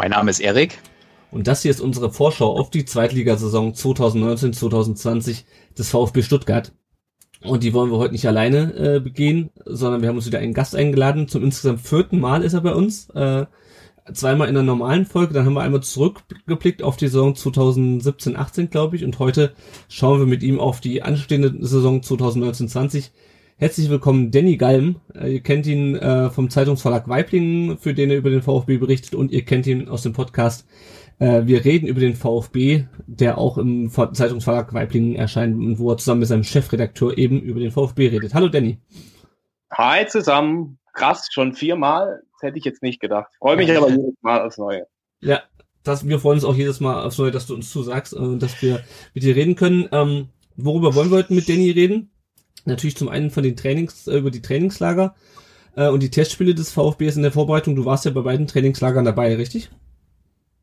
Mein 0.00 0.12
Name 0.12 0.30
ist 0.30 0.40
Erik. 0.40 0.78
Und 1.30 1.46
das 1.46 1.60
hier 1.60 1.70
ist 1.70 1.82
unsere 1.82 2.10
Vorschau 2.10 2.58
auf 2.58 2.70
die 2.70 2.86
Zweitligasaison 2.86 3.74
2019-2020 3.74 5.44
des 5.76 5.90
VfB 5.90 6.22
Stuttgart. 6.22 6.72
Und 7.42 7.62
die 7.62 7.74
wollen 7.74 7.90
wir 7.90 7.98
heute 7.98 8.12
nicht 8.12 8.26
alleine 8.26 8.72
äh, 8.76 9.00
begehen, 9.00 9.50
sondern 9.66 10.00
wir 10.00 10.08
haben 10.08 10.16
uns 10.16 10.24
wieder 10.24 10.38
einen 10.38 10.54
Gast 10.54 10.74
eingeladen. 10.74 11.28
Zum 11.28 11.44
insgesamt 11.44 11.82
vierten 11.82 12.18
Mal 12.18 12.44
ist 12.44 12.54
er 12.54 12.62
bei 12.62 12.72
uns. 12.72 13.10
Äh, 13.10 13.44
zweimal 14.14 14.48
in 14.48 14.54
der 14.54 14.62
normalen 14.62 15.04
Folge, 15.04 15.34
dann 15.34 15.44
haben 15.44 15.52
wir 15.52 15.60
einmal 15.60 15.82
zurückgeblickt 15.82 16.82
auf 16.82 16.96
die 16.96 17.08
Saison 17.08 17.34
2017-18, 17.34 18.68
glaube 18.68 18.96
ich. 18.96 19.04
Und 19.04 19.18
heute 19.18 19.52
schauen 19.90 20.18
wir 20.18 20.26
mit 20.26 20.42
ihm 20.42 20.58
auf 20.58 20.80
die 20.80 21.02
anstehende 21.02 21.54
Saison 21.60 22.00
2019-20. 22.00 23.10
Herzlich 23.60 23.90
willkommen, 23.90 24.30
Danny 24.30 24.56
Galm. 24.56 25.02
Äh, 25.14 25.34
ihr 25.34 25.42
kennt 25.42 25.66
ihn 25.66 25.94
äh, 25.94 26.30
vom 26.30 26.48
Zeitungsverlag 26.48 27.10
Weiblingen, 27.10 27.76
für 27.76 27.92
den 27.92 28.10
er 28.10 28.16
über 28.16 28.30
den 28.30 28.40
VfB 28.40 28.78
berichtet, 28.78 29.14
und 29.14 29.32
ihr 29.32 29.44
kennt 29.44 29.66
ihn 29.66 29.86
aus 29.86 30.02
dem 30.02 30.14
Podcast 30.14 30.66
äh, 31.18 31.42
Wir 31.44 31.62
reden 31.62 31.86
über 31.86 32.00
den 32.00 32.14
VfB, 32.14 32.86
der 33.06 33.36
auch 33.36 33.58
im 33.58 33.90
Zeitungsverlag 33.90 34.72
Weiblingen 34.72 35.14
erscheint 35.14 35.56
und 35.56 35.78
wo 35.78 35.90
er 35.90 35.98
zusammen 35.98 36.20
mit 36.20 36.30
seinem 36.30 36.42
Chefredakteur 36.42 37.18
eben 37.18 37.38
über 37.38 37.60
den 37.60 37.70
VfB 37.70 38.08
redet. 38.08 38.32
Hallo 38.32 38.48
Danny. 38.48 38.78
Hi 39.72 40.06
zusammen. 40.06 40.78
Krass, 40.94 41.28
schon 41.30 41.52
viermal. 41.52 42.22
Das 42.32 42.48
hätte 42.48 42.56
ich 42.56 42.64
jetzt 42.64 42.82
nicht 42.82 42.98
gedacht. 42.98 43.30
Freue 43.40 43.56
mich 43.56 43.76
aber 43.76 43.90
jedes 43.90 44.22
Mal 44.22 44.40
aufs 44.40 44.56
Neue. 44.56 44.86
Ja, 45.20 45.42
das, 45.82 46.08
wir 46.08 46.18
freuen 46.18 46.36
uns 46.36 46.46
auch 46.46 46.56
jedes 46.56 46.80
Mal 46.80 47.04
aufs 47.04 47.18
Neue, 47.18 47.30
dass 47.30 47.46
du 47.46 47.56
uns 47.56 47.70
zusagst 47.70 48.14
und 48.14 48.42
dass 48.42 48.62
wir 48.62 48.80
mit 49.12 49.22
dir 49.22 49.36
reden 49.36 49.54
können. 49.54 49.86
Ähm, 49.92 50.30
worüber 50.56 50.94
wollen 50.94 51.10
wir 51.10 51.18
heute 51.18 51.34
mit 51.34 51.46
Danny 51.46 51.70
reden? 51.72 52.10
Natürlich 52.64 52.96
zum 52.96 53.08
einen 53.08 53.30
von 53.30 53.42
den 53.42 53.56
Trainings, 53.56 54.06
äh, 54.06 54.18
über 54.18 54.30
die 54.30 54.42
Trainingslager 54.42 55.14
äh, 55.76 55.88
und 55.88 56.02
die 56.02 56.10
Testspiele 56.10 56.54
des 56.54 56.72
VfBs 56.72 57.16
in 57.16 57.22
der 57.22 57.32
Vorbereitung. 57.32 57.76
Du 57.76 57.84
warst 57.84 58.04
ja 58.04 58.10
bei 58.10 58.22
beiden 58.22 58.46
Trainingslagern 58.46 59.04
dabei, 59.04 59.34
richtig? 59.36 59.70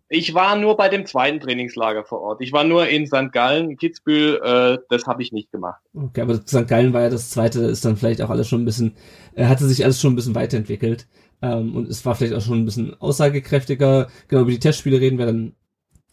Ich 0.09 0.33
war 0.33 0.55
nur 0.55 0.77
bei 0.77 0.87
dem 0.87 1.05
zweiten 1.05 1.41
Trainingslager 1.41 2.05
vor 2.05 2.21
Ort. 2.21 2.41
Ich 2.41 2.53
war 2.53 2.63
nur 2.63 2.87
in 2.87 3.07
St. 3.07 3.31
Gallen, 3.33 3.75
Kitzbühel, 3.75 4.39
äh, 4.41 4.77
das 4.89 5.05
habe 5.05 5.21
ich 5.21 5.33
nicht 5.33 5.51
gemacht. 5.51 5.81
Okay, 5.93 6.21
aber 6.21 6.35
St. 6.35 6.67
Gallen 6.67 6.93
war 6.93 7.01
ja 7.01 7.09
das 7.09 7.29
zweite, 7.29 7.61
ist 7.63 7.83
dann 7.83 7.97
vielleicht 7.97 8.21
auch 8.21 8.29
alles 8.29 8.47
schon 8.47 8.61
ein 8.61 8.65
bisschen, 8.65 8.95
äh, 9.35 9.45
hatte 9.45 9.65
sich 9.65 9.83
alles 9.83 9.99
schon 9.99 10.13
ein 10.13 10.15
bisschen 10.15 10.35
weiterentwickelt. 10.35 11.07
Ähm, 11.41 11.75
und 11.75 11.89
es 11.89 12.05
war 12.05 12.15
vielleicht 12.15 12.33
auch 12.33 12.41
schon 12.41 12.59
ein 12.59 12.65
bisschen 12.65 12.99
aussagekräftiger. 13.01 14.07
Genau, 14.29 14.43
über 14.43 14.51
die 14.51 14.59
Testspiele 14.59 15.01
reden 15.01 15.17
wir 15.17 15.25
dann 15.25 15.53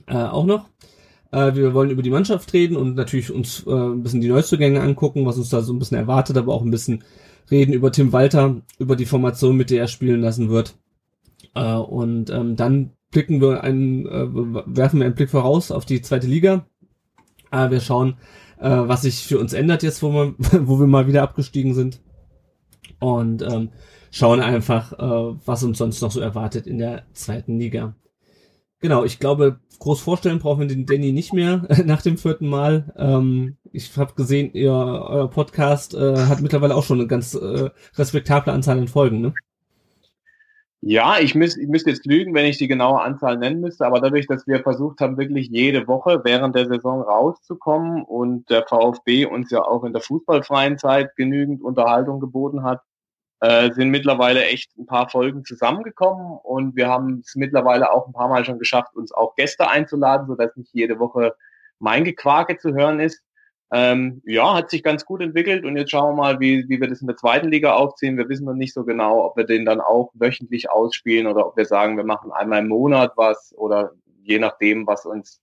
äh, 0.09 0.15
auch 0.17 0.45
noch. 0.45 0.69
Äh, 1.35 1.57
wir 1.57 1.75
wollen 1.75 1.91
über 1.91 2.03
die 2.03 2.11
Mannschaft 2.11 2.53
reden 2.53 2.77
und 2.77 2.95
natürlich 2.95 3.33
uns 3.33 3.67
äh, 3.67 3.73
ein 3.73 4.03
bisschen 4.05 4.21
die 4.21 4.29
Neuzugänge 4.29 4.81
angucken, 4.81 5.27
was 5.27 5.37
uns 5.37 5.49
da 5.49 5.63
so 5.63 5.73
ein 5.73 5.81
bisschen 5.81 5.99
erwartet, 5.99 6.37
aber 6.37 6.55
auch 6.55 6.63
ein 6.63 6.71
bisschen 6.71 7.03
reden 7.51 7.73
über 7.73 7.91
Tim 7.91 8.13
Walter, 8.13 8.63
über 8.79 8.95
die 8.95 9.05
Formation, 9.05 9.57
mit 9.57 9.71
der 9.71 9.81
er 9.81 9.89
spielen 9.89 10.21
lassen 10.21 10.49
wird. 10.49 10.77
Äh, 11.57 11.75
und 11.75 12.31
ähm, 12.31 12.55
dann 12.55 12.93
blicken 13.11 13.41
wir 13.41 13.65
einen, 13.65 14.05
werfen 14.05 15.01
wir 15.01 15.07
einen 15.07 15.15
Blick 15.15 15.31
voraus 15.31 15.71
auf 15.71 15.85
die 15.85 16.03
zweite 16.03 16.27
Liga. 16.27 16.67
Wir 17.53 17.79
schauen, 17.79 18.17
was 18.59 19.03
sich 19.03 19.23
für 19.23 19.39
uns 19.39 19.53
ändert 19.53 19.85
jetzt, 19.85 20.03
wo 20.03 20.13
wir, 20.13 20.35
wo 20.67 20.81
wir 20.81 20.89
mal 20.89 21.07
wieder 21.07 21.23
abgestiegen 21.23 21.75
sind. 21.75 22.01
Und 22.99 23.43
ähm, 23.43 23.69
schauen 24.11 24.41
einfach, 24.41 24.93
was 25.47 25.63
uns 25.63 25.79
sonst 25.79 26.03
noch 26.03 26.11
so 26.11 26.19
erwartet 26.19 26.67
in 26.67 26.79
der 26.79 27.05
zweiten 27.13 27.57
Liga. 27.61 27.95
Genau, 28.85 29.03
ich 29.03 29.19
glaube, 29.19 29.61
groß 29.79 30.03
vorstellen 30.03 30.41
brauchen 30.41 30.61
wir 30.61 30.67
den 30.67 30.85
Danny 30.85 31.13
nicht 31.13 31.33
mehr 31.33 31.67
nach 31.87 32.03
dem 32.03 32.19
vierten 32.19 32.47
Mal. 32.47 32.93
Ähm, 32.99 33.57
ich 33.73 33.97
habe 33.97 34.13
gesehen, 34.13 34.53
ihr 34.53 34.73
euer 34.73 35.31
Podcast 35.31 35.95
äh, 35.95 36.19
hat 36.27 36.43
mittlerweile 36.43 36.75
auch 36.75 36.83
schon 36.83 36.99
eine 36.99 37.09
ganz 37.09 37.33
äh, 37.33 37.71
respektable 37.97 38.53
Anzahl 38.53 38.77
an 38.77 38.87
Folgen, 38.87 39.23
ne? 39.23 39.33
Ja, 40.83 41.17
ich, 41.19 41.35
müß, 41.35 41.57
ich 41.57 41.67
müsste 41.67 41.89
jetzt 41.89 42.05
lügen, 42.05 42.35
wenn 42.35 42.45
ich 42.45 42.59
die 42.59 42.69
genaue 42.69 43.01
Anzahl 43.01 43.39
nennen 43.39 43.63
müsste, 43.63 43.87
aber 43.87 44.03
dadurch, 44.03 44.27
dass 44.27 44.47
wir 44.47 44.63
versucht 44.63 45.01
haben, 45.01 45.17
wirklich 45.17 45.49
jede 45.49 45.89
Woche 45.89 46.21
während 46.23 46.55
der 46.55 46.67
Saison 46.67 47.01
rauszukommen 47.01 48.03
und 48.03 48.51
der 48.51 48.67
VfB 48.67 49.25
uns 49.25 49.51
ja 49.51 49.63
auch 49.63 49.85
in 49.85 49.95
der 49.95 50.03
fußballfreien 50.03 50.77
Zeit 50.77 51.17
genügend 51.17 51.63
Unterhaltung 51.63 52.21
geboten 52.21 52.65
hat, 52.65 52.83
äh, 53.41 53.73
sind 53.73 53.91
mittlerweile 53.91 54.45
echt 54.45 54.77
ein 54.79 54.87
paar 54.87 55.09
Folgen 55.09 55.45
zusammengekommen 55.45 56.39
und 56.43 56.77
wir 56.77 56.89
haben 56.89 57.23
es 57.25 57.35
mittlerweile 57.37 57.93
auch 57.93 58.07
ein 58.07 58.13
paar 58.13 58.29
Mal 58.29 58.45
schon 58.45 58.59
geschafft, 58.59 58.95
uns 58.95 59.13
auch 59.13 59.35
Gäste 59.35 59.69
einzuladen, 59.69 60.27
sodass 60.27 60.57
nicht 60.57 60.73
jede 60.73 60.99
Woche 60.99 61.35
mein 61.79 62.05
Gequake 62.05 62.59
zu 62.59 62.75
hören 62.75 63.01
ist. 63.01 63.23
Ähm, 63.73 64.23
ja, 64.25 64.55
hat 64.55 64.71
sich 64.71 64.83
ganz 64.83 65.05
gut 65.05 65.21
entwickelt 65.21 65.65
und 65.65 65.77
jetzt 65.77 65.91
schauen 65.91 66.15
wir 66.15 66.23
mal, 66.23 66.41
wie, 66.41 66.69
wie 66.69 66.81
wir 66.81 66.89
das 66.89 67.01
in 67.01 67.07
der 67.07 67.17
zweiten 67.17 67.49
Liga 67.49 67.73
aufziehen. 67.73 68.17
Wir 68.17 68.29
wissen 68.29 68.45
noch 68.45 68.55
nicht 68.55 68.73
so 68.73 68.85
genau, 68.85 69.25
ob 69.25 69.37
wir 69.37 69.45
den 69.45 69.65
dann 69.65 69.81
auch 69.81 70.13
wöchentlich 70.15 70.71
ausspielen 70.71 71.27
oder 71.27 71.47
ob 71.47 71.57
wir 71.57 71.65
sagen, 71.65 71.97
wir 71.97 72.05
machen 72.05 72.31
einmal 72.31 72.61
im 72.61 72.69
Monat 72.69 73.13
was 73.17 73.53
oder 73.57 73.93
je 74.23 74.39
nachdem, 74.39 74.87
was 74.87 75.07
uns 75.07 75.41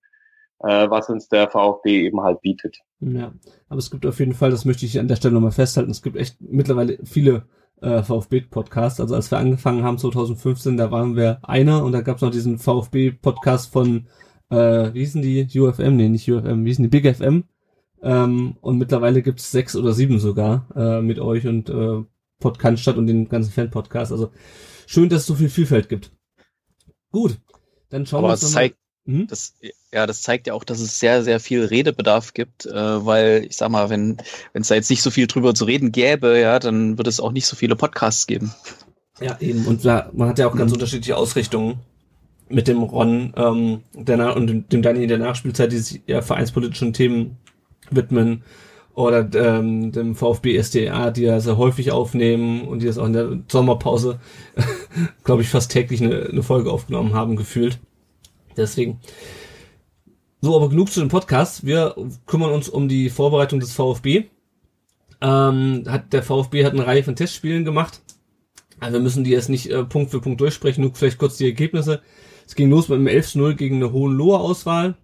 äh, 0.63 0.89
was 0.89 1.09
uns 1.09 1.27
der 1.27 1.49
VfB 1.49 2.05
eben 2.05 2.21
halt 2.21 2.41
bietet. 2.41 2.77
Ja, 2.99 3.33
aber 3.67 3.79
es 3.79 3.89
gibt 3.89 4.05
auf 4.05 4.19
jeden 4.19 4.33
Fall, 4.33 4.51
das 4.51 4.65
möchte 4.65 4.85
ich 4.85 4.99
an 4.99 5.07
der 5.07 5.15
Stelle 5.15 5.33
nochmal 5.33 5.51
festhalten, 5.51 5.91
es 5.91 6.01
gibt 6.01 6.17
echt 6.17 6.39
mittlerweile 6.39 6.99
viele 7.03 7.47
äh, 7.81 8.03
VfB-Podcast. 8.03 9.01
Also 9.01 9.15
als 9.15 9.31
wir 9.31 9.37
angefangen 9.37 9.83
haben 9.83 9.97
2015, 9.97 10.77
da 10.77 10.91
waren 10.91 11.15
wir 11.15 11.39
einer 11.43 11.83
und 11.83 11.91
da 11.91 12.01
gab 12.01 12.17
es 12.17 12.21
noch 12.21 12.31
diesen 12.31 12.59
VfB-Podcast 12.59 13.71
von, 13.71 14.07
äh, 14.49 14.93
wie 14.93 14.99
hießen 14.99 15.21
die? 15.21 15.47
UFM? 15.59 15.95
Nee, 15.95 16.09
nicht 16.09 16.29
UFM, 16.29 16.63
wie 16.63 16.69
hießen 16.69 16.83
die? 16.83 16.89
Big 16.89 17.15
FM. 17.15 17.43
Ähm, 18.03 18.55
und 18.61 18.77
mittlerweile 18.77 19.21
gibt 19.21 19.39
es 19.39 19.51
sechs 19.51 19.75
oder 19.75 19.93
sieben 19.93 20.19
sogar 20.19 20.67
äh, 20.75 21.01
mit 21.01 21.19
euch 21.19 21.45
und 21.45 21.69
äh, 21.69 22.03
Podcast 22.39 22.87
und 22.89 23.07
den 23.07 23.29
ganzen 23.29 23.51
Fan-Podcast. 23.51 24.11
Also 24.11 24.31
schön, 24.87 25.09
dass 25.09 25.21
es 25.21 25.27
so 25.27 25.35
viel 25.35 25.49
Vielfalt 25.49 25.89
gibt. 25.89 26.11
Gut, 27.11 27.39
dann 27.89 28.05
schauen 28.05 28.19
Aber 28.19 28.29
wir 28.29 28.33
uns 28.33 28.43
es 28.43 28.51
zeigt, 28.51 28.77
Mhm. 29.05 29.27
Das, 29.27 29.55
ja, 29.91 30.05
das 30.05 30.21
zeigt 30.21 30.47
ja 30.47 30.53
auch, 30.53 30.63
dass 30.63 30.79
es 30.79 30.99
sehr, 30.99 31.23
sehr 31.23 31.39
viel 31.39 31.65
Redebedarf 31.65 32.33
gibt, 32.33 32.65
äh, 32.65 33.05
weil 33.05 33.45
ich 33.49 33.57
sag 33.57 33.69
mal, 33.69 33.89
wenn 33.89 34.17
es 34.53 34.67
da 34.67 34.75
jetzt 34.75 34.89
nicht 34.89 35.01
so 35.01 35.09
viel 35.09 35.27
drüber 35.27 35.53
zu 35.53 35.65
reden 35.65 35.91
gäbe, 35.91 36.39
ja, 36.39 36.59
dann 36.59 36.97
würde 36.97 37.09
es 37.09 37.19
auch 37.19 37.31
nicht 37.31 37.47
so 37.47 37.55
viele 37.55 37.75
Podcasts 37.75 38.27
geben. 38.27 38.53
Ja, 39.19 39.37
eben. 39.39 39.65
Und 39.65 39.85
da, 39.85 40.09
man 40.13 40.29
hat 40.29 40.39
ja 40.39 40.47
auch 40.47 40.55
ganz 40.55 40.71
unterschiedliche 40.71 41.17
Ausrichtungen 41.17 41.79
mit 42.49 42.67
dem 42.67 42.83
Ron 42.83 43.33
ähm, 43.35 43.81
der, 43.93 44.35
und 44.35 44.71
dem, 44.71 44.81
Dani 44.81 45.03
in 45.03 45.09
der 45.09 45.17
Nachspielzeit, 45.17 45.71
die 45.71 45.77
sich 45.77 46.01
eher 46.07 46.21
vereinspolitischen 46.21 46.93
Themen 46.93 47.37
widmen. 47.89 48.43
Oder 48.93 49.29
ähm, 49.35 49.93
dem 49.93 50.15
VfB 50.15 50.61
SDA, 50.61 51.11
die 51.11 51.21
ja 51.21 51.39
sehr 51.39 51.57
häufig 51.57 51.91
aufnehmen 51.91 52.67
und 52.67 52.81
die 52.81 52.87
das 52.87 52.97
auch 52.97 53.05
in 53.05 53.13
der 53.13 53.39
Sommerpause, 53.47 54.19
glaube 55.23 55.43
ich, 55.43 55.47
fast 55.47 55.71
täglich 55.71 56.03
eine, 56.03 56.25
eine 56.25 56.43
Folge 56.43 56.71
aufgenommen 56.71 57.13
haben, 57.13 57.37
gefühlt. 57.37 57.79
Deswegen. 58.57 58.99
So, 60.41 60.55
aber 60.55 60.69
genug 60.69 60.91
zu 60.91 60.99
dem 60.99 61.09
Podcast. 61.09 61.65
Wir 61.65 61.95
kümmern 62.25 62.51
uns 62.51 62.67
um 62.67 62.87
die 62.87 63.09
Vorbereitung 63.09 63.59
des 63.59 63.73
VfB. 63.73 64.25
Ähm, 65.21 65.83
hat, 65.87 66.13
der 66.13 66.23
VfB 66.23 66.65
hat 66.65 66.73
eine 66.73 66.87
Reihe 66.87 67.03
von 67.03 67.15
Testspielen 67.15 67.63
gemacht. 67.63 68.01
Also 68.79 68.97
wir 68.97 69.03
müssen 69.03 69.23
die 69.23 69.29
jetzt 69.29 69.49
nicht 69.49 69.69
äh, 69.69 69.83
Punkt 69.83 70.09
für 70.09 70.19
Punkt 70.19 70.41
durchsprechen, 70.41 70.81
nur 70.81 70.95
vielleicht 70.95 71.19
kurz 71.19 71.37
die 71.37 71.45
Ergebnisse. 71.45 72.01
Es 72.47 72.55
ging 72.55 72.71
los 72.71 72.89
mit 72.89 72.97
einem 72.97 73.07
11-0 73.07 73.53
gegen 73.53 73.75
eine 73.75 73.93
Hohenloher 73.93 74.41
Auswahl. 74.41 74.95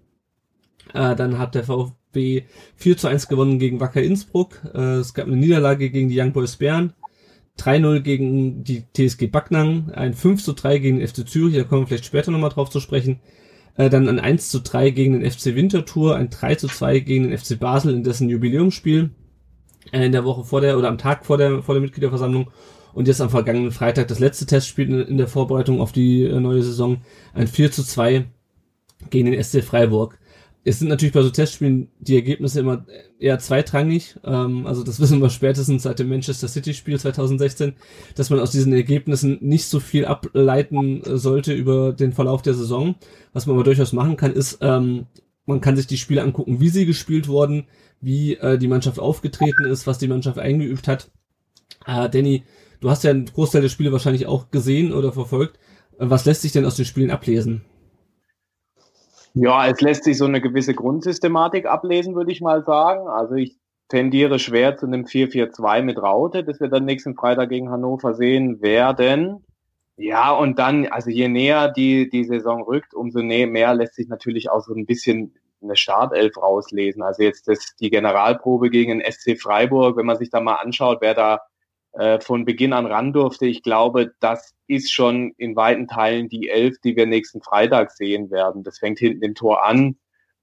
Äh, 0.93 1.15
dann 1.15 1.37
hat 1.37 1.53
der 1.53 1.65
VfB 1.65 2.45
4 2.75 2.97
zu 2.97 3.07
1 3.07 3.27
gewonnen 3.27 3.59
gegen 3.59 3.79
Wacker 3.79 4.01
Innsbruck. 4.01 4.59
Äh, 4.73 4.95
es 4.95 5.13
gab 5.13 5.27
eine 5.27 5.35
Niederlage 5.35 5.91
gegen 5.91 6.09
die 6.09 6.19
Young 6.19 6.33
Boys 6.33 6.55
Bern. 6.55 6.93
3-0 7.59 7.99
gegen 8.01 8.63
die 8.63 8.83
TSG 8.93 9.27
Backnang, 9.27 9.91
ein 9.91 10.13
5 10.13 10.43
zu 10.43 10.53
3 10.53 10.79
gegen 10.79 10.99
den 10.99 11.07
FC 11.07 11.27
Zürich, 11.27 11.55
da 11.55 11.63
kommen 11.63 11.83
wir 11.83 11.87
vielleicht 11.87 12.05
später 12.05 12.31
nochmal 12.31 12.51
drauf 12.51 12.69
zu 12.69 12.79
sprechen. 12.79 13.19
Äh, 13.77 13.89
dann 13.89 14.09
ein 14.09 14.19
1 14.19 14.49
zu 14.49 14.59
3 14.59 14.89
gegen 14.89 15.19
den 15.19 15.29
FC 15.29 15.55
Winterthur, 15.55 16.15
ein 16.15 16.29
3 16.29 16.55
zu 16.55 16.67
2 16.67 16.99
gegen 16.99 17.29
den 17.29 17.37
FC 17.37 17.59
Basel 17.59 17.93
in 17.93 18.03
dessen 18.03 18.27
Jubiläumsspiel 18.27 19.11
äh, 19.91 20.05
in 20.05 20.11
der 20.11 20.25
Woche 20.25 20.43
vor 20.43 20.61
der 20.61 20.77
oder 20.77 20.89
am 20.89 20.97
Tag 20.97 21.25
vor 21.25 21.37
der 21.37 21.61
vor 21.61 21.75
der 21.75 21.81
Mitgliederversammlung 21.83 22.49
und 22.93 23.07
jetzt 23.07 23.21
am 23.21 23.29
vergangenen 23.29 23.71
Freitag 23.71 24.07
das 24.07 24.19
letzte 24.19 24.47
Testspiel 24.47 25.01
in, 25.01 25.17
der 25.17 25.27
Vorbereitung 25.27 25.79
auf 25.79 25.91
die 25.91 26.23
äh, 26.23 26.39
neue 26.39 26.63
Saison, 26.63 27.01
ein 27.35 27.45
4 27.45 27.71
zu 27.71 27.83
2 27.83 28.25
gegen 29.11 29.31
den 29.31 29.43
SC 29.43 29.63
Freiburg. 29.63 30.17
Es 30.67 30.79
sind 30.79 30.89
natürlich 30.89 31.13
bei 31.13 31.21
so 31.21 31.29
Testspielen 31.29 31.87
die 31.99 32.15
Ergebnisse 32.15 32.59
immer 32.59 32.85
eher 33.19 33.39
zweitrangig. 33.39 34.17
Ähm, 34.25 34.67
also 34.67 34.83
das 34.83 34.99
wissen 34.99 35.21
wir 35.21 35.29
spätestens 35.29 35.83
seit 35.83 35.99
dem 35.99 36.09
Manchester 36.09 36.47
City 36.47 36.73
Spiel 36.73 36.99
2016, 36.99 37.73
dass 38.15 38.29
man 38.29 38.39
aus 38.39 38.51
diesen 38.51 38.73
Ergebnissen 38.73 39.37
nicht 39.41 39.65
so 39.65 39.79
viel 39.79 40.05
ableiten 40.05 41.03
äh, 41.03 41.17
sollte 41.17 41.53
über 41.53 41.93
den 41.93 42.11
Verlauf 42.11 42.41
der 42.41 42.53
Saison. 42.53 42.95
Was 43.31 43.45
man 43.45 43.55
aber 43.55 43.63
durchaus 43.63 43.93
machen 43.93 44.17
kann, 44.17 44.33
ist, 44.33 44.59
ähm, 44.61 45.05
man 45.45 45.61
kann 45.61 45.77
sich 45.77 45.87
die 45.87 45.97
Spiele 45.97 46.21
angucken, 46.21 46.59
wie 46.59 46.69
sie 46.69 46.85
gespielt 46.85 47.29
wurden, 47.29 47.67
wie 48.01 48.35
äh, 48.35 48.57
die 48.57 48.67
Mannschaft 48.67 48.99
aufgetreten 48.99 49.65
ist, 49.65 49.87
was 49.87 49.99
die 49.99 50.09
Mannschaft 50.09 50.37
eingeübt 50.37 50.89
hat. 50.89 51.09
Äh, 51.85 52.09
Danny, 52.09 52.43
du 52.81 52.89
hast 52.89 53.05
ja 53.05 53.11
einen 53.11 53.25
Großteil 53.25 53.61
der 53.61 53.69
Spiele 53.69 53.93
wahrscheinlich 53.93 54.25
auch 54.25 54.51
gesehen 54.51 54.91
oder 54.91 55.13
verfolgt. 55.13 55.57
Äh, 55.97 56.09
was 56.09 56.25
lässt 56.25 56.41
sich 56.41 56.51
denn 56.51 56.65
aus 56.65 56.75
den 56.75 56.85
Spielen 56.85 57.11
ablesen? 57.11 57.61
Ja, 59.39 59.67
es 59.67 59.81
lässt 59.81 60.03
sich 60.03 60.17
so 60.17 60.25
eine 60.25 60.41
gewisse 60.41 60.73
Grundsystematik 60.73 61.67
ablesen, 61.67 62.15
würde 62.15 62.31
ich 62.31 62.41
mal 62.41 62.63
sagen. 62.63 63.07
Also 63.07 63.35
ich 63.35 63.55
tendiere 63.87 64.39
schwer 64.39 64.77
zu 64.77 64.87
einem 64.87 65.05
4-4-2 65.05 65.83
mit 65.83 66.01
Raute, 66.01 66.43
das 66.43 66.59
wir 66.59 66.69
dann 66.69 66.85
nächsten 66.85 67.15
Freitag 67.15 67.49
gegen 67.49 67.69
Hannover 67.69 68.15
sehen 68.15 68.61
werden. 68.61 69.45
Ja, 69.95 70.31
und 70.31 70.57
dann, 70.57 70.87
also 70.87 71.11
je 71.11 71.27
näher 71.27 71.69
die, 71.69 72.09
die 72.09 72.23
Saison 72.23 72.63
rückt, 72.63 72.95
umso 72.95 73.21
mehr 73.21 73.75
lässt 73.75 73.95
sich 73.95 74.07
natürlich 74.07 74.49
auch 74.49 74.61
so 74.61 74.73
ein 74.73 74.87
bisschen 74.87 75.35
eine 75.61 75.75
Startelf 75.75 76.35
rauslesen. 76.37 77.03
Also 77.03 77.21
jetzt 77.21 77.47
das, 77.47 77.75
die 77.79 77.91
Generalprobe 77.91 78.71
gegen 78.71 78.99
den 78.99 79.11
SC 79.11 79.39
Freiburg, 79.39 79.97
wenn 79.97 80.05
man 80.07 80.17
sich 80.17 80.31
da 80.31 80.39
mal 80.39 80.55
anschaut, 80.55 80.97
wer 81.01 81.13
da 81.13 81.41
äh, 81.97 82.19
von 82.19 82.45
Beginn 82.45 82.73
an 82.73 82.85
ran 82.85 83.11
durfte, 83.11 83.47
ich 83.47 83.63
glaube, 83.63 84.13
das 84.19 84.53
ist 84.67 84.93
schon 84.93 85.33
in 85.37 85.55
weiten 85.55 85.87
Teilen 85.87 86.29
die 86.29 86.47
Elf, 86.47 86.75
die 86.83 86.95
wir 86.95 87.07
nächsten 87.07 87.41
Freitag 87.41 87.91
sehen 87.91 88.29
werden. 88.29 88.63
Das 88.63 88.77
fängt 88.77 88.99
hinten 88.99 89.23
im 89.23 89.33
Tor 89.33 89.65
an, 89.65 89.97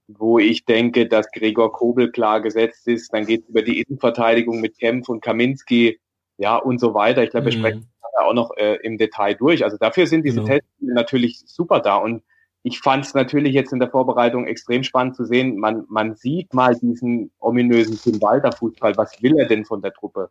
wo 0.08 0.40
ich 0.40 0.64
denke, 0.64 1.06
dass 1.06 1.30
Gregor 1.30 1.72
Kobel 1.72 2.10
klar 2.10 2.40
gesetzt 2.40 2.88
ist. 2.88 3.14
Dann 3.14 3.26
geht 3.26 3.44
es 3.44 3.48
über 3.50 3.62
die 3.62 3.80
Innenverteidigung 3.80 4.60
mit 4.60 4.78
Kempf 4.78 5.08
und 5.08 5.22
Kaminski, 5.22 6.00
ja, 6.38 6.56
und 6.56 6.80
so 6.80 6.92
weiter. 6.92 7.22
Ich 7.22 7.30
glaube, 7.30 7.46
wir 7.46 7.56
mhm. 7.56 7.60
sprechen 7.60 7.92
auch 8.18 8.34
noch 8.34 8.56
äh, 8.56 8.76
im 8.82 8.98
Detail 8.98 9.34
durch. 9.34 9.62
Also 9.62 9.76
dafür 9.76 10.08
sind 10.08 10.24
diese 10.24 10.40
genau. 10.40 10.48
Tests 10.48 10.68
natürlich 10.80 11.42
super 11.46 11.78
da. 11.78 11.96
Und 11.98 12.24
ich 12.64 12.80
fand 12.80 13.04
es 13.04 13.14
natürlich 13.14 13.54
jetzt 13.54 13.72
in 13.72 13.78
der 13.78 13.90
Vorbereitung 13.90 14.46
extrem 14.46 14.82
spannend 14.82 15.14
zu 15.14 15.24
sehen. 15.24 15.56
Man, 15.58 15.84
man 15.88 16.16
sieht 16.16 16.52
mal 16.52 16.74
diesen 16.74 17.30
ominösen 17.38 17.96
Tim 18.00 18.20
Walter 18.20 18.50
Fußball. 18.50 18.96
Was 18.96 19.22
will 19.22 19.38
er 19.38 19.46
denn 19.46 19.64
von 19.64 19.82
der 19.82 19.92
Truppe? 19.92 20.30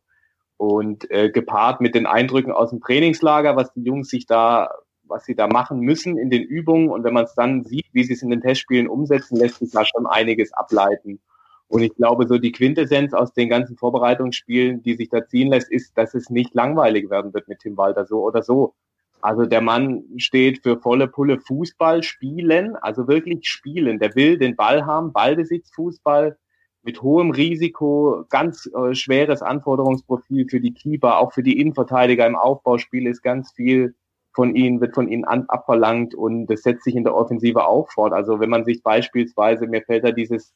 Und 0.64 1.12
äh, 1.12 1.30
gepaart 1.30 1.82
mit 1.82 1.94
den 1.94 2.06
Eindrücken 2.06 2.54
aus 2.54 2.70
dem 2.70 2.80
Trainingslager, 2.80 3.58
was 3.58 3.74
die 3.74 3.84
Jungs 3.84 4.08
sich 4.08 4.26
da, 4.28 4.72
was 5.04 5.26
sie 5.26 5.36
da 5.36 5.48
machen 5.48 5.82
müssen 5.82 6.18
in 6.18 6.30
den 6.30 6.42
Übungen 6.42 6.88
und 6.88 7.04
wenn 7.04 7.14
man 7.14 7.26
es 7.26 7.36
dann 7.36 7.66
sieht, 7.66 7.88
wie 7.92 8.06
sie 8.06 8.14
es 8.14 8.22
in 8.22 8.30
den 8.30 8.40
Testspielen 8.40 8.88
umsetzen, 8.88 9.36
lässt 9.36 9.60
sich 9.60 9.72
da 9.72 9.84
schon 9.84 10.08
einiges 10.08 10.54
ableiten. 10.54 11.20
Und 11.68 11.82
ich 11.82 11.94
glaube, 11.96 12.28
so 12.30 12.38
die 12.38 12.54
Quintessenz 12.54 13.14
aus 13.14 13.34
den 13.34 13.50
ganzen 13.50 13.76
Vorbereitungsspielen, 13.76 14.82
die 14.84 14.96
sich 14.96 15.10
da 15.10 15.28
ziehen 15.28 15.50
lässt, 15.50 15.70
ist, 15.70 15.98
dass 15.98 16.14
es 16.14 16.30
nicht 16.30 16.54
langweilig 16.54 17.10
werden 17.10 17.34
wird 17.34 17.50
mit 17.50 17.60
Tim 17.60 17.76
Walter, 17.76 18.06
so 18.06 18.22
oder 18.22 18.42
so. 18.42 18.74
Also 19.20 19.46
der 19.46 19.60
Mann 19.60 20.06
steht 20.16 20.64
für 20.64 20.80
volle 20.80 21.10
Pulle 21.10 21.42
Fußball 21.42 22.04
spielen, 22.04 22.78
also 22.78 23.10
wirklich 23.10 23.50
spielen. 23.50 24.00
Der 24.00 24.16
will 24.16 24.38
den 24.38 24.56
Ball 24.56 24.86
haben, 24.86 25.12
Ballbesitz, 25.12 25.72
Fußball, 25.72 26.38
mit 26.84 27.02
hohem 27.02 27.32
Risiko, 27.32 28.26
ganz 28.30 28.70
äh, 28.76 28.94
schweres 28.94 29.42
Anforderungsprofil 29.42 30.48
für 30.50 30.60
die 30.60 30.74
Keeper, 30.74 31.18
auch 31.20 31.34
für 31.34 31.44
die 31.44 31.60
Innenverteidiger 31.60 32.28
im 32.28 32.36
Aufbauspiel 32.36 33.08
ist 33.08 33.24
ganz 33.24 33.52
viel 33.54 33.96
von 34.34 34.56
ihnen, 34.56 34.82
wird 34.82 34.94
von 34.94 35.08
ihnen 35.08 35.26
an, 35.26 35.46
abverlangt 35.48 36.14
und 36.14 36.48
das 36.48 36.64
setzt 36.64 36.84
sich 36.84 36.96
in 36.96 37.04
der 37.04 37.16
Offensive 37.16 37.66
auch 37.66 37.90
fort. 37.92 38.14
Also 38.14 38.40
wenn 38.40 38.50
man 38.50 38.66
sich 38.66 38.84
beispielsweise, 38.84 39.68
mir 39.68 39.82
fällt 39.84 40.04
da 40.04 40.12
dieses 40.12 40.54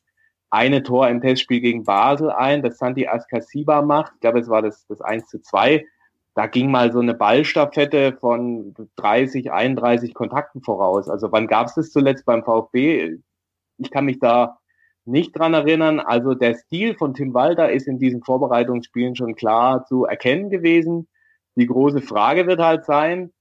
eine 0.50 0.83
Tor 0.83 1.07
im 1.07 1.21
Testspiel 1.21 1.62
gegen 1.62 1.83
Basel 1.83 2.31
ein, 2.31 2.62
das 2.62 2.77
Santi 2.77 3.07
Askasiba 3.07 3.81
macht, 3.81 4.13
ich 4.15 4.21
glaube, 4.21 4.39
es 4.39 4.50
war 4.50 4.62
das, 4.62 4.85
das 4.88 5.01
1 5.01 5.27
zu 5.27 5.41
2, 5.41 5.85
da 6.35 6.47
ging 6.47 6.69
mal 6.69 6.91
so 6.91 7.00
eine 7.00 7.13
Ballstaffette 7.13 8.18
von 8.19 8.75
30, 8.97 9.51
31 9.51 10.13
Kontakten 10.13 10.62
voraus. 10.62 11.09
Also 11.09 11.31
wann 11.31 11.47
gab 11.47 11.68
es 11.68 11.75
das 11.75 11.91
zuletzt 11.91 12.25
beim 12.25 12.44
VfB? 12.44 13.18
Ich 13.77 13.91
kann 13.91 14.06
mich 14.06 14.19
da 14.19 14.59
nicht 15.07 15.38
dran 15.38 15.54
erinnern. 15.54 16.00
Also 16.00 16.33
der 16.33 16.56
Stil 16.56 16.95
von 16.95 17.13
Tim 17.13 17.33
Walter 17.33 17.71
ist 17.71 17.88
in 17.88 18.00
diesen 18.00 18.24
Vorbereitungsspielen 18.24 19.15
schon 19.15 19.36
klar 19.36 19.86
zu 19.86 20.06
erkennen 20.06 20.50
gewesen. 20.50 21.07
Die 21.56 21.65
große 21.65 22.01
Frage 22.01 22.45
wird 22.48 22.59
halt 22.59 22.86
sein, 22.86 23.31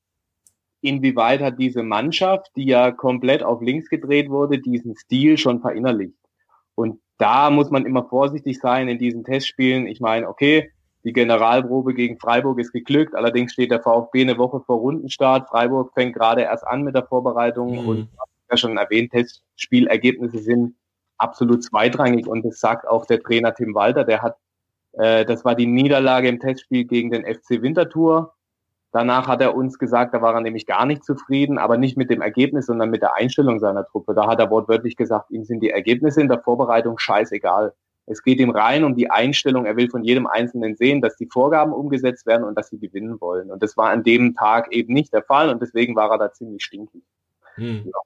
inwieweit 0.80 1.40
hat 1.40 1.58
diese 1.58 1.82
Mannschaft, 1.82 2.50
die 2.56 2.66
ja 2.66 2.90
komplett 2.92 3.42
auf 3.42 3.60
links 3.60 3.88
gedreht 3.88 4.30
wurde, 4.30 4.58
diesen 4.58 4.96
Stil 4.96 5.36
schon 5.36 5.60
verinnerlicht. 5.60 6.18
Und 6.74 7.00
da 7.18 7.50
muss 7.50 7.70
man 7.70 7.86
immer 7.86 8.04
vorsichtig 8.04 8.58
sein 8.58 8.88
in 8.88 8.98
diesen 8.98 9.24
Testspielen. 9.24 9.86
Ich 9.86 10.00
meine, 10.00 10.28
okay, 10.28 10.70
die 11.04 11.12
Generalprobe 11.12 11.94
gegen 11.94 12.18
Freiburg 12.18 12.58
ist 12.58 12.72
geglückt, 12.72 13.14
allerdings 13.14 13.52
steht 13.52 13.70
der 13.70 13.82
VfB 13.82 14.22
eine 14.22 14.38
Woche 14.38 14.60
vor 14.60 14.78
Rundenstart. 14.78 15.48
Freiburg 15.48 15.92
fängt 15.94 16.14
gerade 16.14 16.42
erst 16.42 16.66
an 16.66 16.82
mit 16.82 16.94
der 16.94 17.06
Vorbereitung 17.06 17.82
mhm. 17.82 17.88
und 17.88 18.08
ja 18.50 18.56
schon 18.56 18.76
erwähnt, 18.76 19.12
Testspielergebnisse 19.12 20.38
sind 20.38 20.74
absolut 21.18 21.64
zweitrangig 21.64 22.26
und 22.26 22.44
das 22.44 22.60
sagt 22.60 22.86
auch 22.86 23.06
der 23.06 23.20
Trainer 23.20 23.54
Tim 23.54 23.74
Walter, 23.74 24.04
der 24.04 24.22
hat, 24.22 24.36
äh, 24.92 25.24
das 25.24 25.44
war 25.44 25.54
die 25.54 25.66
Niederlage 25.66 26.28
im 26.28 26.40
Testspiel 26.40 26.84
gegen 26.84 27.10
den 27.10 27.24
FC 27.24 27.62
Winterthur. 27.62 28.34
Danach 28.92 29.28
hat 29.28 29.42
er 29.42 29.54
uns 29.54 29.78
gesagt, 29.78 30.14
da 30.14 30.22
war 30.22 30.34
er 30.34 30.40
nämlich 30.40 30.66
gar 30.66 30.86
nicht 30.86 31.04
zufrieden, 31.04 31.58
aber 31.58 31.76
nicht 31.76 31.98
mit 31.98 32.08
dem 32.08 32.22
Ergebnis, 32.22 32.66
sondern 32.66 32.88
mit 32.90 33.02
der 33.02 33.14
Einstellung 33.14 33.58
seiner 33.58 33.84
Truppe. 33.84 34.14
Da 34.14 34.26
hat 34.26 34.38
er 34.38 34.50
wortwörtlich 34.50 34.96
gesagt, 34.96 35.30
ihm 35.30 35.44
sind 35.44 35.60
die 35.60 35.70
Ergebnisse 35.70 36.20
in 36.20 36.28
der 36.28 36.40
Vorbereitung 36.40 36.98
scheißegal. 36.98 37.74
Es 38.06 38.22
geht 38.22 38.38
ihm 38.38 38.50
rein 38.50 38.84
um 38.84 38.94
die 38.94 39.10
Einstellung. 39.10 39.66
Er 39.66 39.76
will 39.76 39.90
von 39.90 40.04
jedem 40.04 40.26
Einzelnen 40.26 40.76
sehen, 40.76 41.02
dass 41.02 41.16
die 41.16 41.26
Vorgaben 41.26 41.72
umgesetzt 41.72 42.24
werden 42.24 42.44
und 42.44 42.56
dass 42.56 42.68
sie 42.68 42.78
gewinnen 42.78 43.20
wollen. 43.20 43.50
Und 43.50 43.62
das 43.62 43.76
war 43.76 43.90
an 43.90 44.04
dem 44.04 44.34
Tag 44.34 44.72
eben 44.72 44.94
nicht 44.94 45.12
der 45.12 45.24
Fall 45.24 45.50
und 45.50 45.60
deswegen 45.60 45.96
war 45.96 46.10
er 46.10 46.18
da 46.18 46.32
ziemlich 46.32 46.64
stinkig. 46.64 47.02
Hm. 47.56 47.82
Ja. 47.84 47.98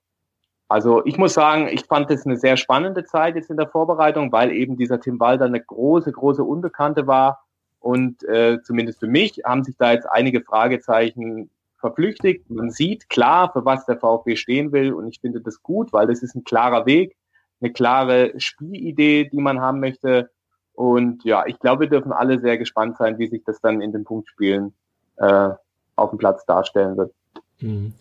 Also 0.71 1.05
ich 1.05 1.19
muss 1.19 1.35
sagen, 1.35 1.67
ich 1.67 1.85
fand 1.87 2.09
es 2.13 2.25
eine 2.25 2.37
sehr 2.37 2.57
spannende 2.57 3.05
Zeit 3.05 3.35
jetzt 3.35 3.51
in 3.51 3.57
der 3.57 3.67
Vorbereitung, 3.67 4.31
weil 4.31 4.53
eben 4.53 4.77
dieser 4.77 5.01
Tim 5.01 5.19
Walter 5.19 5.47
eine 5.47 5.61
große, 5.61 6.13
große 6.13 6.45
Unbekannte 6.45 7.09
war. 7.09 7.45
Und 7.81 8.23
äh, 8.29 8.63
zumindest 8.63 9.01
für 9.01 9.09
mich 9.09 9.43
haben 9.45 9.65
sich 9.65 9.77
da 9.77 9.91
jetzt 9.91 10.07
einige 10.07 10.43
Fragezeichen 10.43 11.51
verflüchtigt. 11.79 12.49
Man 12.49 12.71
sieht 12.71 13.09
klar, 13.09 13.51
für 13.53 13.65
was 13.65 13.85
der 13.85 13.99
VfB 13.99 14.37
stehen 14.37 14.71
will. 14.71 14.93
Und 14.93 15.09
ich 15.09 15.19
finde 15.19 15.41
das 15.41 15.61
gut, 15.61 15.93
weil 15.93 16.07
das 16.07 16.23
ist 16.23 16.37
ein 16.37 16.45
klarer 16.45 16.87
Weg, 16.87 17.17
eine 17.61 17.73
klare 17.73 18.39
Spielidee, 18.39 19.25
die 19.25 19.41
man 19.41 19.61
haben 19.61 19.81
möchte. 19.81 20.31
Und 20.75 21.25
ja, 21.25 21.47
ich 21.47 21.59
glaube, 21.59 21.81
wir 21.81 21.89
dürfen 21.89 22.13
alle 22.13 22.39
sehr 22.39 22.59
gespannt 22.59 22.97
sein, 22.97 23.19
wie 23.19 23.27
sich 23.27 23.43
das 23.43 23.61
dann 23.61 23.81
in 23.81 23.91
den 23.91 24.05
Punktspielen 24.05 24.73
äh, 25.17 25.51
auf 25.97 26.11
dem 26.11 26.19
Platz 26.21 26.47
darstellen 26.47 26.97
wird. 26.97 27.13
Mhm. 27.59 27.93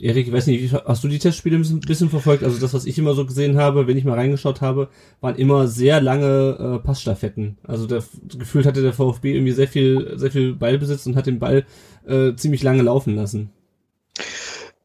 Erik, 0.00 0.28
ich 0.28 0.32
weiß 0.32 0.46
nicht, 0.46 0.72
hast 0.72 1.04
du 1.04 1.08
die 1.08 1.18
Testspiele 1.18 1.56
ein 1.56 1.80
bisschen, 1.80 2.08
verfolgt? 2.08 2.42
Also 2.42 2.58
das, 2.58 2.72
was 2.74 2.86
ich 2.86 2.98
immer 2.98 3.14
so 3.14 3.26
gesehen 3.26 3.58
habe, 3.58 3.86
wenn 3.86 3.96
ich 3.96 4.04
mal 4.04 4.14
reingeschaut 4.14 4.60
habe, 4.60 4.88
waren 5.20 5.36
immer 5.36 5.66
sehr 5.68 6.00
lange 6.00 6.78
äh, 6.80 6.84
Passstaffetten. 6.84 7.58
Also 7.64 7.86
der, 7.86 8.02
gefühlt 8.38 8.66
hatte 8.66 8.82
der 8.82 8.92
VfB 8.92 9.34
irgendwie 9.34 9.52
sehr 9.52 9.68
viel, 9.68 10.12
sehr 10.16 10.30
viel 10.30 10.54
Ballbesitz 10.54 11.06
und 11.06 11.16
hat 11.16 11.26
den 11.26 11.38
Ball 11.38 11.64
äh, 12.06 12.34
ziemlich 12.34 12.62
lange 12.62 12.82
laufen 12.82 13.14
lassen. 13.14 13.50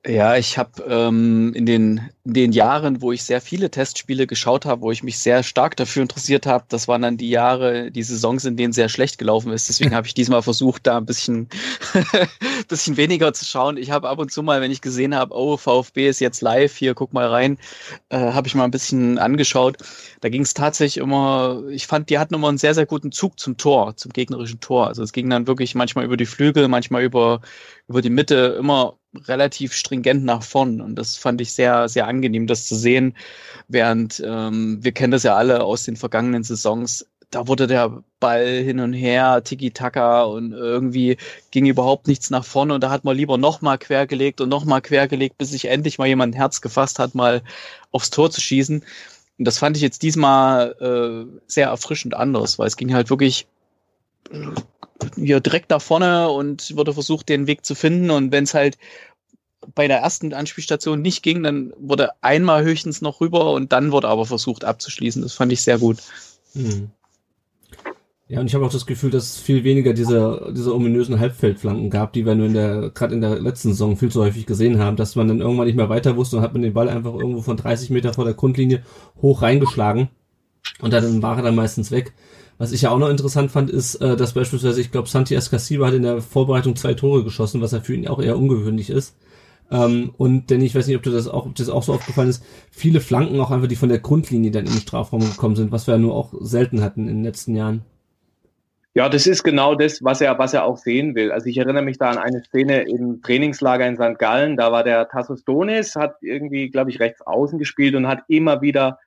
Ja, 0.08 0.36
ich 0.36 0.60
habe 0.60 0.84
ähm, 0.88 1.52
in, 1.56 1.66
den, 1.66 2.12
in 2.26 2.34
den 2.36 2.52
Jahren, 2.52 3.02
wo 3.02 3.12
ich 3.12 3.24
sehr 3.24 3.42
viele 3.42 3.72
Testspiele 3.72 4.28
geschaut 4.28 4.64
habe, 4.64 4.84
wo 4.84 4.92
ich 4.92 5.02
mich 5.02 5.18
sehr 5.18 5.42
stark 5.42 5.76
dafür 5.78 6.04
interessiert 6.04 6.46
habe, 6.46 6.64
das 6.70 6.88
waren 6.88 7.02
dann 7.02 7.18
die 7.18 7.32
Jahre, 7.32 7.90
die 7.90 8.04
Saisons, 8.04 8.46
in 8.46 8.56
denen 8.56 8.72
sehr 8.72 8.88
schlecht 8.88 9.18
gelaufen 9.18 9.52
ist. 9.52 9.68
Deswegen 9.68 9.96
habe 9.96 10.06
ich 10.06 10.14
diesmal 10.14 10.44
versucht, 10.44 10.86
da 10.86 10.98
ein 10.98 11.08
bisschen, 11.08 11.50
bisschen 12.68 12.98
weniger 12.98 13.34
zu 13.34 13.46
schauen. 13.46 13.78
Ich 13.78 13.90
habe 13.90 14.08
ab 14.08 14.20
und 14.20 14.32
zu 14.32 14.44
mal, 14.44 14.62
wenn 14.62 14.70
ich 14.70 14.82
gesehen 14.82 15.16
habe, 15.16 15.36
oh, 15.36 15.58
VfB 15.58 16.08
ist 16.08 16.20
jetzt 16.20 16.42
live, 16.42 16.76
hier, 16.76 16.94
guck 16.94 17.12
mal 17.12 17.28
rein, 17.28 17.58
äh, 18.10 18.18
habe 18.18 18.48
ich 18.48 18.54
mal 18.54 18.66
ein 18.66 18.72
bisschen 18.72 19.18
angeschaut. 19.18 19.78
Da 20.22 20.30
ging 20.30 20.44
es 20.44 20.54
tatsächlich 20.54 21.04
immer, 21.04 21.64
ich 21.72 21.88
fand, 21.88 22.12
die 22.12 22.20
hatten 22.20 22.36
immer 22.36 22.50
einen 22.50 22.60
sehr, 22.60 22.76
sehr 22.76 22.86
guten 22.86 23.12
Zug 23.12 23.40
zum 23.40 23.58
Tor, 23.58 23.98
zum 23.98 24.14
gegnerischen 24.14 24.60
Tor. 24.60 24.86
Also 24.86 25.02
es 25.02 25.14
ging 25.14 25.32
dann 25.32 25.48
wirklich 25.48 25.74
manchmal 25.74 26.06
über 26.06 26.16
die 26.16 26.28
Flügel, 26.28 26.68
manchmal 26.68 27.02
über, 27.02 27.42
über 27.88 28.01
die 28.01 28.10
Mitte, 28.10 28.56
immer 28.60 28.98
relativ 29.27 29.74
stringent 29.74 30.25
nach 30.25 30.44
vorn. 30.44 30.82
Und 30.82 30.96
das 30.96 31.18
fand 31.18 31.39
ich 31.42 31.54
sehr, 31.54 31.88
sehr 31.88 32.08
angenehm, 32.08 32.48
das 32.48 32.68
zu 32.68 32.75
sehen, 32.75 33.15
während 33.68 34.22
ähm, 34.25 34.80
wir 34.82 34.92
kennen 34.92 35.12
das 35.12 35.24
ja 35.24 35.36
alle 35.36 35.63
aus 35.63 35.84
den 35.84 35.96
vergangenen 35.96 36.44
Saisons, 36.44 37.06
da 37.36 37.48
wurde 37.48 37.68
der 37.68 38.04
Ball 38.20 38.46
hin 38.46 38.80
und 38.80 38.94
her, 38.94 39.44
Tiki-Taka 39.44 40.24
und 40.24 40.54
irgendwie 40.54 41.18
ging 41.51 41.65
überhaupt 41.65 42.08
nichts 42.08 42.30
nach 42.30 42.46
vorne. 42.46 42.74
Und 42.74 42.82
da 42.82 42.89
hat 42.89 43.04
man 43.04 43.18
lieber 43.18 43.38
nochmal 43.38 43.77
quergelegt 43.77 44.42
und 44.42 44.50
nochmal 44.50 44.82
quergelegt, 44.82 45.38
bis 45.38 45.51
sich 45.51 45.65
endlich 45.65 45.98
mal 45.98 46.08
jemand 46.08 46.34
ein 46.34 46.38
Herz 46.38 46.62
gefasst 46.62 46.98
hat, 46.98 47.13
mal 47.13 47.42
aufs 47.92 48.10
Tor 48.10 48.32
zu 48.32 48.39
schießen. 48.39 48.84
Und 49.38 49.46
das 49.46 49.58
fand 49.58 49.75
ich 49.75 49.84
jetzt 49.84 50.01
diesmal 50.01 50.75
äh, 50.80 51.42
sehr 51.48 51.68
erfrischend 51.68 52.13
anders, 52.15 52.58
weil 52.58 52.68
es 52.68 52.77
ging 52.77 52.94
halt 52.94 53.10
wirklich 53.10 53.48
hier 55.16 55.40
direkt 55.40 55.72
da 55.72 55.80
vorne 55.80 56.30
und 56.30 56.75
wurde 56.75 56.94
versucht, 56.94 57.30
den 57.30 57.48
Weg 57.48 57.66
zu 57.66 57.75
finden. 57.75 58.10
Und 58.10 58.32
wenn 58.32 58.46
es 58.46 58.54
halt 58.54 58.78
bei 59.74 59.88
der 59.88 60.00
ersten 60.00 60.34
Anspielstation 60.34 61.02
nicht 61.02 61.24
ging, 61.24 61.44
dann 61.44 61.74
wurde 61.78 62.12
einmal 62.22 62.64
höchstens 62.64 63.02
noch 63.02 63.22
rüber 63.22 63.52
und 63.54 63.72
dann 63.72 63.92
wurde 63.92 64.08
aber 64.08 64.25
versucht 64.25 64.64
abzuschließen. 64.64 65.22
Das 65.22 65.34
fand 65.34 65.52
ich 65.52 65.62
sehr 65.62 65.80
gut. 65.80 65.98
Mhm. 66.54 66.92
Ja, 68.28 68.40
und 68.40 68.48
ich 68.48 68.56
habe 68.56 68.66
auch 68.66 68.72
das 68.72 68.88
Gefühl, 68.88 69.12
dass 69.12 69.36
es 69.36 69.38
viel 69.38 69.64
weniger 69.64 69.94
diese, 69.94 70.52
diese 70.56 70.74
ominösen 70.74 71.20
Halbfeldflanken 71.20 71.92
gab, 71.92 72.12
die 72.14 72.25
wir 72.25 72.34
nur 72.34 72.48
in 72.48 72.56
der, 72.56 72.90
gerade 72.90 73.14
in 73.14 73.22
der 73.22 73.40
letzten 73.40 73.70
Saison 73.70 73.98
viel 73.98 74.10
zu 74.10 74.24
häufig 74.24 74.48
gesehen 74.48 74.80
haben, 74.80 74.98
dass 74.98 75.16
man 75.16 75.28
dann 75.28 75.42
irgendwann 75.42 75.68
nicht 75.68 75.75
mehr 75.75 75.90
weiter 75.90 76.16
wusste 76.16 76.38
und 76.38 76.42
hat 76.42 76.54
man 76.54 76.64
den 76.64 76.74
Ball 76.74 76.90
einfach 76.90 77.14
irgendwo 77.14 77.44
von 77.44 77.56
30 77.56 77.92
Meter 77.92 78.14
vor 78.14 78.25
der 78.25 78.34
Grundlinie 78.34 78.82
hoch 79.22 79.44
reingeschlagen 79.44 80.10
und 80.80 80.92
dann 80.92 81.22
war 81.22 81.38
er 81.38 81.44
dann 81.44 81.56
meistens 81.56 81.92
weg. 81.92 82.14
Was 82.58 82.72
ich 82.72 82.84
ja 82.84 82.92
auch 82.92 82.98
noch 82.98 83.10
interessant 83.10 83.52
fand, 83.52 83.70
ist, 83.70 83.96
äh, 83.96 84.16
dass 84.16 84.34
beispielsweise, 84.34 84.80
ich 84.80 84.92
glaube, 84.92 85.10
Santi 85.10 85.36
Escasiba 85.36 85.88
hat 85.88 85.94
in 85.94 86.04
der 86.04 86.22
Vorbereitung 86.22 86.76
zwei 86.76 86.94
Tore 86.94 87.24
geschossen, 87.24 87.62
was 87.62 87.72
ja 87.72 87.82
für 87.82 87.94
ihn 87.94 88.08
auch 88.08 88.22
eher 88.22 88.38
ungewöhnlich 88.38 88.90
ist. 88.90 89.16
Ähm, 89.72 90.12
und 90.18 90.50
denn 90.50 90.62
ich 90.62 90.76
weiß 90.76 90.88
nicht, 90.88 90.96
ob 90.96 91.04
du 91.04 91.12
das 91.12 91.28
auch, 91.28 91.46
ob 91.48 91.56
das 91.56 91.70
auch 91.70 91.84
so 91.84 91.94
aufgefallen 91.94 92.30
ist, 92.30 92.44
viele 92.72 93.02
Flanken 93.02 93.40
auch 93.40 93.52
einfach, 93.52 93.68
die 93.68 93.76
von 93.76 93.90
der 93.90 94.00
Grundlinie 94.00 94.52
dann 94.52 94.66
in 94.66 94.72
den 94.72 94.82
Strafraum 94.82 95.22
gekommen 95.22 95.56
sind, 95.56 95.72
was 95.72 95.88
wir 95.88 95.96
ja 95.96 96.00
nur 96.00 96.14
auch 96.14 96.34
selten 96.40 96.82
hatten 96.82 97.08
in 97.08 97.18
den 97.18 97.24
letzten 97.24 97.56
Jahren. 97.56 97.84
Ja, 98.94 99.10
das 99.10 99.28
ist 99.28 99.44
genau 99.44 99.76
das, 99.76 100.02
was 100.04 100.22
er, 100.22 100.40
was 100.40 100.54
er 100.54 100.64
auch 100.64 100.78
sehen 100.78 101.16
will. 101.16 101.34
Also 101.34 101.48
ich 101.48 101.58
erinnere 101.58 101.84
mich 101.84 101.98
da 101.98 102.12
an 102.12 102.18
eine 102.18 102.42
Szene 102.44 102.84
im 102.84 103.22
Trainingslager 103.22 103.86
in 103.86 103.98
St. 103.98 104.18
Gallen. 104.18 104.56
Da 104.56 104.72
war 104.72 104.86
der 104.86 105.10
Tassos 105.10 105.44
Donis, 105.44 105.96
hat 105.98 106.16
irgendwie, 106.22 106.70
glaube 106.70 106.92
ich, 106.92 107.02
rechts 107.02 107.22
außen 107.22 107.60
gespielt 107.60 107.96
und 107.96 108.08
hat 108.08 108.24
immer 108.30 108.62
wieder 108.62 109.00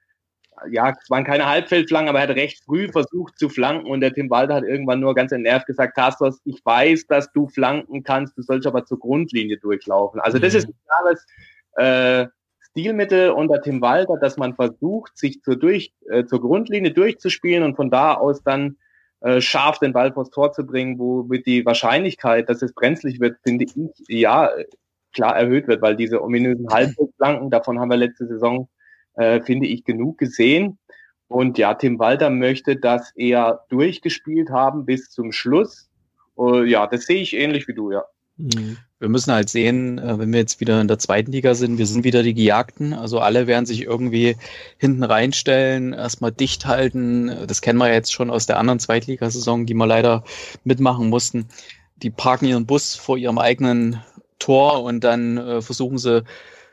ja, 0.70 0.90
es 0.90 1.10
waren 1.10 1.24
keine 1.24 1.48
Halbfeldflanken, 1.48 2.08
aber 2.08 2.20
er 2.20 2.28
hat 2.28 2.36
recht 2.36 2.64
früh 2.64 2.88
versucht 2.90 3.38
zu 3.38 3.48
flanken 3.48 3.90
und 3.90 4.00
der 4.00 4.12
Tim 4.12 4.30
Walter 4.30 4.54
hat 4.54 4.64
irgendwann 4.64 5.00
nur 5.00 5.14
ganz 5.14 5.32
entnervt 5.32 5.66
gesagt, 5.66 5.96
Tastos, 5.96 6.40
ich 6.44 6.60
weiß, 6.64 7.06
dass 7.06 7.32
du 7.32 7.48
flanken 7.48 8.02
kannst, 8.02 8.36
du 8.36 8.42
sollst 8.42 8.66
aber 8.66 8.84
zur 8.84 8.98
Grundlinie 8.98 9.58
durchlaufen. 9.58 10.20
Also 10.20 10.38
das 10.38 10.52
mhm. 10.52 10.58
ist 10.58 10.68
ein 10.68 10.74
klares 10.86 11.26
äh, 11.76 12.28
Stilmittel 12.70 13.30
unter 13.30 13.60
Tim 13.60 13.80
Walter, 13.80 14.16
dass 14.20 14.36
man 14.36 14.54
versucht, 14.54 15.16
sich 15.16 15.42
zur, 15.42 15.56
durch, 15.56 15.92
äh, 16.10 16.24
zur 16.24 16.40
Grundlinie 16.40 16.92
durchzuspielen 16.92 17.62
und 17.62 17.76
von 17.76 17.90
da 17.90 18.14
aus 18.14 18.42
dann 18.42 18.76
äh, 19.20 19.40
scharf 19.40 19.78
den 19.78 19.92
Ball 19.92 20.12
vors 20.12 20.30
Tor 20.30 20.52
zu 20.52 20.64
bringen, 20.64 20.98
womit 20.98 21.46
die 21.46 21.66
Wahrscheinlichkeit, 21.66 22.48
dass 22.48 22.62
es 22.62 22.72
brenzlig 22.72 23.20
wird, 23.20 23.38
finde 23.42 23.64
ich, 23.64 23.74
ja, 24.08 24.50
klar 25.12 25.36
erhöht 25.36 25.66
wird, 25.66 25.82
weil 25.82 25.96
diese 25.96 26.22
ominösen 26.22 26.68
Halbfeldflanken, 26.72 27.50
davon 27.50 27.80
haben 27.80 27.90
wir 27.90 27.96
letzte 27.96 28.26
Saison 28.26 28.68
äh, 29.18 29.40
finde 29.42 29.66
ich, 29.66 29.84
genug 29.84 30.18
gesehen. 30.18 30.78
Und 31.26 31.58
ja, 31.58 31.74
Tim 31.74 31.98
Walter 31.98 32.30
möchte 32.30 32.76
das 32.76 33.12
eher 33.14 33.64
durchgespielt 33.68 34.50
haben 34.50 34.86
bis 34.86 35.10
zum 35.10 35.32
Schluss. 35.32 35.88
Uh, 36.36 36.62
ja, 36.62 36.86
das 36.86 37.04
sehe 37.04 37.20
ich 37.20 37.34
ähnlich 37.34 37.68
wie 37.68 37.74
du, 37.74 37.90
ja. 37.90 38.04
Mhm. 38.36 38.78
Wir 39.00 39.08
müssen 39.08 39.32
halt 39.32 39.48
sehen, 39.48 39.98
äh, 39.98 40.18
wenn 40.18 40.32
wir 40.32 40.40
jetzt 40.40 40.60
wieder 40.60 40.80
in 40.80 40.88
der 40.88 40.98
zweiten 40.98 41.32
Liga 41.32 41.54
sind, 41.54 41.78
wir 41.78 41.86
sind 41.86 42.04
wieder 42.04 42.22
die 42.22 42.34
Gejagten. 42.34 42.94
Also 42.94 43.18
alle 43.18 43.46
werden 43.46 43.66
sich 43.66 43.82
irgendwie 43.82 44.36
hinten 44.78 45.02
reinstellen, 45.02 45.92
erstmal 45.92 46.32
dicht 46.32 46.66
halten. 46.66 47.46
Das 47.46 47.60
kennen 47.60 47.78
wir 47.78 47.92
jetzt 47.92 48.12
schon 48.12 48.30
aus 48.30 48.46
der 48.46 48.58
anderen 48.58 48.78
Zweitligasaison, 48.78 49.66
die 49.66 49.74
wir 49.74 49.86
leider 49.86 50.24
mitmachen 50.64 51.08
mussten. 51.08 51.46
Die 51.96 52.10
parken 52.10 52.46
ihren 52.46 52.66
Bus 52.66 52.94
vor 52.94 53.18
ihrem 53.18 53.38
eigenen 53.38 54.00
Tor 54.38 54.84
und 54.84 55.02
dann 55.02 55.36
äh, 55.36 55.60
versuchen 55.60 55.98
sie 55.98 56.22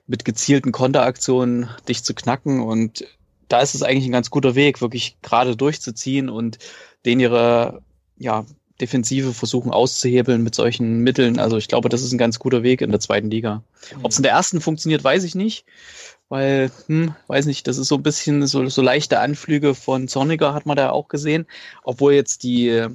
mit 0.08 0.26
gezielten 0.26 0.72
Konteraktionen 0.72 1.70
dich 1.88 2.04
zu 2.04 2.14
knacken. 2.14 2.62
Und 2.62 3.06
da 3.48 3.62
ist 3.62 3.76
es 3.76 3.84
eigentlich 3.84 4.06
ein 4.06 4.12
ganz 4.12 4.30
guter 4.30 4.56
Weg, 4.56 4.82
wirklich 4.82 5.18
gerade 5.22 5.56
durchzuziehen 5.56 6.30
und 6.30 6.60
den 7.06 7.20
ihre 7.20 7.82
ja, 8.18 8.46
Defensive 8.82 9.34
versuchen 9.34 9.72
auszuhebeln 9.72 10.44
mit 10.44 10.56
solchen 10.56 11.00
Mitteln. 11.00 11.40
Also 11.40 11.58
ich 11.58 11.68
glaube, 11.68 11.90
das 11.90 12.02
ist 12.02 12.12
ein 12.12 12.18
ganz 12.18 12.40
guter 12.40 12.64
Weg 12.64 12.82
in 12.82 12.92
der 12.92 13.00
zweiten 13.00 13.30
Liga. 13.30 13.64
Ob 14.04 14.12
es 14.12 14.18
in 14.18 14.24
der 14.24 14.34
ersten 14.34 14.62
funktioniert, 14.62 15.04
weiß 15.04 15.24
ich 15.24 15.36
nicht. 15.36 15.66
Weil, 16.28 16.72
hm, 16.88 17.16
weiß 17.28 17.46
nicht, 17.46 17.68
das 17.68 17.78
ist 17.78 17.88
so 17.88 17.96
ein 17.96 18.04
bisschen 18.04 18.48
so, 18.48 18.68
so 18.68 18.82
leichte 18.82 19.20
Anflüge 19.20 19.76
von 19.76 20.08
Zorniger 20.08 20.54
hat 20.54 20.66
man 20.66 20.76
da 20.76 20.90
auch 20.90 21.08
gesehen. 21.08 21.46
Obwohl 21.84 22.14
jetzt 22.14 22.44
die 22.44 22.88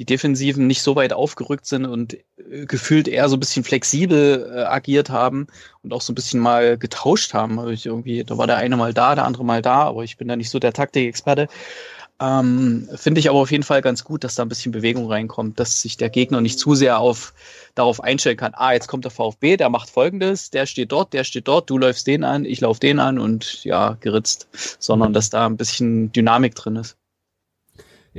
die 0.00 0.06
Defensiven 0.06 0.66
nicht 0.66 0.80
so 0.80 0.96
weit 0.96 1.12
aufgerückt 1.12 1.66
sind 1.66 1.84
und 1.84 2.14
äh, 2.14 2.64
gefühlt 2.64 3.06
eher 3.06 3.28
so 3.28 3.36
ein 3.36 3.40
bisschen 3.40 3.64
flexibel 3.64 4.50
äh, 4.50 4.62
agiert 4.62 5.10
haben 5.10 5.46
und 5.82 5.92
auch 5.92 6.00
so 6.00 6.12
ein 6.12 6.14
bisschen 6.14 6.40
mal 6.40 6.78
getauscht 6.78 7.34
haben. 7.34 7.58
Also 7.58 7.70
ich 7.70 7.84
irgendwie, 7.84 8.24
da 8.24 8.38
war 8.38 8.46
der 8.46 8.56
eine 8.56 8.78
mal 8.78 8.94
da, 8.94 9.14
der 9.14 9.26
andere 9.26 9.44
mal 9.44 9.60
da, 9.60 9.82
aber 9.82 10.02
ich 10.02 10.16
bin 10.16 10.26
da 10.26 10.36
nicht 10.36 10.48
so 10.48 10.58
der 10.58 10.72
Taktikexperte. 10.72 11.48
Ähm, 12.18 12.88
Finde 12.94 13.20
ich 13.20 13.28
aber 13.28 13.40
auf 13.40 13.50
jeden 13.50 13.62
Fall 13.62 13.82
ganz 13.82 14.02
gut, 14.02 14.24
dass 14.24 14.36
da 14.36 14.42
ein 14.42 14.48
bisschen 14.48 14.72
Bewegung 14.72 15.06
reinkommt, 15.06 15.60
dass 15.60 15.82
sich 15.82 15.98
der 15.98 16.08
Gegner 16.08 16.40
nicht 16.40 16.58
zu 16.58 16.74
sehr 16.74 16.98
auf, 16.98 17.34
darauf 17.74 18.02
einstellen 18.02 18.38
kann, 18.38 18.52
ah, 18.54 18.72
jetzt 18.72 18.88
kommt 18.88 19.04
der 19.04 19.10
VfB, 19.10 19.58
der 19.58 19.68
macht 19.68 19.90
folgendes, 19.90 20.48
der 20.48 20.64
steht 20.64 20.92
dort, 20.92 21.12
der 21.12 21.24
steht 21.24 21.46
dort, 21.46 21.68
du 21.68 21.76
läufst 21.76 22.06
den 22.06 22.24
an, 22.24 22.46
ich 22.46 22.62
lauf 22.62 22.78
den 22.78 23.00
an 23.00 23.18
und 23.18 23.64
ja, 23.64 23.98
geritzt, 24.00 24.48
sondern 24.78 25.12
dass 25.12 25.28
da 25.28 25.44
ein 25.44 25.58
bisschen 25.58 26.10
Dynamik 26.12 26.54
drin 26.54 26.76
ist. 26.76 26.96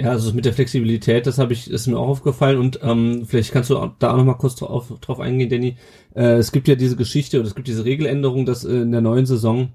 Ja, 0.02 0.10
also 0.10 0.34
mit 0.34 0.46
der 0.46 0.54
Flexibilität, 0.54 1.28
das 1.28 1.38
habe 1.38 1.54
ich, 1.54 1.70
ist 1.70 1.86
mir 1.86 2.00
auch 2.00 2.08
aufgefallen 2.08 2.58
und 2.58 2.80
ähm, 2.82 3.24
vielleicht 3.28 3.52
kannst 3.52 3.70
du 3.70 3.76
da 4.00 4.12
auch 4.12 4.18
noch 4.18 4.26
mal 4.26 4.34
kurz 4.34 4.56
drauf, 4.56 4.92
drauf 5.00 5.20
eingehen, 5.20 5.50
Danny. 5.50 5.78
Äh, 6.16 6.38
es 6.38 6.52
gibt 6.52 6.68
ja 6.68 6.74
diese 6.74 6.96
Geschichte 6.96 7.40
oder 7.40 7.48
es 7.48 7.54
gibt 7.54 7.68
diese 7.68 7.86
Regeländerung, 7.86 8.48
dass 8.48 8.64
äh, 8.66 8.78
in 8.78 8.92
der 8.92 9.02
neuen 9.02 9.28
Saison 9.28 9.74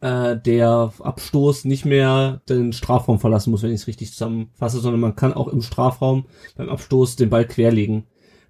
äh, 0.00 0.36
der 0.36 0.92
Abstoß 0.98 1.64
nicht 1.64 1.86
mehr 1.86 2.42
den 2.46 2.74
Strafraum 2.74 3.20
verlassen 3.20 3.50
muss, 3.50 3.62
wenn 3.62 3.70
ich 3.70 3.80
es 3.80 3.86
richtig 3.86 4.12
zusammenfasse, 4.12 4.80
sondern 4.80 5.00
man 5.00 5.16
kann 5.16 5.32
auch 5.32 5.48
im 5.48 5.62
Strafraum 5.62 6.26
beim 6.56 6.68
Abstoß 6.68 7.16
den 7.16 7.30
Ball 7.30 7.46
querlegen. 7.46 8.04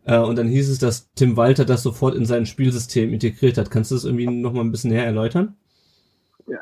Äh, 0.04 0.18
und 0.18 0.36
dann 0.36 0.48
hieß 0.48 0.68
es, 0.68 0.80
dass 0.80 1.12
Tim 1.14 1.36
Walter 1.36 1.64
das 1.64 1.84
sofort 1.84 2.16
in 2.16 2.26
sein 2.26 2.44
Spielsystem 2.44 3.12
integriert 3.12 3.56
hat. 3.56 3.70
Kannst 3.70 3.92
du 3.92 3.94
das 3.94 4.04
irgendwie 4.04 4.26
noch 4.26 4.52
mal 4.52 4.62
ein 4.62 4.72
bisschen 4.72 4.90
näher 4.90 5.04
erläutern? 5.04 5.54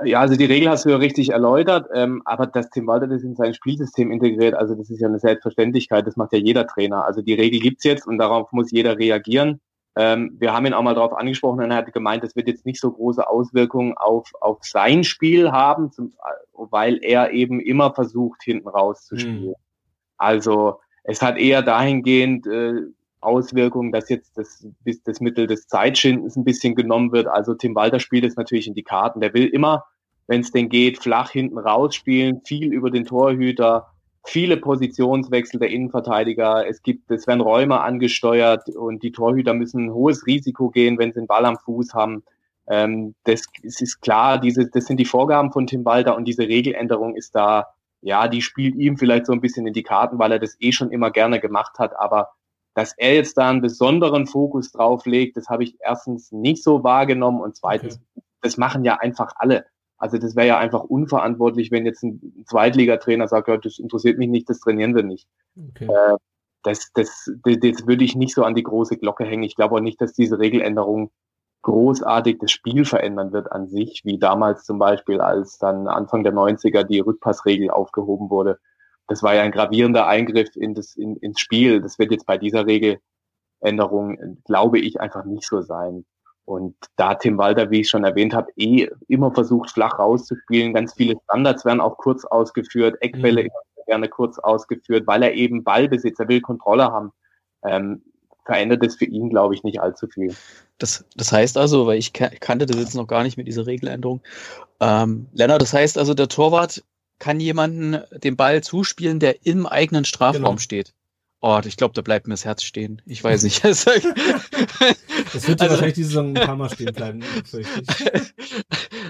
Ja, 0.05 0.21
also 0.21 0.37
die 0.37 0.45
Regel 0.45 0.69
hast 0.69 0.85
du 0.85 0.90
ja 0.90 0.97
richtig 0.97 1.31
erläutert, 1.31 1.88
ähm, 1.95 2.23
aber 2.25 2.47
dass 2.47 2.71
Tim 2.71 2.87
Walter 2.87 3.07
das 3.07 3.23
in 3.23 3.37
sein 3.37 3.55
Spielsystem 3.55 4.11
integriert, 4.11 4.55
also 4.55 4.75
das 4.75 4.90
ist 4.90 5.00
ja 5.00 5.09
eine 5.09 5.19
Selbstverständlichkeit, 5.19 6.07
das 6.07 6.16
macht 6.16 6.33
ja 6.33 6.38
jeder 6.38 6.66
Trainer. 6.66 7.05
Also 7.05 7.23
die 7.23 7.35
Regel 7.35 7.61
gibt's 7.61 7.85
jetzt 7.85 8.07
und 8.07 8.19
darauf 8.19 8.50
muss 8.52 8.73
jeder 8.73 8.99
reagieren. 8.99 9.61
Ähm, 9.97 10.37
wir 10.38 10.52
haben 10.52 10.66
ihn 10.66 10.75
auch 10.75 10.83
mal 10.83 10.95
darauf 10.95 11.14
angesprochen 11.14 11.62
und 11.62 11.71
er 11.71 11.78
hat 11.78 11.93
gemeint, 11.93 12.23
das 12.23 12.37
wird 12.37 12.49
jetzt 12.49 12.66
nicht 12.66 12.81
so 12.81 12.93
große 12.93 13.26
Auswirkungen 13.28 13.95
auf, 13.97 14.31
auf 14.40 14.59
sein 14.62 15.05
Spiel 15.05 15.52
haben, 15.52 15.90
zum, 15.90 16.12
weil 16.52 16.99
er 17.02 17.31
eben 17.31 17.61
immer 17.61 17.95
versucht, 17.95 18.43
hinten 18.43 18.69
rauszuspielen. 18.69 19.49
Hm. 19.49 19.55
Also 20.19 20.81
es 21.05 21.23
hat 21.23 21.38
eher 21.38 21.62
dahingehend 21.62 22.47
äh, 22.47 22.83
Auswirkungen, 23.20 23.92
dass 23.92 24.08
jetzt 24.08 24.37
das, 24.37 24.66
das 25.04 25.20
Mittel 25.20 25.46
des 25.46 25.66
Zeitschindens 25.66 26.37
ein 26.37 26.44
bisschen 26.44 26.75
genommen 26.75 27.12
wird. 27.12 27.26
Also 27.26 27.54
Tim 27.54 27.75
Walter 27.75 28.00
spielt 28.00 28.25
es 28.25 28.37
natürlich 28.37 28.68
in 28.68 28.75
die 28.75 28.82
Karten. 28.82 29.20
Der 29.20 29.35
will 29.35 29.46
immer, 29.46 29.85
wenn 30.26 30.40
es 30.40 30.52
denn 30.52 30.68
geht, 30.68 31.02
flach 31.02 31.30
hinten 31.30 31.58
rausspielen, 31.58 32.42
viel 32.44 32.73
über 32.73 32.90
den 32.90 33.04
Torhüter, 33.04 33.88
viele 34.25 34.56
Positionswechsel 34.56 35.61
der 35.61 35.70
Innenverteidiger. 35.70 36.66
Es 36.66 36.82
gibt, 36.82 37.11
es 37.11 37.26
werden 37.26 37.40
Räume 37.40 37.80
angesteuert 37.80 38.68
und 38.68 39.02
die 39.02 39.12
Torhüter 39.12 39.54
müssen 39.54 39.87
ein 39.87 39.94
hohes 39.94 40.26
Risiko 40.26 40.70
gehen, 40.70 40.99
wenn 40.99 41.12
sie 41.12 41.20
einen 41.20 41.26
Ball 41.26 41.46
am 41.46 41.58
Fuß 41.58 41.94
haben. 41.94 42.25
Ähm, 42.68 43.14
das, 43.25 43.42
ist 43.62 44.00
klar, 44.00 44.38
diese, 44.38 44.68
das 44.68 44.87
sind 44.87 44.99
die 44.99 45.04
Vorgaben 45.04 45.52
von 45.52 45.66
Tim 45.66 45.85
Walter 45.85 46.16
und 46.16 46.26
diese 46.26 46.49
Regeländerung 46.49 47.14
ist 47.14 47.35
da, 47.35 47.66
ja, 48.00 48.28
die 48.28 48.42
spielt 48.42 48.75
ihm 48.75 48.99
vielleicht 48.99 49.26
so 49.26 49.32
ein 49.32 49.40
bisschen 49.40 49.66
in 49.66 49.73
die 49.73 49.85
Karten, 49.85 50.18
weil 50.18 50.32
er 50.32 50.38
das 50.38 50.56
eh 50.61 50.73
schon 50.73 50.90
immer 50.90 51.11
gerne 51.11 51.40
gemacht 51.40 51.78
hat, 51.78 51.96
aber 51.96 52.30
dass 52.76 52.92
er 52.99 53.14
jetzt 53.14 53.38
da 53.38 53.49
einen 53.49 53.62
besonderen 53.62 54.26
Fokus 54.26 54.71
drauf 54.71 55.06
legt, 55.06 55.38
das 55.38 55.49
habe 55.49 55.64
ich 55.64 55.78
erstens 55.80 56.30
nicht 56.30 56.62
so 56.62 56.85
wahrgenommen 56.85 57.40
und 57.40 57.56
zweitens, 57.56 57.95
okay. 57.95 58.26
das 58.42 58.59
machen 58.59 58.85
ja 58.85 58.97
einfach 59.00 59.33
alle. 59.37 59.64
Also 59.97 60.18
das 60.18 60.37
wäre 60.37 60.49
ja 60.49 60.59
einfach 60.59 60.85
unverantwortlich, 60.85 61.71
wenn 61.71 61.87
jetzt 61.87 62.02
ein 62.02 62.45
Zweitligatrainer 62.47 63.28
sagt, 63.28 63.49
ja, 63.49 63.56
das 63.56 63.78
interessiert 63.78 64.18
mich 64.18 64.28
nicht, 64.28 64.50
das 64.50 64.61
trainieren 64.61 64.95
wir 64.95 65.04
nicht. 65.04 65.26
Okay. 65.56 65.87
Äh, 65.87 66.16
das, 66.64 66.92
das, 66.92 67.33
das, 67.42 67.56
das 67.61 67.87
würde 67.87 68.04
ich 68.04 68.14
nicht 68.14 68.35
so 68.35 68.45
an 68.45 68.54
die 68.54 68.62
große 68.62 68.99
Glocke 68.99 69.25
hängen. 69.25 69.45
Ich 69.45 69.56
glaube 69.56 69.76
auch 69.76 69.80
nicht, 69.80 69.99
dass 70.02 70.12
diese 70.12 70.38
Regeländerung 70.38 71.11
großartig 71.62 72.37
das 72.40 72.50
Spiel 72.50 72.85
verändern 72.85 73.33
wird 73.33 73.50
an 73.52 73.68
sich, 73.68 74.02
wie 74.04 74.18
damals 74.18 74.64
zum 74.64 74.78
Beispiel, 74.78 75.23
als 75.23 75.56
dann 75.56 75.88
Anfang 75.88 76.25
der 76.25 76.35
90er 76.35 76.85
die 76.85 77.00
Rückpassregel 77.00 77.71
aufgehoben 77.71 78.28
wurde 78.28 78.59
das 79.09 79.23
war 79.23 79.35
ja 79.35 79.43
ein 79.43 79.53
gravierender 79.53 80.07
Eingriff 80.07 80.55
in 80.57 80.75
das, 80.75 80.97
in, 80.97 81.17
ins 81.17 81.41
Spiel. 81.41 81.81
Das 81.81 81.99
wird 81.99 82.11
jetzt 82.11 82.27
bei 82.27 82.39
dieser 82.39 82.67
Regeländerung, 82.67 84.43
glaube 84.45 84.79
ich, 84.79 85.01
einfach 85.01 85.25
nicht 85.25 85.47
so 85.47 85.63
sein. 85.63 86.05
Und 86.45 86.77
da 86.95 87.15
Tim 87.15 87.39
Walter, 87.39 87.71
wie 87.71 87.81
ich 87.81 87.89
schon 87.89 88.05
erwähnt 88.05 88.35
habe, 88.35 88.51
eh 88.57 88.89
immer 89.09 89.33
versucht, 89.33 89.71
flach 89.71 89.99
rauszuspielen. 89.99 90.75
Ganz 90.75 90.95
viele 90.95 91.17
Standards 91.25 91.65
werden 91.65 91.81
auch 91.81 91.97
kurz 91.99 92.25
ausgeführt, 92.25 92.97
Eckbälle 93.01 93.45
mhm. 93.45 93.49
gerne 93.87 94.09
kurz 94.09 94.39
ausgeführt, 94.39 95.07
weil 95.07 95.25
er 95.25 95.35
eben 95.35 95.65
Ballbesitz, 95.65 96.19
er 96.21 96.29
will 96.29 96.41
Kontrolle 96.41 96.85
haben. 96.85 97.13
Ähm, 97.65 98.03
verändert 98.45 98.85
es 98.85 98.95
für 98.95 99.07
ihn, 99.07 99.29
glaube 99.29 99.55
ich, 99.55 99.65
nicht 99.65 99.81
allzu 99.81 100.07
viel. 100.07 100.35
Das, 100.79 101.05
das 101.17 101.33
heißt 101.33 101.59
also, 101.59 101.87
weil 101.87 101.99
ich 101.99 102.13
kannte 102.13 102.67
das 102.67 102.79
jetzt 102.79 102.95
noch 102.95 103.09
gar 103.09 103.25
nicht 103.25 103.37
mit 103.37 103.49
dieser 103.49 103.67
Regeländerung. 103.67 104.21
Ähm, 104.81 105.27
Lennart, 105.33 105.63
das 105.63 105.73
heißt 105.73 105.99
also, 105.99 106.15
der 106.15 106.29
Torwart 106.29 106.85
kann 107.18 107.40
jemanden 107.40 107.99
den 108.12 108.37
Ball 108.37 108.62
zuspielen, 108.62 109.20
der 109.20 109.46
im 109.46 109.66
eigenen 109.66 110.04
Strafraum 110.04 110.42
genau. 110.42 110.58
steht. 110.58 110.94
Oh, 111.40 111.61
ich 111.64 111.76
glaube, 111.76 111.94
da 111.94 112.00
bleibt 112.02 112.26
mir 112.26 112.32
das 112.32 112.44
Herz 112.44 112.62
stehen. 112.62 113.02
Ich 113.04 113.23
weiß 113.23 113.42
nicht. 113.42 113.62
das 113.64 113.87
wird 113.87 113.94
ja 113.94 114.16
also, 115.35 115.70
wahrscheinlich 115.70 115.94
diese 115.94 116.08
Saison 116.08 116.37
ein 116.37 116.46
paar 116.46 116.56
Mal 116.56 116.70
stehen 116.70 116.92
bleiben. 116.92 117.23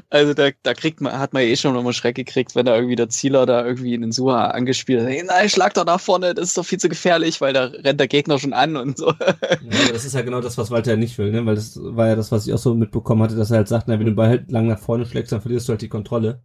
Also 0.08 0.34
da, 0.34 0.50
da 0.62 0.72
kriegt 0.74 1.00
man, 1.00 1.18
hat 1.18 1.32
man 1.32 1.42
eh 1.42 1.56
schon 1.56 1.74
nochmal 1.74 1.92
Schreck 1.92 2.14
gekriegt, 2.14 2.54
wenn 2.54 2.64
da 2.64 2.76
irgendwie 2.76 2.94
der 2.94 3.08
Zieler 3.08 3.44
da 3.44 3.66
irgendwie 3.66 3.92
in 3.92 4.02
den 4.02 4.12
Suha 4.12 4.46
angespielt 4.46 5.00
hat. 5.00 5.08
Hey, 5.08 5.24
nein, 5.24 5.48
schlag 5.48 5.74
doch 5.74 5.84
nach 5.84 6.00
vorne, 6.00 6.32
das 6.32 6.48
ist 6.48 6.58
doch 6.58 6.64
viel 6.64 6.78
zu 6.78 6.88
gefährlich, 6.88 7.40
weil 7.40 7.52
da 7.52 7.64
rennt 7.64 7.98
der 7.98 8.06
Gegner 8.06 8.38
schon 8.38 8.52
an 8.52 8.76
und 8.76 8.96
so. 8.98 9.08
Ja, 9.08 9.92
das 9.92 10.04
ist 10.04 10.14
ja 10.14 10.22
genau 10.22 10.40
das, 10.40 10.56
was 10.58 10.70
Walter 10.70 10.96
nicht 10.96 11.18
will, 11.18 11.32
ne? 11.32 11.44
Weil 11.44 11.56
das 11.56 11.78
war 11.82 12.06
ja 12.06 12.14
das, 12.14 12.30
was 12.30 12.46
ich 12.46 12.54
auch 12.54 12.58
so 12.58 12.74
mitbekommen 12.74 13.22
hatte, 13.22 13.34
dass 13.34 13.50
er 13.50 13.58
halt 13.58 13.68
sagt, 13.68 13.88
na, 13.88 13.94
wenn 13.94 14.06
du 14.06 14.12
den 14.12 14.16
Ball 14.16 14.28
halt 14.28 14.50
lang 14.50 14.68
nach 14.68 14.78
vorne 14.78 15.06
schlägst, 15.06 15.32
dann 15.32 15.40
verlierst 15.40 15.68
du 15.68 15.72
halt 15.72 15.82
die 15.82 15.88
Kontrolle. 15.88 16.40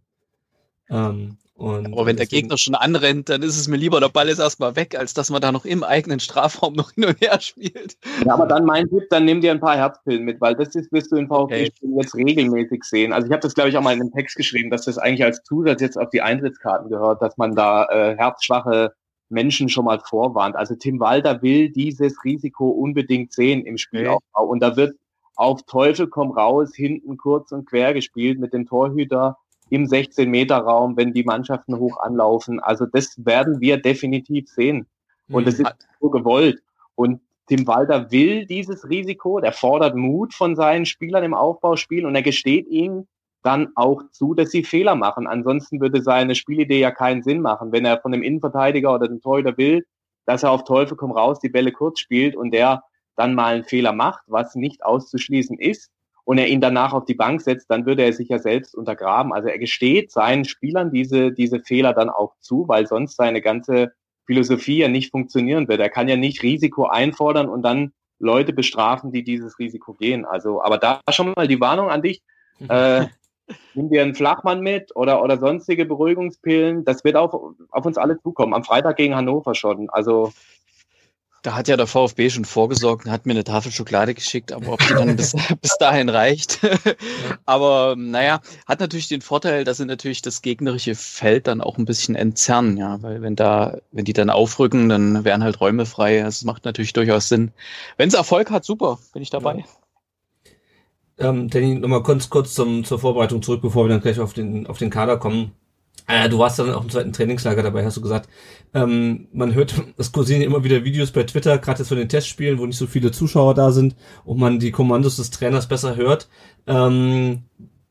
Ähm, 0.90 1.38
und 1.62 1.92
Aber 1.92 2.06
wenn 2.06 2.16
der 2.16 2.26
Gegner 2.26 2.58
schon 2.58 2.74
anrennt, 2.74 3.28
dann 3.28 3.40
ist 3.42 3.56
es 3.56 3.68
mir 3.68 3.76
lieber, 3.76 4.00
der 4.00 4.08
Ball 4.08 4.28
ist 4.28 4.40
erstmal 4.40 4.74
weg, 4.74 4.98
als 4.98 5.14
dass 5.14 5.30
man 5.30 5.40
da 5.40 5.52
noch 5.52 5.64
im 5.64 5.84
eigenen 5.84 6.18
Strafraum 6.18 6.72
noch 6.74 6.90
hin 6.90 7.04
und 7.04 7.20
her 7.20 7.40
spielt. 7.40 7.96
Ja, 8.26 8.34
aber 8.34 8.46
dann 8.46 8.64
mein 8.64 8.88
Tipp, 8.88 9.04
dann 9.10 9.24
nimm 9.26 9.40
dir 9.40 9.52
ein 9.52 9.60
paar 9.60 9.76
Herzpillen 9.76 10.24
mit, 10.24 10.40
weil 10.40 10.56
das 10.56 10.74
ist, 10.74 10.90
wirst 10.90 11.12
du 11.12 11.16
in 11.16 11.28
VfB 11.28 11.70
okay. 11.70 11.72
jetzt 12.00 12.16
regelmäßig 12.16 12.82
sehen. 12.82 13.12
Also 13.12 13.28
ich 13.28 13.32
habe 13.32 13.42
das, 13.42 13.54
glaube 13.54 13.70
ich, 13.70 13.76
auch 13.76 13.82
mal 13.82 13.94
in 13.94 14.00
einem 14.00 14.10
Text 14.10 14.34
geschrieben, 14.34 14.70
dass 14.70 14.86
das 14.86 14.98
eigentlich 14.98 15.22
als 15.22 15.44
Zusatz 15.44 15.80
jetzt 15.80 15.96
auf 15.96 16.10
die 16.10 16.20
Eintrittskarten 16.20 16.90
gehört, 16.90 17.22
dass 17.22 17.36
man 17.36 17.54
da 17.54 17.84
äh, 17.84 18.16
herzschwache 18.16 18.94
Menschen 19.28 19.68
schon 19.68 19.84
mal 19.84 20.00
vorwarnt. 20.00 20.56
Also 20.56 20.74
Tim 20.74 20.98
Walter 20.98 21.42
will 21.42 21.70
dieses 21.70 22.24
Risiko 22.24 22.70
unbedingt 22.70 23.32
sehen 23.32 23.64
im 23.64 23.78
Spielaufbau. 23.78 24.42
Okay. 24.42 24.50
Und 24.50 24.60
da 24.64 24.76
wird 24.76 24.96
auf 25.36 25.62
Teufel 25.62 26.08
komm 26.08 26.32
raus, 26.32 26.74
hinten 26.74 27.16
kurz 27.18 27.52
und 27.52 27.66
quer 27.66 27.94
gespielt 27.94 28.40
mit 28.40 28.52
dem 28.52 28.66
Torhüter 28.66 29.38
im 29.72 29.86
16-Meter-Raum, 29.86 30.98
wenn 30.98 31.14
die 31.14 31.24
Mannschaften 31.24 31.78
hoch 31.78 31.98
anlaufen. 31.98 32.60
Also 32.60 32.84
das 32.84 33.14
werden 33.24 33.60
wir 33.62 33.78
definitiv 33.78 34.48
sehen. 34.50 34.86
Und 35.30 35.46
das 35.46 35.58
mhm. 35.58 35.64
ist 35.64 35.88
so 35.98 36.10
gewollt. 36.10 36.62
Und 36.94 37.22
Tim 37.48 37.66
Walter 37.66 38.10
will 38.10 38.44
dieses 38.44 38.86
Risiko, 38.90 39.40
der 39.40 39.52
fordert 39.52 39.96
Mut 39.96 40.34
von 40.34 40.56
seinen 40.56 40.84
Spielern 40.84 41.24
im 41.24 41.32
Aufbauspiel 41.32 42.04
und 42.04 42.14
er 42.14 42.22
gesteht 42.22 42.68
ihnen 42.68 43.08
dann 43.42 43.68
auch 43.74 44.02
zu, 44.10 44.34
dass 44.34 44.50
sie 44.50 44.62
Fehler 44.62 44.94
machen. 44.94 45.26
Ansonsten 45.26 45.80
würde 45.80 46.02
seine 46.02 46.34
Spielidee 46.34 46.78
ja 46.78 46.90
keinen 46.90 47.22
Sinn 47.22 47.40
machen, 47.40 47.72
wenn 47.72 47.86
er 47.86 47.98
von 47.98 48.12
dem 48.12 48.22
Innenverteidiger 48.22 48.94
oder 48.94 49.08
dem 49.08 49.22
Torhüter 49.22 49.56
will, 49.56 49.86
dass 50.26 50.42
er 50.42 50.50
auf 50.50 50.64
Teufel 50.64 50.98
komm 50.98 51.12
raus 51.12 51.40
die 51.40 51.48
Bälle 51.48 51.72
kurz 51.72 51.98
spielt 51.98 52.36
und 52.36 52.52
der 52.52 52.82
dann 53.16 53.34
mal 53.34 53.54
einen 53.54 53.64
Fehler 53.64 53.94
macht, 53.94 54.22
was 54.26 54.54
nicht 54.54 54.84
auszuschließen 54.84 55.58
ist, 55.58 55.90
und 56.24 56.38
er 56.38 56.48
ihn 56.48 56.60
danach 56.60 56.92
auf 56.92 57.04
die 57.04 57.14
Bank 57.14 57.40
setzt, 57.40 57.70
dann 57.70 57.86
würde 57.86 58.02
er 58.04 58.12
sich 58.12 58.28
ja 58.28 58.38
selbst 58.38 58.74
untergraben. 58.74 59.32
Also 59.32 59.48
er 59.48 59.58
gesteht 59.58 60.12
seinen 60.12 60.44
Spielern 60.44 60.90
diese, 60.90 61.32
diese 61.32 61.60
Fehler 61.60 61.92
dann 61.92 62.10
auch 62.10 62.34
zu, 62.40 62.68
weil 62.68 62.86
sonst 62.86 63.16
seine 63.16 63.40
ganze 63.40 63.92
Philosophie 64.24 64.78
ja 64.78 64.88
nicht 64.88 65.10
funktionieren 65.10 65.68
wird. 65.68 65.80
Er 65.80 65.90
kann 65.90 66.08
ja 66.08 66.16
nicht 66.16 66.42
Risiko 66.42 66.86
einfordern 66.86 67.48
und 67.48 67.62
dann 67.62 67.92
Leute 68.18 68.52
bestrafen, 68.52 69.10
die 69.10 69.24
dieses 69.24 69.58
Risiko 69.58 69.94
gehen. 69.94 70.24
Also, 70.24 70.62
aber 70.62 70.78
da 70.78 71.00
schon 71.10 71.32
mal 71.34 71.48
die 71.48 71.60
Warnung 71.60 71.90
an 71.90 72.02
dich. 72.02 72.22
Äh, 72.68 73.08
nimm 73.74 73.90
dir 73.90 74.02
einen 74.02 74.14
Flachmann 74.14 74.60
mit 74.60 74.94
oder, 74.94 75.20
oder 75.20 75.36
sonstige 75.36 75.84
Beruhigungspillen. 75.84 76.84
Das 76.84 77.02
wird 77.02 77.16
auf, 77.16 77.34
auf 77.70 77.84
uns 77.84 77.98
alle 77.98 78.20
zukommen. 78.20 78.54
Am 78.54 78.62
Freitag 78.62 78.98
gegen 78.98 79.16
Hannover 79.16 79.56
schon. 79.56 79.90
Also 79.90 80.32
da 81.42 81.54
hat 81.54 81.66
ja 81.68 81.76
der 81.76 81.88
VfB 81.88 82.30
schon 82.30 82.44
vorgesorgt 82.44 83.04
und 83.04 83.10
hat 83.10 83.26
mir 83.26 83.32
eine 83.32 83.44
Tafel 83.44 83.72
Schokolade 83.72 84.14
geschickt, 84.14 84.52
aber 84.52 84.72
ob 84.72 84.80
die 84.86 84.94
dann 84.94 85.16
bis, 85.16 85.34
bis 85.60 85.76
dahin 85.78 86.08
reicht. 86.08 86.60
aber 87.44 87.94
naja, 87.96 88.40
hat 88.66 88.80
natürlich 88.80 89.08
den 89.08 89.22
Vorteil, 89.22 89.64
dass 89.64 89.78
sie 89.78 89.84
natürlich 89.84 90.22
das 90.22 90.42
gegnerische 90.42 90.94
Feld 90.94 91.48
dann 91.48 91.60
auch 91.60 91.78
ein 91.78 91.84
bisschen 91.84 92.14
entzerren, 92.14 92.76
ja, 92.76 93.02
weil 93.02 93.22
wenn 93.22 93.34
da, 93.34 93.78
wenn 93.90 94.04
die 94.04 94.12
dann 94.12 94.30
aufrücken, 94.30 94.88
dann 94.88 95.24
wären 95.24 95.42
halt 95.42 95.60
Räume 95.60 95.84
frei. 95.84 96.22
Das 96.22 96.44
macht 96.44 96.64
natürlich 96.64 96.92
durchaus 96.92 97.28
Sinn. 97.28 97.50
Wenn 97.96 98.08
es 98.08 98.14
Erfolg 98.14 98.50
hat, 98.50 98.64
super, 98.64 98.98
bin 99.12 99.22
ich 99.22 99.30
dabei. 99.30 99.64
Ja. 101.18 101.28
Ähm, 101.28 101.50
Danny, 101.50 101.74
nochmal 101.74 102.02
kurz, 102.02 102.30
kurz 102.30 102.54
zum, 102.54 102.84
zur 102.84 102.98
Vorbereitung 102.98 103.42
zurück, 103.42 103.62
bevor 103.62 103.84
wir 103.84 103.90
dann 103.90 104.00
gleich 104.00 104.18
auf 104.18 104.32
den, 104.32 104.66
auf 104.66 104.78
den 104.78 104.90
Kader 104.90 105.18
kommen. 105.18 105.52
Äh, 106.06 106.28
du 106.28 106.38
warst 106.38 106.58
dann 106.58 106.70
auch 106.70 106.82
im 106.82 106.90
zweiten 106.90 107.12
Trainingslager 107.12 107.62
dabei, 107.62 107.84
hast 107.84 107.96
du 107.96 108.00
gesagt. 108.00 108.28
Ähm, 108.74 109.28
man 109.32 109.54
hört, 109.54 109.74
es 109.96 110.12
kursieren 110.12 110.42
immer 110.42 110.64
wieder 110.64 110.84
Videos 110.84 111.12
bei 111.12 111.22
Twitter, 111.24 111.58
gerade 111.58 111.80
jetzt 111.80 111.88
von 111.88 111.98
den 111.98 112.08
Testspielen, 112.08 112.58
wo 112.58 112.66
nicht 112.66 112.78
so 112.78 112.86
viele 112.86 113.10
Zuschauer 113.10 113.54
da 113.54 113.70
sind 113.70 113.96
und 114.24 114.38
man 114.38 114.58
die 114.58 114.70
Kommandos 114.70 115.16
des 115.16 115.30
Trainers 115.30 115.68
besser 115.68 115.96
hört. 115.96 116.28
Ähm, 116.66 117.42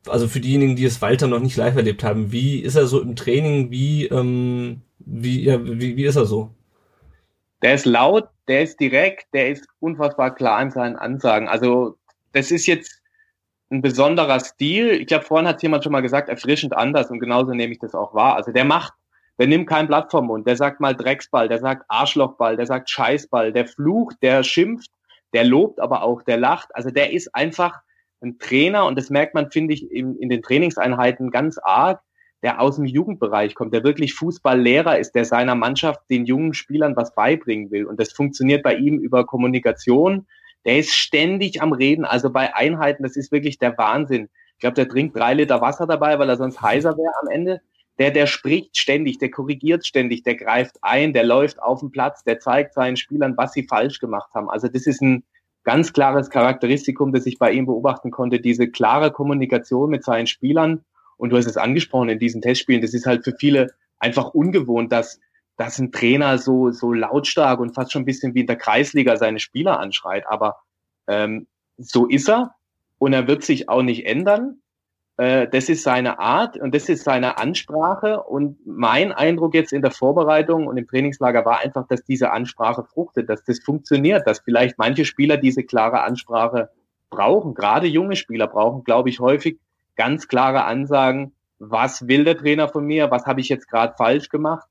also 0.07 0.27
für 0.27 0.39
diejenigen, 0.39 0.75
die 0.75 0.85
es 0.85 1.01
Walter 1.01 1.27
noch 1.27 1.39
nicht 1.39 1.57
live 1.57 1.75
erlebt 1.75 2.03
haben, 2.03 2.31
wie 2.31 2.59
ist 2.59 2.75
er 2.75 2.87
so 2.87 3.01
im 3.01 3.15
Training? 3.15 3.71
Wie, 3.71 4.07
ähm, 4.07 4.81
wie, 4.99 5.43
ja, 5.43 5.63
wie, 5.63 5.95
wie 5.95 6.05
ist 6.05 6.15
er 6.15 6.25
so? 6.25 6.49
Der 7.61 7.75
ist 7.75 7.85
laut, 7.85 8.27
der 8.47 8.63
ist 8.63 8.79
direkt, 8.79 9.27
der 9.33 9.49
ist 9.49 9.67
unfassbar 9.79 10.33
klar 10.33 10.61
in 10.61 10.71
seinen 10.71 10.95
Ansagen. 10.95 11.47
Also 11.47 11.97
das 12.33 12.49
ist 12.49 12.65
jetzt 12.65 13.00
ein 13.71 13.81
besonderer 13.81 14.39
Stil. 14.39 14.91
Ich 14.91 15.07
glaube, 15.07 15.25
vorhin 15.25 15.47
hat 15.47 15.63
jemand 15.63 15.83
schon 15.83 15.93
mal 15.93 16.01
gesagt, 16.01 16.29
erfrischend 16.29 16.75
anders 16.75 17.09
und 17.09 17.19
genauso 17.19 17.53
nehme 17.53 17.73
ich 17.73 17.79
das 17.79 17.95
auch 17.95 18.13
wahr. 18.13 18.35
Also 18.35 18.51
der 18.51 18.65
macht, 18.65 18.93
der 19.39 19.47
nimmt 19.47 19.67
kein 19.67 19.87
Blatt 19.87 20.11
vom 20.11 20.27
Mund, 20.27 20.45
der 20.45 20.57
sagt 20.57 20.81
mal 20.81 20.95
Drecksball, 20.95 21.47
der 21.47 21.59
sagt 21.59 21.85
Arschlochball, 21.87 22.57
der 22.57 22.65
sagt 22.65 22.89
Scheißball, 22.89 23.53
der 23.53 23.65
flucht, 23.65 24.17
der 24.21 24.43
schimpft, 24.43 24.91
der 25.33 25.45
lobt 25.45 25.79
aber 25.79 26.03
auch, 26.03 26.21
der 26.21 26.37
lacht. 26.37 26.75
Also 26.75 26.91
der 26.91 27.13
ist 27.13 27.33
einfach 27.33 27.79
ein 28.21 28.37
Trainer 28.39 28.85
und 28.85 28.97
das 28.97 29.09
merkt 29.09 29.33
man, 29.33 29.49
finde 29.51 29.73
ich, 29.73 29.89
in, 29.89 30.15
in 30.17 30.29
den 30.29 30.41
Trainingseinheiten 30.41 31.31
ganz 31.31 31.57
arg, 31.57 32.01
der 32.43 32.59
aus 32.59 32.75
dem 32.75 32.85
Jugendbereich 32.85 33.55
kommt, 33.55 33.73
der 33.73 33.83
wirklich 33.83 34.13
Fußballlehrer 34.15 34.99
ist, 34.99 35.13
der 35.13 35.25
seiner 35.25 35.55
Mannschaft 35.55 36.01
den 36.09 36.25
jungen 36.25 36.53
Spielern 36.53 36.95
was 36.95 37.15
beibringen 37.15 37.71
will. 37.71 37.85
Und 37.85 37.99
das 37.99 38.11
funktioniert 38.11 38.63
bei 38.63 38.75
ihm 38.75 38.99
über 38.99 39.25
Kommunikation, 39.25 40.27
der 40.65 40.79
ist 40.79 40.93
ständig 40.93 41.61
am 41.61 41.73
Reden. 41.73 42.05
Also 42.05 42.29
bei 42.29 42.55
Einheiten, 42.55 43.03
das 43.03 43.15
ist 43.15 43.31
wirklich 43.31 43.57
der 43.57 43.77
Wahnsinn. 43.77 44.29
Ich 44.53 44.59
glaube, 44.59 44.75
der 44.75 44.87
trinkt 44.87 45.15
drei 45.15 45.33
Liter 45.33 45.61
Wasser 45.61 45.87
dabei, 45.87 46.19
weil 46.19 46.29
er 46.29 46.37
sonst 46.37 46.61
heiser 46.61 46.97
wäre 46.97 47.13
am 47.21 47.29
Ende. 47.29 47.61
Der, 47.97 48.11
der 48.11 48.25
spricht 48.25 48.77
ständig, 48.77 49.17
der 49.17 49.31
korrigiert 49.31 49.85
ständig, 49.85 50.23
der 50.23 50.35
greift 50.35 50.77
ein, 50.81 51.13
der 51.13 51.23
läuft 51.23 51.61
auf 51.61 51.81
den 51.81 51.91
Platz, 51.91 52.23
der 52.23 52.39
zeigt 52.39 52.73
seinen 52.73 52.97
Spielern, 52.97 53.35
was 53.37 53.53
sie 53.53 53.63
falsch 53.63 53.99
gemacht 53.99 54.29
haben. 54.33 54.49
Also 54.49 54.67
das 54.67 54.87
ist 54.87 55.01
ein 55.01 55.23
ganz 55.63 55.93
klares 55.93 56.29
Charakteristikum, 56.29 57.11
das 57.11 57.25
ich 57.25 57.37
bei 57.37 57.51
ihm 57.51 57.65
beobachten 57.65 58.11
konnte, 58.11 58.39
diese 58.39 58.69
klare 58.69 59.11
Kommunikation 59.11 59.89
mit 59.89 60.03
seinen 60.03 60.27
Spielern. 60.27 60.83
Und 61.17 61.31
du 61.31 61.37
hast 61.37 61.45
es 61.45 61.57
angesprochen 61.57 62.09
in 62.09 62.19
diesen 62.19 62.41
Testspielen, 62.41 62.81
das 62.81 62.93
ist 62.93 63.05
halt 63.05 63.23
für 63.23 63.35
viele 63.37 63.67
einfach 63.99 64.33
ungewohnt, 64.33 64.91
dass 64.91 65.19
dass 65.61 65.77
ein 65.77 65.91
Trainer 65.91 66.39
so, 66.39 66.71
so 66.71 66.91
lautstark 66.91 67.59
und 67.59 67.75
fast 67.75 67.91
schon 67.91 68.01
ein 68.01 68.05
bisschen 68.05 68.33
wie 68.33 68.41
in 68.41 68.47
der 68.47 68.55
Kreisliga 68.55 69.15
seine 69.15 69.39
Spieler 69.39 69.79
anschreit. 69.79 70.25
Aber 70.27 70.57
ähm, 71.05 71.45
so 71.77 72.07
ist 72.07 72.27
er 72.29 72.55
und 72.97 73.13
er 73.13 73.27
wird 73.27 73.43
sich 73.43 73.69
auch 73.69 73.83
nicht 73.83 74.07
ändern. 74.07 74.61
Äh, 75.17 75.47
das 75.47 75.69
ist 75.69 75.83
seine 75.83 76.17
Art 76.17 76.57
und 76.57 76.73
das 76.73 76.89
ist 76.89 77.03
seine 77.03 77.37
Ansprache. 77.37 78.23
Und 78.23 78.57
mein 78.65 79.11
Eindruck 79.11 79.53
jetzt 79.53 79.71
in 79.71 79.83
der 79.83 79.91
Vorbereitung 79.91 80.65
und 80.65 80.77
im 80.77 80.87
Trainingslager 80.87 81.45
war 81.45 81.59
einfach, 81.59 81.85
dass 81.87 82.03
diese 82.03 82.31
Ansprache 82.31 82.83
fruchtet, 82.83 83.29
dass 83.29 83.43
das 83.43 83.59
funktioniert, 83.59 84.25
dass 84.25 84.39
vielleicht 84.39 84.79
manche 84.79 85.05
Spieler 85.05 85.37
diese 85.37 85.61
klare 85.63 86.01
Ansprache 86.01 86.71
brauchen. 87.11 87.53
Gerade 87.53 87.85
junge 87.85 88.15
Spieler 88.15 88.47
brauchen, 88.47 88.83
glaube 88.83 89.09
ich, 89.09 89.19
häufig 89.19 89.59
ganz 89.95 90.27
klare 90.27 90.63
Ansagen. 90.63 91.35
Was 91.59 92.07
will 92.07 92.23
der 92.23 92.35
Trainer 92.35 92.67
von 92.67 92.83
mir? 92.83 93.11
Was 93.11 93.27
habe 93.27 93.41
ich 93.41 93.49
jetzt 93.49 93.69
gerade 93.69 93.93
falsch 93.95 94.29
gemacht? 94.29 94.67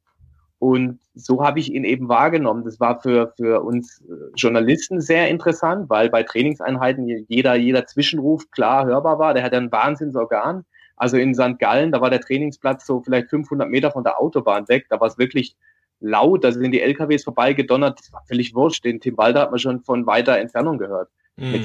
Und 0.61 1.01
so 1.14 1.42
habe 1.42 1.59
ich 1.59 1.73
ihn 1.73 1.85
eben 1.85 2.11
wahrgenommen. 2.11 2.64
Das 2.64 2.79
war 2.79 3.01
für, 3.01 3.33
für 3.35 3.62
uns 3.62 4.03
äh, 4.03 4.12
Journalisten 4.37 5.01
sehr 5.01 5.29
interessant, 5.29 5.88
weil 5.88 6.11
bei 6.11 6.23
Trainingseinheiten 6.23 7.09
jeder, 7.29 7.55
jeder 7.55 7.87
Zwischenruf 7.87 8.51
klar 8.51 8.85
hörbar 8.85 9.18
war. 9.18 9.33
Der 9.33 9.42
hat 9.42 9.55
ein 9.55 9.73
Wahnsinnsorgan. 9.73 10.66
Also 10.96 11.16
in 11.16 11.35
St. 11.35 11.59
Gallen, 11.59 11.92
da 11.92 12.03
war 12.03 12.11
der 12.11 12.20
Trainingsplatz 12.20 12.87
so 12.87 13.01
vielleicht 13.01 13.31
500 13.31 13.70
Meter 13.70 13.90
von 13.90 14.05
der 14.05 14.20
Autobahn 14.20 14.68
weg. 14.68 14.85
Da 14.90 15.01
war 15.01 15.09
es 15.09 15.16
wirklich 15.16 15.57
laut. 15.99 16.44
Da 16.44 16.53
sind 16.53 16.73
die 16.73 16.83
LKWs 16.83 17.25
vorbeigedonnert. 17.25 17.99
Das 17.99 18.12
war 18.12 18.23
völlig 18.29 18.55
wurscht. 18.55 18.85
Den 18.85 19.01
Tim 19.01 19.16
Walder 19.16 19.40
hat 19.40 19.51
man 19.51 19.61
schon 19.61 19.81
von 19.81 20.05
weiter 20.07 20.37
Entfernung 20.37 20.77
gehört. 20.77 21.09
Mhm. 21.37 21.64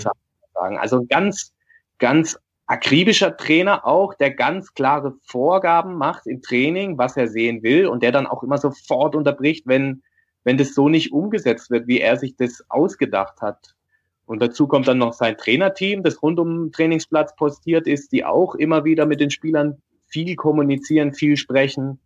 Also 0.53 1.05
ganz, 1.09 1.53
ganz 1.99 2.39
akribischer 2.67 3.37
Trainer 3.37 3.85
auch, 3.85 4.13
der 4.13 4.31
ganz 4.31 4.73
klare 4.73 5.13
Vorgaben 5.23 5.95
macht 5.95 6.25
im 6.25 6.41
Training, 6.41 6.97
was 6.97 7.15
er 7.15 7.27
sehen 7.27 7.63
will 7.63 7.87
und 7.87 8.01
der 8.01 8.11
dann 8.11 8.27
auch 8.27 8.43
immer 8.43 8.57
sofort 8.57 9.15
unterbricht, 9.15 9.67
wenn, 9.67 10.01
wenn 10.43 10.57
das 10.57 10.73
so 10.73 10.89
nicht 10.89 11.11
umgesetzt 11.11 11.69
wird, 11.69 11.87
wie 11.87 11.99
er 11.99 12.17
sich 12.17 12.35
das 12.35 12.63
ausgedacht 12.69 13.41
hat. 13.41 13.75
Und 14.25 14.41
dazu 14.41 14.67
kommt 14.67 14.87
dann 14.87 14.97
noch 14.97 15.13
sein 15.13 15.37
Trainerteam, 15.37 16.01
das 16.01 16.23
rund 16.23 16.39
um 16.39 16.65
den 16.65 16.71
Trainingsplatz 16.71 17.35
postiert 17.35 17.85
ist, 17.85 18.11
die 18.11 18.25
auch 18.25 18.55
immer 18.55 18.83
wieder 18.83 19.05
mit 19.05 19.19
den 19.19 19.29
Spielern 19.29 19.81
viel 20.07 20.35
kommunizieren, 20.35 21.13
viel 21.13 21.37
sprechen. 21.37 21.99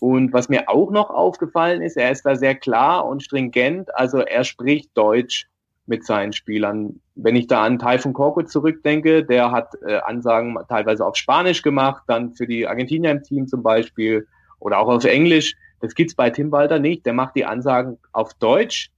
Und 0.00 0.34
was 0.34 0.50
mir 0.50 0.68
auch 0.68 0.90
noch 0.90 1.08
aufgefallen 1.08 1.80
ist, 1.80 1.96
er 1.96 2.10
ist 2.10 2.26
da 2.26 2.36
sehr 2.36 2.54
klar 2.54 3.06
und 3.06 3.22
stringent. 3.22 3.94
Also 3.96 4.18
er 4.18 4.44
spricht 4.44 4.90
Deutsch 4.94 5.46
mit 5.86 6.04
seinen 6.04 6.32
Spielern. 6.32 7.00
Wenn 7.14 7.36
ich 7.36 7.46
da 7.46 7.62
an 7.62 7.78
Taifun 7.78 8.12
Korkut 8.12 8.50
zurückdenke, 8.50 9.24
der 9.24 9.50
hat 9.50 9.74
äh, 9.86 9.96
Ansagen 9.98 10.56
teilweise 10.68 11.04
auf 11.04 11.16
Spanisch 11.16 11.62
gemacht, 11.62 12.02
dann 12.06 12.34
für 12.34 12.46
die 12.46 12.66
Argentinier 12.66 13.10
im 13.10 13.22
Team 13.22 13.46
zum 13.46 13.62
Beispiel 13.62 14.26
oder 14.58 14.78
auch 14.78 14.88
auf 14.88 15.04
Englisch. 15.04 15.54
Das 15.80 15.94
gibt's 15.94 16.14
bei 16.14 16.30
Tim 16.30 16.50
Walter 16.50 16.78
nicht. 16.78 17.04
Der 17.04 17.12
macht 17.12 17.36
die 17.36 17.44
Ansagen 17.44 17.98
auf 18.12 18.32
Deutsch 18.34 18.90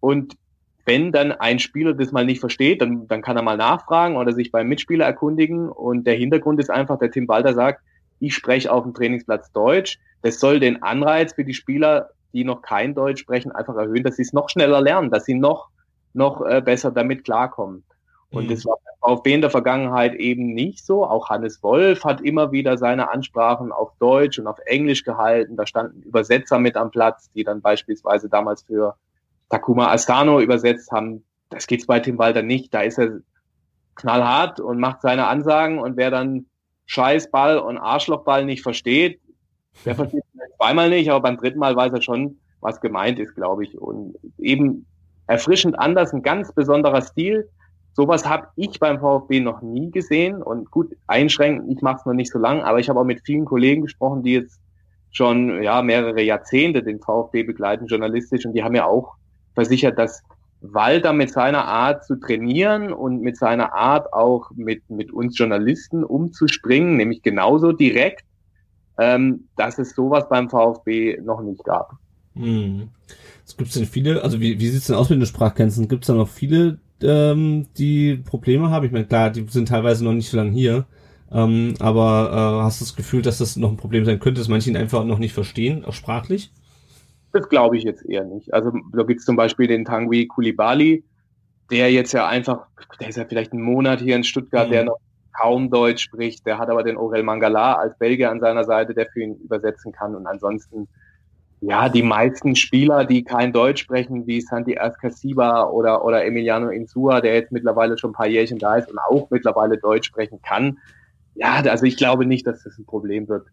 und 0.00 0.36
wenn 0.86 1.12
dann 1.12 1.32
ein 1.32 1.58
Spieler 1.58 1.94
das 1.94 2.12
mal 2.12 2.26
nicht 2.26 2.40
versteht, 2.40 2.82
dann, 2.82 3.08
dann 3.08 3.22
kann 3.22 3.36
er 3.36 3.42
mal 3.42 3.56
nachfragen 3.56 4.16
oder 4.16 4.32
sich 4.32 4.52
beim 4.52 4.68
Mitspieler 4.68 5.06
erkundigen. 5.06 5.70
Und 5.70 6.06
der 6.06 6.14
Hintergrund 6.14 6.60
ist 6.60 6.70
einfach, 6.70 6.98
der 6.98 7.10
Tim 7.10 7.26
Walter 7.26 7.54
sagt, 7.54 7.82
ich 8.20 8.34
spreche 8.34 8.70
auf 8.70 8.84
dem 8.84 8.92
Trainingsplatz 8.92 9.50
Deutsch. 9.52 9.98
Das 10.22 10.40
soll 10.40 10.60
den 10.60 10.82
Anreiz 10.82 11.32
für 11.32 11.44
die 11.44 11.54
Spieler, 11.54 12.10
die 12.32 12.44
noch 12.44 12.62
kein 12.62 12.94
Deutsch 12.94 13.20
sprechen, 13.20 13.52
einfach 13.52 13.76
erhöhen, 13.76 14.02
dass 14.02 14.16
sie 14.16 14.22
es 14.22 14.32
noch 14.32 14.50
schneller 14.50 14.80
lernen, 14.80 15.10
dass 15.10 15.24
sie 15.24 15.34
noch, 15.34 15.68
noch 16.14 16.40
äh, 16.42 16.60
besser 16.60 16.90
damit 16.90 17.24
klarkommen. 17.24 17.84
Und 18.30 18.46
mhm. 18.46 18.50
das 18.50 18.64
war 18.64 18.78
beim 18.84 19.16
VfB 19.16 19.34
in 19.34 19.40
der 19.40 19.50
Vergangenheit 19.50 20.14
eben 20.14 20.54
nicht 20.54 20.84
so. 20.84 21.04
Auch 21.06 21.28
Hannes 21.28 21.62
Wolf 21.62 22.04
hat 22.04 22.20
immer 22.20 22.52
wieder 22.52 22.76
seine 22.78 23.10
Ansprachen 23.10 23.70
auf 23.70 23.92
Deutsch 23.98 24.38
und 24.38 24.46
auf 24.46 24.58
Englisch 24.66 25.04
gehalten. 25.04 25.56
Da 25.56 25.66
standen 25.66 26.02
Übersetzer 26.02 26.58
mit 26.58 26.76
am 26.76 26.90
Platz, 26.90 27.30
die 27.32 27.44
dann 27.44 27.60
beispielsweise 27.60 28.28
damals 28.28 28.62
für 28.62 28.96
Takuma 29.50 29.92
Astano 29.92 30.40
übersetzt 30.40 30.90
haben. 30.90 31.24
Das 31.50 31.66
geht's 31.66 31.86
bei 31.86 32.00
Tim 32.00 32.18
Walter 32.18 32.42
nicht. 32.42 32.74
Da 32.74 32.80
ist 32.80 32.98
er 32.98 33.20
knallhart 33.94 34.58
und 34.58 34.80
macht 34.80 35.02
seine 35.02 35.28
Ansagen 35.28 35.78
und 35.78 35.96
wer 35.96 36.10
dann 36.10 36.46
Scheißball 36.86 37.58
und 37.58 37.78
Arschlochball 37.78 38.44
nicht 38.44 38.62
versteht, 38.62 39.20
der 39.84 39.94
versteht 39.94 40.24
es 40.34 40.56
zweimal 40.56 40.90
nicht, 40.90 41.10
aber 41.10 41.20
beim 41.20 41.36
dritten 41.36 41.58
Mal 41.58 41.74
weiß 41.76 41.92
er 41.92 42.02
schon, 42.02 42.38
was 42.60 42.80
gemeint 42.80 43.18
ist, 43.18 43.34
glaube 43.34 43.64
ich. 43.64 43.78
Und 43.78 44.16
eben 44.38 44.86
erfrischend 45.26 45.78
anders, 45.78 46.12
ein 46.12 46.22
ganz 46.22 46.52
besonderer 46.52 47.02
Stil. 47.02 47.48
Sowas 47.92 48.28
habe 48.28 48.48
ich 48.56 48.80
beim 48.80 48.98
VfB 48.98 49.40
noch 49.40 49.62
nie 49.62 49.90
gesehen. 49.90 50.42
Und 50.42 50.70
gut, 50.70 50.94
einschränken, 51.06 51.70
ich 51.70 51.80
mache 51.80 51.98
es 52.00 52.06
noch 52.06 52.14
nicht 52.14 52.32
so 52.32 52.38
lang, 52.38 52.62
aber 52.62 52.80
ich 52.80 52.88
habe 52.88 53.00
auch 53.00 53.04
mit 53.04 53.22
vielen 53.24 53.44
Kollegen 53.44 53.82
gesprochen, 53.82 54.22
die 54.22 54.34
jetzt 54.34 54.60
schon 55.12 55.62
ja 55.62 55.80
mehrere 55.80 56.20
Jahrzehnte 56.22 56.82
den 56.82 57.00
VfB 57.00 57.44
begleiten, 57.44 57.86
journalistisch, 57.86 58.44
und 58.44 58.52
die 58.52 58.64
haben 58.64 58.74
ja 58.74 58.84
auch 58.84 59.14
versichert, 59.54 59.96
dass 59.96 60.22
Walter 60.60 61.12
mit 61.12 61.30
seiner 61.30 61.66
Art 61.66 62.04
zu 62.04 62.16
trainieren 62.16 62.92
und 62.92 63.20
mit 63.20 63.36
seiner 63.36 63.74
Art 63.74 64.12
auch 64.12 64.50
mit, 64.56 64.88
mit 64.90 65.12
uns 65.12 65.38
Journalisten 65.38 66.02
umzuspringen, 66.02 66.96
nämlich 66.96 67.22
genauso 67.22 67.72
direkt, 67.72 68.24
ähm, 68.98 69.48
dass 69.56 69.78
es 69.78 69.94
sowas 69.94 70.28
beim 70.28 70.48
VfB 70.48 71.20
noch 71.22 71.42
nicht 71.42 71.62
gab. 71.64 71.92
Hm. 72.34 72.88
Es 73.46 73.56
gibt 73.56 73.74
denn 73.74 73.86
viele, 73.86 74.22
also 74.22 74.40
wie, 74.40 74.58
wie 74.58 74.68
sieht's 74.68 74.86
denn 74.86 74.96
aus 74.96 75.10
mit 75.10 75.20
den 75.20 75.26
Sprachkenntnissen? 75.26 75.88
Gibt 75.88 76.04
es 76.04 76.08
da 76.08 76.14
noch 76.14 76.28
viele, 76.28 76.78
ähm, 77.02 77.66
die 77.76 78.16
Probleme 78.16 78.70
haben? 78.70 78.86
Ich 78.86 78.92
meine, 78.92 79.06
klar, 79.06 79.30
die 79.30 79.46
sind 79.48 79.68
teilweise 79.68 80.04
noch 80.04 80.12
nicht 80.12 80.30
so 80.30 80.36
lange 80.36 80.52
hier. 80.52 80.86
Ähm, 81.30 81.74
aber 81.80 82.30
äh, 82.30 82.64
hast 82.64 82.80
du 82.80 82.84
das 82.84 82.96
Gefühl, 82.96 83.22
dass 83.22 83.38
das 83.38 83.56
noch 83.56 83.70
ein 83.70 83.76
Problem 83.76 84.04
sein 84.04 84.20
könnte, 84.20 84.40
dass 84.40 84.48
manche 84.48 84.70
ihn 84.70 84.76
einfach 84.76 85.04
noch 85.04 85.18
nicht 85.18 85.34
verstehen, 85.34 85.84
auch 85.84 85.92
sprachlich? 85.92 86.52
Das 87.32 87.48
glaube 87.48 87.76
ich 87.76 87.82
jetzt 87.82 88.08
eher 88.08 88.24
nicht. 88.24 88.54
Also 88.54 88.72
da 88.92 89.02
gibt 89.02 89.20
es 89.20 89.26
zum 89.26 89.34
Beispiel 89.34 89.66
den 89.66 89.84
Tanguy 89.84 90.26
Kulibali, 90.26 91.04
der 91.70 91.90
jetzt 91.90 92.12
ja 92.12 92.28
einfach, 92.28 92.66
der 93.00 93.08
ist 93.08 93.16
ja 93.16 93.24
vielleicht 93.24 93.52
einen 93.52 93.62
Monat 93.62 94.00
hier 94.00 94.14
in 94.14 94.22
Stuttgart, 94.22 94.68
mhm. 94.68 94.72
der 94.72 94.84
noch 94.84 94.98
kaum 95.36 95.70
Deutsch 95.70 96.04
spricht. 96.04 96.46
Der 96.46 96.58
hat 96.58 96.70
aber 96.70 96.84
den 96.84 96.96
Aurel 96.96 97.24
Mangala 97.24 97.74
als 97.74 97.98
Belgier 97.98 98.30
an 98.30 98.40
seiner 98.40 98.64
Seite, 98.64 98.94
der 98.94 99.06
für 99.06 99.22
ihn 99.22 99.34
übersetzen 99.36 99.90
kann. 99.90 100.14
Und 100.14 100.26
ansonsten, 100.26 100.86
ja, 101.66 101.88
die 101.88 102.02
meisten 102.02 102.56
Spieler, 102.56 103.06
die 103.06 103.24
kein 103.24 103.52
Deutsch 103.52 103.82
sprechen, 103.82 104.26
wie 104.26 104.42
Santi 104.42 104.78
Ascasiba 104.78 105.64
oder, 105.64 106.04
oder 106.04 106.24
Emiliano 106.24 106.68
Insua, 106.68 107.22
der 107.22 107.34
jetzt 107.34 107.52
mittlerweile 107.52 107.96
schon 107.96 108.10
ein 108.10 108.14
paar 108.14 108.26
Jährchen 108.26 108.58
da 108.58 108.76
ist 108.76 108.90
und 108.90 108.98
auch 108.98 109.30
mittlerweile 109.30 109.78
Deutsch 109.78 110.08
sprechen 110.08 110.40
kann. 110.42 110.78
Ja, 111.34 111.62
also 111.62 111.86
ich 111.86 111.96
glaube 111.96 112.26
nicht, 112.26 112.46
dass 112.46 112.64
das 112.64 112.76
ein 112.76 112.84
Problem 112.84 113.28
wird 113.28 113.46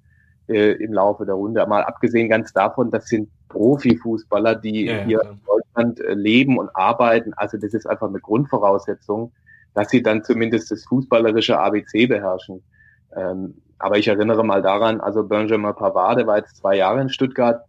äh, 0.50 0.74
im 0.74 0.92
Laufe 0.92 1.26
der 1.26 1.36
Runde. 1.36 1.66
Mal 1.68 1.84
abgesehen 1.84 2.28
ganz 2.28 2.52
davon, 2.52 2.92
das 2.92 3.08
sind 3.08 3.30
Profifußballer, 3.48 4.56
die 4.56 4.88
ja, 4.88 5.04
hier 5.04 5.22
ja. 5.24 5.30
in 5.30 5.40
Deutschland 5.46 6.02
äh, 6.02 6.14
leben 6.14 6.58
und 6.58 6.70
arbeiten. 6.76 7.34
Also 7.36 7.58
das 7.58 7.74
ist 7.74 7.88
einfach 7.88 8.10
eine 8.10 8.20
Grundvoraussetzung, 8.20 9.32
dass 9.74 9.90
sie 9.90 10.04
dann 10.04 10.26
zumindest 10.26 10.70
das 10.70 10.84
fußballerische 10.84 11.58
ABC 11.58 12.08
beherrschen. 12.08 12.62
Ähm, 13.16 13.56
aber 13.80 13.98
ich 13.98 14.10
erinnere 14.10 14.44
mal 14.44 14.62
daran, 14.62 15.00
also 15.00 15.24
Benjamin 15.24 15.74
Pavard, 15.74 16.20
der 16.20 16.28
war 16.28 16.38
jetzt 16.38 16.58
zwei 16.58 16.76
Jahre 16.76 17.00
in 17.02 17.10
Stuttgart. 17.10 17.64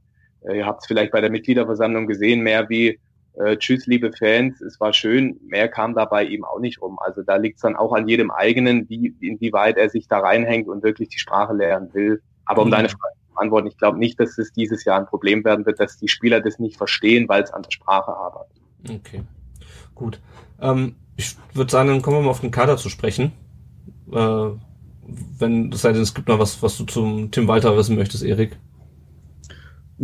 Äh, 0.46 0.58
ihr 0.58 0.66
habt 0.66 0.82
es 0.82 0.86
vielleicht 0.86 1.12
bei 1.12 1.20
der 1.20 1.30
Mitgliederversammlung 1.30 2.06
gesehen, 2.06 2.40
mehr 2.40 2.68
wie 2.68 2.98
äh, 3.34 3.56
Tschüss, 3.56 3.86
liebe 3.86 4.12
Fans, 4.12 4.60
es 4.60 4.78
war 4.78 4.92
schön, 4.92 5.40
mehr 5.46 5.68
kam 5.68 5.94
dabei 5.94 6.26
eben 6.26 6.44
auch 6.44 6.58
nicht 6.58 6.82
rum. 6.82 6.98
Also 7.00 7.22
da 7.22 7.36
liegt 7.36 7.56
es 7.56 7.62
dann 7.62 7.76
auch 7.76 7.92
an 7.92 8.06
jedem 8.06 8.30
eigenen, 8.30 8.88
wie, 8.88 9.14
inwieweit 9.20 9.78
er 9.78 9.88
sich 9.88 10.06
da 10.06 10.18
reinhängt 10.18 10.68
und 10.68 10.82
wirklich 10.82 11.08
die 11.08 11.18
Sprache 11.18 11.54
lernen 11.54 11.88
will. 11.94 12.20
Aber 12.44 12.62
um 12.62 12.68
mhm. 12.68 12.72
deine 12.72 12.88
Frage 12.88 13.14
zu 13.14 13.34
beantworten, 13.34 13.68
ich 13.68 13.78
glaube 13.78 13.98
nicht, 13.98 14.20
dass 14.20 14.36
es 14.36 14.52
dieses 14.52 14.84
Jahr 14.84 14.98
ein 14.98 15.06
Problem 15.06 15.44
werden 15.44 15.64
wird, 15.64 15.80
dass 15.80 15.96
die 15.96 16.08
Spieler 16.08 16.40
das 16.40 16.58
nicht 16.58 16.76
verstehen, 16.76 17.28
weil 17.28 17.42
es 17.42 17.52
an 17.52 17.62
der 17.62 17.70
Sprache 17.70 18.12
arbeitet. 18.14 18.60
Okay, 18.88 19.22
gut. 19.94 20.20
Ähm, 20.60 20.96
ich 21.16 21.36
würde 21.54 21.70
sagen, 21.70 21.88
dann 21.88 22.02
kommen 22.02 22.18
wir 22.18 22.22
mal 22.22 22.30
auf 22.30 22.40
den 22.40 22.50
Kader 22.50 22.76
zu 22.76 22.90
sprechen. 22.90 23.32
Äh, 24.12 24.48
wenn, 25.38 25.70
das 25.70 25.82
sei 25.82 25.92
denn, 25.92 26.02
es 26.02 26.14
gibt 26.14 26.28
noch 26.28 26.38
was, 26.38 26.62
was 26.62 26.76
du 26.76 26.84
zum 26.84 27.30
Tim 27.30 27.48
Walter 27.48 27.76
wissen 27.76 27.96
möchtest, 27.96 28.24
Erik. 28.24 28.58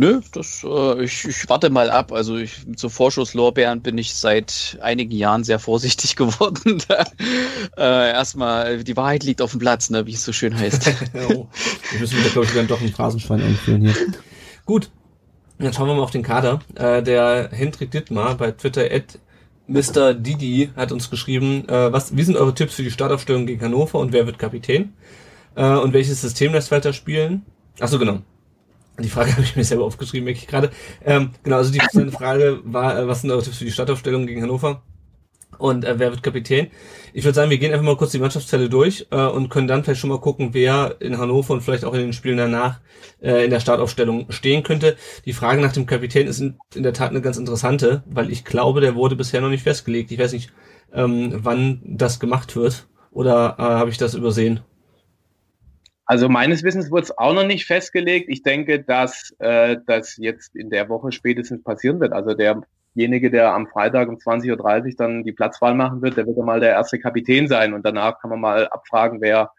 Nö, 0.01 0.21
das, 0.31 0.63
äh, 0.63 1.03
ich, 1.03 1.27
ich 1.27 1.49
warte 1.49 1.69
mal 1.69 1.89
ab. 1.89 2.13
Also 2.13 2.37
ich, 2.37 2.65
zu 2.77 2.87
Vorschusslorbeeren 2.87 3.81
bin 3.81 3.97
ich 3.97 4.15
seit 4.15 4.77
einigen 4.81 5.11
Jahren 5.11 5.43
sehr 5.43 5.59
vorsichtig 5.59 6.15
geworden. 6.15 6.81
äh, 7.77 8.11
erstmal, 8.11 8.81
die 8.85 8.95
Wahrheit 8.95 9.25
liegt 9.25 9.41
auf 9.41 9.51
dem 9.51 9.59
Platz, 9.59 9.89
ne, 9.89 10.05
wie 10.05 10.13
es 10.13 10.23
so 10.23 10.31
schön 10.31 10.57
heißt. 10.57 10.89
oh, 11.15 11.47
wir 11.91 11.99
müssen 11.99 12.17
wieder, 12.17 12.29
glaube 12.29 12.47
ich, 12.47 12.53
dann 12.53 12.67
doch 12.67 12.79
ein 12.79 12.93
Phrasenschwein 12.93 13.41
einführen 13.41 13.81
hier. 13.81 13.93
Gut, 14.65 14.89
dann 15.57 15.73
schauen 15.73 15.89
wir 15.89 15.95
mal 15.95 16.03
auf 16.03 16.11
den 16.11 16.23
Kader. 16.23 16.61
Äh, 16.75 17.03
der 17.03 17.49
Hendrik 17.51 17.91
Dittmar 17.91 18.35
bei 18.35 18.51
Twitter 18.51 18.85
at 18.89 19.19
Mr. 19.67 20.13
Didi 20.13 20.69
hat 20.77 20.93
uns 20.93 21.09
geschrieben, 21.09 21.67
äh, 21.67 21.91
was, 21.91 22.15
wie 22.15 22.23
sind 22.23 22.37
eure 22.37 22.55
Tipps 22.55 22.75
für 22.75 22.83
die 22.83 22.91
Startaufstellung 22.91 23.45
gegen 23.45 23.61
Hannover 23.61 23.99
und 23.99 24.13
wer 24.13 24.25
wird 24.25 24.39
Kapitän? 24.39 24.93
Äh, 25.55 25.73
und 25.73 25.91
welches 25.91 26.21
System 26.21 26.53
lässt 26.53 26.71
weiter 26.71 26.93
spielen? 26.93 27.45
Achso, 27.81 27.99
genau. 27.99 28.21
Die 29.01 29.09
Frage 29.09 29.31
habe 29.33 29.43
ich 29.43 29.55
mir 29.55 29.63
selber 29.63 29.85
aufgeschrieben, 29.85 30.25
merke 30.25 30.39
ich 30.39 30.47
gerade. 30.47 30.71
Ähm, 31.05 31.31
genau, 31.43 31.57
also 31.57 31.71
die 31.71 31.79
Frage 32.11 32.59
war, 32.63 32.97
äh, 32.97 33.07
was 33.07 33.21
sind 33.21 33.31
eure 33.31 33.43
Tipps 33.43 33.57
für 33.57 33.65
die 33.65 33.71
Startaufstellung 33.71 34.27
gegen 34.27 34.41
Hannover? 34.41 34.81
Und 35.57 35.83
äh, 35.83 35.99
wer 35.99 36.11
wird 36.11 36.23
Kapitän? 36.23 36.67
Ich 37.13 37.25
würde 37.25 37.35
sagen, 37.35 37.49
wir 37.49 37.57
gehen 37.57 37.73
einfach 37.73 37.85
mal 37.85 37.97
kurz 37.97 38.11
die 38.11 38.19
Mannschaftszelle 38.19 38.69
durch 38.69 39.07
äh, 39.11 39.25
und 39.25 39.49
können 39.49 39.67
dann 39.67 39.83
vielleicht 39.83 39.99
schon 39.99 40.09
mal 40.09 40.21
gucken, 40.21 40.49
wer 40.53 40.95
in 40.99 41.17
Hannover 41.17 41.53
und 41.53 41.61
vielleicht 41.61 41.83
auch 41.83 41.93
in 41.93 41.99
den 41.99 42.13
Spielen 42.13 42.37
danach 42.37 42.79
äh, 43.21 43.43
in 43.43 43.49
der 43.49 43.59
Startaufstellung 43.59 44.31
stehen 44.31 44.63
könnte. 44.63 44.95
Die 45.25 45.33
Frage 45.33 45.61
nach 45.61 45.73
dem 45.73 45.85
Kapitän 45.85 46.27
ist 46.27 46.39
in, 46.39 46.57
in, 46.75 46.83
der 46.83 46.93
Tat 46.93 47.09
eine 47.09 47.21
ganz 47.21 47.37
interessante, 47.37 48.03
weil 48.05 48.31
ich 48.31 48.45
glaube, 48.45 48.79
der 48.79 48.95
wurde 48.95 49.17
bisher 49.17 49.41
noch 49.41 49.49
nicht 49.49 49.63
festgelegt. 49.63 50.11
Ich 50.11 50.19
weiß 50.19 50.31
nicht, 50.31 50.51
ähm, 50.93 51.33
wann 51.35 51.81
das 51.83 52.19
gemacht 52.19 52.55
wird. 52.55 52.87
Oder 53.11 53.55
äh, 53.57 53.63
habe 53.63 53.89
ich 53.89 53.97
das 53.97 54.13
übersehen? 54.13 54.61
Also 56.09 56.27
meines 56.27 56.63
Wissens 56.63 56.89
wurde 56.89 57.03
es 57.03 57.15
auch 57.19 57.35
noch 57.35 57.45
nicht 57.45 57.67
festgelegt. 57.67 58.29
Ich 58.29 58.41
denke, 58.41 58.81
dass 58.81 59.31
äh, 59.37 59.77
das 59.85 60.17
jetzt 60.17 60.55
in 60.55 60.71
der 60.71 60.89
Woche 60.89 61.11
spätestens 61.11 61.63
passieren 61.63 61.99
wird. 61.99 62.13
Also 62.13 62.33
derjenige, 62.33 63.29
der 63.29 63.53
am 63.53 63.67
Freitag 63.67 64.09
um 64.09 64.15
20.30 64.15 64.49
Uhr 64.89 64.95
dann 64.97 65.23
die 65.23 65.33
Platzwahl 65.33 65.75
machen 65.75 66.01
wird, 66.01 66.17
der 66.17 66.25
wird 66.25 66.35
dann 66.35 66.47
mal 66.47 66.59
der 66.59 66.71
erste 66.71 66.97
Kapitän 66.97 67.47
sein. 67.47 67.75
Und 67.75 67.85
danach 67.85 68.19
kann 68.19 68.31
man 68.31 68.41
mal 68.41 68.67
abfragen, 68.69 69.21
wer 69.21 69.51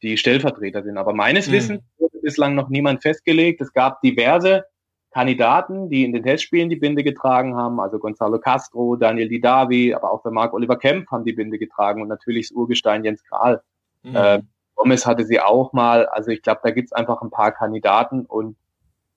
die 0.00 0.16
Stellvertreter 0.16 0.84
sind. 0.84 0.96
Aber 0.96 1.12
meines 1.12 1.48
mhm. 1.48 1.52
Wissens 1.54 1.82
wurde 1.98 2.18
bislang 2.22 2.54
noch 2.54 2.68
niemand 2.68 3.02
festgelegt. 3.02 3.60
Es 3.60 3.72
gab 3.72 4.00
diverse 4.00 4.64
Kandidaten, 5.10 5.90
die 5.90 6.04
in 6.04 6.12
den 6.12 6.22
Testspielen 6.22 6.68
die 6.68 6.76
Binde 6.76 7.02
getragen 7.02 7.56
haben. 7.56 7.80
Also 7.80 7.98
Gonzalo 7.98 8.38
Castro, 8.38 8.94
Daniel 8.94 9.28
Didavi, 9.28 9.92
aber 9.92 10.12
auch 10.12 10.22
der 10.22 10.30
Marc 10.30 10.54
Oliver 10.54 10.78
Kempf 10.78 11.10
haben 11.10 11.24
die 11.24 11.32
Binde 11.32 11.58
getragen 11.58 12.00
und 12.00 12.06
natürlich 12.06 12.50
das 12.50 12.56
Urgestein 12.56 13.02
Jens 13.02 13.24
Kral. 13.24 13.60
Mhm. 14.04 14.14
Äh, 14.14 14.42
Gomez 14.76 15.06
hatte 15.06 15.24
sie 15.24 15.40
auch 15.40 15.72
mal. 15.72 16.06
Also 16.06 16.30
ich 16.30 16.42
glaube, 16.42 16.60
da 16.62 16.70
gibt's 16.70 16.92
einfach 16.92 17.20
ein 17.22 17.30
paar 17.30 17.50
Kandidaten 17.52 18.24
und 18.24 18.56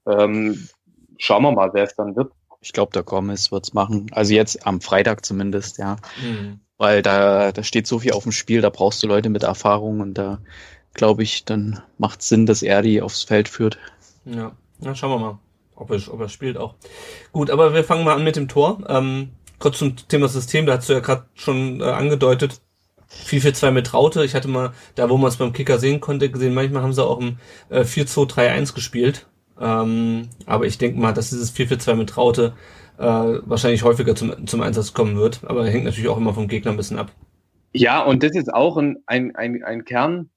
ähm, 0.08 0.68
schauen 1.18 1.44
wir 1.44 1.52
mal, 1.52 1.74
wer 1.74 1.84
es 1.84 1.96
dann 1.96 2.16
wird. 2.16 2.32
Ich 2.62 2.74
glaube, 2.74 2.92
der 2.92 3.04
Gomez 3.04 3.52
wird's 3.52 3.74
machen. 3.74 4.08
Also 4.12 4.34
jetzt 4.34 4.66
am 4.66 4.82
Freitag 4.82 5.26
zumindest, 5.26 5.78
ja. 5.78 5.98
Mhm. 6.22 6.62
Weil 6.78 7.02
da, 7.02 7.52
da 7.52 7.64
steht 7.64 7.88
so 7.88 8.00
viel 8.00 8.14
auf 8.14 8.24
dem 8.24 8.32
Spiel, 8.32 8.62
da 8.62 8.70
brauchst 8.70 9.04
du 9.04 9.08
Leute 9.08 9.30
mit 9.30 9.44
Erfahrung 9.44 10.00
und 10.00 10.14
da 10.16 10.40
glaube 10.94 11.24
ich, 11.24 11.46
dann 11.46 11.82
macht 11.98 12.22
Sinn, 12.22 12.46
dass 12.46 12.62
er 12.62 12.82
die 12.82 13.02
aufs 13.02 13.24
Feld 13.24 13.48
führt. 13.48 13.78
Ja, 14.26 14.52
na 14.80 14.96
schauen 14.96 15.12
wir 15.12 15.20
mal, 15.20 15.40
ob 15.76 15.92
er, 15.92 16.02
ob 16.12 16.20
er 16.20 16.30
spielt 16.30 16.58
auch. 16.58 16.76
Gut, 17.32 17.50
aber 17.50 17.74
wir 17.74 17.84
fangen 17.84 18.04
mal 18.04 18.16
an 18.16 18.24
mit 18.24 18.36
dem 18.36 18.48
Tor. 18.48 18.80
Ähm, 18.88 19.30
kurz 19.60 19.78
zum 19.78 19.96
Thema 19.96 20.28
System, 20.28 20.66
da 20.66 20.78
hast 20.78 20.90
du 20.90 20.94
ja 20.94 21.00
gerade 21.00 21.26
schon 21.36 21.82
äh, 21.82 21.86
angedeutet. 21.86 22.62
4-4-2 23.12 23.72
mit 23.72 23.94
Raute. 23.94 24.24
Ich 24.24 24.36
hatte 24.36 24.48
mal, 24.48 24.74
da 24.96 25.10
wo 25.10 25.18
man 25.18 25.30
es 25.30 25.38
beim 25.38 25.54
Kicker 25.54 25.80
sehen 25.80 26.00
konnte, 26.00 26.30
gesehen, 26.30 26.54
manchmal 26.54 26.84
haben 26.84 26.94
sie 26.94 27.04
auch 27.04 27.20
im 27.20 27.38
äh, 27.70 27.82
4-2-3-1 27.82 28.74
gespielt. 28.74 29.28
Ähm, 29.60 30.30
aber 30.46 30.66
ich 30.66 30.78
denke 30.78 31.00
mal, 31.00 31.14
dass 31.14 31.32
dieses 31.32 31.54
4-4-2 31.56 31.96
mit 31.96 32.18
Raute 32.18 32.54
äh, 32.98 33.04
wahrscheinlich 33.04 33.84
häufiger 33.84 34.16
zum, 34.16 34.48
zum 34.48 34.62
Einsatz 34.62 34.94
kommen 34.94 35.18
wird. 35.18 35.42
Aber 35.44 35.68
hängt 35.68 35.86
natürlich 35.86 36.10
auch 36.10 36.18
immer 36.18 36.34
vom 36.34 36.48
Gegner 36.48 36.72
ein 36.72 36.78
bisschen 36.78 37.00
ab. 37.00 37.12
Ja, 37.74 38.02
und 38.02 38.24
das 38.24 38.36
ist 38.36 38.54
auch 38.54 38.78
ein, 38.78 38.98
ein, 39.06 39.36
ein, 39.36 39.64
ein 39.64 39.86
Kern. 39.86 40.30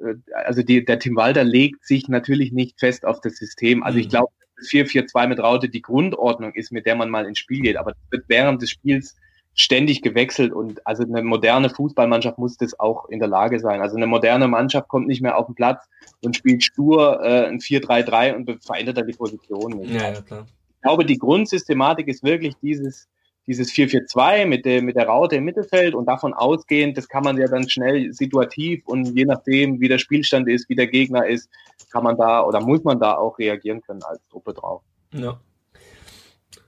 Äh, 0.00 0.14
also 0.34 0.62
die, 0.62 0.84
der 0.84 0.98
Tim 0.98 1.16
Walter 1.16 1.44
legt 1.44 1.84
sich 1.84 2.08
natürlich 2.08 2.52
nicht 2.52 2.78
fest 2.78 3.04
auf 3.04 3.20
das 3.20 3.36
System. 3.36 3.82
Also 3.82 3.96
mhm. 3.96 4.02
ich 4.02 4.08
glaube, 4.08 4.32
das 4.56 4.68
4-4-2 4.68 5.28
mit 5.28 5.40
Raute 5.40 5.68
die 5.68 5.82
Grundordnung 5.82 6.54
ist, 6.54 6.72
mit 6.72 6.86
der 6.86 6.94
man 6.94 7.10
mal 7.10 7.26
ins 7.26 7.38
Spiel 7.38 7.60
geht. 7.60 7.76
Aber 7.76 7.92
das 7.92 8.00
wird 8.10 8.24
während 8.28 8.62
des 8.62 8.70
Spiels 8.70 9.16
ständig 9.60 10.02
gewechselt 10.02 10.52
und 10.52 10.86
also 10.86 11.02
eine 11.02 11.22
moderne 11.22 11.70
Fußballmannschaft 11.70 12.38
muss 12.38 12.56
das 12.56 12.78
auch 12.80 13.08
in 13.08 13.18
der 13.18 13.28
Lage 13.28 13.60
sein. 13.60 13.80
Also 13.80 13.96
eine 13.96 14.06
moderne 14.06 14.48
Mannschaft 14.48 14.88
kommt 14.88 15.06
nicht 15.06 15.20
mehr 15.20 15.36
auf 15.36 15.46
den 15.46 15.54
Platz 15.54 15.86
und 16.22 16.36
spielt 16.36 16.64
stur 16.64 17.20
äh, 17.22 17.46
ein 17.46 17.58
4-3-3 17.58 18.34
und 18.34 18.64
verändert 18.64 18.96
dann 18.96 19.06
die 19.06 19.12
Position 19.12 19.72
nicht. 19.72 19.92
Ja, 19.92 20.12
ja, 20.12 20.22
klar. 20.22 20.46
Ich 20.76 20.82
glaube, 20.82 21.04
die 21.04 21.18
Grundsystematik 21.18 22.08
ist 22.08 22.24
wirklich 22.24 22.54
dieses 22.62 23.08
dieses 23.46 23.72
4-4-2 23.72 24.46
mit 24.46 24.64
der, 24.64 24.80
mit 24.80 24.94
der 24.94 25.08
Raute 25.08 25.36
im 25.36 25.44
Mittelfeld 25.44 25.94
und 25.96 26.06
davon 26.06 26.34
ausgehend, 26.34 26.96
das 26.96 27.08
kann 27.08 27.24
man 27.24 27.36
ja 27.36 27.48
dann 27.48 27.68
schnell 27.68 28.12
situativ 28.12 28.86
und 28.86 29.16
je 29.16 29.24
nachdem, 29.24 29.80
wie 29.80 29.88
der 29.88 29.98
Spielstand 29.98 30.48
ist, 30.48 30.68
wie 30.68 30.76
der 30.76 30.86
Gegner 30.86 31.26
ist, 31.26 31.50
kann 31.90 32.04
man 32.04 32.16
da 32.16 32.44
oder 32.44 32.60
muss 32.60 32.84
man 32.84 33.00
da 33.00 33.16
auch 33.16 33.38
reagieren 33.40 33.80
können 33.80 34.02
als 34.04 34.20
Truppe 34.30 34.54
drauf. 34.54 34.82
Ja. 35.12 35.40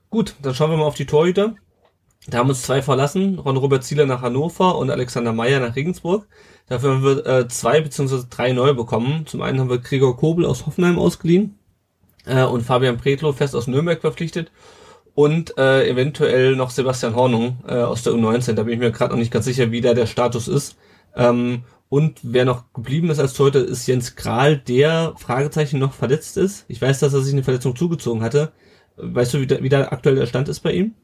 Gut, 0.09 0.35
dann 0.41 0.53
schauen 0.53 0.71
wir 0.71 0.77
mal 0.77 0.85
auf 0.85 0.95
die 0.95 1.05
Torhüter. 1.05 1.55
Da 2.27 2.37
haben 2.37 2.49
uns 2.49 2.61
zwei 2.61 2.81
verlassen, 2.81 3.37
Ron-Robert 3.37 3.83
Zieler 3.83 4.05
nach 4.05 4.21
Hannover 4.21 4.77
und 4.77 4.89
Alexander 4.89 5.33
Meyer 5.33 5.59
nach 5.59 5.75
Regensburg. 5.75 6.25
Dafür 6.67 6.91
haben 6.91 7.03
wir 7.03 7.25
äh, 7.25 7.47
zwei 7.49 7.81
beziehungsweise 7.81 8.27
drei 8.29 8.53
neue 8.53 8.73
bekommen. 8.73 9.25
Zum 9.25 9.41
einen 9.41 9.59
haben 9.59 9.69
wir 9.69 9.79
Gregor 9.79 10.15
Kobel 10.15 10.45
aus 10.45 10.65
Hoffenheim 10.65 10.97
ausgeliehen 10.97 11.59
äh, 12.25 12.43
und 12.43 12.63
Fabian 12.63 12.97
Pretlo 12.97 13.33
fest 13.33 13.55
aus 13.55 13.67
Nürnberg 13.67 13.99
verpflichtet 13.99 14.51
und 15.15 15.57
äh, 15.57 15.87
eventuell 15.89 16.55
noch 16.55 16.69
Sebastian 16.69 17.15
Hornung 17.15 17.57
äh, 17.67 17.75
aus 17.75 18.03
der 18.03 18.13
U19. 18.13 18.53
Da 18.53 18.63
bin 18.63 18.73
ich 18.73 18.79
mir 18.79 18.91
gerade 18.91 19.11
noch 19.11 19.19
nicht 19.19 19.31
ganz 19.31 19.45
sicher, 19.45 19.71
wie 19.71 19.81
da 19.81 19.93
der 19.93 20.07
Status 20.07 20.47
ist. 20.47 20.77
Ähm, 21.15 21.63
und 21.89 22.19
wer 22.23 22.45
noch 22.45 22.73
geblieben 22.73 23.11
ist 23.11 23.19
als 23.19 23.33
Torhüter, 23.33 23.63
ist 23.63 23.85
Jens 23.85 24.15
Kral, 24.15 24.57
der 24.57 25.13
Fragezeichen 25.17 25.77
noch 25.77 25.93
verletzt 25.93 26.37
ist. 26.37 26.65
Ich 26.67 26.81
weiß, 26.81 26.99
dass 26.99 27.13
er 27.13 27.21
sich 27.21 27.33
eine 27.33 27.43
Verletzung 27.43 27.75
zugezogen 27.75 28.23
hatte. 28.23 28.51
Weißt 28.95 29.33
du, 29.33 29.41
wie, 29.41 29.47
da, 29.47 29.61
wie 29.61 29.69
der 29.69 29.91
aktuelle 29.91 30.25
Stand 30.25 30.49
ist 30.49 30.61
bei 30.61 30.71
ihm? 30.71 30.95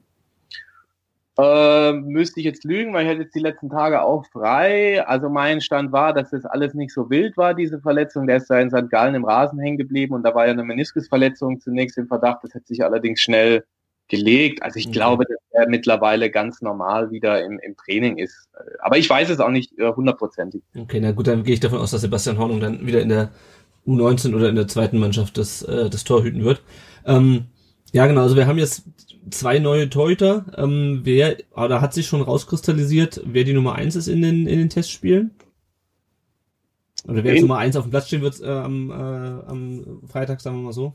Äh, 1.39 1.93
müsste 1.93 2.41
ich 2.41 2.45
jetzt 2.45 2.65
lügen, 2.65 2.93
weil 2.93 3.05
ich 3.05 3.11
hatte 3.11 3.21
jetzt 3.21 3.35
die 3.35 3.39
letzten 3.39 3.69
Tage 3.69 4.01
auch 4.01 4.25
frei. 4.25 5.05
Also 5.07 5.29
mein 5.29 5.61
Stand 5.61 5.93
war, 5.93 6.11
dass 6.11 6.31
das 6.31 6.43
alles 6.43 6.73
nicht 6.73 6.91
so 6.91 7.09
wild 7.09 7.37
war, 7.37 7.53
diese 7.53 7.79
Verletzung. 7.79 8.27
Der 8.27 8.37
ist 8.37 8.49
da 8.49 8.59
in 8.59 8.69
St. 8.69 8.89
Gallen 8.89 9.15
im 9.15 9.23
Rasen 9.23 9.57
hängen 9.59 9.77
geblieben 9.77 10.15
und 10.15 10.23
da 10.23 10.35
war 10.35 10.47
ja 10.47 10.51
eine 10.51 10.65
Meniskusverletzung 10.65 11.61
zunächst 11.61 11.97
im 11.97 12.07
Verdacht. 12.07 12.39
Das 12.43 12.53
hat 12.55 12.67
sich 12.67 12.83
allerdings 12.83 13.21
schnell 13.21 13.63
gelegt. 14.09 14.63
Also 14.63 14.79
ich 14.79 14.87
okay. 14.87 14.93
glaube, 14.93 15.23
dass 15.25 15.37
er 15.51 15.69
mittlerweile 15.69 16.29
ganz 16.29 16.61
normal 16.61 17.09
wieder 17.09 17.41
im, 17.45 17.57
im 17.59 17.77
Training 17.77 18.17
ist. 18.17 18.49
Aber 18.79 18.97
ich 18.97 19.09
weiß 19.09 19.29
es 19.29 19.39
auch 19.39 19.51
nicht 19.51 19.77
äh, 19.79 19.93
hundertprozentig. 19.93 20.61
Okay, 20.77 20.99
na 20.99 21.13
gut, 21.13 21.27
dann 21.27 21.43
gehe 21.43 21.53
ich 21.53 21.61
davon 21.61 21.79
aus, 21.79 21.91
dass 21.91 22.01
Sebastian 22.01 22.37
Hornung 22.37 22.59
dann 22.59 22.85
wieder 22.85 23.01
in 23.01 23.09
der 23.09 23.31
U19 23.87 24.35
oder 24.35 24.49
in 24.49 24.55
der 24.55 24.67
zweiten 24.67 24.97
Mannschaft 24.97 25.37
des, 25.37 25.61
äh, 25.61 25.89
des 25.89 26.03
Torhüten 26.03 26.43
wird. 26.43 26.61
Ähm, 27.05 27.45
ja, 27.91 28.07
genau, 28.07 28.21
also 28.21 28.35
wir 28.35 28.47
haben 28.47 28.57
jetzt 28.57 28.83
zwei 29.31 29.59
neue 29.59 29.89
Torhüter. 29.89 30.45
Ähm, 30.57 31.01
wer, 31.03 31.37
oder 31.55 31.81
hat 31.81 31.93
sich 31.93 32.07
schon 32.07 32.21
rauskristallisiert, 32.21 33.21
wer 33.25 33.43
die 33.43 33.53
Nummer 33.53 33.75
eins 33.75 33.95
ist 33.95 34.07
in 34.07 34.21
den, 34.21 34.47
in 34.47 34.59
den 34.59 34.69
Testspielen? 34.69 35.31
Oder 37.07 37.23
wer 37.23 37.33
jetzt 37.33 37.41
Nummer 37.41 37.57
eins 37.57 37.75
auf 37.75 37.85
dem 37.85 37.91
Platz 37.91 38.07
stehen 38.07 38.21
wird 38.21 38.41
äh, 38.41 38.47
am, 38.47 38.91
äh, 38.91 38.93
am 38.93 40.01
Freitag, 40.07 40.41
sagen 40.41 40.57
wir 40.57 40.63
mal 40.63 40.73
so? 40.73 40.93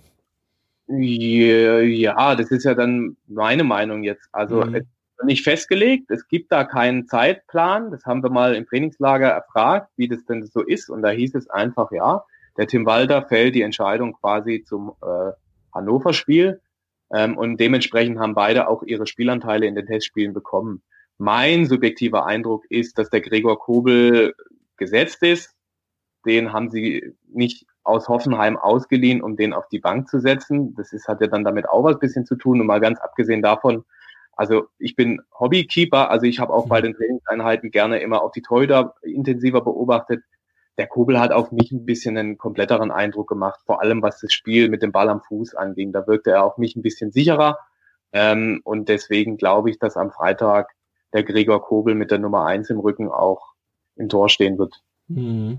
Ja, 0.86 2.34
das 2.34 2.50
ist 2.50 2.64
ja 2.64 2.74
dann 2.74 3.16
meine 3.26 3.64
Meinung 3.64 4.04
jetzt. 4.04 4.28
Also 4.32 4.64
mhm. 4.64 4.74
es 4.74 4.82
ist 4.82 5.24
nicht 5.24 5.44
festgelegt, 5.44 6.10
es 6.10 6.28
gibt 6.28 6.52
da 6.52 6.64
keinen 6.64 7.06
Zeitplan. 7.06 7.90
Das 7.90 8.04
haben 8.04 8.22
wir 8.22 8.30
mal 8.30 8.54
im 8.54 8.66
Trainingslager 8.66 9.28
erfragt, 9.28 9.90
wie 9.96 10.08
das 10.08 10.24
denn 10.26 10.44
so 10.46 10.60
ist. 10.60 10.90
Und 10.90 11.02
da 11.02 11.10
hieß 11.10 11.34
es 11.34 11.48
einfach, 11.48 11.90
ja, 11.90 12.24
der 12.56 12.66
Tim 12.66 12.86
Walter 12.86 13.22
fällt 13.22 13.54
die 13.54 13.62
Entscheidung 13.62 14.12
quasi 14.12 14.62
zum 14.66 14.92
äh, 15.02 15.32
Hannover-Spiel. 15.74 16.60
Ähm, 17.12 17.36
und 17.36 17.58
dementsprechend 17.58 18.18
haben 18.18 18.34
beide 18.34 18.68
auch 18.68 18.82
ihre 18.82 19.06
Spielanteile 19.06 19.66
in 19.66 19.74
den 19.74 19.86
Testspielen 19.86 20.32
bekommen. 20.32 20.82
Mein 21.18 21.66
subjektiver 21.66 22.26
Eindruck 22.26 22.64
ist, 22.70 22.98
dass 22.98 23.10
der 23.10 23.20
Gregor 23.20 23.58
Kobel 23.58 24.34
gesetzt 24.76 25.22
ist. 25.22 25.54
Den 26.26 26.52
haben 26.52 26.70
sie 26.70 27.14
nicht 27.28 27.66
aus 27.84 28.08
Hoffenheim 28.08 28.56
ausgeliehen, 28.56 29.22
um 29.22 29.36
den 29.36 29.52
auf 29.52 29.68
die 29.68 29.78
Bank 29.78 30.08
zu 30.08 30.18
setzen. 30.18 30.74
Das 30.74 30.92
ist, 30.92 31.06
hat 31.06 31.20
ja 31.20 31.26
dann 31.26 31.44
damit 31.44 31.68
auch 31.68 31.84
was 31.84 31.98
bisschen 31.98 32.24
zu 32.26 32.34
tun. 32.34 32.60
Und 32.60 32.66
mal 32.66 32.80
ganz 32.80 32.98
abgesehen 32.98 33.42
davon, 33.42 33.84
also 34.36 34.66
ich 34.78 34.96
bin 34.96 35.20
Hobbykeeper, 35.38 36.10
also 36.10 36.26
ich 36.26 36.40
habe 36.40 36.52
auch 36.52 36.66
bei 36.66 36.80
den 36.80 36.94
Trainingseinheiten 36.94 37.70
gerne 37.70 38.00
immer 38.00 38.22
auch 38.22 38.32
die 38.32 38.42
Torhüter 38.42 38.94
intensiver 39.02 39.60
beobachtet 39.60 40.24
der 40.78 40.86
Kobel 40.86 41.20
hat 41.20 41.32
auf 41.32 41.52
mich 41.52 41.70
ein 41.72 41.84
bisschen 41.84 42.16
einen 42.16 42.38
kompletteren 42.38 42.90
Eindruck 42.90 43.28
gemacht, 43.28 43.60
vor 43.64 43.80
allem 43.80 44.02
was 44.02 44.20
das 44.20 44.32
Spiel 44.32 44.68
mit 44.68 44.82
dem 44.82 44.92
Ball 44.92 45.08
am 45.08 45.22
Fuß 45.22 45.54
anging. 45.54 45.92
Da 45.92 46.06
wirkte 46.06 46.30
er 46.32 46.44
auf 46.44 46.58
mich 46.58 46.74
ein 46.76 46.82
bisschen 46.82 47.12
sicherer. 47.12 47.58
Ähm, 48.12 48.60
und 48.64 48.88
deswegen 48.88 49.36
glaube 49.36 49.70
ich, 49.70 49.78
dass 49.78 49.96
am 49.96 50.10
Freitag 50.10 50.74
der 51.12 51.22
Gregor 51.22 51.62
Kobel 51.62 51.94
mit 51.94 52.10
der 52.10 52.18
Nummer 52.18 52.46
eins 52.46 52.70
im 52.70 52.80
Rücken 52.80 53.08
auch 53.08 53.54
im 53.96 54.08
Tor 54.08 54.28
stehen 54.28 54.58
wird. 54.58 54.82
Mhm. 55.08 55.58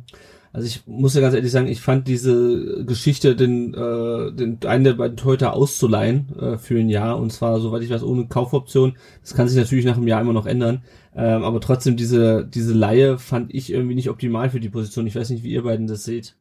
Also 0.56 0.68
ich 0.68 0.88
muss 0.88 1.14
ja 1.14 1.20
ganz 1.20 1.36
ehrlich 1.36 1.52
sagen, 1.52 1.68
ich 1.68 1.82
fand 1.82 2.08
diese 2.08 2.86
Geschichte, 2.86 3.36
den, 3.36 3.74
äh, 3.74 4.32
den 4.32 4.58
einen 4.66 4.86
der 4.86 4.94
beiden 4.94 5.18
Torhüter 5.18 5.54
auszuleihen 5.54 6.34
äh, 6.40 6.58
für 6.58 6.80
ein 6.80 6.88
Jahr 6.88 7.20
und 7.20 7.34
zwar, 7.34 7.60
soweit 7.60 7.82
ich 7.82 7.90
weiß, 7.90 8.04
ohne 8.04 8.28
Kaufoption. 8.28 8.96
Das 9.20 9.36
kann 9.36 9.50
sich 9.50 9.58
natürlich 9.58 9.84
nach 9.84 9.98
einem 9.98 10.08
Jahr 10.08 10.22
immer 10.22 10.32
noch 10.32 10.46
ändern. 10.46 10.82
Ähm, 11.14 11.44
aber 11.44 11.60
trotzdem, 11.60 11.98
diese, 11.98 12.46
diese 12.46 12.74
Laie 12.74 13.18
fand 13.18 13.54
ich 13.54 13.70
irgendwie 13.70 13.96
nicht 13.96 14.10
optimal 14.10 14.50
für 14.50 14.62
die 14.62 14.70
Position. 14.70 15.06
Ich 15.08 15.18
weiß 15.18 15.30
nicht, 15.30 15.44
wie 15.44 15.52
ihr 15.52 15.64
beiden 15.64 15.88
das 15.88 16.06
seht. 16.06 16.38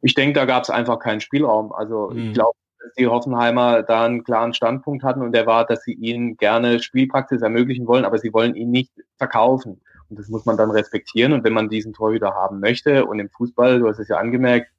Ich 0.00 0.14
denke, 0.14 0.32
da 0.32 0.46
gab 0.46 0.62
es 0.62 0.70
einfach 0.70 0.98
keinen 0.98 1.20
Spielraum. 1.20 1.70
Also 1.70 2.12
mhm. 2.14 2.28
ich 2.28 2.32
glaube, 2.32 2.56
dass 2.82 2.94
die 2.94 3.08
Hoffenheimer 3.08 3.82
da 3.82 4.06
einen 4.06 4.24
klaren 4.24 4.54
Standpunkt 4.54 5.04
hatten 5.04 5.20
und 5.20 5.32
der 5.32 5.44
war, 5.44 5.66
dass 5.66 5.82
sie 5.82 5.92
ihnen 5.92 6.38
gerne 6.38 6.82
Spielpraxis 6.82 7.42
ermöglichen 7.42 7.86
wollen, 7.86 8.06
aber 8.06 8.16
sie 8.16 8.32
wollen 8.32 8.54
ihn 8.54 8.70
nicht 8.70 8.92
verkaufen. 9.18 9.82
Und 10.10 10.18
das 10.18 10.28
muss 10.28 10.44
man 10.44 10.56
dann 10.56 10.70
respektieren. 10.70 11.32
Und 11.32 11.44
wenn 11.44 11.52
man 11.52 11.68
diesen 11.68 11.92
Torhüter 11.92 12.34
haben 12.34 12.60
möchte 12.60 13.06
und 13.06 13.18
im 13.18 13.30
Fußball, 13.30 13.80
du 13.80 13.88
hast 13.88 13.98
es 13.98 14.08
ja 14.08 14.16
angemerkt, 14.16 14.70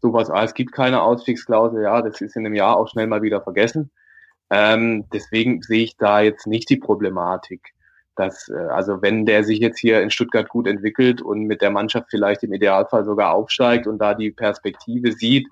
sowas, 0.00 0.30
ah, 0.30 0.42
es 0.42 0.54
gibt 0.54 0.72
keine 0.72 1.02
Ausstiegsklausel, 1.02 1.82
ja, 1.82 2.02
das 2.02 2.20
ist 2.20 2.36
in 2.36 2.44
einem 2.44 2.54
Jahr 2.54 2.76
auch 2.76 2.88
schnell 2.88 3.06
mal 3.06 3.22
wieder 3.22 3.40
vergessen. 3.40 3.90
Ähm, 4.50 5.04
deswegen 5.12 5.62
sehe 5.62 5.84
ich 5.84 5.96
da 5.96 6.20
jetzt 6.20 6.46
nicht 6.46 6.68
die 6.68 6.76
Problematik, 6.76 7.72
dass, 8.16 8.48
äh, 8.48 8.54
also 8.54 9.00
wenn 9.00 9.24
der 9.24 9.44
sich 9.44 9.60
jetzt 9.60 9.78
hier 9.78 10.02
in 10.02 10.10
Stuttgart 10.10 10.48
gut 10.48 10.66
entwickelt 10.66 11.22
und 11.22 11.44
mit 11.44 11.62
der 11.62 11.70
Mannschaft 11.70 12.08
vielleicht 12.10 12.42
im 12.42 12.52
Idealfall 12.52 13.04
sogar 13.04 13.32
aufsteigt 13.32 13.86
und 13.86 13.98
da 13.98 14.12
die 14.14 14.30
Perspektive 14.30 15.12
sieht, 15.12 15.48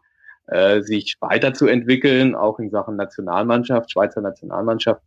äh, 0.48 0.82
sich 0.82 1.16
weiterzuentwickeln, 1.20 2.34
auch 2.34 2.58
in 2.58 2.70
Sachen 2.70 2.96
Nationalmannschaft, 2.96 3.92
Schweizer 3.92 4.20
Nationalmannschaft, 4.20 5.00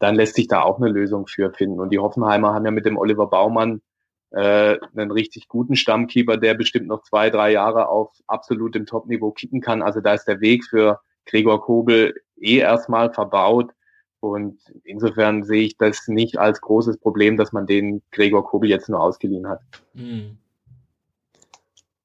dann 0.00 0.16
lässt 0.16 0.34
sich 0.34 0.48
da 0.48 0.62
auch 0.62 0.78
eine 0.78 0.88
Lösung 0.88 1.26
für 1.26 1.52
finden. 1.52 1.78
Und 1.78 1.90
die 1.90 1.98
Hoffenheimer 1.98 2.52
haben 2.54 2.64
ja 2.64 2.70
mit 2.70 2.86
dem 2.86 2.98
Oliver 2.98 3.28
Baumann 3.28 3.82
äh, 4.30 4.78
einen 4.96 5.10
richtig 5.10 5.46
guten 5.46 5.76
Stammkeeper, 5.76 6.38
der 6.38 6.54
bestimmt 6.54 6.88
noch 6.88 7.02
zwei, 7.02 7.30
drei 7.30 7.52
Jahre 7.52 7.88
auf 7.88 8.10
absolutem 8.26 8.86
Top-Niveau 8.86 9.30
kicken 9.30 9.60
kann. 9.60 9.82
Also 9.82 10.00
da 10.00 10.14
ist 10.14 10.24
der 10.24 10.40
Weg 10.40 10.64
für 10.64 11.00
Gregor 11.26 11.60
Kobel 11.60 12.14
eh 12.40 12.58
erstmal 12.58 13.12
verbaut. 13.12 13.72
Und 14.20 14.58
insofern 14.84 15.44
sehe 15.44 15.62
ich 15.62 15.76
das 15.76 16.08
nicht 16.08 16.38
als 16.38 16.60
großes 16.60 16.98
Problem, 16.98 17.36
dass 17.36 17.52
man 17.52 17.66
den 17.66 18.02
Gregor 18.10 18.44
Kobel 18.44 18.70
jetzt 18.70 18.88
nur 18.88 19.00
ausgeliehen 19.00 19.48
hat. 19.48 19.60
Mhm. 19.92 20.38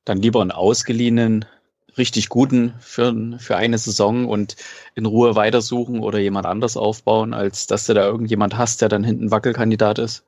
Dann 0.03 0.17
lieber 0.17 0.41
einen 0.41 0.51
ausgeliehenen 0.51 1.45
richtig 1.97 2.29
guten 2.29 2.73
für, 2.79 3.13
für 3.39 3.55
eine 3.58 3.77
Saison 3.77 4.25
und 4.27 4.55
in 4.95 5.05
Ruhe 5.05 5.36
weitersuchen 5.36 5.99
oder 5.99 6.19
jemand 6.19 6.45
anders 6.45 6.77
aufbauen, 6.77 7.34
als 7.34 7.67
dass 7.67 7.86
du 7.86 7.93
da 7.93 8.05
irgendjemand 8.05 8.58
hast, 8.58 8.81
der 8.81 8.89
dann 8.89 9.03
hinten 9.03 9.31
Wackelkandidat 9.31 9.99
ist? 9.99 10.23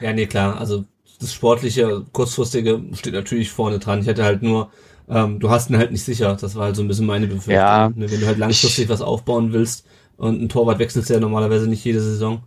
Ja, 0.00 0.12
nee, 0.12 0.26
klar. 0.26 0.58
Also 0.58 0.84
das 1.20 1.32
sportliche, 1.32 2.04
kurzfristige 2.12 2.82
steht 2.94 3.14
natürlich 3.14 3.50
vorne 3.50 3.78
dran. 3.78 4.00
Ich 4.00 4.06
hätte 4.06 4.24
halt 4.24 4.42
nur, 4.42 4.70
ähm, 5.08 5.38
du 5.40 5.50
hast 5.50 5.70
ihn 5.70 5.78
halt 5.78 5.92
nicht 5.92 6.04
sicher. 6.04 6.36
Das 6.40 6.54
war 6.56 6.66
halt 6.66 6.76
so 6.76 6.82
ein 6.82 6.88
bisschen 6.88 7.06
meine 7.06 7.26
Befürchtung. 7.26 7.54
Ja, 7.54 7.88
ne, 7.94 8.10
Wenn 8.10 8.20
du 8.20 8.26
halt 8.26 8.38
langfristig 8.38 8.84
ich, 8.84 8.90
was 8.90 9.02
aufbauen 9.02 9.52
willst 9.52 9.86
und 10.16 10.42
ein 10.42 10.48
Torwart 10.48 10.78
wechselst 10.78 11.10
ja 11.10 11.20
normalerweise 11.20 11.68
nicht 11.68 11.84
jede 11.84 12.00
Saison, 12.00 12.42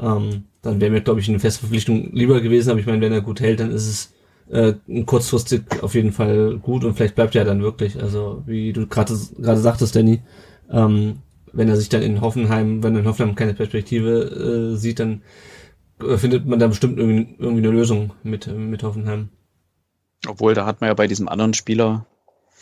ähm, 0.00 0.44
dann 0.62 0.80
wäre 0.80 0.90
mir, 0.90 1.00
glaube 1.00 1.20
ich, 1.20 1.28
eine 1.28 1.38
Festverpflichtung 1.38 2.10
lieber 2.12 2.40
gewesen. 2.40 2.70
Aber 2.70 2.80
ich 2.80 2.86
meine, 2.86 3.00
wenn 3.00 3.12
er 3.12 3.20
gut 3.20 3.40
hält, 3.40 3.60
dann 3.60 3.70
ist 3.70 3.86
es 3.86 4.12
äh, 4.48 4.74
kurzfristig 5.04 5.62
auf 5.82 5.94
jeden 5.94 6.12
Fall 6.12 6.58
gut 6.58 6.84
und 6.84 6.94
vielleicht 6.94 7.14
bleibt 7.14 7.34
er 7.34 7.44
dann 7.44 7.62
wirklich. 7.62 8.00
Also 8.00 8.42
wie 8.46 8.72
du 8.72 8.86
gerade 8.86 9.14
gerade 9.38 9.60
sagtest, 9.60 9.96
Danny, 9.96 10.22
ähm, 10.70 11.18
wenn 11.52 11.68
er 11.68 11.76
sich 11.76 11.88
dann 11.88 12.02
in 12.02 12.20
Hoffenheim, 12.20 12.82
wenn 12.82 12.94
er 12.94 13.00
in 13.00 13.06
Hoffenheim 13.06 13.34
keine 13.34 13.54
Perspektive 13.54 14.72
äh, 14.74 14.76
sieht, 14.76 15.00
dann 15.00 15.22
äh, 16.00 16.16
findet 16.16 16.46
man 16.46 16.58
da 16.58 16.68
bestimmt 16.68 16.98
irgendwie, 16.98 17.34
irgendwie 17.38 17.66
eine 17.66 17.76
Lösung 17.76 18.12
mit 18.22 18.46
mit 18.46 18.82
Hoffenheim. 18.82 19.30
Obwohl, 20.26 20.54
da 20.54 20.66
hat 20.66 20.80
man 20.80 20.88
ja 20.88 20.94
bei 20.94 21.06
diesem 21.06 21.28
anderen 21.28 21.54
Spieler 21.54 22.06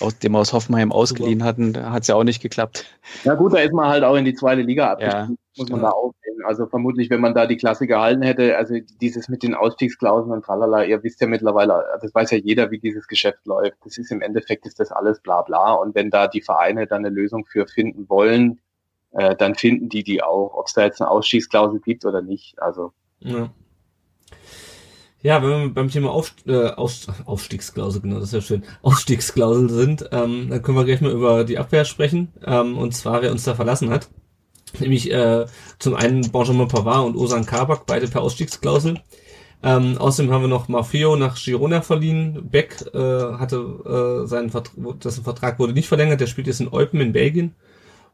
aus 0.01 0.19
dem 0.19 0.33
wir 0.33 0.41
aus 0.41 0.53
Hoffenheim 0.53 0.93
ausgeliehen 0.93 1.45
hatten, 1.45 1.91
hat 1.91 2.03
es 2.03 2.09
ja 2.09 2.15
auch 2.17 2.25
nicht 2.25 2.43
geklappt. 2.43 2.85
Na 3.25 3.35
gut, 3.35 3.53
da 3.55 3.59
ist 3.59 3.73
man 3.73 3.89
halt 3.89 4.05
auch 4.05 4.17
in 4.17 4.25
die 4.25 4.35
zweite 4.35 4.63
Liga 4.63 4.85
Ja. 4.85 4.93
abgestiegen, 4.93 5.39
muss 5.57 5.71
man 5.71 5.83
da 5.83 5.91
auch 5.91 6.13
sehen. 6.23 6.43
Also 6.45 6.67
vermutlich, 6.67 7.11
wenn 7.11 7.21
man 7.21 7.35
da 7.35 7.47
die 7.47 7.57
Klasse 7.57 7.87
gehalten 7.87 8.23
hätte, 8.23 8.57
also 8.57 8.75
dieses 9.01 9.29
mit 9.29 9.43
den 9.43 9.55
Ausstiegsklauseln 9.55 10.33
und 10.33 10.45
tralala, 10.45 10.85
ihr 10.85 11.03
wisst 11.03 11.21
ja 11.21 11.27
mittlerweile, 11.27 11.85
das 12.03 12.15
weiß 12.15 12.33
ja 12.33 12.39
jeder, 12.39 12.71
wie 12.71 12.79
dieses 12.79 13.07
Geschäft 13.07 13.47
läuft. 13.47 13.77
Das 13.85 13.97
ist 13.99 14.11
im 14.11 14.21
Endeffekt 14.21 14.67
ist 14.67 14.81
das 14.81 14.91
alles 14.91 15.21
bla 15.21 15.43
bla. 15.43 15.73
Und 15.75 15.95
wenn 15.95 16.11
da 16.11 16.27
die 16.27 16.43
Vereine 16.43 16.87
dann 16.87 17.05
eine 17.05 17.15
Lösung 17.15 17.47
für 17.47 17.67
finden 17.67 18.09
wollen, 18.09 18.61
äh, 19.13 19.37
dann 19.37 19.55
finden 19.55 19.89
die 19.89 20.03
die 20.03 20.23
auch, 20.23 20.55
ob 20.55 20.67
es 20.67 20.73
da 20.75 20.83
jetzt 20.83 21.01
eine 21.01 21.11
Ausstiegsklausel 21.11 21.81
gibt 21.81 22.05
oder 22.05 22.21
nicht. 22.21 22.61
Also 22.61 22.93
Ja. 23.21 23.49
Ja, 25.25 25.43
wenn 25.43 25.49
wir 25.49 25.69
beim 25.73 25.89
Thema 25.89 26.11
Auf, 26.11 26.35
äh, 26.47 26.69
Aus, 26.69 27.07
Aufstiegsklausel, 27.25 28.03
genau, 28.03 28.17
das 28.17 28.25
ist 28.25 28.35
ja 28.35 28.41
schön, 28.43 28.63
Ausstiegsklausel 28.83 29.71
sind, 29.71 30.07
ähm, 30.13 30.51
dann 30.51 30.61
können 30.61 30.77
wir 30.77 30.85
gleich 30.85 31.01
mal 31.01 31.13
über 31.13 31.45
die 31.45 31.57
Abwehr 31.57 31.87
sprechen, 31.87 32.31
ähm, 32.45 32.77
und 32.77 32.95
zwar 32.95 33.23
wer 33.23 33.33
uns 33.33 33.45
da 33.45 33.55
verlassen 33.55 33.89
hat. 33.89 34.11
Nämlich 34.79 35.11
äh, 35.11 35.47
zum 35.79 35.95
einen 35.95 36.31
Benjamin 36.31 36.69
Pavard 36.69 37.07
und 37.07 37.17
Osan 37.17 37.47
Kabak, 37.47 37.87
beide 37.87 38.07
per 38.07 38.21
Ausstiegsklausel. 38.21 39.01
Ähm, 39.63 39.97
außerdem 39.97 40.31
haben 40.31 40.43
wir 40.43 40.49
noch 40.49 40.69
Maffeo 40.69 41.17
nach 41.17 41.43
Girona 41.43 41.81
verliehen. 41.81 42.51
Beck 42.51 42.85
äh, 42.93 42.99
hatte 42.99 44.25
äh, 44.25 44.27
seinen 44.27 44.51
Vertrag, 44.51 45.01
dessen 45.01 45.25
Vertrag 45.25 45.59
wurde 45.59 45.73
nicht 45.73 45.89
verlängert, 45.89 46.21
der 46.21 46.27
spielt 46.27 46.49
jetzt 46.49 46.61
in 46.61 46.71
Eupen 46.71 47.01
in 47.01 47.15
Belgien. 47.15 47.55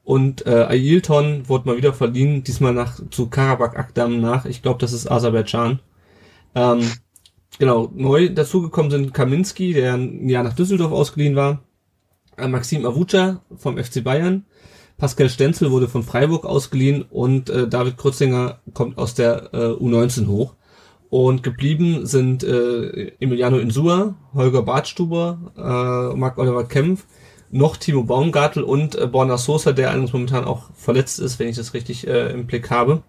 Und 0.05 0.47
äh, 0.47 0.67
Ailton 0.69 1.49
wurde 1.49 1.69
mal 1.69 1.77
wieder 1.77 1.93
verliehen, 1.93 2.45
diesmal 2.45 2.73
nach 2.73 3.01
zu 3.11 3.29
Karabakh 3.29 3.77
Akdam 3.77 4.21
nach, 4.21 4.45
ich 4.45 4.63
glaube, 4.63 4.79
das 4.79 4.93
ist 4.93 5.11
Aserbaidschan. 5.11 5.81
Ähm, 6.55 6.91
genau, 7.59 7.91
neu 7.95 8.29
dazugekommen 8.31 8.91
sind 8.91 9.15
Kaminski, 9.15 9.73
der 9.73 9.95
ein 9.95 10.29
Jahr 10.29 10.43
nach 10.43 10.55
Düsseldorf 10.55 10.93
ausgeliehen 10.93 11.37
war, 11.37 11.63
äh, 12.37 12.49
Maxim 12.49 12.85
Avuca 12.87 13.43
vom 13.57 13.79
FC 13.79 14.03
Bayern, 14.03 14.45
Pascal 15.01 15.31
Stenzel 15.31 15.71
wurde 15.71 15.89
von 15.89 16.03
Freiburg 16.03 16.45
ausgeliehen 16.45 17.03
und 17.03 17.49
äh, 17.49 17.67
David 17.67 17.97
Krutzinger 17.97 18.61
kommt 18.75 18.99
aus 18.99 19.15
der 19.15 19.49
äh, 19.55 19.57
U19 19.57 20.27
hoch. 20.27 20.55
Und 21.09 21.43
geblieben 21.43 22.07
sind 22.07 22.45
äh, 22.45 23.13
Emiliano 23.19 23.59
Insua, 23.59 24.15
Holger 24.35 24.63
Bartstuber, 24.63 25.53
äh, 25.57 26.17
Marc-Oliver 26.17 26.65
Kempf, 26.69 27.07
noch 27.51 27.79
Timo 27.79 28.05
Baumgartel 28.05 28.63
und 28.63 28.95
äh, 28.95 29.07
Borna 29.07 29.39
Sosa, 29.39 29.73
der 29.73 29.89
allerdings 29.89 30.13
momentan 30.13 30.45
auch 30.45 30.71
verletzt 30.75 31.19
ist, 31.19 31.39
wenn 31.39 31.49
ich 31.49 31.57
das 31.57 31.73
richtig 31.73 32.07
äh, 32.07 32.31
im 32.31 32.47
Blick 32.47 32.71
habe. 32.71 33.03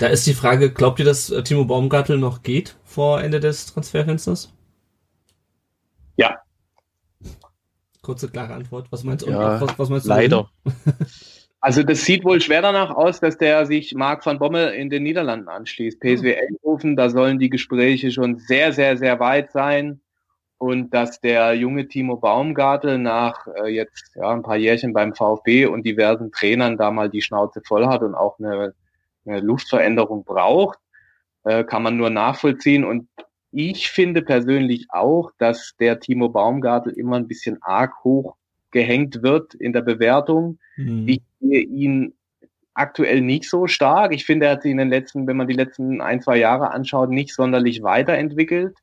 Da 0.00 0.06
ist 0.06 0.26
die 0.26 0.32
Frage, 0.32 0.72
glaubt 0.72 0.98
ihr, 0.98 1.04
dass 1.04 1.28
äh, 1.28 1.42
Timo 1.42 1.66
Baumgartel 1.66 2.16
noch 2.16 2.42
geht 2.42 2.74
vor 2.84 3.20
Ende 3.22 3.38
des 3.38 3.66
Transferfensters? 3.66 4.50
Ja. 6.16 6.38
Kurze, 8.00 8.30
klare 8.30 8.54
Antwort. 8.54 8.90
Was 8.90 9.04
meinst 9.04 9.26
du? 9.26 9.30
Ja, 9.30 9.60
was, 9.60 9.78
was 9.78 9.90
meinst 9.90 10.06
du? 10.06 10.08
Leider. 10.08 10.50
Also 11.62 11.82
das 11.82 12.06
sieht 12.06 12.24
wohl 12.24 12.40
schwer 12.40 12.62
danach 12.62 12.88
aus, 12.88 13.20
dass 13.20 13.36
der 13.36 13.66
sich 13.66 13.94
Marc 13.94 14.24
van 14.24 14.38
Bommel 14.38 14.72
in 14.72 14.88
den 14.88 15.02
Niederlanden 15.02 15.50
anschließt. 15.50 16.00
PSW 16.00 16.34
Eindhoven, 16.34 16.96
da 16.96 17.10
sollen 17.10 17.38
die 17.38 17.50
Gespräche 17.50 18.10
schon 18.10 18.38
sehr, 18.38 18.72
sehr, 18.72 18.96
sehr 18.96 19.20
weit 19.20 19.52
sein. 19.52 20.00
Und 20.56 20.94
dass 20.94 21.20
der 21.20 21.52
junge 21.52 21.86
Timo 21.86 22.16
Baumgartel 22.16 22.96
nach 22.96 23.46
äh, 23.62 23.68
jetzt 23.68 24.12
ja, 24.14 24.30
ein 24.30 24.40
paar 24.40 24.56
Jährchen 24.56 24.94
beim 24.94 25.14
VfB 25.14 25.66
und 25.66 25.84
diversen 25.84 26.32
Trainern 26.32 26.78
da 26.78 26.90
mal 26.90 27.10
die 27.10 27.20
Schnauze 27.20 27.60
voll 27.62 27.86
hat 27.86 28.00
und 28.00 28.14
auch 28.14 28.38
eine 28.38 28.72
Luftveränderung 29.24 30.24
braucht, 30.24 30.78
äh, 31.44 31.64
kann 31.64 31.82
man 31.82 31.96
nur 31.96 32.10
nachvollziehen. 32.10 32.84
Und 32.84 33.08
ich 33.52 33.88
finde 33.88 34.22
persönlich 34.22 34.86
auch, 34.90 35.30
dass 35.38 35.74
der 35.78 36.00
Timo 36.00 36.28
Baumgartel 36.28 36.92
immer 36.92 37.16
ein 37.16 37.28
bisschen 37.28 37.62
arg 37.62 38.04
hoch 38.04 38.36
gehängt 38.70 39.22
wird 39.22 39.54
in 39.54 39.72
der 39.72 39.82
Bewertung. 39.82 40.58
Hm. 40.76 41.08
Ich 41.08 41.22
sehe 41.40 41.62
ihn 41.62 42.14
aktuell 42.74 43.20
nicht 43.20 43.48
so 43.48 43.66
stark. 43.66 44.14
Ich 44.14 44.24
finde, 44.24 44.46
er 44.46 44.52
hat 44.52 44.62
sich 44.62 44.70
in 44.70 44.78
den 44.78 44.88
letzten, 44.88 45.26
wenn 45.26 45.36
man 45.36 45.48
die 45.48 45.54
letzten 45.54 46.00
ein, 46.00 46.22
zwei 46.22 46.36
Jahre 46.36 46.70
anschaut, 46.70 47.10
nicht 47.10 47.34
sonderlich 47.34 47.82
weiterentwickelt. 47.82 48.76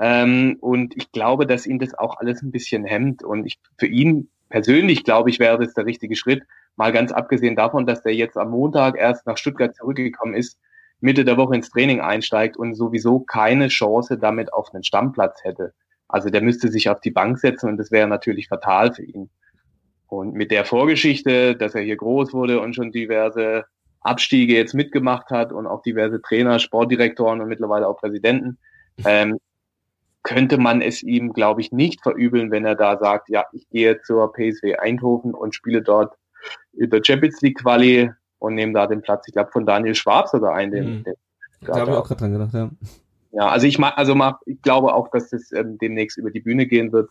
Ähm, 0.00 0.56
und 0.60 0.96
ich 0.96 1.12
glaube, 1.12 1.46
dass 1.46 1.66
ihn 1.66 1.78
das 1.78 1.94
auch 1.94 2.18
alles 2.18 2.42
ein 2.42 2.50
bisschen 2.50 2.84
hemmt. 2.84 3.22
Und 3.22 3.46
ich, 3.46 3.58
für 3.78 3.86
ihn 3.86 4.28
persönlich, 4.48 5.04
glaube 5.04 5.30
ich, 5.30 5.38
wäre 5.38 5.58
das 5.58 5.74
der 5.74 5.86
richtige 5.86 6.16
Schritt. 6.16 6.42
Mal 6.76 6.92
ganz 6.92 7.12
abgesehen 7.12 7.56
davon, 7.56 7.86
dass 7.86 8.02
der 8.02 8.14
jetzt 8.14 8.36
am 8.36 8.50
Montag 8.50 8.96
erst 8.96 9.26
nach 9.26 9.36
Stuttgart 9.36 9.74
zurückgekommen 9.74 10.34
ist, 10.34 10.58
Mitte 11.00 11.24
der 11.24 11.36
Woche 11.36 11.54
ins 11.54 11.70
Training 11.70 12.00
einsteigt 12.00 12.56
und 12.56 12.74
sowieso 12.74 13.20
keine 13.20 13.68
Chance 13.68 14.18
damit 14.18 14.52
auf 14.52 14.72
einen 14.72 14.84
Stammplatz 14.84 15.42
hätte. 15.44 15.72
Also 16.08 16.28
der 16.28 16.42
müsste 16.42 16.68
sich 16.68 16.88
auf 16.88 17.00
die 17.00 17.10
Bank 17.10 17.38
setzen 17.38 17.68
und 17.68 17.76
das 17.76 17.90
wäre 17.90 18.08
natürlich 18.08 18.48
fatal 18.48 18.92
für 18.92 19.04
ihn. 19.04 19.30
Und 20.08 20.34
mit 20.34 20.50
der 20.50 20.64
Vorgeschichte, 20.64 21.54
dass 21.56 21.74
er 21.74 21.82
hier 21.82 21.96
groß 21.96 22.32
wurde 22.32 22.60
und 22.60 22.74
schon 22.74 22.90
diverse 22.90 23.64
Abstiege 24.00 24.54
jetzt 24.54 24.74
mitgemacht 24.74 25.30
hat 25.30 25.52
und 25.52 25.66
auch 25.66 25.82
diverse 25.82 26.20
Trainer, 26.20 26.58
Sportdirektoren 26.58 27.40
und 27.40 27.48
mittlerweile 27.48 27.86
auch 27.86 27.98
Präsidenten, 27.98 28.58
ähm, 29.04 29.38
könnte 30.22 30.58
man 30.58 30.82
es 30.82 31.02
ihm, 31.02 31.32
glaube 31.32 31.60
ich, 31.60 31.72
nicht 31.72 32.02
verübeln, 32.02 32.50
wenn 32.50 32.64
er 32.64 32.74
da 32.74 32.98
sagt, 32.98 33.28
ja, 33.28 33.46
ich 33.52 33.68
gehe 33.70 34.00
zur 34.02 34.32
PSW 34.32 34.76
Eindhoven 34.76 35.32
und 35.32 35.54
spiele 35.54 35.80
dort 35.80 36.14
über 36.72 37.00
Champions 37.04 37.40
League 37.42 37.58
Quali 37.58 38.10
und 38.38 38.54
nehme 38.54 38.72
da 38.72 38.86
den 38.86 39.02
Platz, 39.02 39.26
ich 39.28 39.34
glaube, 39.34 39.50
von 39.52 39.66
Daniel 39.66 39.94
Schwab 39.94 40.28
sogar 40.28 40.54
ein, 40.54 40.70
den, 40.70 40.98
Mhm. 40.98 41.04
den 41.04 41.14
Da 41.62 41.76
habe 41.80 41.90
ich 41.90 41.96
auch 41.96 42.06
gerade 42.06 42.20
dran 42.20 42.32
gedacht, 42.32 42.54
ja. 42.54 42.70
ja, 43.32 43.48
also 43.48 43.66
ich 43.66 43.78
mag, 43.78 43.96
also 43.98 44.14
mag, 44.14 44.38
ich 44.46 44.60
glaube 44.62 44.94
auch, 44.94 45.08
dass 45.10 45.30
das 45.30 45.52
ähm, 45.52 45.76
demnächst 45.78 46.16
über 46.16 46.30
die 46.30 46.40
Bühne 46.40 46.66
gehen 46.66 46.90
wird, 46.92 47.10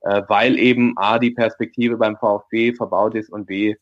äh, 0.00 0.22
weil 0.28 0.58
eben 0.58 0.96
A, 0.96 1.18
die 1.18 1.30
Perspektive 1.30 1.96
beim 1.98 2.16
VfB 2.16 2.74
verbaut 2.74 3.14
ist 3.14 3.30
und 3.30 3.46
B, 3.46 3.74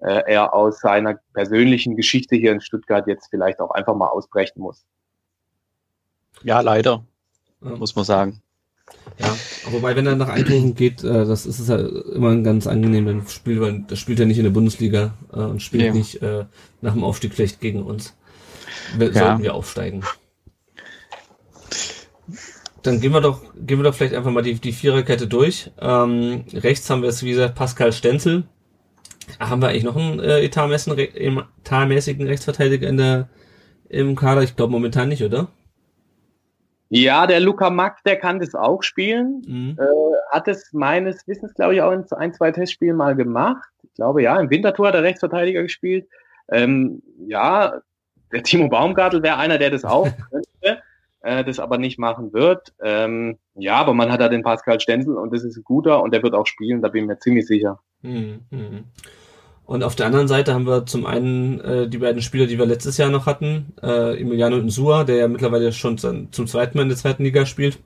äh, 0.00 0.22
er 0.26 0.52
aus 0.52 0.80
seiner 0.80 1.20
persönlichen 1.32 1.96
Geschichte 1.96 2.34
hier 2.34 2.50
in 2.52 2.60
Stuttgart 2.60 3.06
jetzt 3.06 3.28
vielleicht 3.30 3.60
auch 3.60 3.70
einfach 3.70 3.94
mal 3.94 4.08
ausbrechen 4.08 4.60
muss. 4.60 4.84
Ja, 6.42 6.60
leider, 6.60 7.04
Ja. 7.60 7.76
muss 7.76 7.94
man 7.94 8.04
sagen. 8.04 8.42
Ja, 9.18 9.36
wobei, 9.70 9.94
wenn 9.94 10.06
er 10.06 10.16
nach 10.16 10.28
Eindhoven 10.28 10.74
geht, 10.74 11.04
äh, 11.04 11.24
das 11.26 11.46
ist 11.46 11.58
es 11.58 11.68
ja 11.68 11.76
immer 11.76 12.30
ein 12.30 12.44
ganz 12.44 12.66
angenehm, 12.66 13.06
dann 13.06 13.26
spielt 13.28 13.60
er, 13.62 13.72
das 13.72 13.98
spielt 13.98 14.18
er 14.20 14.26
nicht 14.26 14.38
in 14.38 14.44
der 14.44 14.50
Bundesliga 14.50 15.14
äh, 15.32 15.36
und 15.36 15.62
spielt 15.62 15.84
Ja. 15.84 15.92
nicht 15.92 16.22
äh, 16.22 16.44
nach 16.80 16.94
dem 16.94 17.04
Aufstieg 17.04 17.34
schlecht 17.34 17.60
gegen 17.60 17.82
uns. 17.82 18.16
Wir, 18.96 19.08
Ja. 19.12 19.26
Sollten 19.26 19.42
wir 19.42 19.54
aufsteigen. 19.54 20.02
Dann 22.82 23.00
gehen 23.00 23.12
wir 23.12 23.20
doch, 23.20 23.42
gehen 23.54 23.78
wir 23.78 23.84
doch 23.84 23.94
vielleicht 23.94 24.14
einfach 24.14 24.32
mal 24.32 24.42
die, 24.42 24.54
die 24.54 24.72
Viererkette 24.72 25.28
durch. 25.28 25.70
Ähm, 25.80 26.44
rechts 26.52 26.90
haben 26.90 27.02
wir 27.02 27.08
jetzt, 27.10 27.22
wie 27.22 27.30
gesagt, 27.30 27.54
Pascal 27.54 27.92
Stenzel. 27.92 28.44
Haben 29.38 29.62
wir 29.62 29.68
eigentlich 29.68 29.84
noch 29.84 29.94
einen 29.96 30.18
äh, 30.18 30.40
etatmäßigen, 30.40 31.44
etatmäßigen 31.62 32.26
Rechtsverteidiger 32.26 32.88
in 32.88 32.96
der, 32.96 33.28
im 33.88 34.16
Kader? 34.16 34.42
Ich 34.42 34.56
glaube 34.56 34.72
momentan 34.72 35.08
nicht, 35.10 35.22
oder? 35.22 35.48
Ja, 36.94 37.26
der 37.26 37.40
Luca 37.40 37.70
Mack, 37.70 38.04
der 38.04 38.16
kann 38.16 38.38
das 38.38 38.54
auch 38.54 38.82
spielen. 38.82 39.42
Mhm. 39.46 39.78
Äh, 39.80 40.16
hat 40.30 40.46
es 40.46 40.74
meines 40.74 41.26
Wissens, 41.26 41.54
glaube 41.54 41.74
ich, 41.74 41.80
auch 41.80 41.90
in 41.90 42.04
ein, 42.12 42.34
zwei 42.34 42.52
Testspielen 42.52 42.98
mal 42.98 43.16
gemacht. 43.16 43.66
Ich 43.82 43.94
glaube, 43.94 44.22
ja, 44.22 44.38
im 44.38 44.50
Wintertor 44.50 44.88
hat 44.88 44.94
er 44.94 45.02
Rechtsverteidiger 45.02 45.62
gespielt. 45.62 46.06
Ähm, 46.50 47.02
ja, 47.26 47.80
der 48.30 48.42
Timo 48.42 48.68
Baumgartel 48.68 49.22
wäre 49.22 49.38
einer, 49.38 49.56
der 49.56 49.70
das 49.70 49.86
auch 49.86 50.06
könnte, 50.30 50.82
äh, 51.22 51.42
das 51.42 51.60
aber 51.60 51.78
nicht 51.78 51.98
machen 51.98 52.34
wird. 52.34 52.74
Ähm, 52.82 53.38
ja, 53.54 53.76
aber 53.76 53.94
man 53.94 54.12
hat 54.12 54.20
da 54.20 54.28
den 54.28 54.42
Pascal 54.42 54.78
Stenzel 54.78 55.16
und 55.16 55.32
das 55.32 55.44
ist 55.44 55.56
ein 55.56 55.64
guter 55.64 56.02
und 56.02 56.12
der 56.12 56.22
wird 56.22 56.34
auch 56.34 56.46
spielen, 56.46 56.82
da 56.82 56.88
bin 56.88 57.04
ich 57.04 57.08
mir 57.08 57.18
ziemlich 57.18 57.46
sicher. 57.46 57.80
Mhm, 58.02 58.40
mhm. 58.50 58.84
Und 59.64 59.84
auf 59.84 59.94
der 59.94 60.06
anderen 60.06 60.28
Seite 60.28 60.54
haben 60.54 60.66
wir 60.66 60.86
zum 60.86 61.06
einen 61.06 61.60
äh, 61.60 61.88
die 61.88 61.98
beiden 61.98 62.20
Spieler, 62.20 62.46
die 62.46 62.58
wir 62.58 62.66
letztes 62.66 62.98
Jahr 62.98 63.10
noch 63.10 63.26
hatten, 63.26 63.72
äh, 63.82 64.20
Emiliano 64.20 64.56
Insua, 64.56 65.04
der 65.04 65.16
ja 65.16 65.28
mittlerweile 65.28 65.72
schon 65.72 65.98
zum 65.98 66.32
zum 66.32 66.46
zweiten 66.46 66.76
Mal 66.76 66.82
in 66.82 66.88
der 66.88 66.98
zweiten 66.98 67.22
Liga 67.22 67.46
spielt, 67.46 67.78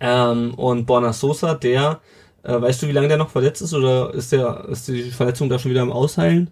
ähm, 0.00 0.54
und 0.54 0.86
Borna 0.86 1.12
Sosa, 1.12 1.54
der, 1.54 2.00
äh, 2.42 2.60
weißt 2.60 2.82
du, 2.82 2.88
wie 2.88 2.92
lange 2.92 3.08
der 3.08 3.16
noch 3.16 3.30
verletzt 3.30 3.62
ist 3.62 3.74
oder 3.74 4.12
ist 4.14 4.32
der, 4.32 4.66
ist 4.68 4.88
die 4.88 5.10
Verletzung 5.10 5.48
da 5.48 5.58
schon 5.58 5.70
wieder 5.70 5.82
am 5.82 5.92
Ausheilen? 5.92 6.50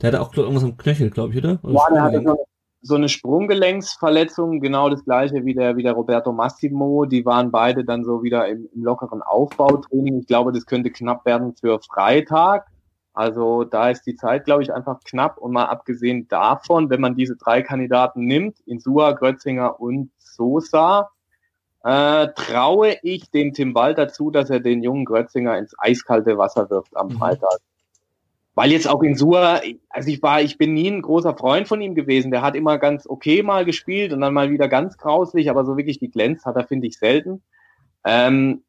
Der 0.00 0.08
hatte 0.08 0.20
auch 0.20 0.30
glaub, 0.30 0.44
irgendwas 0.44 0.64
am 0.64 0.76
Knöchel, 0.76 1.10
glaube 1.10 1.32
ich, 1.32 1.38
oder? 1.38 1.58
Oder 1.62 1.74
Ja, 1.74 1.90
der 1.90 2.02
hatte 2.02 2.36
so 2.84 2.96
eine 2.96 3.08
Sprunggelenksverletzung, 3.08 4.60
genau 4.60 4.90
das 4.90 5.04
gleiche 5.04 5.44
wie 5.44 5.54
der, 5.54 5.76
wie 5.76 5.84
der 5.84 5.92
Roberto 5.92 6.32
Massimo. 6.32 7.04
Die 7.04 7.24
waren 7.24 7.52
beide 7.52 7.84
dann 7.84 8.04
so 8.04 8.24
wieder 8.24 8.48
im, 8.48 8.68
im 8.74 8.82
lockeren 8.82 9.22
Aufbautraining. 9.22 10.18
Ich 10.18 10.26
glaube, 10.26 10.52
das 10.52 10.66
könnte 10.66 10.90
knapp 10.90 11.24
werden 11.24 11.54
für 11.54 11.78
Freitag. 11.80 12.66
Also 13.14 13.64
da 13.64 13.90
ist 13.90 14.06
die 14.06 14.16
Zeit, 14.16 14.44
glaube 14.44 14.62
ich, 14.62 14.72
einfach 14.72 15.00
knapp. 15.04 15.38
Und 15.38 15.52
mal 15.52 15.66
abgesehen 15.66 16.28
davon, 16.28 16.88
wenn 16.90 17.00
man 17.00 17.14
diese 17.14 17.36
drei 17.36 17.62
Kandidaten 17.62 18.24
nimmt, 18.24 18.60
Insua, 18.66 19.12
Grötzinger 19.12 19.80
und 19.80 20.10
Sosa, 20.18 21.10
äh, 21.84 22.28
traue 22.34 22.96
ich 23.02 23.30
dem 23.30 23.52
Tim 23.52 23.74
Walter 23.74 24.08
zu, 24.08 24.30
dass 24.30 24.50
er 24.50 24.60
den 24.60 24.82
jungen 24.82 25.04
Grötzinger 25.04 25.58
ins 25.58 25.74
eiskalte 25.78 26.38
Wasser 26.38 26.70
wirft 26.70 26.96
am 26.96 27.08
Mhm. 27.08 27.18
Freitag. 27.18 27.58
Weil 28.54 28.70
jetzt 28.70 28.88
auch 28.88 29.02
Insua, 29.02 29.60
also 29.88 30.10
ich 30.10 30.22
war, 30.22 30.42
ich 30.42 30.58
bin 30.58 30.74
nie 30.74 30.88
ein 30.88 31.02
großer 31.02 31.34
Freund 31.36 31.68
von 31.68 31.80
ihm 31.80 31.94
gewesen. 31.94 32.30
Der 32.30 32.42
hat 32.42 32.54
immer 32.54 32.78
ganz 32.78 33.06
okay 33.06 33.42
mal 33.42 33.64
gespielt 33.64 34.12
und 34.12 34.20
dann 34.20 34.34
mal 34.34 34.50
wieder 34.50 34.68
ganz 34.68 34.98
grauslich, 34.98 35.50
aber 35.50 35.64
so 35.64 35.76
wirklich 35.76 35.98
die 35.98 36.10
glänzt 36.10 36.44
hat 36.44 36.56
er, 36.56 36.66
finde 36.66 36.86
ich, 36.86 36.98
selten. 36.98 37.42
Ähm, 38.04 38.62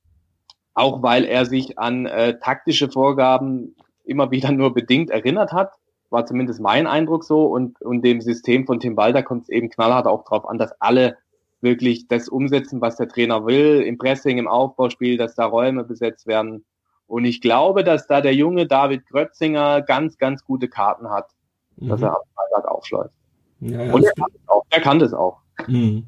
auch 0.73 1.03
weil 1.03 1.25
er 1.25 1.45
sich 1.45 1.77
an 1.77 2.05
äh, 2.05 2.39
taktische 2.39 2.89
Vorgaben 2.89 3.75
immer 4.03 4.31
wieder 4.31 4.51
nur 4.51 4.73
bedingt 4.73 5.09
erinnert 5.09 5.51
hat. 5.51 5.73
War 6.09 6.25
zumindest 6.25 6.59
mein 6.61 6.87
Eindruck 6.87 7.23
so. 7.23 7.45
Und, 7.45 7.81
und 7.81 8.03
dem 8.03 8.21
System 8.21 8.65
von 8.65 8.79
Tim 8.79 8.97
Walter 8.97 9.23
kommt 9.23 9.43
es 9.43 9.49
eben 9.49 9.69
knallhart 9.69 10.07
auch 10.07 10.23
darauf 10.23 10.47
an, 10.47 10.57
dass 10.57 10.79
alle 10.81 11.17
wirklich 11.61 12.07
das 12.07 12.27
umsetzen, 12.27 12.81
was 12.81 12.97
der 12.97 13.07
Trainer 13.07 13.45
will, 13.45 13.81
im 13.81 13.97
Pressing, 13.97 14.37
im 14.37 14.47
Aufbauspiel, 14.47 15.17
dass 15.17 15.35
da 15.35 15.45
Räume 15.45 15.83
besetzt 15.83 16.27
werden. 16.27 16.65
Und 17.07 17.25
ich 17.25 17.41
glaube, 17.41 17.83
dass 17.83 18.05
da 18.07 18.21
der 18.21 18.35
junge 18.35 18.67
David 18.67 19.07
Grötzinger 19.07 19.81
ganz, 19.81 20.17
ganz 20.17 20.43
gute 20.43 20.67
Karten 20.67 21.09
hat, 21.09 21.29
mhm. 21.77 21.89
dass 21.89 22.01
er 22.01 22.09
am 22.09 22.21
Freitag 22.35 22.69
aufschleust. 22.69 23.13
Ja, 23.59 23.83
ja, 23.83 23.93
Und 23.93 24.03
er 24.03 24.11
kann, 24.13 24.27
das 24.33 24.41
auch. 24.47 24.65
er 24.69 24.81
kann 24.81 24.99
das 24.99 25.13
auch. 25.13 25.39
Mhm. 25.67 26.07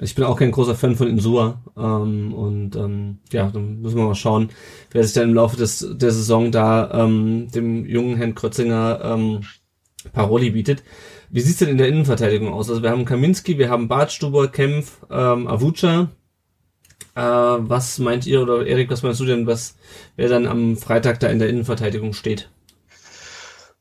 Ich 0.00 0.14
bin 0.14 0.24
auch 0.24 0.38
kein 0.38 0.52
großer 0.52 0.74
Fan 0.74 0.96
von 0.96 1.08
Insua. 1.08 1.60
Ähm, 1.76 2.32
und 2.32 2.76
ähm, 2.76 3.18
ja, 3.32 3.50
dann 3.50 3.80
müssen 3.80 3.96
wir 3.96 4.06
mal 4.06 4.14
schauen, 4.14 4.50
wer 4.92 5.02
sich 5.02 5.12
dann 5.14 5.30
im 5.30 5.34
Laufe 5.34 5.56
des, 5.56 5.86
der 5.90 6.12
Saison 6.12 6.52
da 6.52 6.90
ähm, 6.92 7.50
dem 7.50 7.84
jungen 7.84 8.16
Herrn 8.16 8.34
Krötzinger 8.34 9.00
ähm, 9.02 9.40
Paroli 10.12 10.50
bietet. 10.50 10.84
Wie 11.30 11.40
sieht's 11.40 11.58
denn 11.58 11.68
in 11.68 11.78
der 11.78 11.88
Innenverteidigung 11.88 12.52
aus? 12.52 12.70
Also 12.70 12.82
wir 12.82 12.90
haben 12.90 13.04
Kaminski, 13.04 13.58
wir 13.58 13.68
haben 13.68 13.88
Bartstuber, 13.88 14.48
Kempf, 14.48 14.98
ähm, 15.10 15.48
Avucha. 15.48 16.08
Äh, 17.14 17.20
was 17.20 17.98
meint 17.98 18.26
ihr 18.26 18.40
oder 18.40 18.66
Erik, 18.66 18.90
was 18.90 19.02
meinst 19.02 19.20
du 19.20 19.24
denn, 19.24 19.46
was 19.46 19.76
wer 20.16 20.28
dann 20.28 20.46
am 20.46 20.76
Freitag 20.76 21.18
da 21.20 21.28
in 21.28 21.40
der 21.40 21.48
Innenverteidigung 21.48 22.12
steht? 22.12 22.48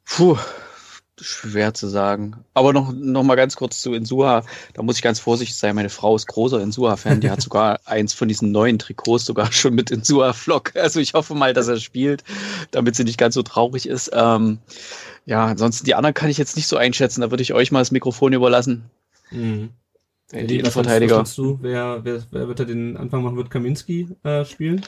Puh, 0.05 0.37
schwer 1.19 1.73
zu 1.73 1.87
sagen. 1.87 2.43
Aber 2.53 2.73
noch, 2.73 2.93
noch 2.93 3.23
mal 3.23 3.35
ganz 3.35 3.55
kurz 3.55 3.81
zu 3.81 3.93
Insua. 3.93 4.43
Da 4.73 4.83
muss 4.83 4.97
ich 4.97 5.01
ganz 5.01 5.19
vorsichtig 5.19 5.57
sein. 5.57 5.75
Meine 5.75 5.89
Frau 5.89 6.15
ist 6.15 6.27
großer 6.27 6.61
Insua-Fan. 6.61 7.21
Die 7.21 7.29
hat 7.29 7.41
sogar 7.41 7.79
eins 7.85 8.13
von 8.13 8.27
diesen 8.27 8.51
neuen 8.51 8.79
Trikots 8.79 9.25
sogar 9.25 9.51
schon 9.51 9.75
mit 9.75 9.91
Insua-Flock. 9.91 10.75
Also 10.75 10.99
ich 10.99 11.13
hoffe 11.13 11.35
mal, 11.35 11.53
dass 11.53 11.67
er 11.67 11.79
spielt, 11.79 12.23
damit 12.71 12.95
sie 12.95 13.03
nicht 13.03 13.17
ganz 13.17 13.35
so 13.35 13.43
traurig 13.43 13.87
ist. 13.87 14.11
Ähm, 14.13 14.59
ja, 15.25 15.45
ansonsten 15.45 15.85
die 15.85 15.95
anderen 15.95 16.13
kann 16.13 16.29
ich 16.29 16.37
jetzt 16.37 16.55
nicht 16.55 16.67
so 16.67 16.77
einschätzen. 16.77 17.21
Da 17.21 17.31
würde 17.31 17.43
ich 17.43 17.53
euch 17.53 17.71
mal 17.71 17.79
das 17.79 17.91
Mikrofon 17.91 18.33
überlassen. 18.33 18.89
Mhm. 19.31 19.69
Die, 20.33 20.45
die 20.45 20.59
Innenverteidiger. 20.59 21.23
Du, 21.35 21.59
wer, 21.61 22.03
wer, 22.03 22.23
wer 22.31 22.47
wird 22.47 22.59
da 22.59 22.65
den 22.65 22.97
Anfang 22.97 23.23
machen? 23.23 23.37
Wird 23.37 23.49
Kaminski 23.49 24.09
äh, 24.23 24.43
spielen? 24.43 24.85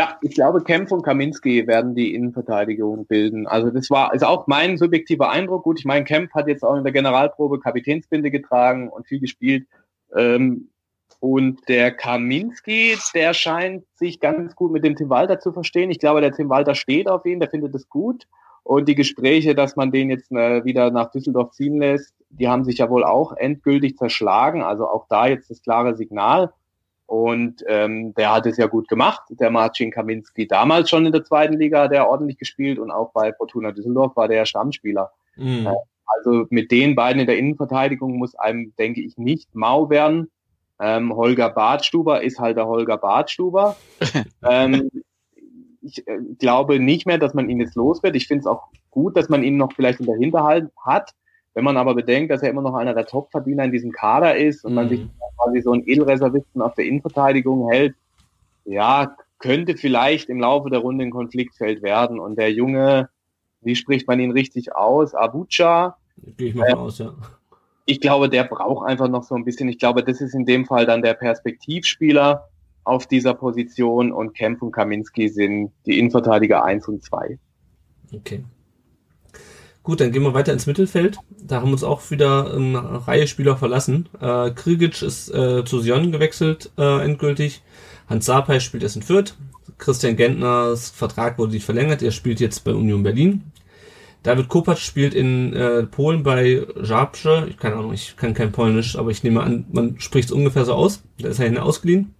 Ja, 0.00 0.16
ich 0.22 0.34
glaube, 0.34 0.64
Kempf 0.64 0.92
und 0.92 1.02
Kaminski 1.02 1.66
werden 1.66 1.94
die 1.94 2.14
Innenverteidigung 2.14 3.04
bilden. 3.04 3.46
Also 3.46 3.68
das 3.68 3.90
war 3.90 4.14
ist 4.14 4.24
auch 4.24 4.46
mein 4.46 4.78
subjektiver 4.78 5.28
Eindruck. 5.28 5.64
Gut, 5.64 5.78
ich 5.78 5.84
meine, 5.84 6.06
Kempf 6.06 6.32
hat 6.32 6.48
jetzt 6.48 6.64
auch 6.64 6.74
in 6.74 6.84
der 6.84 6.92
Generalprobe 6.94 7.60
Kapitänsbinde 7.60 8.30
getragen 8.30 8.88
und 8.88 9.06
viel 9.06 9.20
gespielt. 9.20 9.66
Ähm, 10.16 10.70
und 11.18 11.68
der 11.68 11.90
Kaminski, 11.90 12.96
der 13.14 13.34
scheint 13.34 13.84
sich 13.92 14.20
ganz 14.20 14.56
gut 14.56 14.72
mit 14.72 14.86
dem 14.86 14.96
Tim 14.96 15.10
Walter 15.10 15.38
zu 15.38 15.52
verstehen. 15.52 15.90
Ich 15.90 15.98
glaube, 15.98 16.22
der 16.22 16.32
Tim 16.32 16.48
Walter 16.48 16.74
steht 16.74 17.06
auf 17.06 17.26
ihn, 17.26 17.38
der 17.38 17.50
findet 17.50 17.74
es 17.74 17.86
gut. 17.90 18.26
Und 18.62 18.88
die 18.88 18.94
Gespräche, 18.94 19.54
dass 19.54 19.76
man 19.76 19.92
den 19.92 20.08
jetzt 20.08 20.32
äh, 20.32 20.64
wieder 20.64 20.90
nach 20.90 21.10
Düsseldorf 21.10 21.50
ziehen 21.50 21.76
lässt, 21.76 22.14
die 22.30 22.48
haben 22.48 22.64
sich 22.64 22.78
ja 22.78 22.88
wohl 22.88 23.04
auch 23.04 23.36
endgültig 23.36 23.98
zerschlagen. 23.98 24.62
Also 24.62 24.88
auch 24.88 25.04
da 25.10 25.26
jetzt 25.26 25.50
das 25.50 25.60
klare 25.60 25.94
Signal. 25.94 26.54
Und 27.10 27.64
ähm, 27.66 28.14
der 28.14 28.32
hat 28.32 28.46
es 28.46 28.56
ja 28.56 28.68
gut 28.68 28.86
gemacht. 28.86 29.20
Der 29.30 29.50
Marcin 29.50 29.90
Kaminski 29.90 30.46
damals 30.46 30.88
schon 30.88 31.06
in 31.06 31.10
der 31.10 31.24
zweiten 31.24 31.54
Liga, 31.54 31.88
der 31.88 32.08
ordentlich 32.08 32.38
gespielt 32.38 32.78
und 32.78 32.92
auch 32.92 33.10
bei 33.10 33.32
Fortuna 33.32 33.72
Düsseldorf 33.72 34.14
war 34.14 34.28
der 34.28 34.46
Stammspieler. 34.46 35.10
Mhm. 35.34 35.66
Äh, 35.66 35.74
also 36.06 36.46
mit 36.50 36.70
den 36.70 36.94
beiden 36.94 37.20
in 37.20 37.26
der 37.26 37.36
Innenverteidigung 37.36 38.16
muss 38.16 38.36
einem, 38.36 38.72
denke 38.78 39.00
ich, 39.00 39.18
nicht 39.18 39.52
mau 39.56 39.90
werden. 39.90 40.30
Ähm, 40.78 41.16
Holger 41.16 41.50
Bartstuber 41.50 42.22
ist 42.22 42.38
halt 42.38 42.56
der 42.56 42.68
Holger 42.68 42.96
Bartstuber. 42.96 43.74
ähm, 44.48 44.88
ich 45.82 46.06
äh, 46.06 46.18
glaube 46.38 46.78
nicht 46.78 47.06
mehr, 47.06 47.18
dass 47.18 47.34
man 47.34 47.50
ihn 47.50 47.58
jetzt 47.58 47.74
los 47.74 48.04
wird. 48.04 48.14
Ich 48.14 48.28
finde 48.28 48.42
es 48.42 48.46
auch 48.46 48.68
gut, 48.92 49.16
dass 49.16 49.28
man 49.28 49.42
ihn 49.42 49.56
noch 49.56 49.72
vielleicht 49.72 49.98
in 49.98 50.06
der 50.06 50.16
Hinterhalt 50.16 50.70
hat. 50.86 51.10
Wenn 51.54 51.64
man 51.64 51.76
aber 51.76 51.94
bedenkt, 51.94 52.30
dass 52.30 52.42
er 52.42 52.50
immer 52.50 52.62
noch 52.62 52.74
einer 52.74 52.94
der 52.94 53.06
Top-Verdiener 53.06 53.64
in 53.64 53.72
diesem 53.72 53.92
Kader 53.92 54.36
ist 54.36 54.64
und 54.64 54.72
mhm. 54.72 54.76
man 54.76 54.88
sich 54.88 55.06
quasi 55.36 55.60
so 55.62 55.72
einen 55.72 55.86
Edelreservisten 55.86 56.62
auf 56.62 56.74
der 56.74 56.86
Innenverteidigung 56.86 57.70
hält, 57.70 57.94
ja, 58.64 59.16
könnte 59.38 59.76
vielleicht 59.76 60.28
im 60.28 60.38
Laufe 60.38 60.70
der 60.70 60.80
Runde 60.80 61.04
ein 61.04 61.10
Konfliktfeld 61.10 61.82
werden. 61.82 62.20
Und 62.20 62.36
der 62.38 62.52
Junge, 62.52 63.08
wie 63.62 63.74
spricht 63.74 64.06
man 64.06 64.20
ihn 64.20 64.30
richtig 64.30 64.74
aus? 64.74 65.14
Abucha. 65.14 65.96
Gehe 66.36 66.50
ich 66.50 66.54
mal 66.54 66.68
äh, 66.68 66.74
aus, 66.74 66.98
ja. 66.98 67.14
Ich 67.86 68.00
glaube, 68.00 68.28
der 68.28 68.44
braucht 68.44 68.86
einfach 68.86 69.08
noch 69.08 69.24
so 69.24 69.34
ein 69.34 69.44
bisschen. 69.44 69.68
Ich 69.68 69.78
glaube, 69.78 70.04
das 70.04 70.20
ist 70.20 70.34
in 70.34 70.44
dem 70.44 70.66
Fall 70.66 70.86
dann 70.86 71.02
der 71.02 71.14
Perspektivspieler 71.14 72.48
auf 72.84 73.06
dieser 73.06 73.34
Position 73.34 74.12
und 74.12 74.34
Kempf 74.34 74.62
und 74.62 74.72
Kaminski 74.72 75.28
sind 75.28 75.72
die 75.86 75.98
Innenverteidiger 75.98 76.64
1 76.64 76.86
und 76.88 77.02
2. 77.02 77.38
Okay. 78.14 78.44
Gut, 79.82 80.00
dann 80.00 80.12
gehen 80.12 80.22
wir 80.22 80.34
weiter 80.34 80.52
ins 80.52 80.66
Mittelfeld. 80.66 81.18
Da 81.42 81.62
haben 81.62 81.72
uns 81.72 81.84
auch 81.84 82.10
wieder 82.10 82.54
eine 82.54 83.06
Reihe 83.06 83.26
Spieler 83.26 83.56
verlassen. 83.56 84.08
Äh, 84.20 84.50
Krigic 84.50 85.00
ist 85.00 85.30
äh, 85.30 85.64
zu 85.64 85.80
Sion 85.80 86.12
gewechselt, 86.12 86.70
äh, 86.76 87.02
endgültig. 87.02 87.62
Hans 88.08 88.26
Sapai 88.26 88.60
spielt 88.60 88.82
erst 88.82 88.96
in 88.96 89.02
Fürth. 89.02 89.36
Christian 89.78 90.16
Gentners 90.16 90.90
Vertrag 90.90 91.38
wurde 91.38 91.52
nicht 91.52 91.64
verlängert. 91.64 92.02
Er 92.02 92.10
spielt 92.10 92.40
jetzt 92.40 92.64
bei 92.64 92.72
Union 92.72 93.02
Berlin. 93.02 93.52
David 94.22 94.48
Kopacz 94.48 94.80
spielt 94.80 95.14
in 95.14 95.54
äh, 95.54 95.84
Polen 95.84 96.22
bei 96.22 96.66
Żabce. 96.76 97.46
Ich 97.48 97.56
keine 97.56 97.76
Ahnung, 97.76 97.94
ich 97.94 98.16
kann 98.16 98.34
kein 98.34 98.52
Polnisch, 98.52 98.96
aber 98.96 99.10
ich 99.10 99.22
nehme 99.22 99.42
an, 99.42 99.64
man 99.72 99.98
spricht 99.98 100.28
es 100.28 100.32
ungefähr 100.32 100.66
so 100.66 100.74
aus. 100.74 101.02
Da 101.18 101.28
ist 101.28 101.38
er 101.38 101.46
hin 101.46 101.56
ausgeliehen. 101.56 102.14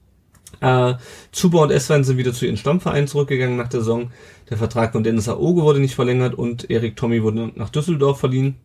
Äh, 0.61 0.95
Zuba 1.33 1.63
und 1.63 1.71
Eswein 1.71 2.05
sind 2.05 2.19
wieder 2.19 2.33
zu 2.33 2.47
ihren 2.47 2.57
Stammvereinen 2.57 3.09
zurückgegangen 3.09 3.57
nach 3.57 3.69
der 3.69 3.81
Saison. 3.81 4.11
Der 4.51 4.59
Vertrag 4.59 4.93
von 4.93 5.03
Dennis 5.03 5.29
Aogo 5.29 5.63
wurde 5.63 5.81
nicht 5.81 5.95
verlängert 5.95 6.35
und 6.35 6.71
Erik 6.71 6.97
Tommy 6.97 7.23
wurde 7.23 7.53
nach 7.55 7.71
Düsseldorf 7.71 8.21
verliehen. 8.21 8.57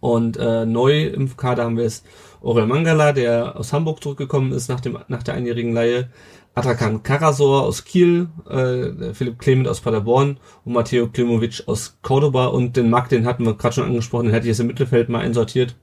Und 0.00 0.38
äh, 0.38 0.64
neu 0.64 1.04
im 1.04 1.36
Kader 1.36 1.64
haben 1.64 1.76
wir 1.76 1.84
es 1.84 2.04
Orel 2.40 2.66
Mangala, 2.66 3.12
der 3.12 3.56
aus 3.56 3.72
Hamburg 3.72 4.02
zurückgekommen 4.02 4.52
ist 4.52 4.68
nach, 4.68 4.80
dem, 4.80 4.98
nach 5.08 5.22
der 5.22 5.34
einjährigen 5.34 5.74
Leihe. 5.74 6.08
Atakan 6.54 7.02
Karasor 7.02 7.62
aus 7.62 7.84
Kiel, 7.84 8.28
äh, 8.48 9.14
Philipp 9.14 9.38
Clement 9.38 9.68
aus 9.68 9.80
Paderborn 9.80 10.38
und 10.64 10.72
Matteo 10.72 11.06
Klimovic 11.06 11.62
aus 11.66 11.98
Cordoba 12.02 12.46
und 12.46 12.76
den 12.76 12.90
Mark, 12.90 13.08
den 13.08 13.24
hatten 13.24 13.44
wir 13.44 13.54
gerade 13.54 13.74
schon 13.74 13.84
angesprochen, 13.84 14.24
den 14.26 14.32
hätte 14.32 14.46
ich 14.46 14.50
jetzt 14.50 14.60
im 14.60 14.66
Mittelfeld 14.66 15.08
mal 15.08 15.20
einsortiert. 15.20 15.76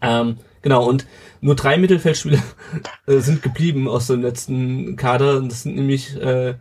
Ähm, 0.00 0.36
genau, 0.62 0.88
und 0.88 1.06
nur 1.40 1.54
drei 1.54 1.78
Mittelfeldspieler 1.78 2.42
äh, 3.06 3.18
sind 3.18 3.42
geblieben 3.42 3.88
aus 3.88 4.06
dem 4.06 4.22
letzten 4.22 4.96
Kader. 4.96 5.40
Das 5.40 5.62
sind 5.62 5.76
nämlich 5.76 6.16
äh, 6.20 6.54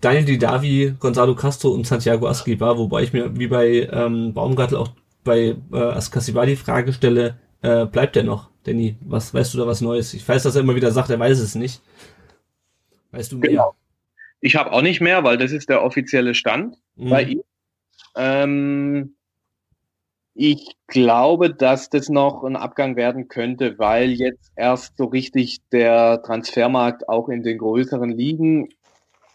Daniel 0.00 0.24
Didavi, 0.24 0.94
Gonzalo 0.98 1.34
Castro 1.34 1.70
und 1.70 1.86
Santiago 1.86 2.26
Asquibar, 2.26 2.78
wobei 2.78 3.02
ich 3.02 3.12
mir 3.12 3.38
wie 3.38 3.46
bei 3.46 3.88
ähm, 3.92 4.34
Baumgartel 4.34 4.76
auch 4.76 4.90
bei 5.24 5.56
äh, 5.72 5.76
Askasibar 5.76 6.46
die 6.46 6.56
Frage 6.56 6.92
stelle, 6.92 7.38
äh, 7.62 7.86
bleibt 7.86 8.16
er 8.16 8.24
noch? 8.24 8.50
Danny, 8.64 8.96
was 9.00 9.32
weißt 9.32 9.54
du 9.54 9.58
da 9.58 9.66
was 9.66 9.80
Neues? 9.80 10.14
Ich 10.14 10.28
weiß, 10.28 10.42
dass 10.42 10.54
er 10.54 10.62
immer 10.62 10.74
wieder 10.74 10.92
sagt, 10.92 11.10
er 11.10 11.18
weiß 11.18 11.38
es 11.38 11.54
nicht. 11.54 11.82
Weißt 13.12 13.32
du 13.32 13.38
mehr? 13.38 13.50
Genau. 13.50 13.74
Ich 14.40 14.56
habe 14.56 14.72
auch 14.72 14.82
nicht 14.82 15.00
mehr, 15.00 15.22
weil 15.22 15.38
das 15.38 15.52
ist 15.52 15.68
der 15.68 15.82
offizielle 15.82 16.34
Stand 16.34 16.76
mhm. 16.96 17.10
bei 17.10 17.22
ihm. 17.22 17.42
Ähm, 18.16 19.14
ich 20.34 20.76
glaube, 20.86 21.52
dass 21.52 21.90
das 21.90 22.08
noch 22.08 22.42
ein 22.44 22.56
Abgang 22.56 22.96
werden 22.96 23.28
könnte, 23.28 23.78
weil 23.78 24.12
jetzt 24.12 24.52
erst 24.56 24.96
so 24.96 25.04
richtig 25.06 25.60
der 25.70 26.22
Transfermarkt 26.22 27.08
auch 27.08 27.28
in 27.28 27.42
den 27.42 27.58
größeren 27.58 28.10
Ligen 28.10 28.68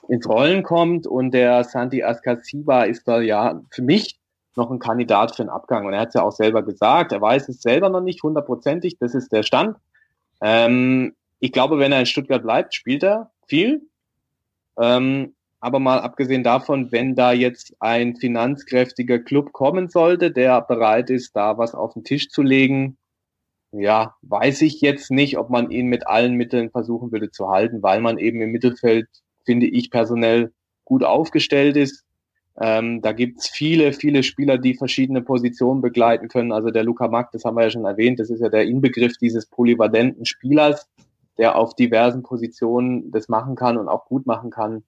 ins 0.07 0.27
Rollen 0.27 0.63
kommt 0.63 1.05
und 1.05 1.31
der 1.31 1.63
Santi 1.63 2.03
Ascasiba 2.03 2.83
ist 2.83 3.07
da 3.07 3.19
ja 3.19 3.61
für 3.69 3.81
mich 3.81 4.17
noch 4.55 4.71
ein 4.71 4.79
Kandidat 4.79 5.35
für 5.35 5.43
einen 5.43 5.49
Abgang. 5.49 5.85
Und 5.85 5.93
er 5.93 6.01
hat 6.01 6.09
es 6.09 6.13
ja 6.15 6.23
auch 6.23 6.31
selber 6.31 6.63
gesagt, 6.63 7.11
er 7.11 7.21
weiß 7.21 7.47
es 7.49 7.61
selber 7.61 7.89
noch 7.89 8.01
nicht 8.01 8.23
hundertprozentig, 8.23 8.97
das 8.99 9.13
ist 9.13 9.31
der 9.31 9.43
Stand. 9.43 9.77
Ähm, 10.41 11.13
ich 11.39 11.51
glaube, 11.51 11.77
wenn 11.77 11.91
er 11.91 11.99
in 11.99 12.05
Stuttgart 12.07 12.41
bleibt, 12.41 12.73
spielt 12.73 13.03
er 13.03 13.31
viel. 13.45 13.87
Ähm, 14.79 15.35
aber 15.59 15.79
mal 15.79 15.99
abgesehen 15.99 16.43
davon, 16.43 16.91
wenn 16.91 17.15
da 17.15 17.31
jetzt 17.31 17.75
ein 17.79 18.15
finanzkräftiger 18.15 19.19
Club 19.19 19.53
kommen 19.53 19.89
sollte, 19.89 20.31
der 20.31 20.61
bereit 20.61 21.09
ist, 21.09 21.35
da 21.35 21.57
was 21.57 21.73
auf 21.73 21.93
den 21.93 22.03
Tisch 22.03 22.29
zu 22.29 22.41
legen, 22.41 22.97
ja, 23.71 24.15
weiß 24.21 24.61
ich 24.61 24.81
jetzt 24.81 25.11
nicht, 25.11 25.37
ob 25.37 25.49
man 25.49 25.71
ihn 25.71 25.87
mit 25.87 26.07
allen 26.07 26.35
Mitteln 26.35 26.69
versuchen 26.69 27.11
würde 27.11 27.31
zu 27.31 27.49
halten, 27.49 27.83
weil 27.83 28.01
man 28.01 28.17
eben 28.17 28.41
im 28.41 28.51
Mittelfeld, 28.51 29.07
finde 29.45 29.67
ich, 29.67 29.91
personell 29.91 30.51
gut 30.85 31.03
aufgestellt 31.03 31.75
ist. 31.75 32.05
Ähm, 32.59 33.01
da 33.01 33.11
gibt's 33.11 33.49
viele, 33.49 33.93
viele 33.93 34.23
Spieler, 34.23 34.57
die 34.57 34.73
verschiedene 34.73 35.21
Positionen 35.21 35.81
begleiten 35.81 36.27
können. 36.27 36.51
Also 36.51 36.71
der 36.71 36.83
Luca 36.83 37.07
Mack, 37.07 37.31
das 37.31 37.43
haben 37.45 37.55
wir 37.55 37.63
ja 37.63 37.69
schon 37.69 37.85
erwähnt, 37.85 38.19
das 38.19 38.29
ist 38.29 38.41
ja 38.41 38.49
der 38.49 38.65
Inbegriff 38.65 39.17
dieses 39.17 39.45
polyvalenten 39.45 40.25
Spielers, 40.25 40.89
der 41.37 41.55
auf 41.55 41.75
diversen 41.75 42.23
Positionen 42.23 43.11
das 43.11 43.27
machen 43.27 43.55
kann 43.55 43.77
und 43.77 43.89
auch 43.89 44.05
gut 44.05 44.25
machen 44.25 44.49
kann. 44.49 44.83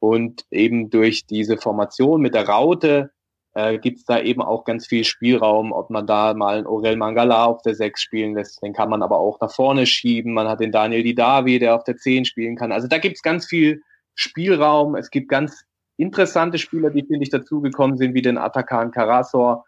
Und 0.00 0.44
eben 0.50 0.90
durch 0.90 1.26
diese 1.26 1.58
Formation 1.58 2.20
mit 2.20 2.34
der 2.34 2.48
Raute 2.48 3.10
äh, 3.54 3.78
gibt 3.78 4.08
da 4.08 4.20
eben 4.20 4.42
auch 4.42 4.64
ganz 4.64 4.86
viel 4.86 5.04
Spielraum, 5.04 5.72
ob 5.72 5.90
man 5.90 6.06
da 6.06 6.34
mal 6.34 6.58
einen 6.58 6.66
Orel 6.66 6.96
Mangala 6.96 7.44
auf 7.44 7.62
der 7.62 7.74
6 7.74 8.00
spielen 8.00 8.34
lässt. 8.34 8.62
Den 8.62 8.72
kann 8.72 8.90
man 8.90 9.02
aber 9.02 9.18
auch 9.18 9.38
nach 9.40 9.52
vorne 9.52 9.86
schieben. 9.86 10.32
Man 10.32 10.48
hat 10.48 10.60
den 10.60 10.72
Daniel 10.72 11.02
Didavi, 11.02 11.58
der 11.58 11.74
auf 11.74 11.84
der 11.84 11.96
10 11.96 12.24
spielen 12.24 12.56
kann. 12.56 12.72
Also 12.72 12.88
da 12.88 12.98
gibt's 12.98 13.22
ganz 13.22 13.46
viel 13.46 13.82
Spielraum. 14.14 14.94
Es 14.96 15.10
gibt 15.10 15.28
ganz 15.28 15.64
interessante 15.96 16.58
Spieler, 16.58 16.90
die, 16.90 17.04
finde 17.04 17.22
ich, 17.22 17.30
dazugekommen 17.30 17.98
sind, 17.98 18.14
wie 18.14 18.22
den 18.22 18.38
Atakan 18.38 18.90
Karasor, 18.90 19.66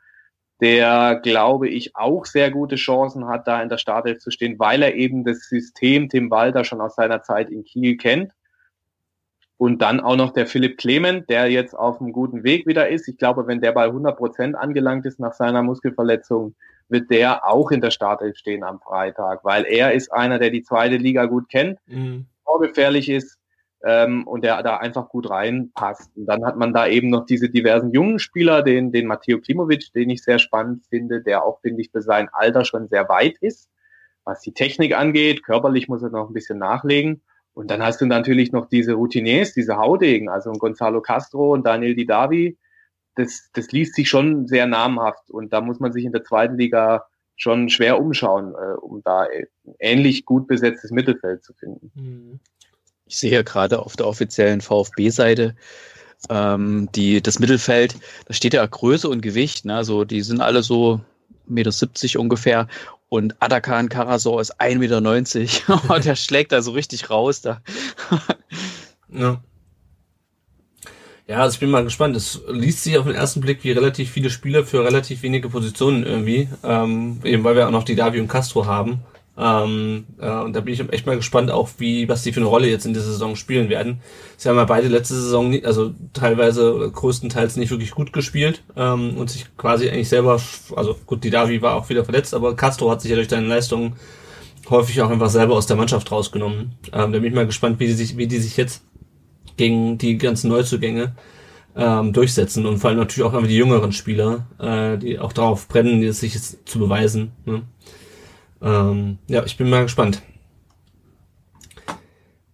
der, 0.60 1.20
glaube 1.22 1.68
ich, 1.68 1.96
auch 1.96 2.24
sehr 2.24 2.50
gute 2.50 2.76
Chancen 2.76 3.26
hat, 3.26 3.48
da 3.48 3.60
in 3.62 3.68
der 3.68 3.78
Startelf 3.78 4.20
zu 4.20 4.30
stehen, 4.30 4.58
weil 4.58 4.82
er 4.82 4.94
eben 4.94 5.24
das 5.24 5.48
System 5.48 6.08
Tim 6.08 6.30
Walter 6.30 6.64
schon 6.64 6.80
aus 6.80 6.94
seiner 6.94 7.22
Zeit 7.22 7.50
in 7.50 7.64
Kiel 7.64 7.96
kennt. 7.96 8.32
Und 9.62 9.80
dann 9.80 10.00
auch 10.00 10.16
noch 10.16 10.32
der 10.32 10.48
Philipp 10.48 10.76
Clement, 10.76 11.30
der 11.30 11.48
jetzt 11.48 11.72
auf 11.72 12.00
einem 12.00 12.10
guten 12.10 12.42
Weg 12.42 12.66
wieder 12.66 12.88
ist. 12.88 13.06
Ich 13.06 13.16
glaube, 13.16 13.46
wenn 13.46 13.60
der 13.60 13.70
bei 13.70 13.84
100 13.84 14.16
Prozent 14.18 14.56
angelangt 14.56 15.06
ist 15.06 15.20
nach 15.20 15.34
seiner 15.34 15.62
Muskelverletzung, 15.62 16.56
wird 16.88 17.12
der 17.12 17.46
auch 17.46 17.70
in 17.70 17.80
der 17.80 17.92
Startelf 17.92 18.36
stehen 18.36 18.64
am 18.64 18.80
Freitag, 18.80 19.44
weil 19.44 19.64
er 19.64 19.92
ist 19.92 20.12
einer, 20.12 20.40
der 20.40 20.50
die 20.50 20.64
zweite 20.64 20.96
Liga 20.96 21.26
gut 21.26 21.48
kennt, 21.48 21.78
mhm. 21.86 22.26
vorgefährlich 22.44 23.08
ist 23.08 23.38
ähm, 23.84 24.26
und 24.26 24.42
der 24.42 24.60
da 24.64 24.78
einfach 24.78 25.08
gut 25.08 25.30
reinpasst. 25.30 26.10
Und 26.16 26.26
dann 26.26 26.44
hat 26.44 26.56
man 26.56 26.74
da 26.74 26.88
eben 26.88 27.10
noch 27.10 27.24
diese 27.24 27.48
diversen 27.48 27.92
jungen 27.92 28.18
Spieler, 28.18 28.64
den, 28.64 28.90
den 28.90 29.06
Matteo 29.06 29.38
Klimovic, 29.38 29.92
den 29.92 30.10
ich 30.10 30.24
sehr 30.24 30.40
spannend 30.40 30.86
finde, 30.88 31.22
der 31.22 31.44
auch, 31.44 31.60
finde 31.60 31.82
ich, 31.82 31.92
für 31.92 32.02
sein 32.02 32.28
Alter 32.32 32.64
schon 32.64 32.88
sehr 32.88 33.08
weit 33.08 33.36
ist, 33.40 33.70
was 34.24 34.40
die 34.40 34.54
Technik 34.54 34.98
angeht. 34.98 35.44
Körperlich 35.44 35.86
muss 35.86 36.02
er 36.02 36.10
noch 36.10 36.28
ein 36.28 36.34
bisschen 36.34 36.58
nachlegen. 36.58 37.22
Und 37.54 37.70
dann 37.70 37.82
hast 37.82 38.00
du 38.00 38.06
natürlich 38.06 38.52
noch 38.52 38.68
diese 38.68 38.94
Routiniers, 38.94 39.52
diese 39.52 39.76
Haudegen, 39.76 40.28
also 40.28 40.52
Gonzalo 40.52 41.00
Castro 41.02 41.52
und 41.52 41.66
Daniel 41.66 41.94
Didavi. 41.94 42.56
Das, 43.14 43.50
das 43.52 43.70
liest 43.72 43.94
sich 43.94 44.08
schon 44.08 44.46
sehr 44.46 44.66
namhaft 44.66 45.30
und 45.30 45.52
da 45.52 45.60
muss 45.60 45.80
man 45.80 45.92
sich 45.92 46.04
in 46.04 46.12
der 46.12 46.24
zweiten 46.24 46.56
Liga 46.56 47.04
schon 47.36 47.68
schwer 47.68 48.00
umschauen, 48.00 48.54
äh, 48.54 48.74
um 48.80 49.02
da 49.02 49.26
ähnlich 49.78 50.24
gut 50.24 50.46
besetztes 50.46 50.90
Mittelfeld 50.90 51.44
zu 51.44 51.52
finden. 51.52 51.92
Mhm. 51.94 52.40
Ich 53.04 53.18
sehe 53.18 53.44
gerade 53.44 53.80
auf 53.80 53.96
der 53.96 54.06
offiziellen 54.06 54.62
VfB-Seite 54.62 55.54
ähm, 56.30 56.88
die, 56.94 57.20
das 57.20 57.38
Mittelfeld, 57.38 57.96
da 58.26 58.34
steht 58.34 58.54
ja 58.54 58.64
Größe 58.64 59.08
und 59.08 59.20
Gewicht, 59.20 59.64
ne? 59.64 59.74
also 59.74 60.04
die 60.04 60.22
sind 60.22 60.40
alle 60.40 60.62
so 60.62 61.00
1,70 61.50 62.02
Meter 62.02 62.20
ungefähr 62.20 62.68
und 63.08 63.36
Adakan 63.40 63.90
Karasor 63.90 64.40
ist 64.40 64.58
1,90 64.58 64.78
Meter. 64.78 65.98
der 66.04 66.16
schlägt 66.16 66.50
da 66.52 66.62
so 66.62 66.70
richtig 66.70 67.10
raus. 67.10 67.42
Da. 67.42 67.60
ja. 69.12 69.42
Ja, 71.28 71.38
also 71.38 71.54
ich 71.54 71.60
bin 71.60 71.70
mal 71.70 71.84
gespannt. 71.84 72.16
Es 72.16 72.40
liest 72.48 72.84
sich 72.84 72.96
auf 72.96 73.06
den 73.06 73.14
ersten 73.14 73.40
Blick 73.40 73.64
wie 73.64 73.72
relativ 73.72 74.10
viele 74.10 74.30
Spieler 74.30 74.64
für 74.64 74.82
relativ 74.82 75.22
wenige 75.22 75.50
Positionen 75.50 76.04
irgendwie. 76.04 76.48
Ähm, 76.64 77.20
eben 77.24 77.44
weil 77.44 77.54
wir 77.54 77.66
auch 77.66 77.70
noch 77.70 77.84
die 77.84 77.96
Davi 77.96 78.18
und 78.18 78.28
Castro 78.28 78.66
haben. 78.66 79.02
Ähm, 79.36 80.04
äh, 80.20 80.30
und 80.30 80.54
da 80.54 80.60
bin 80.60 80.74
ich 80.74 80.80
echt 80.92 81.06
mal 81.06 81.16
gespannt, 81.16 81.50
auch 81.50 81.70
wie, 81.78 82.08
was 82.08 82.22
die 82.22 82.32
für 82.32 82.40
eine 82.40 82.48
Rolle 82.48 82.68
jetzt 82.68 82.84
in 82.84 82.92
dieser 82.92 83.06
Saison 83.06 83.34
spielen 83.34 83.70
werden. 83.70 84.00
Sie 84.36 84.48
haben 84.48 84.56
ja 84.56 84.64
beide 84.64 84.88
letzte 84.88 85.14
Saison, 85.14 85.50
nie, 85.50 85.64
also 85.64 85.94
teilweise 86.12 86.90
größtenteils 86.92 87.56
nicht 87.56 87.70
wirklich 87.70 87.92
gut 87.92 88.12
gespielt 88.12 88.62
ähm, 88.76 89.16
und 89.16 89.30
sich 89.30 89.46
quasi 89.56 89.88
eigentlich 89.88 90.10
selber, 90.10 90.40
also 90.76 90.96
gut, 91.06 91.24
die 91.24 91.30
Davi 91.30 91.62
war 91.62 91.76
auch 91.76 91.88
wieder 91.88 92.04
verletzt, 92.04 92.34
aber 92.34 92.56
Castro 92.56 92.90
hat 92.90 93.00
sich 93.00 93.10
ja 93.10 93.16
durch 93.16 93.30
seine 93.30 93.46
Leistungen 93.46 93.94
häufig 94.68 95.00
auch 95.00 95.10
einfach 95.10 95.30
selber 95.30 95.54
aus 95.54 95.66
der 95.66 95.76
Mannschaft 95.76 96.10
rausgenommen. 96.10 96.72
Ähm, 96.92 97.12
da 97.12 97.18
bin 97.18 97.24
ich 97.24 97.34
mal 97.34 97.46
gespannt, 97.46 97.80
wie 97.80 97.86
die 97.86 97.94
sich, 97.94 98.16
wie 98.18 98.26
die 98.26 98.38
sich 98.38 98.56
jetzt 98.58 98.82
gegen 99.56 99.96
die 99.96 100.18
ganzen 100.18 100.48
Neuzugänge 100.48 101.14
ähm, 101.74 102.12
durchsetzen 102.12 102.66
und 102.66 102.78
vor 102.78 102.90
allem 102.90 102.98
natürlich 102.98 103.26
auch 103.26 103.32
einfach 103.32 103.48
die 103.48 103.56
jüngeren 103.56 103.92
Spieler, 103.92 104.46
äh, 104.58 104.98
die 104.98 105.18
auch 105.18 105.32
darauf 105.32 105.68
brennen, 105.68 106.12
sich 106.12 106.34
jetzt 106.34 106.68
zu 106.68 106.78
beweisen. 106.78 107.32
Ne? 107.46 107.62
Ähm, 108.62 109.18
ja, 109.28 109.44
ich 109.44 109.56
bin 109.56 109.68
mal 109.68 109.82
gespannt. 109.82 110.22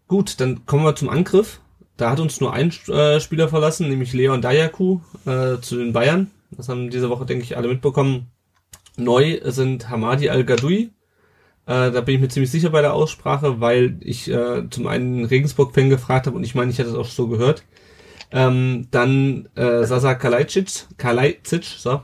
Gut, 0.07 0.41
dann 0.41 0.65
kommen 0.65 0.85
wir 0.85 0.97
zum 0.97 1.11
Angriff. 1.11 1.61
Da 1.99 2.11
hat 2.11 2.21
uns 2.21 2.41
nur 2.41 2.53
ein 2.53 2.73
äh, 2.89 3.21
Spieler 3.21 3.49
verlassen, 3.49 3.89
nämlich 3.89 4.13
Leon 4.15 4.41
Dayaku 4.41 5.01
äh, 5.27 5.59
zu 5.61 5.77
den 5.77 5.93
Bayern. 5.93 6.31
Das 6.51 6.69
haben 6.69 6.91
diese 6.91 7.11
Woche, 7.11 7.27
denke 7.27 7.45
ich, 7.45 7.57
alle 7.57 7.69
mitbekommen. 7.69 8.31
Neu 8.97 9.41
sind 9.45 9.91
Hamadi 9.91 10.31
Al-Gadoui. 10.31 10.91
Äh, 11.67 11.91
da 11.91 12.01
bin 12.01 12.15
ich 12.15 12.21
mir 12.21 12.29
ziemlich 12.29 12.51
sicher 12.51 12.71
bei 12.71 12.81
der 12.81 12.95
Aussprache, 12.95 13.61
weil 13.61 13.99
ich 14.01 14.31
äh, 14.31 14.69
zum 14.71 14.87
einen 14.87 15.25
Regensburg-Fan 15.27 15.91
gefragt 15.91 16.27
habe 16.27 16.37
und 16.37 16.45
ich 16.45 16.55
meine, 16.55 16.71
ich 16.71 16.79
hätte 16.79 16.91
es 16.91 16.97
auch 16.97 17.05
so 17.05 17.29
gehört. 17.29 17.65
Ähm, 18.31 18.89
dann 18.91 19.49
äh, 19.55 19.85
Sasa 19.85 20.15
Kalajdzic, 20.15 20.87
Kalajdzic, 20.99 21.65
so, 21.65 22.03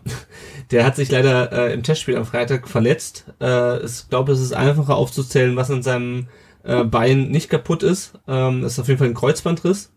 der 0.71 0.87
hat 0.87 0.97
sich 0.97 1.11
leider 1.11 1.53
äh, 1.53 1.75
im 1.75 1.83
Testspiel 1.83 2.17
am 2.17 2.25
Freitag 2.25 2.69
verletzt. 2.69 3.27
Äh, 3.41 3.85
ich 3.85 4.09
glaube, 4.09 4.33
es 4.33 4.41
ist 4.41 4.55
einfacher 4.55 4.97
aufzuzählen, 4.97 5.55
was 5.57 5.71
an 5.71 5.83
seinem 5.83 6.29
äh, 6.63 6.85
Bein 6.85 7.29
nicht 7.29 7.51
kaputt 7.51 7.83
ist. 7.83 8.15
Ähm, 8.27 8.65
ist 8.65 8.79
auf 8.79 8.89
jeden 8.89 8.99
Fall 8.99 9.09
ein 9.09 9.15
Kreuzbandriss 9.15 9.93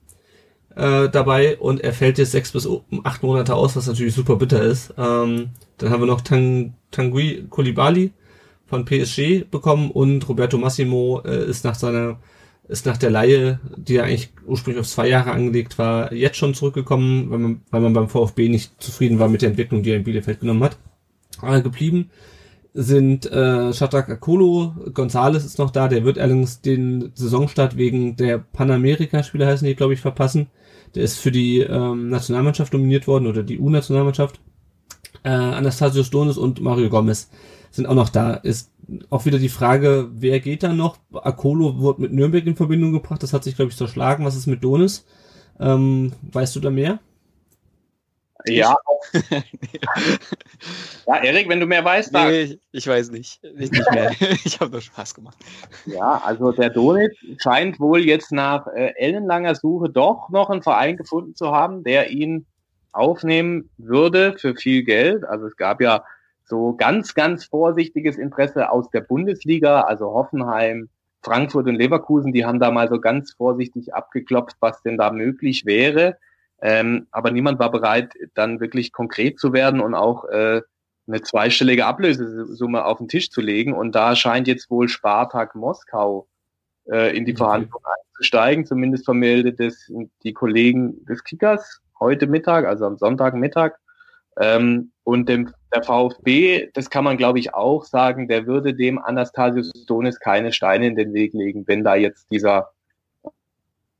äh, 0.76 1.10
dabei 1.10 1.58
und 1.58 1.82
er 1.82 1.94
fällt 1.94 2.18
jetzt 2.18 2.32
sechs 2.32 2.52
bis 2.52 2.68
acht 3.04 3.24
Monate 3.24 3.56
aus, 3.56 3.76
was 3.76 3.88
natürlich 3.88 4.14
super 4.14 4.36
bitter 4.36 4.62
ist. 4.62 4.94
Ähm, 4.98 5.50
dann 5.78 5.90
haben 5.90 6.02
wir 6.02 6.08
noch 6.08 6.22
Tang, 6.22 6.76
Tanguy 6.92 7.46
Koulibaly 7.50 8.12
von 8.66 8.86
PSG 8.86 9.46
bekommen 9.50 9.92
und 9.92 10.28
Roberto 10.28 10.58
Massimo 10.58 11.22
äh, 11.26 11.46
ist 11.46 11.64
nach 11.64 11.76
seiner 11.76 12.20
ist 12.68 12.86
nach 12.86 12.98
der 12.98 13.10
Laie, 13.10 13.60
die 13.78 13.96
ja 13.96 14.04
eigentlich 14.04 14.30
ursprünglich 14.46 14.82
auf 14.82 14.88
zwei 14.88 15.08
Jahre 15.08 15.32
angelegt 15.32 15.78
war, 15.78 16.12
jetzt 16.12 16.38
schon 16.38 16.54
zurückgekommen, 16.54 17.30
weil 17.30 17.40
man, 17.40 17.62
weil 17.72 17.82
man 17.82 17.94
beim 17.94 18.10
VfB 18.10 18.50
nicht 18.50 18.82
zufrieden 18.82 19.20
war 19.20 19.30
mit 19.30 19.42
der 19.42 19.50
Entwicklung, 19.50 19.84
die 19.84 19.92
er 19.92 19.98
in 19.98 20.04
Bielefeld 20.04 20.42
genommen 20.42 20.64
hat. 20.64 20.78
Aber 21.42 21.62
geblieben 21.62 22.10
sind 22.74 23.26
äh, 23.32 23.74
Shatak 23.74 24.10
Akolo, 24.10 24.76
Gonzales 24.94 25.46
ist 25.46 25.58
noch 25.58 25.72
da, 25.72 25.88
der 25.88 26.04
wird 26.04 26.20
allerdings 26.20 26.62
den 26.62 27.12
Saisonstart 27.16 27.78
wegen 27.78 28.18
der 28.18 28.38
Panamerika-Spiele 28.38 29.48
heißen 29.48 29.68
die, 29.68 29.76
glaube 29.76 29.94
ich, 29.94 30.02
verpassen. 30.02 30.48
Der 30.94 31.04
ist 31.04 31.18
für 31.18 31.32
die 31.32 31.62
ähm, 31.62 32.10
Nationalmannschaft 32.10 32.74
nominiert 32.74 33.08
worden 33.08 33.28
oder 33.28 33.44
die 33.44 33.60
U-Nationalmannschaft. 33.60 34.40
Äh, 35.24 35.30
Anastasios 35.30 36.12
Donis 36.12 36.38
und 36.38 36.62
Mario 36.62 36.90
Gomez 36.90 37.30
sind 37.78 37.86
auch 37.86 37.96
noch 37.96 38.10
da. 38.10 38.34
Ist 38.34 38.72
auch 39.10 39.26
wieder 39.26 39.40
die 39.40 39.50
Frage, 39.50 40.10
wer 40.12 40.42
geht 40.42 40.64
da 40.64 40.74
noch? 40.74 40.98
Akolo 41.14 41.82
wird 41.82 42.00
mit 42.00 42.12
Nürnberg 42.12 42.46
in 42.46 42.58
Verbindung 42.58 42.92
gebracht, 42.92 43.24
das 43.24 43.32
hat 43.32 43.46
sich, 43.46 43.56
glaube 43.56 43.72
ich, 43.72 43.78
zerschlagen. 43.78 44.26
Was 44.26 44.36
ist 44.36 44.48
mit 44.48 44.64
Donis? 44.64 45.06
Ähm, 45.60 46.12
weißt 46.32 46.56
du 46.56 46.60
da 46.60 46.70
mehr? 46.70 47.00
Ja. 48.46 48.76
ja, 51.08 51.16
Erik, 51.24 51.50
wenn 51.50 51.60
du 51.60 51.66
mehr 51.66 51.84
weißt, 51.84 52.14
dann. 52.14 52.30
Nee, 52.30 52.42
ich, 52.42 52.60
ich 52.72 52.88
weiß 52.88 53.12
nicht. 53.12 53.44
Nicht, 53.56 53.74
nicht 53.74 53.92
mehr. 53.92 54.12
ich 54.46 54.60
habe 54.60 54.72
nur 54.72 54.82
Spaß 54.82 55.14
gemacht. 55.16 55.38
Ja, 55.86 56.22
also 56.24 56.52
der 56.52 56.70
Donis 56.70 57.12
scheint 57.42 57.80
wohl 57.80 58.06
jetzt 58.06 58.32
nach 58.32 58.68
äh, 58.68 58.94
ellenlanger 58.98 59.56
Suche 59.56 59.90
doch 59.90 60.30
noch 60.30 60.50
einen 60.50 60.62
Verein 60.64 60.98
gefunden 60.98 61.36
zu 61.36 61.52
haben, 61.52 61.84
der 61.84 62.10
ihn 62.12 62.46
aufnehmen 62.92 63.70
würde 63.78 64.36
für 64.38 64.56
viel 64.56 64.84
Geld. 64.84 65.24
Also 65.26 65.48
es 65.48 65.58
gab 65.58 65.82
ja 65.82 66.04
so 66.48 66.76
ganz, 66.76 67.14
ganz 67.14 67.46
vorsichtiges 67.46 68.18
Interesse 68.18 68.72
aus 68.72 68.90
der 68.90 69.02
Bundesliga, 69.02 69.82
also 69.82 70.14
Hoffenheim, 70.14 70.90
Frankfurt 71.22 71.68
und 71.68 71.76
Leverkusen, 71.76 72.32
die 72.32 72.46
haben 72.46 72.60
da 72.60 72.72
mal 72.72 72.88
so 72.90 73.02
ganz 73.02 73.34
vorsichtig 73.34 73.94
abgeklopft, 73.94 74.56
was 74.60 74.82
denn 74.82 74.98
da 74.98 75.12
möglich 75.12 75.66
wäre. 75.66 76.18
Ähm, 76.62 77.08
aber 77.12 77.32
niemand 77.32 77.60
war 77.60 77.70
bereit, 77.70 78.14
dann 78.34 78.60
wirklich 78.60 78.92
konkret 78.92 79.40
zu 79.40 79.54
werden 79.54 79.82
und 79.82 79.94
auch 79.94 80.26
äh, 80.26 80.62
eine 81.08 81.22
zweistellige 81.22 81.86
Ablösesumme 81.86 82.86
auf 82.86 82.98
den 82.98 83.08
Tisch 83.08 83.30
zu 83.30 83.42
legen. 83.42 83.74
Und 83.74 83.94
da 83.94 84.16
scheint 84.16 84.48
jetzt 84.48 84.70
wohl 84.70 84.90
Spartak 84.90 85.56
Moskau 85.56 86.28
äh, 86.90 87.16
in 87.16 87.26
die 87.26 87.34
okay. 87.34 87.44
Verhandlungen 87.44 87.86
einzusteigen. 88.10 88.66
Zumindest 88.66 89.06
vermeldet 89.06 89.60
es 89.60 89.92
die 90.24 90.34
Kollegen 90.34 91.06
des 91.06 91.24
Kickers 91.24 91.82
heute 92.00 92.28
Mittag, 92.28 92.66
also 92.66 92.86
am 92.86 92.98
Sonntagmittag. 92.98 93.74
Ähm, 94.40 94.92
und 95.04 95.30
dem, 95.30 95.52
der 95.74 95.84
VfB, 95.84 96.70
das 96.74 96.90
kann 96.90 97.04
man 97.04 97.18
glaube 97.18 97.40
ich 97.40 97.54
auch 97.54 97.84
sagen, 97.84 98.28
der 98.28 98.46
würde 98.46 98.74
dem 98.74 99.00
Anastasius 99.00 99.72
Donis 99.86 100.20
keine 100.20 100.52
Steine 100.52 100.88
in 100.88 100.96
den 100.96 101.14
Weg 101.14 101.34
legen, 101.34 101.68
wenn 101.68 101.84
da 101.84 101.96
jetzt 101.96 102.32
dieser 102.32 102.72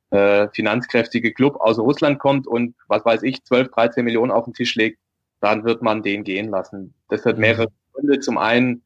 äh, 0.10 0.48
finanzkräftige 0.54 1.34
Club 1.34 1.58
aus 1.60 1.78
Russland 1.80 2.20
kommt 2.20 2.48
und 2.48 2.76
was 2.88 3.04
weiß 3.04 3.24
ich, 3.24 3.44
12, 3.44 3.70
13 3.72 4.06
Millionen 4.06 4.32
auf 4.32 4.46
den 4.46 4.54
Tisch 4.54 4.76
legt, 4.76 5.00
dann 5.42 5.66
wird 5.66 5.82
man 5.82 6.02
den 6.02 6.24
gehen 6.24 6.50
lassen. 6.50 6.94
Das 7.10 7.26
hat 7.26 7.38
mehrere 7.38 7.68
Gründe. 7.94 8.20
Zum 8.20 8.38
einen, 8.38 8.82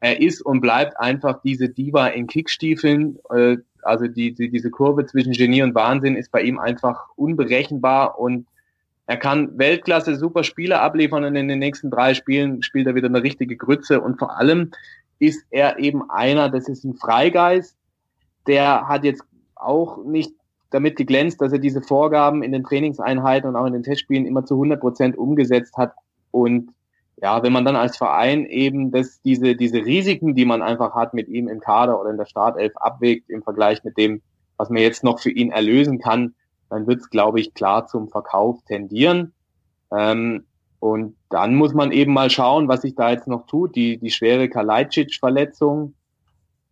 er 0.00 0.20
ist 0.20 0.42
und 0.42 0.60
bleibt 0.60 0.98
einfach 1.00 1.40
diese 1.42 1.68
Diva 1.68 2.08
in 2.08 2.26
Kickstiefeln. 2.26 3.18
Äh, 3.30 3.56
also 3.82 4.06
die, 4.06 4.34
die, 4.34 4.50
diese 4.50 4.70
Kurve 4.70 5.06
zwischen 5.06 5.32
Genie 5.32 5.62
und 5.62 5.74
Wahnsinn 5.74 6.16
ist 6.16 6.30
bei 6.30 6.42
ihm 6.42 6.58
einfach 6.58 7.08
unberechenbar 7.16 8.18
und 8.18 8.46
er 9.08 9.16
kann 9.16 9.56
Weltklasse 9.58 10.16
super 10.16 10.44
Spiele 10.44 10.80
abliefern 10.80 11.24
und 11.24 11.34
in 11.34 11.48
den 11.48 11.58
nächsten 11.58 11.90
drei 11.90 12.12
Spielen 12.12 12.62
spielt 12.62 12.86
er 12.86 12.94
wieder 12.94 13.08
eine 13.08 13.22
richtige 13.22 13.56
Grütze. 13.56 14.02
Und 14.02 14.18
vor 14.18 14.36
allem 14.36 14.70
ist 15.18 15.46
er 15.50 15.78
eben 15.78 16.10
einer, 16.10 16.50
das 16.50 16.68
ist 16.68 16.84
ein 16.84 16.94
Freigeist, 16.94 17.74
der 18.46 18.86
hat 18.86 19.04
jetzt 19.04 19.24
auch 19.54 20.04
nicht 20.04 20.34
damit 20.68 20.96
geglänzt, 20.96 21.40
dass 21.40 21.52
er 21.52 21.58
diese 21.58 21.80
Vorgaben 21.80 22.42
in 22.42 22.52
den 22.52 22.64
Trainingseinheiten 22.64 23.48
und 23.48 23.56
auch 23.56 23.64
in 23.64 23.72
den 23.72 23.82
Testspielen 23.82 24.26
immer 24.26 24.44
zu 24.44 24.56
100 24.56 24.78
Prozent 24.78 25.16
umgesetzt 25.16 25.78
hat. 25.78 25.94
Und 26.30 26.74
ja, 27.16 27.42
wenn 27.42 27.54
man 27.54 27.64
dann 27.64 27.76
als 27.76 27.96
Verein 27.96 28.44
eben 28.44 28.90
das, 28.90 29.22
diese, 29.22 29.56
diese 29.56 29.86
Risiken, 29.86 30.34
die 30.34 30.44
man 30.44 30.60
einfach 30.60 30.94
hat 30.94 31.14
mit 31.14 31.28
ihm 31.28 31.48
im 31.48 31.60
Kader 31.60 31.98
oder 31.98 32.10
in 32.10 32.18
der 32.18 32.26
Startelf 32.26 32.76
abwägt 32.76 33.30
im 33.30 33.42
Vergleich 33.42 33.82
mit 33.84 33.96
dem, 33.96 34.20
was 34.58 34.68
man 34.68 34.82
jetzt 34.82 35.02
noch 35.02 35.18
für 35.18 35.30
ihn 35.30 35.50
erlösen 35.50 35.98
kann, 35.98 36.34
dann 36.70 36.86
wird 36.86 37.00
es, 37.00 37.10
glaube 37.10 37.40
ich, 37.40 37.54
klar 37.54 37.86
zum 37.86 38.08
Verkauf 38.08 38.62
tendieren. 38.64 39.32
Ähm, 39.92 40.44
und 40.80 41.16
dann 41.28 41.54
muss 41.54 41.74
man 41.74 41.90
eben 41.92 42.12
mal 42.12 42.30
schauen, 42.30 42.68
was 42.68 42.82
sich 42.82 42.94
da 42.94 43.10
jetzt 43.10 43.26
noch 43.26 43.46
tut. 43.46 43.74
Die, 43.74 43.98
die 43.98 44.10
schwere 44.10 44.48
Kalajdzic-Verletzung, 44.48 45.94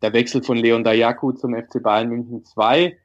der 0.03 0.12
Wechsel 0.12 0.42
von 0.42 0.57
Leon 0.57 0.84
Dayaku 0.84 1.32
zum 1.32 1.55
FC 1.55 1.82
Bayern 1.82 2.09
München 2.09 2.44
2, 2.44 2.97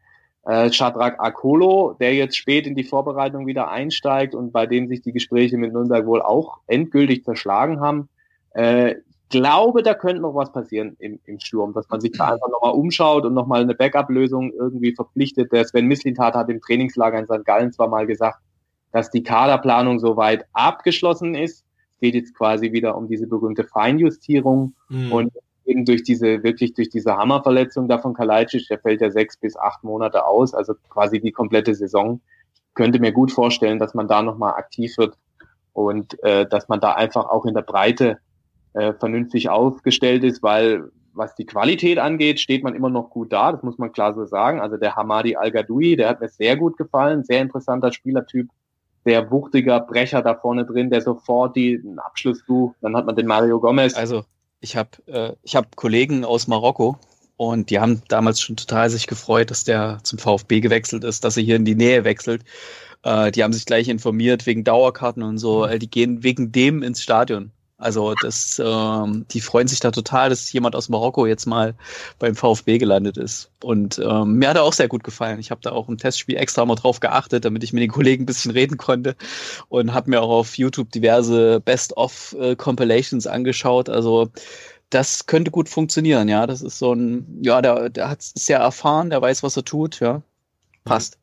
äh, 0.46 0.70
Akolo, 0.80 1.96
der 2.00 2.14
jetzt 2.14 2.36
spät 2.36 2.68
in 2.68 2.76
die 2.76 2.84
Vorbereitung 2.84 3.48
wieder 3.48 3.70
einsteigt 3.70 4.36
und 4.36 4.52
bei 4.52 4.66
dem 4.66 4.88
sich 4.88 5.02
die 5.02 5.12
Gespräche 5.12 5.58
mit 5.58 5.74
Nürnberg 5.74 6.06
wohl 6.06 6.22
auch 6.22 6.60
endgültig 6.68 7.24
zerschlagen 7.24 7.80
haben. 7.80 8.10
Äh, 8.54 8.96
glaube, 9.32 9.82
da 9.82 9.96
könnte 9.96 10.22
noch 10.22 10.36
was 10.36 10.52
passieren 10.52 10.96
im, 11.00 11.20
im 11.26 11.40
Sturm, 11.40 11.74
dass 11.74 11.90
man 11.90 12.00
sich 12.00 12.12
da 12.12 12.34
einfach 12.34 12.50
nochmal 12.50 12.74
umschaut 12.74 13.26
und 13.26 13.34
nochmal 13.34 13.62
eine 13.62 13.74
Backup-Lösung 13.74 14.54
irgendwie 14.54 14.94
verpflichtet. 14.94 15.52
Der 15.52 15.66
Sven 15.66 15.88
Mislintat 15.88 16.36
hat 16.36 16.50
im 16.50 16.62
Trainingslager 16.62 17.18
in 17.18 17.26
St. 17.26 17.46
Gallen 17.46 17.72
zwar 17.72 17.88
mal 17.88 18.06
gesagt, 18.06 18.40
dass 18.92 19.10
die 19.10 19.24
Kaderplanung 19.24 20.00
soweit 20.00 20.46
abgeschlossen 20.54 21.34
ist. 21.34 21.66
Es 21.94 22.00
geht 22.02 22.16
jetzt 22.16 22.36
quasi 22.36 22.72
wieder 22.72 22.96
um 22.96 23.08
diese 23.08 23.26
berühmte 23.26 23.64
Feinjustierung 23.64 24.76
mhm. 24.90 25.12
und 25.12 25.34
eben 25.66 25.86
durch 25.86 26.04
diese, 26.04 26.44
wirklich 26.44 26.74
durch 26.74 26.90
diese 26.90 27.16
Hammerverletzung 27.16 27.88
da 27.88 27.98
von 27.98 28.14
Kalajdzic, 28.14 28.68
der 28.68 28.80
fällt 28.80 29.02
ja 29.02 29.10
sechs 29.10 29.38
bis 29.38 29.56
acht 29.56 29.84
Monate 29.84 30.26
aus, 30.26 30.54
also 30.54 30.74
quasi 30.90 31.20
die 31.20 31.32
komplette 31.32 31.74
Saison. 31.74 32.22
Ich 32.54 32.74
könnte 32.74 33.00
mir 33.00 33.12
gut 33.12 33.32
vorstellen, 33.32 33.80
dass 33.80 33.94
man 33.94 34.08
da 34.08 34.22
nochmal 34.22 34.54
aktiv 34.54 34.98
wird 34.98 35.18
und 35.74 36.22
äh, 36.24 36.48
dass 36.48 36.68
man 36.68 36.80
da 36.80 36.94
einfach 36.94 37.30
auch 37.30 37.46
in 37.46 37.54
der 37.54 37.62
Breite 37.62 38.20
äh, 38.74 38.94
vernünftig 38.94 39.50
aufgestellt 39.50 40.24
ist, 40.24 40.44
weil 40.44 40.92
was 41.14 41.36
die 41.36 41.46
Qualität 41.46 42.00
angeht, 42.00 42.40
steht 42.40 42.64
man 42.64 42.76
immer 42.76 42.90
noch 42.90 43.10
gut 43.10 43.34
da, 43.34 43.52
das 43.52 43.64
muss 43.64 43.78
man 43.78 43.92
klar 43.92 44.14
so 44.14 44.26
sagen. 44.26 44.62
Also 44.62 44.78
der 44.78 44.96
Hamadi 44.96 45.36
Al-Gadoui, 45.36 45.96
der 45.96 46.10
hat 46.10 46.22
mir 46.22 46.30
sehr 46.30 46.56
gut 46.56 46.78
gefallen, 46.78 47.24
sehr 47.24 47.42
interessanter 47.42 47.92
Spielertyp, 47.92 48.48
sehr 49.04 49.30
wuchtiger 49.32 49.80
Brecher 49.82 50.22
da 50.22 50.36
vorne 50.36 50.66
drin, 50.66 50.90
der 50.90 51.02
sofort 51.02 51.56
die, 51.56 51.82
den 51.82 52.00
Abschluss 52.00 52.44
sucht. 52.48 52.78
Dann 52.82 52.96
hat 52.96 53.06
man 53.06 53.16
den 53.16 53.28
Mario 53.28 53.60
Gomez. 53.60 53.96
Also 53.96 54.24
ich 54.62 54.78
habe 54.78 54.90
äh, 55.08 55.34
ich 55.44 55.56
hab 55.56 55.76
Kollegen 55.76 56.24
aus 56.24 56.48
Marokko 56.48 56.98
und 57.36 57.72
die 57.72 57.80
haben 57.80 58.04
damals 58.08 58.40
schon 58.40 58.56
total 58.56 58.90
sich 58.90 59.08
gefreut, 59.08 59.52
dass 59.52 59.64
der 59.64 60.00
zum 60.04 60.20
VfB 60.20 60.62
gewechselt 60.62 61.04
ist, 61.04 61.24
dass 61.24 61.38
er 61.38 61.44
hier 61.44 61.56
in 61.56 61.66
die 61.66 61.76
Nähe 61.76 62.04
wechselt. 62.04 62.44
Äh, 63.04 63.32
die 63.32 63.44
haben 63.44 63.54
sich 63.54 63.66
gleich 63.66 63.90
informiert 63.90 64.46
wegen 64.46 64.64
Dauerkarten 64.64 65.24
und 65.24 65.40
so. 65.40 65.66
Äh, 65.66 65.80
die 65.80 65.90
gehen 65.90 66.24
wegen 66.24 66.52
dem 66.52 66.84
ins 66.84 67.02
Stadion. 67.02 67.52
Also 67.82 68.14
das, 68.22 68.62
ähm, 68.64 69.26
die 69.32 69.42
freuen 69.42 69.68
sich 69.68 69.80
da 69.80 69.90
total, 69.90 70.30
dass 70.30 70.52
jemand 70.54 70.76
aus 70.76 70.88
Marokko 70.88 71.26
jetzt 71.26 71.48
mal 71.48 71.74
beim 72.20 72.36
VfB 72.36 72.78
gelandet 72.78 73.18
ist. 73.18 73.50
Und 73.64 74.00
ähm, 74.00 74.36
mir 74.36 74.50
hat 74.50 74.56
er 74.56 74.64
auch 74.64 74.74
sehr 74.74 74.88
gut 74.88 75.04
gefallen. 75.04 75.40
Ich 75.40 75.50
habe 75.50 75.62
da 75.62 75.72
auch 75.72 75.90
im 75.90 75.98
Testspiel 75.98 76.38
extra 76.38 76.64
mal 76.64 76.76
drauf 76.76 77.00
geachtet, 77.00 77.44
damit 77.44 77.64
ich 77.64 77.74
mit 77.74 77.82
den 77.82 77.92
Kollegen 77.92 78.24
ein 78.24 78.28
bisschen 78.28 78.52
reden 78.52 78.78
konnte 78.78 79.16
und 79.68 79.94
habe 79.94 80.12
mir 80.12 80.22
auch 80.22 80.30
auf 80.30 80.58
YouTube 80.58 80.92
diverse 80.92 81.60
Best-of-Compilations 81.60 83.26
angeschaut. 83.26 83.90
Also 83.90 84.30
das 84.92 85.26
könnte 85.26 85.50
gut 85.50 85.68
funktionieren, 85.68 86.30
ja. 86.30 86.46
Das 86.46 86.62
ist 86.62 86.78
so 86.78 86.94
ein, 86.94 87.40
ja, 87.42 87.64
der, 87.64 87.90
der 87.90 88.10
hat 88.10 88.22
sehr 88.22 88.60
erfahren, 88.60 89.10
der 89.10 89.22
weiß, 89.22 89.42
was 89.42 89.58
er 89.58 89.66
tut, 89.66 90.00
ja. 90.00 90.22
Passt. 90.84 91.18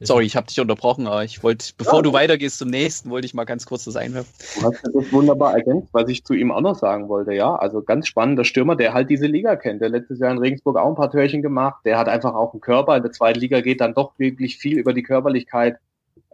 Sorry, 0.00 0.24
ich 0.24 0.36
habe 0.36 0.46
dich 0.46 0.60
unterbrochen, 0.60 1.06
aber 1.06 1.24
ich 1.24 1.42
wollte, 1.42 1.72
bevor 1.78 1.96
ja. 1.96 2.02
du 2.02 2.12
weitergehst 2.12 2.58
zum 2.58 2.68
nächsten, 2.68 3.10
wollte 3.10 3.26
ich 3.26 3.34
mal 3.34 3.44
ganz 3.44 3.64
kurz 3.64 3.84
das 3.84 3.96
einwerfen. 3.96 4.32
Du 4.60 4.66
hast 4.66 4.82
das 4.82 5.12
wunderbar 5.12 5.54
ergänzt, 5.54 5.88
was 5.92 6.08
ich 6.08 6.24
zu 6.24 6.34
ihm 6.34 6.50
auch 6.50 6.60
noch 6.60 6.76
sagen 6.76 7.08
wollte, 7.08 7.32
ja. 7.32 7.54
Also 7.54 7.80
ganz 7.80 8.08
spannender 8.08 8.44
Stürmer, 8.44 8.74
der 8.74 8.92
halt 8.92 9.08
diese 9.08 9.26
Liga 9.26 9.54
kennt. 9.56 9.80
Der 9.80 9.88
letztes 9.88 10.18
Jahr 10.18 10.32
in 10.32 10.38
Regensburg 10.38 10.76
auch 10.76 10.88
ein 10.88 10.96
paar 10.96 11.10
Törchen 11.10 11.42
gemacht. 11.42 11.80
Der 11.84 11.96
hat 11.96 12.08
einfach 12.08 12.34
auch 12.34 12.52
einen 12.52 12.60
Körper. 12.60 12.96
In 12.96 13.02
der 13.02 13.12
zweiten 13.12 13.38
Liga 13.38 13.60
geht 13.60 13.80
dann 13.80 13.94
doch 13.94 14.18
wirklich 14.18 14.58
viel 14.58 14.78
über 14.78 14.92
die 14.92 15.04
Körperlichkeit. 15.04 15.78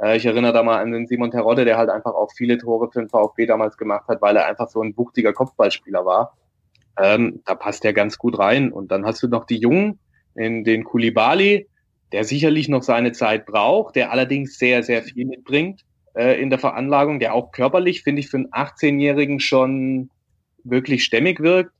Äh, 0.01 0.17
ich 0.17 0.25
erinnere 0.25 0.55
da 0.55 0.63
mal 0.63 0.81
an 0.81 0.93
den 0.93 1.07
Simon 1.07 1.31
Terodde, 1.31 1.67
der 1.67 1.77
halt 1.77 1.91
einfach 1.91 2.15
auch 2.15 2.33
viele 2.35 2.57
Tore 2.57 2.91
für 2.91 3.01
den 3.01 3.11
VfB 3.11 3.47
damals 3.47 3.77
gemacht 3.77 4.09
hat, 4.09 4.23
weil 4.23 4.37
er 4.37 4.47
einfach 4.47 4.69
so 4.69 4.83
ein 4.83 4.97
wuchtiger 4.97 5.35
Kopfballspieler 5.35 6.07
war. 6.07 6.37
Ähm, 6.99 7.43
da 7.45 7.55
passt 7.55 7.85
er 7.85 7.93
ganz 7.93 8.17
gut 8.17 8.39
rein. 8.39 8.73
Und 8.73 8.91
dann 8.91 9.05
hast 9.05 9.23
du 9.23 9.29
noch 9.29 9.45
die 9.45 9.59
Jungen, 9.59 9.99
in 10.35 10.65
den 10.65 10.85
Kulibali, 10.85 11.67
der 12.13 12.25
sicherlich 12.25 12.69
noch 12.69 12.83
seine 12.83 13.13
Zeit 13.13 13.47
braucht, 13.47 13.97
der 13.97 14.11
allerdings 14.11 14.59
sehr, 14.59 14.83
sehr 14.83 15.03
viel 15.03 15.27
mitbringt 15.27 15.85
äh, 16.15 16.41
in 16.41 16.51
der 16.51 16.59
Veranlagung, 16.59 17.21
der 17.21 17.35
auch 17.35 17.53
körperlich, 17.53 18.03
finde 18.03 18.21
ich, 18.21 18.29
für 18.29 18.39
einen 18.39 18.51
18-Jährigen 18.51 19.41
schon 19.41 20.11
wirklich 20.65 21.05
stämmig 21.05 21.41
wirkt. 21.41 21.73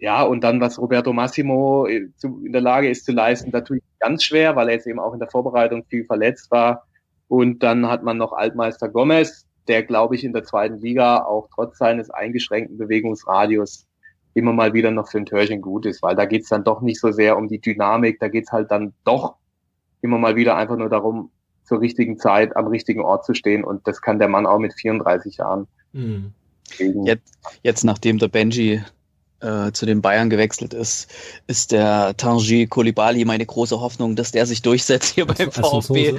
Ja, 0.00 0.22
und 0.22 0.44
dann, 0.44 0.60
was 0.60 0.78
Roberto 0.78 1.12
Massimo 1.12 1.86
äh, 1.86 2.08
in 2.22 2.52
der 2.52 2.60
Lage 2.60 2.88
ist 2.88 3.04
zu 3.04 3.12
leisten, 3.12 3.50
natürlich 3.50 3.82
ganz 3.98 4.22
schwer, 4.22 4.54
weil 4.54 4.68
er 4.68 4.74
jetzt 4.74 4.86
eben 4.86 5.00
auch 5.00 5.12
in 5.12 5.18
der 5.18 5.30
Vorbereitung 5.30 5.84
viel 5.88 6.04
verletzt 6.04 6.50
war. 6.50 6.86
Und 7.26 7.62
dann 7.62 7.88
hat 7.88 8.02
man 8.02 8.16
noch 8.16 8.32
Altmeister 8.32 8.88
Gomez, 8.88 9.46
der, 9.66 9.82
glaube 9.82 10.14
ich, 10.14 10.24
in 10.24 10.32
der 10.32 10.44
zweiten 10.44 10.78
Liga 10.78 11.24
auch 11.24 11.48
trotz 11.54 11.78
seines 11.78 12.10
eingeschränkten 12.10 12.78
Bewegungsradius 12.78 13.86
immer 14.34 14.52
mal 14.52 14.72
wieder 14.72 14.90
noch 14.90 15.08
für 15.08 15.18
ein 15.18 15.26
Törchen 15.26 15.60
gut 15.60 15.84
ist, 15.84 16.02
weil 16.02 16.14
da 16.14 16.24
geht's 16.24 16.48
dann 16.48 16.64
doch 16.64 16.80
nicht 16.80 17.00
so 17.00 17.10
sehr 17.10 17.36
um 17.36 17.48
die 17.48 17.60
Dynamik, 17.60 18.20
da 18.20 18.28
geht's 18.28 18.52
halt 18.52 18.70
dann 18.70 18.94
doch 19.04 19.34
immer 20.00 20.18
mal 20.18 20.36
wieder 20.36 20.56
einfach 20.56 20.76
nur 20.76 20.88
darum, 20.88 21.30
zur 21.64 21.80
richtigen 21.80 22.18
Zeit 22.18 22.56
am 22.56 22.66
richtigen 22.66 23.02
Ort 23.02 23.24
zu 23.24 23.34
stehen. 23.34 23.62
Und 23.64 23.86
das 23.86 24.00
kann 24.00 24.18
der 24.18 24.28
Mann 24.28 24.46
auch 24.46 24.58
mit 24.58 24.72
34 24.74 25.36
Jahren. 25.36 25.66
Mhm. 25.92 26.32
Jetzt, 27.04 27.38
jetzt, 27.62 27.84
nachdem 27.84 28.18
der 28.18 28.28
Benji 28.28 28.82
äh, 29.40 29.72
zu 29.72 29.86
den 29.86 30.02
Bayern 30.02 30.30
gewechselt 30.30 30.74
ist, 30.74 31.08
ist 31.46 31.72
der 31.72 32.16
Tangi 32.16 32.66
Kolibali 32.66 33.24
meine 33.24 33.46
große 33.46 33.80
Hoffnung, 33.80 34.16
dass 34.16 34.32
der 34.32 34.46
sich 34.46 34.62
durchsetzt 34.62 35.14
hier 35.14 35.26
beim 35.26 35.52
VfB 35.52 36.14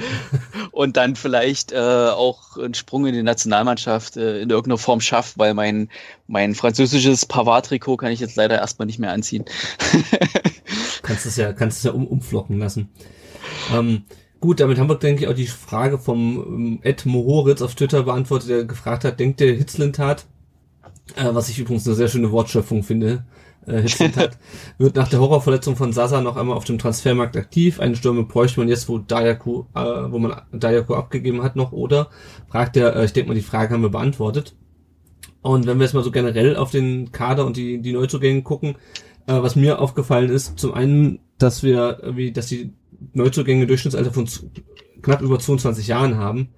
und 0.70 0.96
dann 0.96 1.16
vielleicht 1.16 1.72
äh, 1.72 1.76
auch 1.76 2.56
einen 2.56 2.74
Sprung 2.74 3.06
in 3.06 3.14
die 3.14 3.22
Nationalmannschaft 3.22 4.16
äh, 4.16 4.40
in 4.40 4.50
irgendeiner 4.50 4.78
Form 4.78 5.00
schafft, 5.00 5.38
weil 5.38 5.54
mein, 5.54 5.90
mein 6.26 6.54
französisches 6.54 7.26
Pavard-Trikot 7.26 7.98
kann 7.98 8.12
ich 8.12 8.20
jetzt 8.20 8.36
leider 8.36 8.58
erstmal 8.58 8.86
nicht 8.86 8.98
mehr 8.98 9.12
anziehen. 9.12 9.44
kannst 11.02 11.26
es 11.26 11.36
ja, 11.36 11.52
kannst 11.52 11.78
es 11.78 11.84
ja 11.84 11.92
um, 11.92 12.06
umflocken 12.06 12.58
lassen. 12.58 12.88
Ähm, 13.72 14.04
gut, 14.40 14.60
damit 14.60 14.78
haben 14.78 14.88
wir, 14.88 14.96
denke 14.96 15.24
ich, 15.24 15.28
auch 15.28 15.34
die 15.34 15.46
Frage 15.46 15.98
vom 15.98 16.36
ähm, 16.38 16.78
Ed 16.82 17.04
Mohoritz 17.06 17.62
auf 17.62 17.74
Twitter 17.74 18.04
beantwortet, 18.04 18.48
der 18.48 18.64
gefragt 18.64 19.04
hat, 19.04 19.20
denkt 19.20 19.40
der 19.40 19.54
Hitzlentat, 19.54 20.26
äh, 21.16 21.34
was 21.34 21.48
ich 21.48 21.58
übrigens 21.58 21.86
eine 21.86 21.96
sehr 21.96 22.08
schöne 22.08 22.30
Wortschöpfung 22.30 22.82
finde, 22.82 23.24
äh, 23.66 23.82
Hitzlentat, 23.82 24.38
wird 24.78 24.96
nach 24.96 25.08
der 25.08 25.20
Horrorverletzung 25.20 25.76
von 25.76 25.92
Sasa 25.92 26.20
noch 26.20 26.36
einmal 26.36 26.56
auf 26.56 26.64
dem 26.64 26.78
Transfermarkt 26.78 27.36
aktiv. 27.36 27.80
Eine 27.80 27.96
Stürme 27.96 28.24
bräuchte 28.24 28.60
man 28.60 28.68
jetzt, 28.68 28.88
wo 28.88 28.98
Dayaku, 28.98 29.64
äh, 29.74 29.80
wo 29.80 30.18
man 30.18 30.40
Dayaku 30.52 30.94
abgegeben 30.94 31.42
hat 31.42 31.56
noch, 31.56 31.72
oder? 31.72 32.10
Fragt 32.48 32.76
er, 32.76 32.96
äh, 32.96 33.04
ich 33.04 33.12
denke 33.12 33.28
mal, 33.28 33.34
die 33.34 33.42
Frage 33.42 33.74
haben 33.74 33.82
wir 33.82 33.90
beantwortet. 33.90 34.54
Und 35.42 35.66
wenn 35.66 35.78
wir 35.78 35.84
jetzt 35.84 35.94
mal 35.94 36.04
so 36.04 36.10
generell 36.10 36.56
auf 36.56 36.70
den 36.70 37.12
Kader 37.12 37.46
und 37.46 37.56
die, 37.56 37.80
die 37.80 37.92
Neuzugänge 37.92 38.42
gucken, 38.42 38.76
äh, 39.26 39.42
was 39.42 39.56
mir 39.56 39.80
aufgefallen 39.80 40.30
ist, 40.30 40.58
zum 40.58 40.74
einen, 40.74 41.20
dass 41.38 41.62
wir, 41.62 42.00
wie, 42.14 42.32
dass 42.32 42.46
die 42.46 42.72
Neuzugänge 43.14 43.66
Durchschnittsalter 43.66 44.12
von 44.12 44.28
knapp 45.02 45.22
über 45.22 45.38
22 45.38 45.86
Jahren 45.86 46.18
haben. 46.18 46.50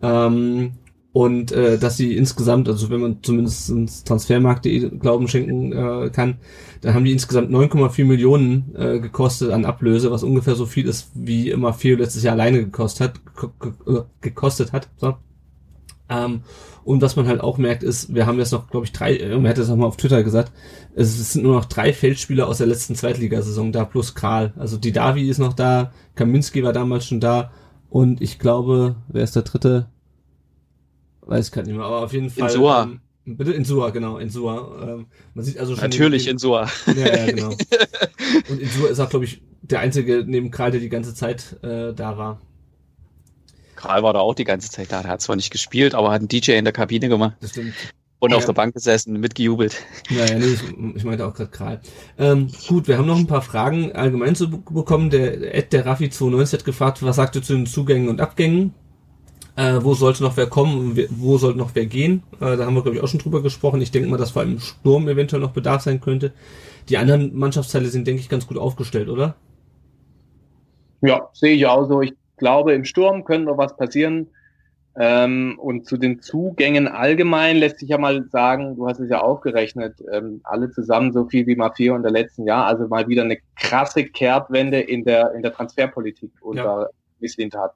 Ähm, 0.00 0.72
und 1.12 1.52
äh, 1.52 1.78
dass 1.78 1.98
sie 1.98 2.16
insgesamt, 2.16 2.68
also 2.68 2.88
wenn 2.88 3.00
man 3.00 3.22
zumindest 3.22 3.68
ins 3.68 4.02
Transfermarkt.de 4.04 4.96
Glauben 4.98 5.28
schenken 5.28 5.72
äh, 5.72 6.10
kann, 6.10 6.38
dann 6.80 6.94
haben 6.94 7.04
die 7.04 7.12
insgesamt 7.12 7.50
9,4 7.50 8.04
Millionen 8.06 8.74
äh, 8.74 8.98
gekostet 8.98 9.50
an 9.50 9.66
Ablöse, 9.66 10.10
was 10.10 10.22
ungefähr 10.22 10.54
so 10.54 10.64
viel 10.64 10.88
ist, 10.88 11.10
wie 11.14 11.50
immer 11.50 11.74
Feo 11.74 11.98
letztes 11.98 12.22
Jahr 12.22 12.32
alleine 12.32 12.64
gekostet 12.64 13.08
hat. 13.08 13.20
Gekostet 14.22 14.72
hat 14.72 14.88
so. 14.96 15.16
ähm, 16.08 16.40
und 16.84 17.02
was 17.02 17.14
man 17.14 17.28
halt 17.28 17.42
auch 17.42 17.58
merkt, 17.58 17.82
ist, 17.82 18.14
wir 18.14 18.26
haben 18.26 18.38
jetzt 18.38 18.52
noch, 18.52 18.70
glaube 18.70 18.86
ich, 18.86 18.92
drei, 18.92 19.16
äh, 19.16 19.36
man 19.36 19.48
hat 19.48 19.58
das 19.58 19.68
nochmal 19.68 19.88
auf 19.88 19.98
Twitter 19.98 20.24
gesagt, 20.24 20.50
es 20.94 21.34
sind 21.34 21.42
nur 21.42 21.56
noch 21.56 21.66
drei 21.66 21.92
Feldspieler 21.92 22.48
aus 22.48 22.58
der 22.58 22.66
letzten 22.66 22.94
Zweitligasaison 22.94 23.70
da, 23.70 23.84
plus 23.84 24.14
Kral. 24.14 24.54
Also 24.56 24.78
die 24.78 24.92
Davi 24.92 25.28
ist 25.28 25.38
noch 25.38 25.52
da, 25.52 25.92
Kaminski 26.14 26.64
war 26.64 26.72
damals 26.72 27.06
schon 27.06 27.20
da 27.20 27.52
und 27.90 28.22
ich 28.22 28.38
glaube, 28.38 28.96
wer 29.08 29.24
ist 29.24 29.36
der 29.36 29.42
dritte? 29.42 29.91
Weiß 31.22 31.46
ich 31.46 31.52
gerade 31.52 31.68
nicht 31.68 31.76
mehr, 31.76 31.86
aber 31.86 32.02
auf 32.02 32.12
jeden 32.12 32.30
Fall. 32.30 32.48
Insua. 32.48 32.82
Ähm, 32.82 33.00
bitte 33.24 33.52
Insua, 33.52 33.90
genau, 33.90 34.18
Insua. 34.18 34.82
Ähm, 34.82 35.06
man 35.34 35.44
sieht 35.44 35.58
also 35.58 35.74
schon. 35.74 35.84
Natürlich 35.84 36.24
den, 36.24 36.32
Insua. 36.32 36.68
Ja, 36.86 37.16
ja, 37.16 37.26
genau. 37.26 37.48
und 38.50 38.60
Insua 38.60 38.88
ist 38.88 39.00
auch, 39.00 39.08
glaube 39.08 39.24
ich, 39.24 39.42
der 39.62 39.80
einzige 39.80 40.24
neben 40.26 40.50
Kral, 40.50 40.72
der 40.72 40.80
die 40.80 40.88
ganze 40.88 41.14
Zeit 41.14 41.58
äh, 41.62 41.92
da 41.94 42.18
war. 42.18 42.40
Karl 43.76 44.02
war 44.02 44.12
da 44.12 44.20
auch 44.20 44.34
die 44.34 44.44
ganze 44.44 44.70
Zeit 44.70 44.92
da. 44.92 45.02
Der 45.02 45.10
hat 45.10 45.20
zwar 45.20 45.36
nicht 45.36 45.50
gespielt, 45.50 45.94
aber 45.94 46.10
hat 46.10 46.20
einen 46.20 46.28
DJ 46.28 46.52
in 46.52 46.64
der 46.64 46.72
Kabine 46.72 47.08
gemacht. 47.08 47.36
Das 47.40 47.50
stimmt. 47.50 47.74
Und 48.20 48.30
ja. 48.30 48.36
auf 48.36 48.44
der 48.44 48.52
Bank 48.52 48.74
gesessen, 48.74 49.18
mitgejubelt. 49.18 49.82
Naja, 50.08 50.38
nee, 50.38 50.46
ich, 50.46 50.62
ich 50.96 51.02
meinte 51.02 51.26
auch 51.26 51.34
gerade 51.34 51.50
Kral. 51.50 51.80
Ähm, 52.18 52.48
gut, 52.68 52.86
wir 52.86 52.96
haben 52.96 53.06
noch 53.06 53.18
ein 53.18 53.26
paar 53.26 53.42
Fragen 53.42 53.90
allgemein 53.92 54.36
zu 54.36 54.48
bekommen. 54.48 55.10
Der 55.10 55.52
Ed, 55.56 55.72
der 55.72 55.84
Raffi92 55.84 56.52
hat 56.52 56.64
gefragt, 56.64 57.02
was 57.02 57.16
sagt 57.16 57.34
ihr 57.34 57.42
zu 57.42 57.54
den 57.54 57.66
Zugängen 57.66 58.08
und 58.08 58.20
Abgängen? 58.20 58.74
Äh, 59.54 59.80
wo 59.82 59.92
sollte 59.94 60.22
noch 60.22 60.36
wer 60.36 60.46
kommen, 60.46 60.98
wo 61.10 61.36
sollte 61.36 61.58
noch 61.58 61.74
wer 61.74 61.84
gehen? 61.84 62.22
Äh, 62.40 62.56
da 62.56 62.64
haben 62.64 62.74
wir, 62.74 62.82
glaube 62.82 62.96
ich, 62.96 63.02
auch 63.02 63.08
schon 63.08 63.20
drüber 63.20 63.42
gesprochen. 63.42 63.82
Ich 63.82 63.90
denke 63.90 64.08
mal, 64.08 64.16
dass 64.16 64.30
vor 64.30 64.42
allem 64.42 64.58
Sturm 64.58 65.08
eventuell 65.08 65.42
noch 65.42 65.52
Bedarf 65.52 65.82
sein 65.82 66.00
könnte. 66.00 66.32
Die 66.88 66.96
anderen 66.96 67.36
Mannschaftsteile 67.36 67.88
sind, 67.88 68.06
denke 68.06 68.20
ich, 68.20 68.28
ganz 68.28 68.46
gut 68.46 68.56
aufgestellt, 68.56 69.08
oder? 69.08 69.34
Ja, 71.02 71.28
sehe 71.34 71.54
ich 71.54 71.66
auch 71.66 71.86
so. 71.86 72.00
Ich 72.00 72.14
glaube, 72.38 72.72
im 72.72 72.84
Sturm 72.84 73.24
könnte 73.24 73.46
noch 73.46 73.58
was 73.58 73.76
passieren. 73.76 74.28
Ähm, 74.94 75.58
und 75.58 75.86
zu 75.86 75.96
den 75.96 76.20
Zugängen 76.20 76.86
allgemein 76.86 77.56
lässt 77.56 77.78
sich 77.78 77.88
ja 77.88 77.98
mal 77.98 78.28
sagen, 78.28 78.76
du 78.76 78.86
hast 78.86 79.00
es 79.00 79.08
ja 79.08 79.22
aufgerechnet, 79.22 79.96
ähm, 80.12 80.42
alle 80.44 80.70
zusammen 80.70 81.12
so 81.12 81.26
viel 81.26 81.46
wie 81.46 81.56
Mafia 81.56 81.96
in 81.96 82.02
der 82.02 82.12
letzten 82.12 82.46
Jahr, 82.46 82.66
also 82.66 82.86
mal 82.88 83.08
wieder 83.08 83.22
eine 83.22 83.38
krasse 83.56 84.04
Kehrtwende 84.04 84.80
in 84.80 85.04
der, 85.04 85.32
in 85.32 85.42
der 85.42 85.54
Transferpolitik 85.54 86.30
unter 86.42 86.62
ja. 86.82 86.88
Misslintat. 87.20 87.72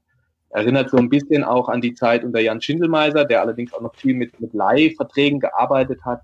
Erinnert 0.56 0.88
so 0.88 0.96
ein 0.96 1.10
bisschen 1.10 1.44
auch 1.44 1.68
an 1.68 1.82
die 1.82 1.92
Zeit 1.92 2.24
unter 2.24 2.40
Jan 2.40 2.62
Schindelmeiser, 2.62 3.26
der 3.26 3.42
allerdings 3.42 3.74
auch 3.74 3.82
noch 3.82 3.94
viel 3.94 4.14
mit, 4.14 4.40
mit 4.40 4.54
Leihverträgen 4.54 5.38
gearbeitet 5.38 6.00
hat. 6.02 6.22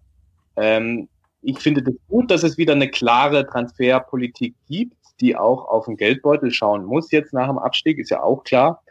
Ähm, 0.56 1.10
ich 1.42 1.58
finde 1.58 1.82
das 1.82 1.94
gut, 2.08 2.30
dass 2.30 2.42
es 2.42 2.56
wieder 2.56 2.72
eine 2.72 2.88
klare 2.88 3.46
Transferpolitik 3.46 4.54
gibt, 4.68 4.96
die 5.20 5.36
auch 5.36 5.68
auf 5.68 5.84
den 5.84 5.98
Geldbeutel 5.98 6.50
schauen 6.50 6.86
muss 6.86 7.10
jetzt 7.10 7.34
nach 7.34 7.48
dem 7.48 7.58
Abstieg, 7.58 7.98
ist 7.98 8.08
ja 8.08 8.22
auch 8.22 8.42
klar 8.42 8.82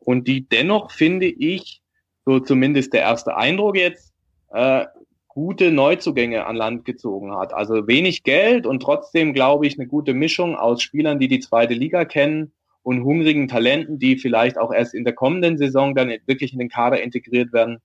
und 0.00 0.28
die 0.28 0.46
dennoch, 0.46 0.90
finde 0.90 1.28
ich, 1.28 1.80
so 2.26 2.38
zumindest 2.38 2.92
der 2.92 3.00
erste 3.00 3.38
Eindruck 3.38 3.78
jetzt, 3.78 4.12
äh, 4.50 4.84
gute 5.28 5.70
Neuzugänge 5.70 6.44
an 6.44 6.56
Land 6.56 6.84
gezogen 6.84 7.34
hat. 7.34 7.54
Also 7.54 7.86
wenig 7.86 8.22
Geld 8.22 8.66
und 8.66 8.82
trotzdem, 8.82 9.32
glaube 9.32 9.66
ich, 9.66 9.78
eine 9.78 9.88
gute 9.88 10.12
Mischung 10.12 10.56
aus 10.56 10.82
Spielern, 10.82 11.18
die 11.18 11.28
die 11.28 11.40
zweite 11.40 11.72
Liga 11.72 12.04
kennen 12.04 12.52
und 12.82 13.04
hungrigen 13.04 13.48
Talenten, 13.48 13.98
die 13.98 14.16
vielleicht 14.16 14.58
auch 14.58 14.72
erst 14.72 14.94
in 14.94 15.04
der 15.04 15.14
kommenden 15.14 15.58
Saison 15.58 15.94
dann 15.94 16.10
wirklich 16.26 16.52
in 16.52 16.58
den 16.58 16.68
Kader 16.68 17.02
integriert 17.02 17.52
werden, 17.52 17.78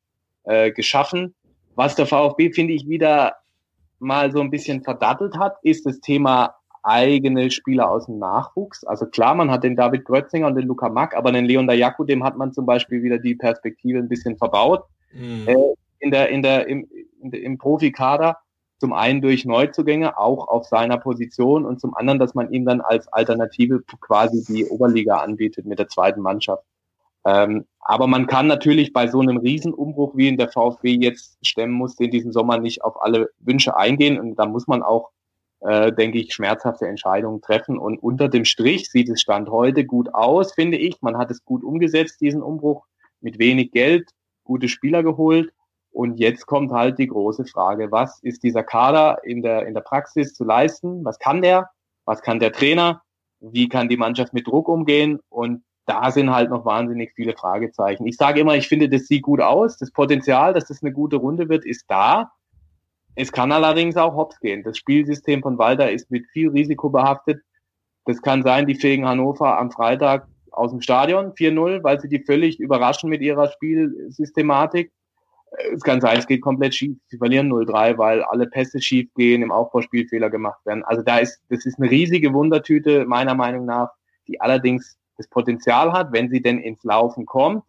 äh, 0.44 0.72
geschaffen. 0.72 1.36
Was 1.76 1.96
der 1.96 2.06
VfB, 2.06 2.52
finde 2.52 2.74
ich, 2.74 2.88
wieder 2.88 3.36
mal 4.00 4.32
so 4.32 4.40
ein 4.40 4.52
bisschen 4.52 4.84
verdattelt 4.84 5.38
hat, 5.38 5.58
ist 5.64 5.86
das 5.86 6.00
Thema 6.00 6.56
eigene 6.84 7.50
Spieler 7.50 7.90
aus 7.90 8.06
dem 8.06 8.20
Nachwuchs. 8.20 8.84
Also 8.84 9.08
klar, 9.08 9.34
man 9.36 9.50
hat 9.50 9.64
den 9.64 9.76
David 9.76 10.06
Grötzinger 10.06 10.48
und 10.48 10.56
den 10.56 10.68
Luca 10.68 10.88
Mack, 10.88 11.16
aber 11.16 11.32
den 11.32 11.46
Leon 11.46 11.68
Dayaku, 11.68 12.04
dem 12.04 12.24
hat 12.24 12.38
man 12.38 12.54
zum 12.54 12.66
Beispiel 12.66 13.02
wieder 13.02 13.18
die 13.18 13.36
Perspektive 13.36 13.98
ein 14.00 14.08
bisschen 14.08 14.38
verbaut. 14.38 14.84
Mhm. 15.12 15.48
Äh, 15.48 15.56
in 16.00 16.12
der, 16.12 16.30
in 16.30 16.44
der, 16.44 16.68
im, 16.68 16.88
in 17.22 17.32
der, 17.32 17.42
im 17.42 17.58
Profikader. 17.58 18.38
Zum 18.80 18.94
einen 18.94 19.22
durch 19.22 19.46
Neuzugänge, 19.46 20.18
auch 20.18 20.48
auf 20.48 20.66
seiner 20.66 20.98
Position 20.98 21.66
und 21.66 21.80
zum 21.80 21.96
anderen, 21.96 22.20
dass 22.20 22.36
man 22.36 22.52
ihm 22.52 22.66
dann 22.66 22.82
als 22.82 23.08
Alternative 23.08 23.82
quasi 24.02 24.44
die 24.44 24.66
Oberliga 24.66 25.18
anbietet 25.18 25.66
mit 25.66 25.80
der 25.80 25.88
zweiten 25.88 26.22
Mannschaft. 26.22 26.64
Ähm, 27.26 27.66
aber 27.80 28.08
man 28.08 28.28
kann 28.28 28.48
natürlich 28.48 28.94
bei 28.94 29.08
so 29.08 29.20
einem 29.20 29.38
Riesenumbruch, 29.38 30.16
wie 30.16 30.28
in 30.28 30.38
der 30.38 30.50
VfB 30.50 30.96
jetzt 30.96 31.38
stemmen 31.42 31.74
muss, 31.74 32.00
in 32.00 32.12
diesem 32.12 32.32
Sommer 32.32 32.60
nicht 32.60 32.84
auf 32.84 33.02
alle 33.02 33.30
Wünsche 33.40 33.78
eingehen. 33.78 34.20
Und 34.20 34.36
da 34.36 34.46
muss 34.46 34.68
man 34.68 34.84
auch 34.84 35.12
äh, 35.62 35.92
denke 35.92 36.20
ich, 36.20 36.34
schmerzhafte 36.34 36.88
Entscheidungen 36.88 37.42
treffen. 37.42 37.78
Und 37.78 37.98
unter 37.98 38.30
dem 38.30 38.46
Strich 38.46 38.90
sieht 38.90 39.10
es 39.10 39.22
Stand 39.22 39.50
heute 39.50 39.86
gut 39.86 40.14
aus, 40.14 40.54
finde 40.54 40.78
ich. 40.78 41.02
Man 41.02 41.18
hat 41.18 41.32
es 41.32 41.44
gut 41.44 41.64
umgesetzt, 41.64 42.22
diesen 42.22 42.44
Umbruch, 42.44 42.86
mit 43.22 43.40
wenig 43.40 43.72
Geld, 43.72 44.12
gute 44.44 44.70
Spieler 44.70 45.02
geholt. 45.02 45.52
Und 45.96 46.20
jetzt 46.20 46.46
kommt 46.46 46.74
halt 46.74 47.00
die 47.00 47.08
große 47.08 47.46
Frage, 47.46 47.90
was 47.90 48.20
ist 48.22 48.44
dieser 48.44 48.64
Kader 48.64 49.24
in 49.24 49.42
der, 49.42 49.66
in 49.66 49.74
der 49.74 49.80
Praxis 49.80 50.34
zu 50.34 50.44
leisten? 50.44 51.06
Was 51.06 51.20
kann 51.20 51.42
der? 51.42 51.70
Was 52.04 52.22
kann 52.22 52.40
der 52.40 52.52
Trainer? 52.52 53.02
Wie 53.40 53.70
kann 53.70 53.88
die 53.88 53.96
Mannschaft 53.96 54.34
mit 54.34 54.46
Druck 54.46 54.68
umgehen? 54.68 55.22
Und 55.30 55.64
da 55.86 56.12
sind 56.12 56.32
halt 56.32 56.50
noch 56.50 56.66
wahnsinnig 56.66 57.14
viele 57.16 57.34
Fragezeichen. 57.34 58.06
Ich 58.08 58.18
sage 58.18 58.42
immer, 58.42 58.56
ich 58.56 58.68
finde, 58.68 58.90
das 58.90 59.08
sieht 59.08 59.22
gut 59.22 59.40
aus. 59.40 59.78
Das 59.78 59.90
Potenzial, 59.92 60.54
dass 60.54 60.66
das 60.66 60.84
eine 60.84 60.92
gute 60.92 61.16
Runde 61.16 61.48
wird, 61.48 61.64
ist 61.64 61.86
da. 61.88 62.30
Es 63.16 63.32
kann 63.32 63.54
allerdings 63.54 63.96
auch 63.96 64.16
hops 64.16 64.38
gehen. 64.42 64.64
Das 64.64 64.78
Spielsystem 64.78 65.42
von 65.44 65.58
Walter 65.58 65.90
ist 65.90 66.12
mit 66.12 66.26
viel 66.34 66.50
Risiko 66.50 66.90
behaftet. 66.90 67.42
Das 68.04 68.22
kann 68.22 68.44
sein, 68.44 68.68
die 68.68 68.76
fegen 68.76 69.08
Hannover 69.08 69.58
am 69.58 69.72
Freitag 69.72 70.28
aus 70.52 70.72
dem 70.72 70.82
Stadion 70.82 71.32
4-0, 71.32 71.84
weil 71.84 72.02
sie 72.02 72.10
die 72.10 72.20
völlig 72.20 72.60
überraschen 72.60 73.10
mit 73.10 73.22
ihrer 73.22 73.48
Spielsystematik. 73.48 74.92
Es 75.74 75.82
kann 75.82 76.02
sein, 76.02 76.18
es 76.18 76.28
geht 76.28 76.42
komplett 76.42 76.76
schief. 76.76 76.98
Sie 77.08 77.18
verlieren 77.18 77.52
0-3, 77.52 77.98
weil 77.98 78.24
alle 78.24 78.48
Pässe 78.48 78.82
schief 78.82 79.14
gehen, 79.16 79.42
im 79.42 79.52
Aufbauspiel 79.52 80.08
Fehler 80.08 80.30
gemacht 80.30 80.66
werden. 80.66 80.84
Also 80.84 81.02
da 81.02 81.20
ist, 81.20 81.42
das 81.50 81.66
ist 81.66 81.80
eine 81.80 81.90
riesige 81.90 82.34
Wundertüte, 82.34 83.06
meiner 83.06 83.36
Meinung 83.36 83.66
nach, 83.66 83.90
die 84.28 84.42
allerdings 84.42 84.98
das 85.18 85.28
Potenzial 85.28 85.94
hat, 85.94 86.12
wenn 86.12 86.30
sie 86.30 86.42
denn 86.42 86.60
ins 86.60 86.84
Laufen 86.84 87.26
kommt, 87.26 87.64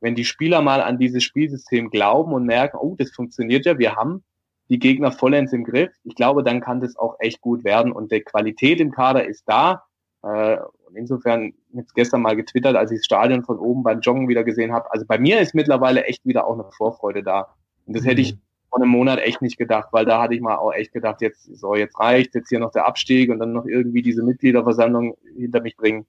wenn 0.00 0.14
die 0.14 0.24
Spieler 0.24 0.62
mal 0.62 0.82
an 0.82 0.98
dieses 0.98 1.22
Spielsystem 1.24 1.90
glauben 1.90 2.32
und 2.32 2.46
merken, 2.46 2.78
oh, 2.78 2.94
das 2.98 3.10
funktioniert 3.10 3.66
ja, 3.66 3.78
wir 3.78 3.96
haben 3.96 4.24
die 4.68 4.78
Gegner 4.78 5.10
vollends 5.10 5.52
im 5.52 5.64
Griff. 5.64 5.90
Ich 6.04 6.14
glaube, 6.14 6.42
dann 6.42 6.60
kann 6.60 6.80
das 6.80 6.96
auch 6.96 7.16
echt 7.18 7.40
gut 7.40 7.64
werden 7.64 7.92
und 7.92 8.12
die 8.12 8.20
Qualität 8.20 8.80
im 8.80 8.92
Kader 8.92 9.26
ist 9.26 9.44
da. 9.46 9.84
Äh, 10.22 10.58
und 10.90 10.96
insofern, 10.96 11.52
jetzt 11.72 11.94
gestern 11.94 12.22
mal 12.22 12.34
getwittert, 12.34 12.74
als 12.74 12.90
ich 12.90 12.98
das 12.98 13.04
Stadion 13.04 13.44
von 13.44 13.58
oben 13.58 13.84
beim 13.84 14.00
Joggen 14.00 14.28
wieder 14.28 14.42
gesehen 14.42 14.72
habe. 14.72 14.90
Also 14.90 15.06
bei 15.06 15.18
mir 15.18 15.40
ist 15.40 15.54
mittlerweile 15.54 16.04
echt 16.04 16.26
wieder 16.26 16.46
auch 16.46 16.54
eine 16.54 16.64
Vorfreude 16.76 17.22
da. 17.22 17.54
Und 17.86 17.96
das 17.96 18.04
hätte 18.04 18.20
ich 18.20 18.34
mhm. 18.34 18.40
vor 18.68 18.80
einem 18.80 18.90
Monat 18.90 19.20
echt 19.20 19.40
nicht 19.40 19.56
gedacht, 19.56 19.88
weil 19.92 20.04
da 20.04 20.20
hatte 20.20 20.34
ich 20.34 20.40
mal 20.40 20.56
auch 20.56 20.72
echt 20.72 20.92
gedacht, 20.92 21.20
jetzt 21.20 21.44
so, 21.44 21.76
jetzt 21.76 21.98
reicht, 22.00 22.34
jetzt 22.34 22.48
hier 22.48 22.58
noch 22.58 22.72
der 22.72 22.86
Abstieg 22.86 23.30
und 23.30 23.38
dann 23.38 23.52
noch 23.52 23.66
irgendwie 23.66 24.02
diese 24.02 24.24
Mitgliederversammlung 24.24 25.16
hinter 25.36 25.60
mich 25.60 25.76
bringen. 25.76 26.06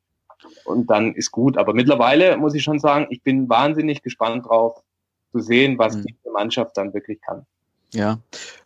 Und 0.66 0.90
dann 0.90 1.14
ist 1.14 1.32
gut. 1.32 1.58
Aber 1.58 1.76
mittlerweile 1.76 2.36
muss 2.38 2.56
ich 2.56 2.64
schon 2.64 2.80
sagen, 2.80 3.06
ich 3.12 3.22
bin 3.22 3.48
wahnsinnig 3.50 4.02
gespannt 4.02 4.48
drauf 4.48 4.82
zu 5.32 5.40
sehen, 5.40 5.78
was 5.78 5.98
mhm. 5.98 6.06
diese 6.08 6.32
Mannschaft 6.32 6.76
dann 6.76 6.94
wirklich 6.96 7.22
kann. 7.22 7.46
Ja, 7.94 8.20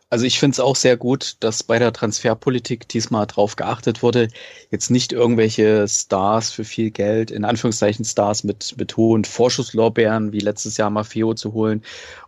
also 0.08 0.24
ich 0.24 0.38
finde 0.38 0.54
es 0.54 0.60
auch 0.60 0.76
sehr 0.76 0.96
gut, 0.96 1.36
dass 1.40 1.62
bei 1.64 1.78
der 1.78 1.92
Transferpolitik 1.92 2.88
diesmal 2.88 3.26
drauf 3.26 3.56
geachtet 3.56 4.02
wurde, 4.02 4.28
jetzt 4.70 4.90
nicht 4.90 5.12
irgendwelche 5.12 5.86
Stars 5.88 6.50
für 6.50 6.64
viel 6.64 6.90
Geld, 6.90 7.30
in 7.30 7.44
Anführungszeichen 7.44 8.04
Stars 8.04 8.44
mit, 8.44 8.76
mit 8.78 8.96
hohen 8.96 9.24
Vorschusslorbeeren 9.24 10.32
wie 10.32 10.38
letztes 10.38 10.76
Jahr 10.76 10.90
Maffeo 10.90 11.34
zu 11.34 11.54
holen. 11.54 11.82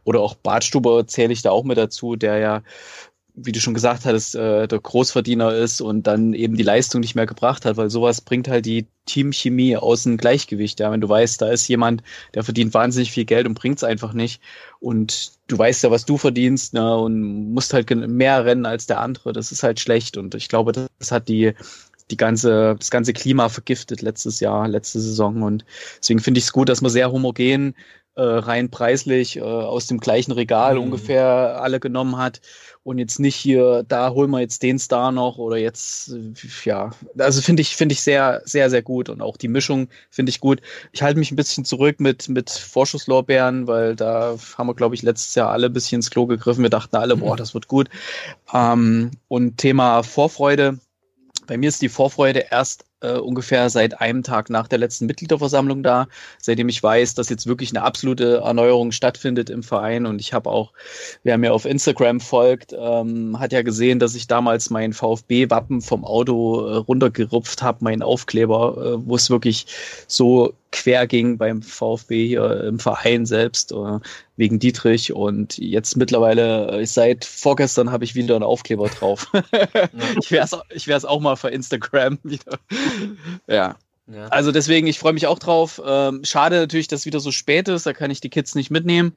Oder 0.04 0.20
auch 0.20 0.34
Bartstuber 0.34 1.06
zähle 1.06 1.32
ich 1.32 1.42
da 1.42 1.50
auch 1.50 1.64
mit 1.64 1.78
dazu, 1.78 2.16
der 2.16 2.38
ja 2.38 2.62
wie 3.40 3.52
du 3.52 3.60
schon 3.60 3.74
gesagt 3.74 4.04
hattest, 4.04 4.34
äh, 4.34 4.66
der 4.66 4.80
Großverdiener 4.80 5.54
ist 5.54 5.80
und 5.80 6.06
dann 6.06 6.34
eben 6.34 6.56
die 6.56 6.62
Leistung 6.62 7.00
nicht 7.00 7.14
mehr 7.14 7.26
gebracht 7.26 7.64
hat, 7.64 7.76
weil 7.76 7.90
sowas 7.90 8.20
bringt 8.20 8.48
halt 8.48 8.66
die 8.66 8.86
Teamchemie 9.06 9.76
aus 9.76 10.02
dem 10.02 10.16
Gleichgewicht. 10.16 10.80
Ja, 10.80 10.90
wenn 10.90 11.00
du 11.00 11.08
weißt, 11.08 11.40
da 11.40 11.48
ist 11.48 11.68
jemand, 11.68 12.02
der 12.34 12.42
verdient 12.42 12.74
wahnsinnig 12.74 13.12
viel 13.12 13.24
Geld 13.24 13.46
und 13.46 13.54
bringt 13.54 13.78
es 13.78 13.84
einfach 13.84 14.12
nicht. 14.12 14.42
Und 14.80 15.32
du 15.48 15.58
weißt 15.58 15.82
ja, 15.84 15.90
was 15.90 16.04
du 16.04 16.18
verdienst, 16.18 16.74
ne, 16.74 16.96
und 16.96 17.52
musst 17.52 17.74
halt 17.74 17.90
mehr 17.90 18.44
rennen 18.44 18.66
als 18.66 18.86
der 18.86 19.00
andere. 19.00 19.32
Das 19.32 19.50
ist 19.50 19.62
halt 19.62 19.80
schlecht. 19.80 20.16
Und 20.16 20.34
ich 20.34 20.48
glaube, 20.48 20.72
das 20.98 21.10
hat 21.10 21.28
die 21.28 21.54
die 22.10 22.16
ganze, 22.16 22.76
das 22.78 22.90
ganze 22.90 23.12
Klima 23.12 23.48
vergiftet 23.48 24.02
letztes 24.02 24.40
Jahr, 24.40 24.68
letzte 24.68 25.00
Saison. 25.00 25.42
Und 25.42 25.64
deswegen 26.00 26.20
finde 26.20 26.38
ich 26.38 26.44
es 26.44 26.52
gut, 26.52 26.68
dass 26.68 26.80
man 26.80 26.90
sehr 26.90 27.12
homogen 27.12 27.74
äh, 28.18 28.22
rein 28.22 28.68
preislich 28.68 29.36
äh, 29.36 29.42
aus 29.42 29.86
dem 29.86 30.00
gleichen 30.00 30.32
Regal 30.32 30.74
mhm. 30.74 30.82
ungefähr 30.82 31.60
alle 31.62 31.78
genommen 31.78 32.16
hat 32.18 32.40
und 32.82 32.98
jetzt 32.98 33.20
nicht 33.20 33.36
hier, 33.36 33.84
da 33.86 34.10
holen 34.10 34.30
wir 34.30 34.40
jetzt 34.40 34.62
den 34.64 34.78
Star 34.80 35.12
noch 35.12 35.38
oder 35.38 35.56
jetzt, 35.56 36.08
äh, 36.08 36.32
ja, 36.64 36.90
also 37.16 37.40
finde 37.40 37.62
ich, 37.62 37.76
finde 37.76 37.92
ich 37.92 38.00
sehr, 38.00 38.42
sehr, 38.44 38.70
sehr 38.70 38.82
gut 38.82 39.08
und 39.08 39.22
auch 39.22 39.36
die 39.36 39.46
Mischung 39.46 39.88
finde 40.10 40.30
ich 40.30 40.40
gut. 40.40 40.62
Ich 40.90 41.02
halte 41.02 41.18
mich 41.18 41.30
ein 41.30 41.36
bisschen 41.36 41.64
zurück 41.64 42.00
mit, 42.00 42.28
mit 42.28 42.50
Vorschusslorbeeren, 42.50 43.68
weil 43.68 43.94
da 43.94 44.36
haben 44.56 44.66
wir, 44.66 44.74
glaube 44.74 44.96
ich, 44.96 45.02
letztes 45.02 45.36
Jahr 45.36 45.50
alle 45.50 45.66
ein 45.66 45.72
bisschen 45.72 45.98
ins 45.98 46.10
Klo 46.10 46.26
gegriffen. 46.26 46.62
Wir 46.62 46.70
dachten 46.70 46.96
alle, 46.96 47.16
boah, 47.16 47.36
das 47.36 47.54
wird 47.54 47.68
gut. 47.68 47.88
Ähm, 48.52 49.12
und 49.28 49.58
Thema 49.58 50.02
Vorfreude. 50.02 50.78
Bei 51.48 51.56
mir 51.56 51.70
ist 51.70 51.80
die 51.80 51.88
Vorfreude 51.88 52.46
erst 52.50 52.84
äh, 53.00 53.12
ungefähr 53.12 53.70
seit 53.70 54.00
einem 54.00 54.22
Tag 54.22 54.50
nach 54.50 54.68
der 54.68 54.78
letzten 54.78 55.06
Mitgliederversammlung 55.06 55.82
da, 55.82 56.08
seitdem 56.40 56.68
ich 56.68 56.82
weiß, 56.82 57.14
dass 57.14 57.28
jetzt 57.28 57.46
wirklich 57.46 57.70
eine 57.70 57.82
absolute 57.82 58.38
Erneuerung 58.38 58.92
stattfindet 58.92 59.50
im 59.50 59.62
Verein. 59.62 60.06
Und 60.06 60.20
ich 60.20 60.32
habe 60.32 60.50
auch, 60.50 60.72
wer 61.22 61.38
mir 61.38 61.52
auf 61.52 61.64
Instagram 61.64 62.20
folgt, 62.20 62.74
ähm, 62.78 63.38
hat 63.38 63.52
ja 63.52 63.62
gesehen, 63.62 63.98
dass 63.98 64.14
ich 64.14 64.26
damals 64.26 64.70
mein 64.70 64.92
VfB-Wappen 64.92 65.80
vom 65.80 66.04
Auto 66.04 66.66
äh, 66.66 66.76
runtergerupft 66.76 67.62
habe, 67.62 67.84
meinen 67.84 68.02
Aufkleber, 68.02 68.76
äh, 68.76 69.06
wo 69.06 69.16
es 69.16 69.30
wirklich 69.30 69.66
so 70.06 70.54
quer 70.70 71.06
ging 71.06 71.38
beim 71.38 71.62
VfB 71.62 72.26
hier 72.28 72.64
im 72.64 72.78
Verein 72.78 73.24
selbst 73.26 73.72
äh, 73.72 73.98
wegen 74.36 74.58
Dietrich 74.58 75.12
und 75.12 75.56
jetzt 75.58 75.96
mittlerweile 75.96 76.80
äh, 76.80 76.86
seit 76.86 77.24
vorgestern 77.24 77.90
habe 77.90 78.04
ich 78.04 78.14
wieder 78.14 78.34
einen 78.34 78.44
Aufkleber 78.44 78.88
drauf. 78.88 79.32
ich 80.20 80.30
wäre 80.30 80.44
es 80.44 80.56
ich 80.74 80.86
wär's 80.86 81.04
auch 81.04 81.20
mal 81.20 81.36
für 81.36 81.48
Instagram 81.48 82.18
wieder. 82.22 82.58
ja. 83.46 83.76
ja. 84.06 84.28
Also 84.28 84.52
deswegen, 84.52 84.86
ich 84.86 84.98
freue 84.98 85.12
mich 85.12 85.26
auch 85.26 85.38
drauf. 85.38 85.80
Ähm, 85.84 86.24
schade 86.24 86.56
natürlich, 86.56 86.88
dass 86.88 87.00
es 87.00 87.06
wieder 87.06 87.20
so 87.20 87.30
spät 87.30 87.68
ist, 87.68 87.86
da 87.86 87.92
kann 87.92 88.10
ich 88.10 88.20
die 88.20 88.30
Kids 88.30 88.54
nicht 88.54 88.70
mitnehmen. 88.70 89.16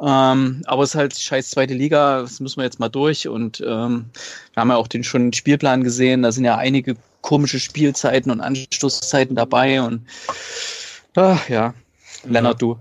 Ähm, 0.00 0.62
aber 0.66 0.82
es 0.82 0.90
ist 0.90 0.94
halt 0.94 1.18
scheiß 1.18 1.50
zweite 1.50 1.72
Liga, 1.72 2.20
das 2.20 2.40
müssen 2.40 2.58
wir 2.58 2.64
jetzt 2.64 2.80
mal 2.80 2.88
durch. 2.88 3.28
Und 3.28 3.60
ähm, 3.60 4.10
wir 4.52 4.60
haben 4.60 4.70
ja 4.70 4.76
auch 4.76 4.88
den 4.88 5.04
schon 5.04 5.32
Spielplan 5.32 5.84
gesehen, 5.84 6.22
da 6.22 6.32
sind 6.32 6.44
ja 6.44 6.56
einige 6.56 6.96
komische 7.22 7.58
Spielzeiten 7.58 8.30
und 8.30 8.40
Anstoßzeiten 8.40 9.34
dabei 9.34 9.82
und 9.82 10.06
ach, 11.16 11.48
ja, 11.48 11.74
Lennart, 12.24 12.62
du. 12.62 12.78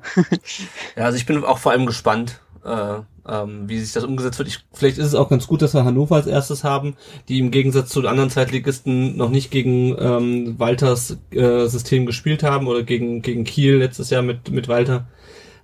ja, 0.96 1.06
also 1.06 1.18
ich 1.18 1.26
bin 1.26 1.44
auch 1.44 1.58
vor 1.58 1.72
allem 1.72 1.86
gespannt, 1.86 2.40
äh, 2.64 3.00
ähm, 3.28 3.68
wie 3.68 3.80
sich 3.80 3.94
das 3.94 4.04
umgesetzt 4.04 4.38
wird. 4.40 4.50
Ich, 4.50 4.60
vielleicht 4.74 4.98
ist 4.98 5.08
es 5.08 5.16
auch 5.16 5.30
ganz 5.30 5.48
gut, 5.48 5.62
dass 5.62 5.74
wir 5.74 5.84
Hannover 5.84 6.16
als 6.16 6.28
erstes 6.28 6.64
haben, 6.64 6.96
die 7.28 7.40
im 7.40 7.52
Gegensatz 7.52 7.90
zu 7.90 8.02
den 8.02 8.10
anderen 8.10 8.30
Zweitligisten 8.30 9.18
noch 9.18 9.30
nicht 9.30 9.52
gegen 9.52 9.96
ähm, 10.00 10.60
Walters 10.60 11.18
äh, 11.32 11.68
System 11.68 12.06
gespielt 12.06 12.44
haben 12.44 12.68
oder 12.68 12.84
gegen, 12.84 13.22
gegen 13.22 13.44
Kiel 13.44 13.78
letztes 13.78 14.10
Jahr 14.10 14.22
mit, 14.22 14.52
mit 14.52 14.68
Walter. 14.68 15.08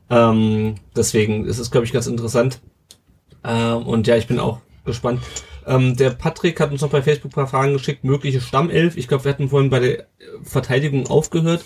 Ähm, 0.10 0.76
deswegen 0.96 1.46
ist 1.46 1.60
es, 1.60 1.72
glaube 1.72 1.86
ich, 1.86 1.94
ganz 1.94 2.08
interessant. 2.08 2.60
Äh, 3.44 3.74
und 3.74 4.08
ja, 4.08 4.18
ich 4.18 4.28
bin 4.28 4.40
auch 4.40 4.60
gespannt. 4.86 5.22
Ähm, 5.66 5.96
der 5.96 6.10
Patrick 6.10 6.60
hat 6.60 6.72
uns 6.72 6.82
noch 6.82 6.90
bei 6.90 7.04
Facebook 7.04 7.32
ein 7.32 7.36
paar 7.36 7.48
Fragen 7.48 7.74
geschickt, 7.74 8.04
mögliche 8.04 8.42
Stammelf. 8.42 8.98
Ich 8.98 9.08
glaube, 9.08 9.26
wir 9.26 9.32
hatten 9.32 9.50
vorhin 9.50 9.70
bei 9.70 9.80
der 9.80 10.08
Verteidigung 10.44 11.08
aufgehört. 11.08 11.64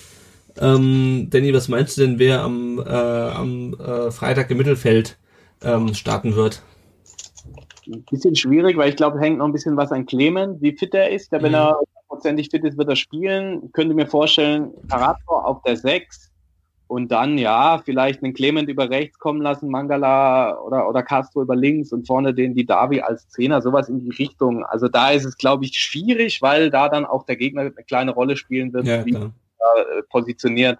Ähm, 0.58 1.28
Danny, 1.30 1.54
was 1.54 1.68
meinst 1.68 1.98
du 1.98 2.02
denn, 2.02 2.20
wer 2.20 2.41
am, 2.41 2.80
äh, 2.80 2.89
am 2.89 3.74
äh, 3.74 4.12
Freitag 4.12 4.52
im 4.52 4.58
Mittelfeld 4.58 5.18
ähm, 5.66 5.93
starten 5.93 6.36
wird? 6.36 6.61
Ein 7.88 8.03
bisschen 8.09 8.36
schwierig, 8.36 8.78
weil 8.78 8.89
ich 8.89 8.95
glaube, 8.95 9.20
hängt 9.20 9.38
noch 9.38 9.45
ein 9.45 9.51
bisschen 9.51 9.78
was 9.78 9.91
an 9.91 10.05
Clement, 10.05 10.61
wie 10.61 10.76
fit 10.76 10.93
er 10.93 11.09
ist. 11.09 11.32
Ja, 11.32 11.41
wenn 11.41 11.51
mhm. 11.51 11.55
er 11.55 11.80
prozentig 12.07 12.49
fit 12.49 12.63
ist, 12.63 12.78
wird 12.78 12.89
er 12.89 12.95
spielen. 12.95 13.63
Ich 13.66 13.74
könnte 13.74 13.93
mir 13.93 14.07
vorstellen, 14.07 14.72
Karator 14.89 15.45
auf 15.45 15.61
der 15.63 15.78
6 15.78 16.32
und 16.88 17.11
dann, 17.11 17.38
ja, 17.38 17.82
vielleicht 17.84 18.24
einen 18.24 18.34
Clement 18.34 18.70
über 18.70 18.89
rechts 18.89 19.18
kommen 19.18 19.41
lassen, 19.41 19.70
Mangala 19.70 20.59
oder, 20.59 20.88
oder 20.88 21.01
Castro 21.01 21.41
über 21.41 21.55
links 21.55 21.91
und 21.91 22.05
vorne 22.05 22.34
den 22.34 22.53
Didavi 22.53 23.01
als 23.01 23.28
Zehner, 23.30 23.61
sowas 23.61 23.89
in 23.89 24.01
die 24.01 24.16
Richtung. 24.16 24.63
Also 24.66 24.88
da 24.88 25.09
ist 25.09 25.26
es, 25.26 25.38
glaube 25.38 25.66
ich, 25.66 25.78
schwierig, 25.78 26.41
weil 26.41 26.70
da 26.70 26.89
dann 26.89 27.05
auch 27.05 27.26
der 27.26 27.38
Gegner 27.38 27.61
eine 27.61 27.72
kleine 27.72 28.11
Rolle 28.11 28.38
spielen 28.38 28.72
wird, 28.74 28.86
ja, 28.86 29.03
wie 29.03 29.16
er 29.16 29.26
äh, 29.26 30.03
positioniert. 30.09 30.80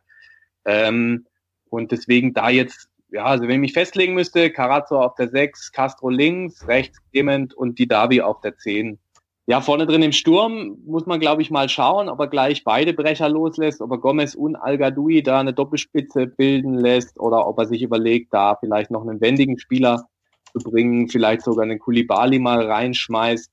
Ähm, 0.66 1.26
und 1.70 1.92
deswegen 1.92 2.34
da 2.34 2.50
jetzt 2.50 2.88
ja, 3.16 3.24
also 3.24 3.44
wenn 3.44 3.52
ich 3.52 3.60
mich 3.60 3.74
festlegen 3.74 4.14
müsste, 4.14 4.52
Carazzo 4.52 5.00
auf 5.00 5.16
der 5.16 5.30
6, 5.30 5.72
Castro 5.72 6.10
links, 6.10 6.68
rechts 6.68 7.00
Clement 7.12 7.54
und 7.54 7.80
die 7.80 7.88
Davi 7.88 8.20
auf 8.20 8.42
der 8.42 8.58
10. 8.58 9.00
Ja, 9.48 9.62
vorne 9.62 9.86
drin 9.86 10.02
im 10.02 10.12
Sturm 10.12 10.80
muss 10.86 11.06
man, 11.06 11.22
glaube 11.22 11.42
ich, 11.42 11.50
mal 11.50 11.70
schauen, 11.70 12.10
ob 12.10 12.20
er 12.20 12.28
gleich 12.28 12.66
beide 12.66 12.94
Brecher 12.94 13.30
loslässt, 13.30 13.80
ob 13.80 13.92
er 13.92 14.00
Gomez 14.00 14.36
und 14.36 14.58
al 14.58 14.78
da 14.78 15.40
eine 15.40 15.54
Doppelspitze 15.54 16.28
bilden 16.28 16.74
lässt 16.74 17.18
oder 17.18 17.48
ob 17.48 17.58
er 17.58 17.68
sich 17.68 17.84
überlegt, 17.84 18.34
da 18.34 18.58
vielleicht 18.60 18.92
noch 18.92 19.08
einen 19.08 19.22
wendigen 19.22 19.58
Spieler 19.60 20.10
zu 20.52 20.60
bringen, 20.60 21.08
vielleicht 21.08 21.44
sogar 21.44 21.64
einen 21.64 21.80
Kulibali 21.80 22.38
mal 22.38 22.70
reinschmeißt. 22.70 23.50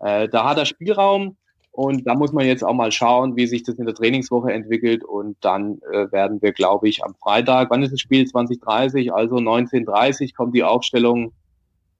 Äh, 0.00 0.28
da 0.28 0.50
hat 0.50 0.58
er 0.58 0.66
Spielraum. 0.66 1.38
Und 1.76 2.06
da 2.06 2.14
muss 2.14 2.32
man 2.32 2.46
jetzt 2.46 2.64
auch 2.64 2.72
mal 2.72 2.90
schauen, 2.90 3.36
wie 3.36 3.46
sich 3.46 3.62
das 3.62 3.74
in 3.74 3.84
der 3.84 3.94
Trainingswoche 3.94 4.50
entwickelt. 4.50 5.04
Und 5.04 5.36
dann 5.42 5.78
äh, 5.92 6.10
werden 6.10 6.40
wir, 6.40 6.52
glaube 6.52 6.88
ich, 6.88 7.04
am 7.04 7.14
Freitag, 7.22 7.68
wann 7.68 7.82
ist 7.82 7.92
das 7.92 8.00
Spiel? 8.00 8.26
2030, 8.26 9.12
also 9.12 9.36
1930 9.36 10.34
kommt 10.34 10.54
die 10.54 10.64
Aufstellung. 10.64 11.32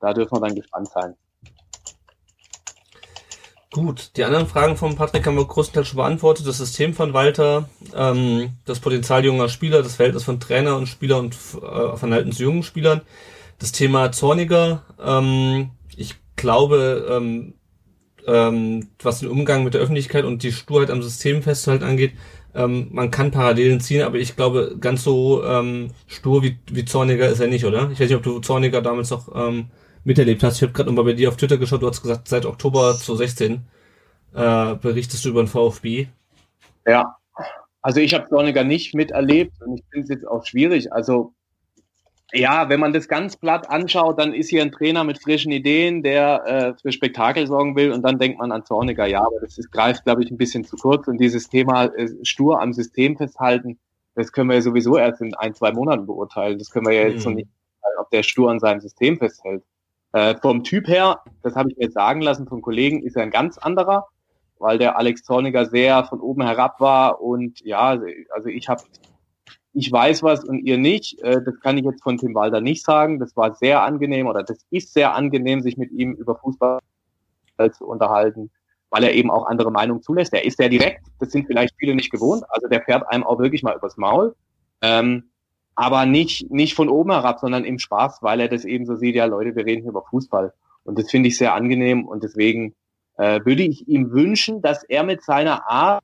Da 0.00 0.14
dürfen 0.14 0.36
wir 0.36 0.40
dann 0.40 0.54
gespannt 0.54 0.88
sein. 0.88 1.14
Gut, 3.70 4.12
die 4.16 4.24
anderen 4.24 4.46
Fragen 4.46 4.78
von 4.78 4.96
Patrick 4.96 5.26
haben 5.26 5.36
wir 5.36 5.44
größtenteils 5.44 5.88
schon 5.88 5.98
beantwortet. 5.98 6.46
Das 6.46 6.56
System 6.56 6.94
von 6.94 7.12
Walter, 7.12 7.68
ähm, 7.94 8.54
das 8.64 8.80
Potenzial 8.80 9.26
junger 9.26 9.50
Spieler, 9.50 9.82
das 9.82 9.96
Verhältnis 9.96 10.24
von 10.24 10.40
Trainer 10.40 10.76
und 10.76 10.86
Spieler 10.86 11.18
und 11.18 11.34
äh, 11.34 11.96
Verhalten 11.98 12.32
zu 12.32 12.44
jungen 12.44 12.62
Spielern. 12.62 13.02
Das 13.58 13.72
Thema 13.72 14.10
Zorniger, 14.10 14.84
ähm, 14.98 15.72
ich 15.94 16.14
glaube, 16.36 17.06
ähm, 17.10 17.55
ähm, 18.26 18.88
was 19.02 19.20
den 19.20 19.28
Umgang 19.28 19.64
mit 19.64 19.74
der 19.74 19.80
Öffentlichkeit 19.80 20.24
und 20.24 20.42
die 20.42 20.52
Sturheit 20.52 20.90
am 20.90 21.02
System 21.02 21.42
festzuhalten 21.42 21.84
angeht, 21.84 22.12
ähm, 22.54 22.88
man 22.90 23.10
kann 23.10 23.30
Parallelen 23.30 23.80
ziehen, 23.80 24.02
aber 24.02 24.16
ich 24.16 24.34
glaube, 24.34 24.76
ganz 24.80 25.04
so 25.04 25.44
ähm, 25.44 25.90
stur 26.06 26.42
wie, 26.42 26.58
wie 26.70 26.84
Zorniger 26.84 27.28
ist 27.28 27.40
er 27.40 27.48
nicht, 27.48 27.64
oder? 27.64 27.90
Ich 27.92 28.00
weiß 28.00 28.08
nicht, 28.08 28.16
ob 28.16 28.22
du 28.22 28.40
Zorniger 28.40 28.82
damals 28.82 29.10
noch 29.10 29.28
ähm, 29.34 29.66
miterlebt 30.04 30.42
hast. 30.42 30.56
Ich 30.56 30.62
habe 30.62 30.72
gerade 30.72 30.88
nochmal 30.88 31.04
bei 31.04 31.12
dir 31.12 31.28
auf 31.28 31.36
Twitter 31.36 31.58
geschaut, 31.58 31.82
du 31.82 31.88
hast 31.88 32.02
gesagt, 32.02 32.28
seit 32.28 32.46
Oktober 32.46 32.96
2016 32.96 33.60
äh, 34.34 34.74
berichtest 34.76 35.24
du 35.24 35.28
über 35.28 35.42
den 35.42 35.48
VfB. 35.48 36.08
Ja, 36.86 37.16
also 37.82 38.00
ich 38.00 38.14
habe 38.14 38.28
Zorniger 38.28 38.64
nicht 38.64 38.94
miterlebt 38.94 39.60
und 39.60 39.78
ich 39.78 39.84
finde 39.90 40.04
es 40.04 40.10
jetzt 40.10 40.26
auch 40.26 40.44
schwierig. 40.46 40.92
Also 40.92 41.34
ja, 42.32 42.68
wenn 42.68 42.80
man 42.80 42.92
das 42.92 43.08
ganz 43.08 43.36
platt 43.36 43.70
anschaut, 43.70 44.18
dann 44.18 44.34
ist 44.34 44.50
hier 44.50 44.62
ein 44.62 44.72
Trainer 44.72 45.04
mit 45.04 45.22
frischen 45.22 45.52
Ideen, 45.52 46.02
der 46.02 46.46
äh, 46.46 46.74
für 46.80 46.92
Spektakel 46.92 47.46
sorgen 47.46 47.76
will 47.76 47.92
und 47.92 48.02
dann 48.02 48.18
denkt 48.18 48.38
man 48.38 48.52
an 48.52 48.64
Zorniger. 48.64 49.06
Ja, 49.06 49.20
aber 49.20 49.40
das 49.40 49.58
ist, 49.58 49.70
greift, 49.70 50.04
glaube 50.04 50.24
ich, 50.24 50.30
ein 50.30 50.36
bisschen 50.36 50.64
zu 50.64 50.76
kurz 50.76 51.06
und 51.06 51.18
dieses 51.18 51.48
Thema 51.48 51.84
äh, 51.84 52.08
stur 52.22 52.60
am 52.60 52.72
System 52.72 53.16
festhalten, 53.16 53.78
das 54.16 54.32
können 54.32 54.48
wir 54.48 54.56
ja 54.56 54.62
sowieso 54.62 54.96
erst 54.96 55.20
in 55.20 55.34
ein, 55.34 55.54
zwei 55.54 55.72
Monaten 55.72 56.06
beurteilen. 56.06 56.58
Das 56.58 56.70
können 56.70 56.86
wir 56.86 56.94
ja 56.94 57.06
jetzt 57.06 57.24
mhm. 57.26 57.32
noch 57.32 57.36
nicht, 57.36 57.48
ob 58.00 58.10
der 58.10 58.22
stur 58.22 58.50
an 58.50 58.58
seinem 58.58 58.80
System 58.80 59.18
festhält. 59.18 59.62
Äh, 60.12 60.36
vom 60.40 60.64
Typ 60.64 60.88
her, 60.88 61.20
das 61.42 61.54
habe 61.54 61.70
ich 61.70 61.76
mir 61.76 61.84
jetzt 61.84 61.94
sagen 61.94 62.22
lassen 62.22 62.48
von 62.48 62.62
Kollegen, 62.62 63.02
ist 63.02 63.16
er 63.16 63.22
ein 63.22 63.30
ganz 63.30 63.58
anderer, 63.58 64.08
weil 64.58 64.78
der 64.78 64.96
Alex 64.96 65.22
Zorniger 65.22 65.66
sehr 65.66 66.04
von 66.04 66.20
oben 66.20 66.42
herab 66.42 66.80
war 66.80 67.20
und 67.20 67.60
ja, 67.60 68.00
also 68.30 68.48
ich 68.48 68.68
habe 68.68 68.82
ich 69.76 69.92
weiß 69.92 70.22
was 70.22 70.42
und 70.42 70.60
ihr 70.60 70.78
nicht. 70.78 71.20
Äh, 71.20 71.42
das 71.44 71.60
kann 71.60 71.76
ich 71.76 71.84
jetzt 71.84 72.02
von 72.02 72.16
Tim 72.16 72.34
Walder 72.34 72.62
nicht 72.62 72.84
sagen. 72.84 73.18
Das 73.18 73.36
war 73.36 73.54
sehr 73.54 73.82
angenehm 73.82 74.26
oder 74.26 74.42
das 74.42 74.64
ist 74.70 74.94
sehr 74.94 75.14
angenehm, 75.14 75.60
sich 75.60 75.76
mit 75.76 75.92
ihm 75.92 76.12
über 76.14 76.36
Fußball 76.36 76.80
zu 77.72 77.86
unterhalten, 77.86 78.50
weil 78.90 79.04
er 79.04 79.12
eben 79.14 79.30
auch 79.30 79.46
andere 79.46 79.70
Meinungen 79.70 80.02
zulässt. 80.02 80.32
Er 80.32 80.44
ist 80.44 80.56
sehr 80.56 80.68
direkt. 80.68 81.06
Das 81.18 81.30
sind 81.30 81.46
vielleicht 81.46 81.74
viele 81.78 81.94
nicht 81.94 82.10
gewohnt. 82.10 82.44
Also 82.48 82.68
der 82.68 82.82
fährt 82.82 83.08
einem 83.10 83.24
auch 83.24 83.38
wirklich 83.38 83.62
mal 83.62 83.76
übers 83.76 83.96
Maul. 83.96 84.34
Ähm, 84.80 85.30
aber 85.74 86.06
nicht, 86.06 86.50
nicht 86.50 86.74
von 86.74 86.88
oben 86.88 87.12
herab, 87.12 87.38
sondern 87.38 87.64
im 87.64 87.78
Spaß, 87.78 88.22
weil 88.22 88.40
er 88.40 88.48
das 88.48 88.64
eben 88.64 88.86
so 88.86 88.96
sieht, 88.96 89.14
ja 89.14 89.26
Leute, 89.26 89.54
wir 89.56 89.66
reden 89.66 89.82
hier 89.82 89.90
über 89.90 90.04
Fußball. 90.08 90.54
Und 90.84 90.98
das 90.98 91.10
finde 91.10 91.28
ich 91.28 91.36
sehr 91.36 91.54
angenehm 91.54 92.06
und 92.06 92.24
deswegen 92.24 92.74
äh, 93.18 93.40
würde 93.44 93.62
ich 93.62 93.86
ihm 93.88 94.10
wünschen, 94.10 94.62
dass 94.62 94.84
er 94.84 95.02
mit 95.02 95.22
seiner 95.22 95.68
Art 95.68 96.02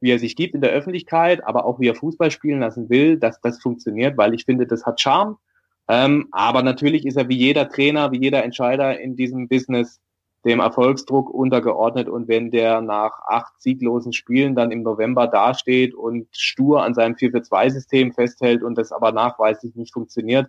wie 0.00 0.10
er 0.10 0.18
sich 0.18 0.36
gibt 0.36 0.54
in 0.54 0.60
der 0.60 0.70
Öffentlichkeit, 0.70 1.44
aber 1.44 1.64
auch 1.64 1.80
wie 1.80 1.88
er 1.88 1.94
Fußball 1.94 2.30
spielen 2.30 2.60
lassen 2.60 2.88
will, 2.88 3.18
dass 3.18 3.40
das 3.40 3.60
funktioniert, 3.60 4.16
weil 4.16 4.34
ich 4.34 4.44
finde, 4.44 4.66
das 4.66 4.86
hat 4.86 5.00
Charme. 5.00 5.36
Ähm, 5.88 6.28
aber 6.32 6.62
natürlich 6.62 7.06
ist 7.06 7.16
er 7.16 7.28
wie 7.28 7.36
jeder 7.36 7.68
Trainer, 7.68 8.12
wie 8.12 8.20
jeder 8.20 8.44
Entscheider 8.44 9.00
in 9.00 9.16
diesem 9.16 9.48
Business 9.48 10.00
dem 10.44 10.60
Erfolgsdruck 10.60 11.30
untergeordnet. 11.30 12.08
Und 12.08 12.28
wenn 12.28 12.50
der 12.50 12.80
nach 12.80 13.12
acht 13.26 13.60
sieglosen 13.60 14.12
Spielen 14.12 14.54
dann 14.54 14.70
im 14.70 14.82
November 14.82 15.26
dasteht 15.26 15.94
und 15.94 16.28
stur 16.32 16.82
an 16.82 16.94
seinem 16.94 17.14
4-4-2-System 17.14 18.12
festhält 18.12 18.62
und 18.62 18.76
das 18.76 18.92
aber 18.92 19.12
nachweislich 19.12 19.74
nicht 19.74 19.92
funktioniert, 19.92 20.48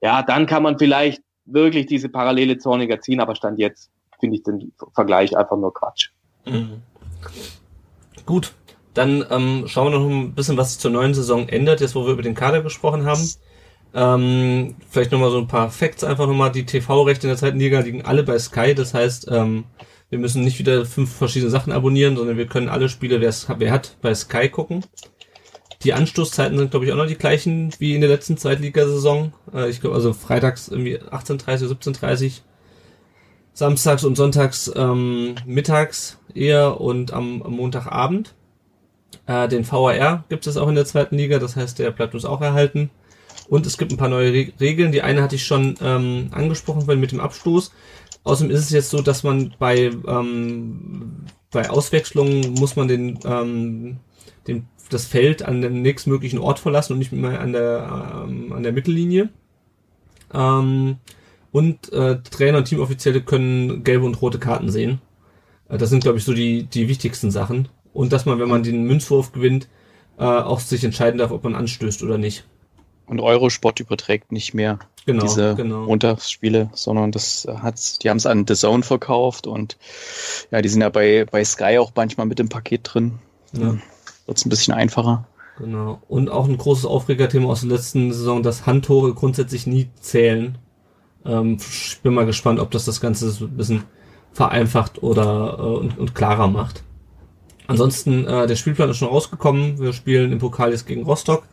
ja, 0.00 0.22
dann 0.22 0.46
kann 0.46 0.62
man 0.62 0.78
vielleicht 0.78 1.22
wirklich 1.44 1.86
diese 1.86 2.08
Parallele 2.08 2.58
zorniger 2.58 3.00
ziehen, 3.00 3.20
aber 3.20 3.34
Stand 3.34 3.58
jetzt 3.58 3.90
finde 4.20 4.36
ich 4.36 4.42
den 4.42 4.72
Vergleich 4.94 5.36
einfach 5.36 5.56
nur 5.56 5.74
Quatsch. 5.74 6.10
Mhm. 6.46 6.82
Gut, 8.24 8.52
dann 8.94 9.24
ähm, 9.30 9.64
schauen 9.66 9.92
wir 9.92 9.98
noch 9.98 10.08
ein 10.08 10.34
bisschen, 10.34 10.56
was 10.56 10.72
sich 10.72 10.80
zur 10.80 10.90
neuen 10.90 11.14
Saison 11.14 11.48
ändert, 11.48 11.80
jetzt 11.80 11.94
wo 11.94 12.04
wir 12.06 12.12
über 12.12 12.22
den 12.22 12.34
Kader 12.34 12.62
gesprochen 12.62 13.06
haben. 13.06 13.28
Ähm, 13.92 14.76
vielleicht 14.88 15.12
nochmal 15.12 15.30
so 15.30 15.38
ein 15.38 15.48
paar 15.48 15.70
Facts 15.70 16.04
einfach 16.04 16.26
nochmal. 16.26 16.52
Die 16.52 16.66
TV-Rechte 16.66 17.26
in 17.26 17.30
der 17.30 17.38
zweiten 17.38 17.58
Liga 17.58 17.80
liegen 17.80 18.04
alle 18.04 18.22
bei 18.22 18.38
Sky. 18.38 18.74
Das 18.74 18.94
heißt, 18.94 19.28
ähm, 19.30 19.64
wir 20.10 20.18
müssen 20.18 20.42
nicht 20.42 20.58
wieder 20.58 20.84
fünf 20.86 21.14
verschiedene 21.14 21.50
Sachen 21.50 21.72
abonnieren, 21.72 22.16
sondern 22.16 22.36
wir 22.36 22.46
können 22.46 22.68
alle 22.68 22.88
Spiele, 22.88 23.20
wer, 23.20 23.32
wer 23.58 23.72
hat, 23.72 23.96
bei 24.00 24.14
Sky 24.14 24.48
gucken. 24.48 24.84
Die 25.82 25.94
Anstoßzeiten 25.94 26.58
sind, 26.58 26.72
glaube 26.72 26.84
ich, 26.84 26.92
auch 26.92 26.96
noch 26.96 27.06
die 27.06 27.16
gleichen 27.16 27.72
wie 27.78 27.94
in 27.94 28.00
der 28.00 28.10
letzten 28.10 28.36
Zweitligasaison. 28.36 29.32
Äh, 29.54 29.70
ich 29.70 29.80
glaube, 29.80 29.96
also 29.96 30.12
freitags 30.12 30.68
irgendwie 30.68 30.98
18.30 30.98 31.68
17.30 31.68 32.40
samstags 33.52 34.04
und 34.04 34.16
sonntags 34.16 34.70
ähm, 34.74 35.34
mittags 35.46 36.18
eher 36.34 36.80
und 36.80 37.12
am, 37.12 37.42
am 37.42 37.52
Montagabend. 37.52 38.34
Äh, 39.30 39.46
den 39.46 39.70
VAR 39.70 40.24
gibt 40.28 40.48
es 40.48 40.56
auch 40.56 40.66
in 40.66 40.74
der 40.74 40.86
zweiten 40.86 41.16
Liga, 41.16 41.38
das 41.38 41.54
heißt, 41.54 41.78
der 41.78 41.92
bleibt 41.92 42.14
uns 42.14 42.24
auch 42.24 42.40
erhalten. 42.40 42.90
Und 43.48 43.64
es 43.64 43.78
gibt 43.78 43.92
ein 43.92 43.96
paar 43.96 44.08
neue 44.08 44.32
Re 44.32 44.52
Regeln. 44.58 44.90
Die 44.90 45.02
eine 45.02 45.22
hatte 45.22 45.36
ich 45.36 45.46
schon 45.46 45.76
ähm, 45.80 46.30
angesprochen, 46.32 46.88
weil 46.88 46.96
mit 46.96 47.12
dem 47.12 47.20
Abstoß. 47.20 47.72
Außerdem 48.24 48.50
ist 48.52 48.60
es 48.60 48.70
jetzt 48.70 48.90
so, 48.90 49.02
dass 49.02 49.22
man 49.22 49.54
bei, 49.60 49.92
ähm, 50.06 51.26
bei 51.52 51.70
Auswechslungen 51.70 52.54
muss 52.54 52.74
man 52.74 52.88
den, 52.88 53.20
ähm, 53.24 53.98
den, 54.48 54.66
das 54.88 55.06
Feld 55.06 55.44
an 55.44 55.62
dem 55.62 55.80
nächstmöglichen 55.80 56.40
Ort 56.40 56.58
verlassen 56.58 56.94
und 56.94 56.98
nicht 56.98 57.12
mehr 57.12 57.40
an 57.40 57.52
der, 57.52 58.24
ähm, 58.24 58.52
an 58.52 58.64
der 58.64 58.72
Mittellinie. 58.72 59.28
Ähm, 60.34 60.96
und 61.52 61.92
äh, 61.92 62.20
Trainer 62.22 62.58
und 62.58 62.64
Teamoffizielle 62.64 63.20
können 63.20 63.84
gelbe 63.84 64.06
und 64.06 64.20
rote 64.20 64.40
Karten 64.40 64.70
sehen. 64.70 65.00
Äh, 65.68 65.78
das 65.78 65.90
sind, 65.90 66.02
glaube 66.02 66.18
ich, 66.18 66.24
so 66.24 66.34
die, 66.34 66.64
die 66.64 66.88
wichtigsten 66.88 67.30
Sachen. 67.30 67.68
Und 67.92 68.12
dass 68.12 68.26
man, 68.26 68.38
wenn 68.38 68.48
man 68.48 68.62
den 68.62 68.84
Münzwurf 68.84 69.32
gewinnt, 69.32 69.68
äh, 70.18 70.24
auch 70.24 70.60
sich 70.60 70.84
entscheiden 70.84 71.18
darf, 71.18 71.30
ob 71.30 71.44
man 71.44 71.54
anstößt 71.54 72.02
oder 72.02 72.18
nicht. 72.18 72.44
Und 73.06 73.20
Eurosport 73.20 73.80
überträgt 73.80 74.30
nicht 74.30 74.54
mehr 74.54 74.78
genau, 75.04 75.22
diese 75.22 75.56
genau. 75.56 75.86
Montagsspiele, 75.86 76.70
sondern 76.74 77.10
das 77.10 77.46
hat, 77.48 78.02
die 78.04 78.10
haben 78.10 78.18
es 78.18 78.26
an 78.26 78.44
The 78.46 78.54
Zone 78.54 78.84
verkauft 78.84 79.48
und 79.48 79.78
ja, 80.52 80.62
die 80.62 80.68
sind 80.68 80.82
ja 80.82 80.90
bei, 80.90 81.26
bei 81.28 81.44
Sky 81.44 81.78
auch 81.78 81.90
manchmal 81.96 82.26
mit 82.26 82.38
dem 82.38 82.48
Paket 82.48 82.82
drin. 82.84 83.18
Ja. 83.52 83.76
Wird 84.26 84.38
es 84.38 84.46
ein 84.46 84.50
bisschen 84.50 84.74
einfacher. 84.74 85.26
Genau. 85.58 86.00
Und 86.08 86.30
auch 86.30 86.46
ein 86.46 86.56
großes 86.56 86.86
Aufregerthema 86.86 87.48
aus 87.48 87.60
der 87.60 87.70
letzten 87.70 88.12
Saison, 88.12 88.42
dass 88.42 88.66
Handtore 88.66 89.12
grundsätzlich 89.12 89.66
nie 89.66 89.90
zählen. 90.00 90.58
Ähm, 91.24 91.58
ich 91.58 91.98
bin 92.02 92.14
mal 92.14 92.26
gespannt, 92.26 92.60
ob 92.60 92.70
das 92.70 92.84
das 92.84 93.00
Ganze 93.00 93.30
so 93.30 93.46
ein 93.46 93.56
bisschen 93.56 93.82
vereinfacht 94.32 95.02
oder 95.02 95.56
äh, 95.58 95.62
und, 95.62 95.98
und 95.98 96.14
klarer 96.14 96.48
macht. 96.48 96.84
Ansonsten, 97.70 98.26
äh, 98.26 98.48
der 98.48 98.56
Spielplan 98.56 98.90
ist 98.90 98.96
schon 98.96 99.08
rausgekommen. 99.08 99.78
Wir 99.78 99.92
spielen 99.92 100.32
im 100.32 100.40
Pokal 100.40 100.72
jetzt 100.72 100.88
gegen 100.88 101.04
Rostock. 101.04 101.44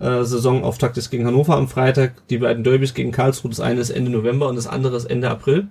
Äh, 0.00 0.24
Saisonauftakt 0.24 0.96
ist 0.96 1.10
gegen 1.10 1.26
Hannover 1.26 1.56
am 1.56 1.68
Freitag. 1.68 2.26
Die 2.28 2.38
beiden 2.38 2.64
Derbys 2.64 2.94
gegen 2.94 3.12
Karlsruhe. 3.12 3.50
Das 3.50 3.60
eine 3.60 3.78
ist 3.78 3.90
Ende 3.90 4.10
November 4.10 4.48
und 4.48 4.56
das 4.56 4.66
andere 4.66 4.96
ist 4.96 5.04
Ende 5.04 5.28
April. 5.28 5.68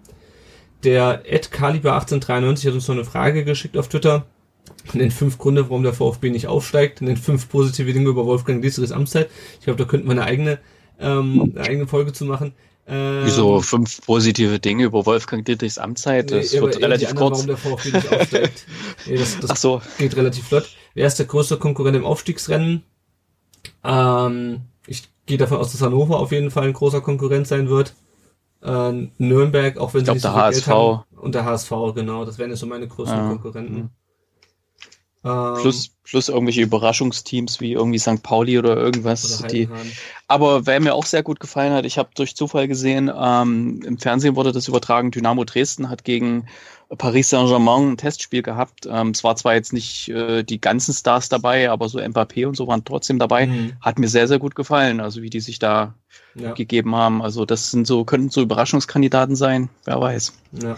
Der 0.83 1.23
Ed 1.25 1.49
Kaliber 1.51 1.93
1893 1.93 2.67
hat 2.67 2.73
uns 2.75 2.87
noch 2.87 2.93
eine 2.93 3.05
Frage 3.05 3.43
geschickt 3.43 3.75
auf 3.75 3.87
Twitter. 3.87 4.27
Den 4.93 5.09
fünf 5.09 5.39
Gründe, 5.39 5.63
warum 5.63 5.81
der 5.81 5.93
VfB 5.93 6.29
nicht 6.29 6.45
aufsteigt. 6.45 7.01
Den 7.01 7.17
fünf 7.17 7.49
positive 7.49 7.91
Dinge 7.91 8.09
über 8.09 8.27
Wolfgang 8.27 8.61
Dietrichs 8.61 8.91
Amtszeit. 8.91 9.31
Ich 9.57 9.65
glaube, 9.65 9.83
da 9.83 9.89
könnten 9.89 10.05
wir 10.05 10.11
eine 10.11 10.25
eigene, 10.25 10.59
ähm, 10.99 11.53
eine 11.55 11.65
eigene 11.67 11.87
Folge 11.87 12.13
zu 12.13 12.25
machen. 12.25 12.53
Ähm, 12.89 13.21
Wieso 13.25 13.61
fünf 13.61 14.01
positive 14.05 14.59
Dinge 14.59 14.85
über 14.85 15.05
Wolfgang 15.05 15.45
Dietrichs 15.45 15.77
Amtszeit? 15.77 16.31
Das 16.31 16.53
nee, 16.53 16.61
wird 16.61 16.81
relativ 16.81 17.09
anderen, 17.09 17.29
kurz. 17.29 17.39
Warum 17.39 17.47
der 17.47 17.57
VfB 17.57 17.91
nicht 17.91 18.13
aufsteigt. 18.13 18.65
nee, 19.05 19.17
das, 19.17 19.39
das 19.39 19.51
Ach 19.51 19.57
so. 19.57 19.81
geht 19.97 20.15
relativ 20.15 20.47
flott. 20.47 20.69
Wer 20.93 21.07
ist 21.07 21.19
der 21.19 21.25
größte 21.25 21.57
Konkurrent 21.57 21.97
im 21.97 22.05
Aufstiegsrennen? 22.05 22.83
Ähm, 23.83 24.61
ich 24.85 25.09
gehe 25.25 25.37
davon 25.37 25.57
aus, 25.57 25.73
dass 25.73 25.81
Hannover 25.81 26.19
auf 26.19 26.31
jeden 26.31 26.49
Fall 26.49 26.63
ein 26.63 26.73
großer 26.73 27.01
Konkurrent 27.01 27.47
sein 27.47 27.67
wird. 27.67 27.93
Äh, 28.63 29.09
Nürnberg, 29.17 29.77
auch 29.77 29.93
wenn 29.93 30.05
sie 30.05 30.13
ich 30.13 30.21
glaub, 30.21 30.47
nicht 30.47 30.63
so 30.63 30.67
der 30.67 30.67
HSV. 30.67 30.67
Haben. 30.67 31.03
Und 31.17 31.35
der 31.35 31.45
HSV, 31.45 31.71
genau. 31.93 32.23
Das 32.23 32.37
wären 32.37 32.51
jetzt 32.51 32.59
so 32.59 32.67
meine 32.67 32.87
größten 32.87 33.17
ja. 33.17 33.27
Konkurrenten. 33.27 33.89
Ähm, 35.23 35.55
plus, 35.61 35.89
plus 36.03 36.29
irgendwelche 36.29 36.61
Überraschungsteams 36.61 37.59
wie 37.59 37.73
irgendwie 37.73 37.99
St. 37.99 38.23
Pauli 38.23 38.57
oder 38.57 38.77
irgendwas. 38.77 39.39
Oder 39.39 39.47
die, 39.49 39.69
aber 40.27 40.65
wer 40.65 40.79
mir 40.79 40.93
auch 40.93 41.05
sehr 41.05 41.23
gut 41.23 41.39
gefallen 41.39 41.73
hat, 41.73 41.85
ich 41.85 41.97
habe 41.97 42.09
durch 42.15 42.35
Zufall 42.35 42.67
gesehen, 42.67 43.11
ähm, 43.15 43.81
im 43.85 43.97
Fernsehen 43.97 44.35
wurde 44.35 44.51
das 44.51 44.67
übertragen, 44.67 45.11
Dynamo 45.11 45.43
Dresden 45.43 45.89
hat 45.89 46.03
gegen 46.03 46.47
Paris 46.95 47.29
Saint-Germain 47.29 47.91
ein 47.91 47.97
Testspiel 47.97 48.41
gehabt. 48.41 48.87
Ähm, 48.89 49.09
es 49.09 49.23
war 49.23 49.35
zwar 49.35 49.55
jetzt 49.55 49.73
nicht 49.73 50.07
äh, 50.09 50.43
die 50.43 50.61
ganzen 50.61 50.93
Stars 50.93 51.27
dabei, 51.27 51.69
aber 51.69 51.89
so 51.89 51.99
Mbappé 51.99 52.47
und 52.47 52.55
so 52.55 52.67
waren 52.67 52.85
trotzdem 52.85 53.19
dabei. 53.19 53.47
Mhm. 53.47 53.73
Hat 53.81 53.99
mir 53.99 54.07
sehr, 54.07 54.27
sehr 54.27 54.39
gut 54.39 54.55
gefallen, 54.55 55.01
also 55.01 55.21
wie 55.21 55.29
die 55.29 55.41
sich 55.41 55.59
da 55.59 55.95
ja. 56.35 56.53
gegeben 56.53 56.95
haben. 56.95 57.21
Also 57.21 57.45
das 57.45 57.71
sind 57.71 57.87
so, 57.87 58.05
könnten 58.05 58.29
so 58.29 58.41
Überraschungskandidaten 58.41 59.35
sein, 59.35 59.69
wer 59.83 59.99
weiß. 59.99 60.33
Ja. 60.63 60.77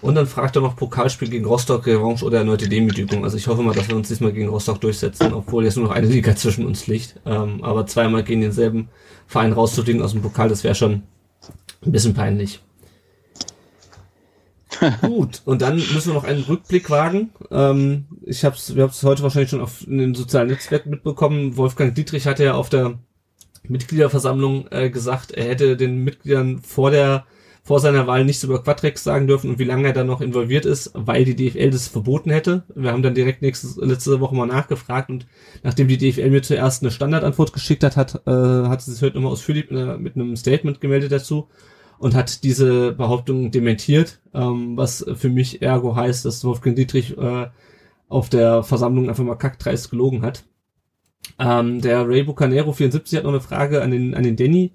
Und 0.00 0.14
dann 0.14 0.26
fragt 0.26 0.56
er 0.56 0.62
noch 0.62 0.76
Pokalspiel 0.76 1.28
gegen 1.28 1.44
Rostock, 1.44 1.86
Revanche 1.86 2.24
oder 2.24 2.38
erneute 2.38 2.68
Demütigung. 2.68 3.24
Also 3.24 3.36
ich 3.36 3.46
hoffe 3.48 3.62
mal, 3.62 3.74
dass 3.74 3.88
wir 3.88 3.96
uns 3.96 4.08
diesmal 4.08 4.32
gegen 4.32 4.48
Rostock 4.48 4.80
durchsetzen, 4.80 5.32
obwohl 5.32 5.64
jetzt 5.64 5.76
nur 5.76 5.86
noch 5.86 5.94
eine 5.94 6.06
Liga 6.06 6.36
zwischen 6.36 6.66
uns 6.66 6.86
liegt. 6.86 7.16
Ähm, 7.26 7.64
aber 7.64 7.86
zweimal 7.86 8.22
gegen 8.22 8.40
denselben 8.40 8.88
Verein 9.26 9.52
rauszufliegen 9.52 10.02
aus 10.02 10.12
dem 10.12 10.22
Pokal, 10.22 10.48
das 10.48 10.64
wäre 10.64 10.74
schon 10.74 11.02
ein 11.84 11.92
bisschen 11.92 12.14
peinlich. 12.14 12.60
Gut, 15.00 15.42
und 15.44 15.62
dann 15.62 15.76
müssen 15.76 16.08
wir 16.08 16.14
noch 16.14 16.24
einen 16.24 16.42
Rückblick 16.42 16.90
wagen. 16.90 17.30
Ähm, 17.50 18.06
ich 18.22 18.44
hab's, 18.44 18.74
wir 18.74 18.84
haben 18.84 18.90
es 18.90 19.02
heute 19.02 19.22
wahrscheinlich 19.22 19.50
schon 19.50 19.60
auf 19.60 19.86
in 19.86 19.98
den 19.98 20.14
sozialen 20.14 20.48
Netzwerken 20.48 20.90
mitbekommen. 20.90 21.56
Wolfgang 21.56 21.94
Dietrich 21.94 22.26
hatte 22.26 22.44
ja 22.44 22.54
auf 22.54 22.68
der 22.68 22.98
Mitgliederversammlung 23.64 24.68
äh, 24.70 24.90
gesagt, 24.90 25.32
er 25.32 25.44
hätte 25.44 25.76
den 25.76 26.04
Mitgliedern 26.04 26.60
vor 26.60 26.90
der 26.90 27.26
vor 27.68 27.80
seiner 27.80 28.06
Wahl 28.06 28.24
nichts 28.24 28.44
über 28.44 28.62
Quadrex 28.62 29.04
sagen 29.04 29.26
dürfen 29.26 29.50
und 29.50 29.58
wie 29.58 29.64
lange 29.64 29.88
er 29.88 29.92
da 29.92 30.02
noch 30.02 30.22
involviert 30.22 30.64
ist, 30.64 30.90
weil 30.94 31.26
die 31.26 31.36
DFL 31.36 31.68
das 31.68 31.86
verboten 31.86 32.30
hätte. 32.30 32.62
Wir 32.74 32.92
haben 32.92 33.02
dann 33.02 33.14
direkt 33.14 33.42
nächstes, 33.42 33.76
letzte 33.76 34.20
Woche 34.20 34.34
mal 34.34 34.46
nachgefragt 34.46 35.10
und 35.10 35.26
nachdem 35.62 35.86
die 35.86 35.98
DFL 35.98 36.30
mir 36.30 36.40
zuerst 36.40 36.82
eine 36.82 36.90
Standardantwort 36.90 37.52
geschickt 37.52 37.84
hat, 37.84 37.98
hat, 37.98 38.22
äh, 38.26 38.30
hat 38.30 38.80
sie 38.80 38.92
sich 38.92 39.02
heute 39.02 39.16
nochmal 39.16 39.32
ausführlich 39.32 39.70
äh, 39.70 39.98
mit 39.98 40.16
einem 40.16 40.34
Statement 40.36 40.80
gemeldet 40.80 41.12
dazu 41.12 41.48
und 41.98 42.14
hat 42.14 42.42
diese 42.42 42.92
Behauptung 42.92 43.50
dementiert, 43.50 44.22
ähm, 44.32 44.78
was 44.78 45.04
für 45.16 45.28
mich 45.28 45.60
ergo 45.60 45.94
heißt, 45.94 46.24
dass 46.24 46.42
Wolfgang 46.44 46.74
Dietrich 46.74 47.18
äh, 47.18 47.48
auf 48.08 48.30
der 48.30 48.62
Versammlung 48.62 49.10
einfach 49.10 49.24
mal 49.24 49.34
kackdreist 49.34 49.90
gelogen 49.90 50.22
hat. 50.22 50.42
Ähm, 51.38 51.82
der 51.82 52.08
Ray 52.08 52.22
Bucanero 52.22 52.72
74 52.72 53.18
hat 53.18 53.24
noch 53.24 53.32
eine 53.32 53.42
Frage 53.42 53.82
an 53.82 53.90
den, 53.90 54.14
an 54.14 54.22
den 54.22 54.36
Danny. 54.36 54.72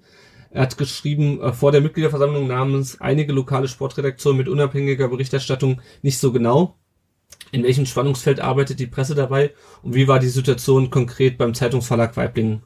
Er 0.54 0.62
hat 0.62 0.78
geschrieben, 0.78 1.40
äh, 1.40 1.52
vor 1.52 1.72
der 1.72 1.80
Mitgliederversammlung 1.80 2.46
namens 2.46 3.00
einige 3.00 3.32
lokale 3.32 3.66
Sportredaktionen 3.66 4.38
mit 4.38 4.48
unabhängiger 4.48 5.08
Berichterstattung 5.08 5.80
nicht 6.00 6.18
so 6.18 6.30
genau. 6.30 6.76
In 7.50 7.64
welchem 7.64 7.86
Spannungsfeld 7.86 8.38
arbeitet 8.38 8.78
die 8.78 8.86
Presse 8.86 9.16
dabei 9.16 9.52
und 9.82 9.94
wie 9.94 10.06
war 10.06 10.20
die 10.20 10.28
Situation 10.28 10.90
konkret 10.90 11.38
beim 11.38 11.54
Zeitungsverlag 11.54 12.16
Weiblingen? 12.16 12.62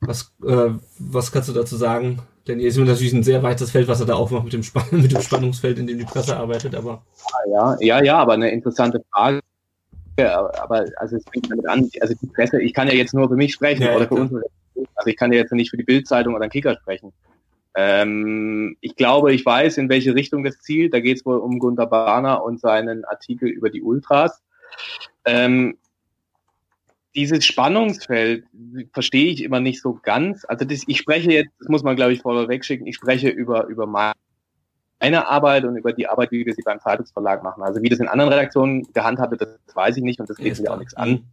Was, 0.00 0.34
äh, 0.46 0.72
was 0.98 1.32
kannst 1.32 1.48
du 1.48 1.54
dazu 1.54 1.76
sagen? 1.76 2.20
Denn 2.46 2.58
hier 2.58 2.68
ist 2.68 2.76
natürlich 2.76 3.14
ein 3.14 3.22
sehr 3.22 3.42
weites 3.42 3.70
Feld, 3.70 3.88
was 3.88 4.00
er 4.00 4.06
da 4.06 4.14
aufmacht 4.16 4.44
mit 4.44 4.52
dem, 4.52 4.62
Spann 4.62 4.84
mit 4.90 5.10
dem 5.10 5.22
Spannungsfeld, 5.22 5.78
in 5.78 5.86
dem 5.86 5.98
die 5.98 6.04
Presse 6.04 6.36
arbeitet, 6.36 6.74
aber. 6.74 7.06
Ja, 7.50 7.76
ja, 7.80 8.04
ja, 8.04 8.18
aber 8.18 8.34
eine 8.34 8.50
interessante 8.50 9.02
Frage. 9.10 9.40
Ja, 10.18 10.50
aber 10.60 10.84
also 10.96 11.16
es 11.16 11.24
fängt 11.32 11.50
damit 11.50 11.66
an, 11.66 11.88
also 12.00 12.14
die 12.20 12.26
Presse, 12.26 12.60
ich 12.60 12.74
kann 12.74 12.88
ja 12.88 12.94
jetzt 12.94 13.14
nur 13.14 13.28
für 13.28 13.36
mich 13.36 13.54
sprechen 13.54 13.82
ja, 13.82 13.96
oder 13.96 14.06
für 14.06 14.14
uns 14.14 14.32
also 14.94 15.10
ich 15.10 15.16
kann 15.16 15.32
ja 15.32 15.38
jetzt 15.38 15.52
nicht 15.52 15.70
für 15.70 15.76
die 15.76 15.84
Bildzeitung 15.84 16.34
oder 16.34 16.46
den 16.46 16.50
Kicker 16.50 16.76
sprechen. 16.76 17.12
Ähm, 17.74 18.76
ich 18.80 18.96
glaube, 18.96 19.34
ich 19.34 19.44
weiß, 19.44 19.76
in 19.76 19.88
welche 19.90 20.14
Richtung 20.14 20.42
das 20.44 20.58
zielt. 20.60 20.94
Da 20.94 21.00
geht 21.00 21.18
es 21.18 21.26
wohl 21.26 21.38
um 21.38 21.58
Gunter 21.58 21.86
Bahner 21.86 22.42
und 22.42 22.60
seinen 22.60 23.04
Artikel 23.04 23.48
über 23.48 23.68
die 23.68 23.82
Ultras. 23.82 24.42
Ähm, 25.26 25.76
dieses 27.14 27.44
Spannungsfeld 27.44 28.44
verstehe 28.92 29.30
ich 29.30 29.42
immer 29.42 29.60
nicht 29.60 29.80
so 29.82 29.98
ganz. 30.02 30.44
Also 30.44 30.64
das, 30.64 30.84
ich 30.86 30.98
spreche 30.98 31.32
jetzt, 31.32 31.50
das 31.58 31.68
muss 31.68 31.82
man 31.82 31.96
glaube 31.96 32.12
ich 32.12 32.20
vorweg 32.20 32.64
schicken, 32.64 32.86
ich 32.86 32.96
spreche 32.96 33.28
über, 33.28 33.66
über 33.66 33.86
meine 33.86 35.26
Arbeit 35.26 35.64
und 35.64 35.76
über 35.76 35.92
die 35.92 36.08
Arbeit, 36.08 36.30
wie 36.30 36.44
wir 36.44 36.54
sie 36.54 36.62
beim 36.62 36.78
Zeitungsverlag 36.78 37.42
machen. 37.42 37.62
Also 37.62 37.82
wie 37.82 37.88
das 37.88 38.00
in 38.00 38.08
anderen 38.08 38.32
Redaktionen 38.32 38.86
gehandhabt 38.92 39.32
wird, 39.32 39.42
das 39.42 39.74
weiß 39.74 39.96
ich 39.96 40.02
nicht 40.02 40.20
und 40.20 40.30
das 40.30 40.36
geht 40.36 40.60
mir 40.60 40.70
auch 40.70 40.78
nichts 40.78 40.94
an. 40.94 41.24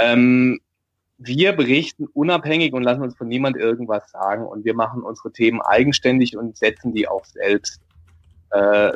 Ähm, 0.00 0.60
wir 1.22 1.52
berichten 1.52 2.06
unabhängig 2.14 2.72
und 2.72 2.82
lassen 2.82 3.02
uns 3.02 3.14
von 3.14 3.28
niemand 3.28 3.56
irgendwas 3.56 4.10
sagen 4.10 4.46
und 4.46 4.64
wir 4.64 4.74
machen 4.74 5.02
unsere 5.02 5.30
Themen 5.30 5.60
eigenständig 5.60 6.36
und 6.36 6.56
setzen 6.56 6.94
die 6.94 7.06
auch 7.06 7.26
selbst. 7.26 7.80
Äh, 8.50 8.92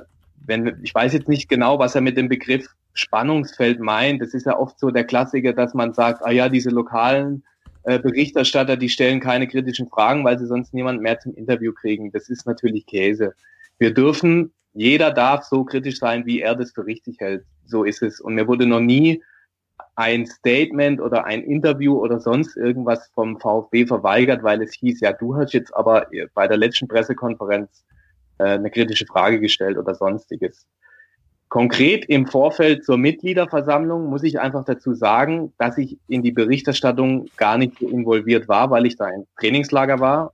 wenn, 0.47 0.81
ich 0.83 0.95
weiß 0.95 1.13
jetzt 1.13 1.29
nicht 1.29 1.49
genau, 1.49 1.79
was 1.79 1.95
er 1.95 2.01
mit 2.01 2.17
dem 2.17 2.29
Begriff 2.29 2.67
Spannungsfeld 2.95 3.81
meint. 3.81 4.23
Das 4.23 4.35
ist 4.35 4.47
ja 4.47 4.59
oft 4.59 4.79
so 4.79 4.91
der 4.91 5.05
Klassiker, 5.05 5.53
dass 5.53 5.75
man 5.75 5.93
sagt, 5.93 6.25
ah 6.25 6.31
ja, 6.31 6.49
diese 6.49 6.71
lokalen 6.71 7.45
äh, 7.83 7.99
Berichterstatter, 7.99 8.77
die 8.77 8.89
stellen 8.89 9.21
keine 9.21 9.47
kritischen 9.47 9.89
Fragen, 9.89 10.25
weil 10.25 10.39
sie 10.39 10.47
sonst 10.47 10.73
niemand 10.73 11.03
mehr 11.03 11.19
zum 11.19 11.35
Interview 11.35 11.73
kriegen. 11.73 12.11
Das 12.13 12.31
ist 12.31 12.47
natürlich 12.47 12.87
Käse. 12.87 13.35
Wir 13.79 13.93
dürfen, 13.93 14.53
jeder 14.73 15.11
darf 15.11 15.45
so 15.45 15.65
kritisch 15.65 15.99
sein, 15.99 16.25
wie 16.25 16.41
er 16.41 16.55
das 16.55 16.73
für 16.73 16.87
richtig 16.87 17.21
hält. 17.21 17.45
So 17.67 17.85
ist 17.85 18.03
es. 18.03 18.21
Und 18.21 18.35
mir 18.35 18.47
wurde 18.49 18.67
noch 18.67 18.81
nie 18.81 19.23
ein 19.97 20.27
Statement 20.27 21.01
oder 21.01 21.25
ein 21.25 21.43
Interview 21.43 21.99
oder 21.99 22.19
sonst 22.19 22.57
irgendwas 22.57 23.11
vom 23.15 23.39
VfB 23.39 23.87
verweigert, 23.87 24.43
weil 24.43 24.63
es 24.63 24.75
hieß, 24.75 25.01
ja, 25.01 25.13
du 25.13 25.37
hast 25.37 25.53
jetzt 25.53 25.75
aber 25.75 26.07
bei 26.35 26.49
der 26.49 26.57
letzten 26.57 26.89
Pressekonferenz 26.89 27.85
äh, 28.39 28.45
eine 28.45 28.71
kritische 28.71 29.07
Frage 29.07 29.41
gestellt 29.41 29.79
oder 29.79 29.95
sonstiges. 29.95 30.67
Konkret 31.49 32.07
im 32.07 32.27
Vorfeld 32.27 32.85
zur 32.85 32.99
Mitgliederversammlung 32.99 34.07
muss 34.07 34.25
ich 34.25 34.41
einfach 34.41 34.65
dazu 34.65 34.95
sagen, 34.95 35.53
dass 35.59 35.79
ich 35.79 35.99
in 36.09 36.23
die 36.23 36.33
Berichterstattung 36.33 37.29
gar 37.37 37.59
nicht 37.59 37.81
involviert 37.81 38.49
war, 38.49 38.71
weil 38.71 38.87
ich 38.87 38.97
da 38.97 39.09
im 39.09 39.27
Trainingslager 39.39 40.01
war. 40.01 40.33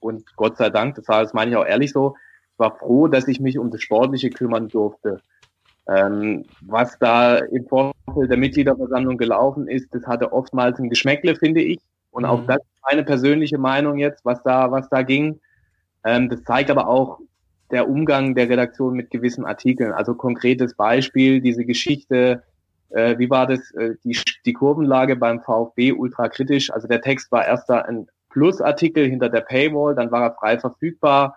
Und 0.00 0.34
Gott 0.34 0.56
sei 0.56 0.70
Dank, 0.70 0.96
das 0.96 1.06
war, 1.06 1.22
das 1.22 1.34
meine 1.34 1.52
ich 1.52 1.56
auch 1.56 1.64
ehrlich 1.64 1.92
so, 1.92 2.16
ich 2.52 2.58
war 2.58 2.76
froh, 2.76 3.06
dass 3.06 3.28
ich 3.28 3.38
mich 3.38 3.58
um 3.58 3.70
das 3.70 3.80
Sportliche 3.82 4.30
kümmern 4.30 4.68
durfte. 4.68 5.20
Ähm, 5.88 6.44
was 6.62 6.98
da 6.98 7.36
im 7.36 7.66
Vorfeld 7.66 8.30
der 8.30 8.36
Mitgliederversammlung 8.36 9.16
gelaufen 9.18 9.68
ist, 9.68 9.94
das 9.94 10.04
hatte 10.06 10.32
oftmals 10.32 10.78
ein 10.78 10.90
Geschmäckle, 10.90 11.36
finde 11.36 11.62
ich. 11.62 11.78
Und 12.10 12.24
auch 12.24 12.42
mhm. 12.42 12.46
das 12.48 12.56
ist 12.56 12.82
meine 12.88 13.04
persönliche 13.04 13.58
Meinung 13.58 13.98
jetzt, 13.98 14.24
was 14.24 14.42
da, 14.42 14.70
was 14.70 14.88
da 14.88 15.02
ging. 15.02 15.38
Ähm, 16.04 16.28
das 16.28 16.42
zeigt 16.42 16.70
aber 16.70 16.88
auch 16.88 17.20
der 17.70 17.88
Umgang 17.88 18.34
der 18.34 18.48
Redaktion 18.48 18.94
mit 18.94 19.10
gewissen 19.10 19.44
Artikeln. 19.44 19.92
Also 19.92 20.14
konkretes 20.14 20.74
Beispiel, 20.74 21.40
diese 21.40 21.64
Geschichte, 21.64 22.42
äh, 22.90 23.18
wie 23.18 23.30
war 23.30 23.46
das, 23.46 23.70
äh, 23.72 23.94
die, 24.04 24.18
die 24.44 24.52
Kurvenlage 24.52 25.16
beim 25.16 25.40
VfB 25.42 25.92
ultra 25.92 26.28
kritisch. 26.28 26.72
Also 26.72 26.88
der 26.88 27.00
Text 27.00 27.30
war 27.32 27.46
erst 27.46 27.68
da 27.68 27.82
ein 27.82 28.08
Plusartikel 28.30 29.08
hinter 29.08 29.28
der 29.28 29.40
Paywall, 29.40 29.94
dann 29.94 30.10
war 30.10 30.22
er 30.22 30.34
frei 30.34 30.58
verfügbar. 30.58 31.36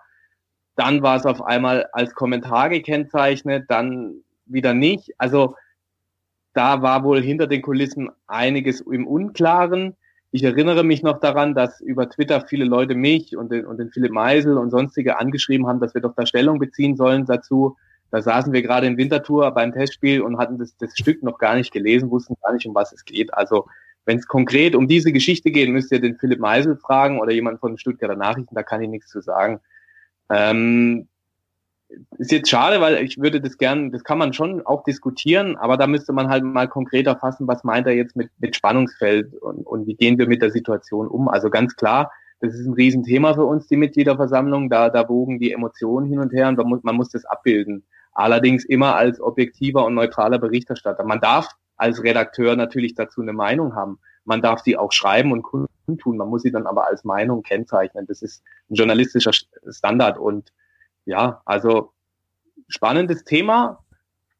Dann 0.76 1.02
war 1.02 1.16
es 1.16 1.26
auf 1.26 1.42
einmal 1.42 1.88
als 1.92 2.14
Kommentar 2.14 2.68
gekennzeichnet, 2.68 3.64
dann 3.68 4.22
wieder 4.52 4.74
nicht. 4.74 5.12
Also 5.18 5.54
da 6.52 6.82
war 6.82 7.04
wohl 7.04 7.22
hinter 7.22 7.46
den 7.46 7.62
Kulissen 7.62 8.10
einiges 8.26 8.80
im 8.80 9.06
Unklaren. 9.06 9.96
Ich 10.32 10.42
erinnere 10.42 10.84
mich 10.84 11.02
noch 11.02 11.20
daran, 11.20 11.54
dass 11.54 11.80
über 11.80 12.08
Twitter 12.08 12.40
viele 12.46 12.64
Leute 12.64 12.94
mich 12.94 13.36
und 13.36 13.50
den, 13.50 13.66
und 13.66 13.78
den 13.78 13.90
Philipp 13.90 14.12
Meisel 14.12 14.58
und 14.58 14.70
sonstige 14.70 15.18
angeschrieben 15.18 15.66
haben, 15.66 15.80
dass 15.80 15.94
wir 15.94 16.00
doch 16.00 16.14
da 16.14 16.26
Stellung 16.26 16.58
beziehen 16.58 16.96
sollen 16.96 17.26
dazu. 17.26 17.76
Da 18.10 18.22
saßen 18.22 18.52
wir 18.52 18.62
gerade 18.62 18.86
in 18.86 18.96
Winterthur 18.96 19.50
beim 19.52 19.72
Testspiel 19.72 20.20
und 20.20 20.38
hatten 20.38 20.58
das, 20.58 20.76
das 20.76 20.96
Stück 20.96 21.22
noch 21.22 21.38
gar 21.38 21.54
nicht 21.54 21.72
gelesen, 21.72 22.10
wussten 22.10 22.34
gar 22.42 22.52
nicht, 22.52 22.66
um 22.66 22.74
was 22.74 22.92
es 22.92 23.04
geht. 23.04 23.32
Also 23.34 23.66
wenn 24.04 24.18
es 24.18 24.26
konkret 24.26 24.74
um 24.74 24.88
diese 24.88 25.12
Geschichte 25.12 25.50
geht, 25.50 25.68
müsst 25.68 25.92
ihr 25.92 26.00
den 26.00 26.16
Philipp 26.16 26.40
Meisel 26.40 26.76
fragen 26.76 27.20
oder 27.20 27.32
jemand 27.32 27.60
von 27.60 27.72
den 27.72 27.78
Stuttgarter 27.78 28.16
Nachrichten, 28.16 28.54
da 28.54 28.62
kann 28.62 28.82
ich 28.82 28.88
nichts 28.88 29.08
zu 29.08 29.20
sagen. 29.20 29.60
Ähm, 30.28 31.08
ist 32.18 32.30
jetzt 32.30 32.48
schade, 32.48 32.80
weil 32.80 33.02
ich 33.04 33.18
würde 33.18 33.40
das 33.40 33.58
gern, 33.58 33.90
das 33.90 34.04
kann 34.04 34.18
man 34.18 34.32
schon 34.32 34.64
auch 34.64 34.84
diskutieren, 34.84 35.56
aber 35.56 35.76
da 35.76 35.86
müsste 35.86 36.12
man 36.12 36.28
halt 36.28 36.44
mal 36.44 36.68
konkreter 36.68 37.16
fassen, 37.16 37.48
was 37.48 37.64
meint 37.64 37.86
er 37.86 37.94
jetzt 37.94 38.16
mit, 38.16 38.30
mit 38.38 38.54
Spannungsfeld 38.54 39.34
und, 39.34 39.66
und 39.66 39.86
wie 39.86 39.94
gehen 39.94 40.18
wir 40.18 40.28
mit 40.28 40.42
der 40.42 40.50
Situation 40.50 41.08
um. 41.08 41.28
Also 41.28 41.50
ganz 41.50 41.74
klar, 41.76 42.12
das 42.40 42.54
ist 42.54 42.66
ein 42.66 42.72
Riesenthema 42.72 43.34
für 43.34 43.44
uns, 43.44 43.66
die 43.66 43.76
Mitgliederversammlung. 43.76 44.70
Da, 44.70 44.88
da 44.88 45.08
wogen 45.08 45.38
die 45.38 45.52
Emotionen 45.52 46.08
hin 46.08 46.20
und 46.20 46.32
her 46.32 46.48
und 46.48 46.56
man 46.56 46.68
muss, 46.68 46.82
man 46.82 46.96
muss 46.96 47.10
das 47.10 47.24
abbilden. 47.24 47.84
Allerdings 48.12 48.64
immer 48.64 48.96
als 48.96 49.20
objektiver 49.20 49.84
und 49.84 49.94
neutraler 49.94 50.38
Berichterstatter. 50.38 51.04
Man 51.04 51.20
darf 51.20 51.48
als 51.76 52.02
Redakteur 52.02 52.56
natürlich 52.56 52.94
dazu 52.94 53.20
eine 53.20 53.32
Meinung 53.32 53.74
haben. 53.74 53.98
Man 54.24 54.42
darf 54.42 54.60
sie 54.60 54.76
auch 54.76 54.92
schreiben 54.92 55.32
und 55.32 55.42
kundtun. 55.42 56.16
Man 56.16 56.28
muss 56.28 56.42
sie 56.42 56.50
dann 56.50 56.66
aber 56.66 56.86
als 56.86 57.04
Meinung 57.04 57.42
kennzeichnen. 57.42 58.06
Das 58.06 58.22
ist 58.22 58.42
ein 58.70 58.74
journalistischer 58.74 59.32
Standard. 59.68 60.18
Und 60.18 60.52
ja, 61.04 61.42
also 61.44 61.92
spannendes 62.68 63.24
Thema 63.24 63.84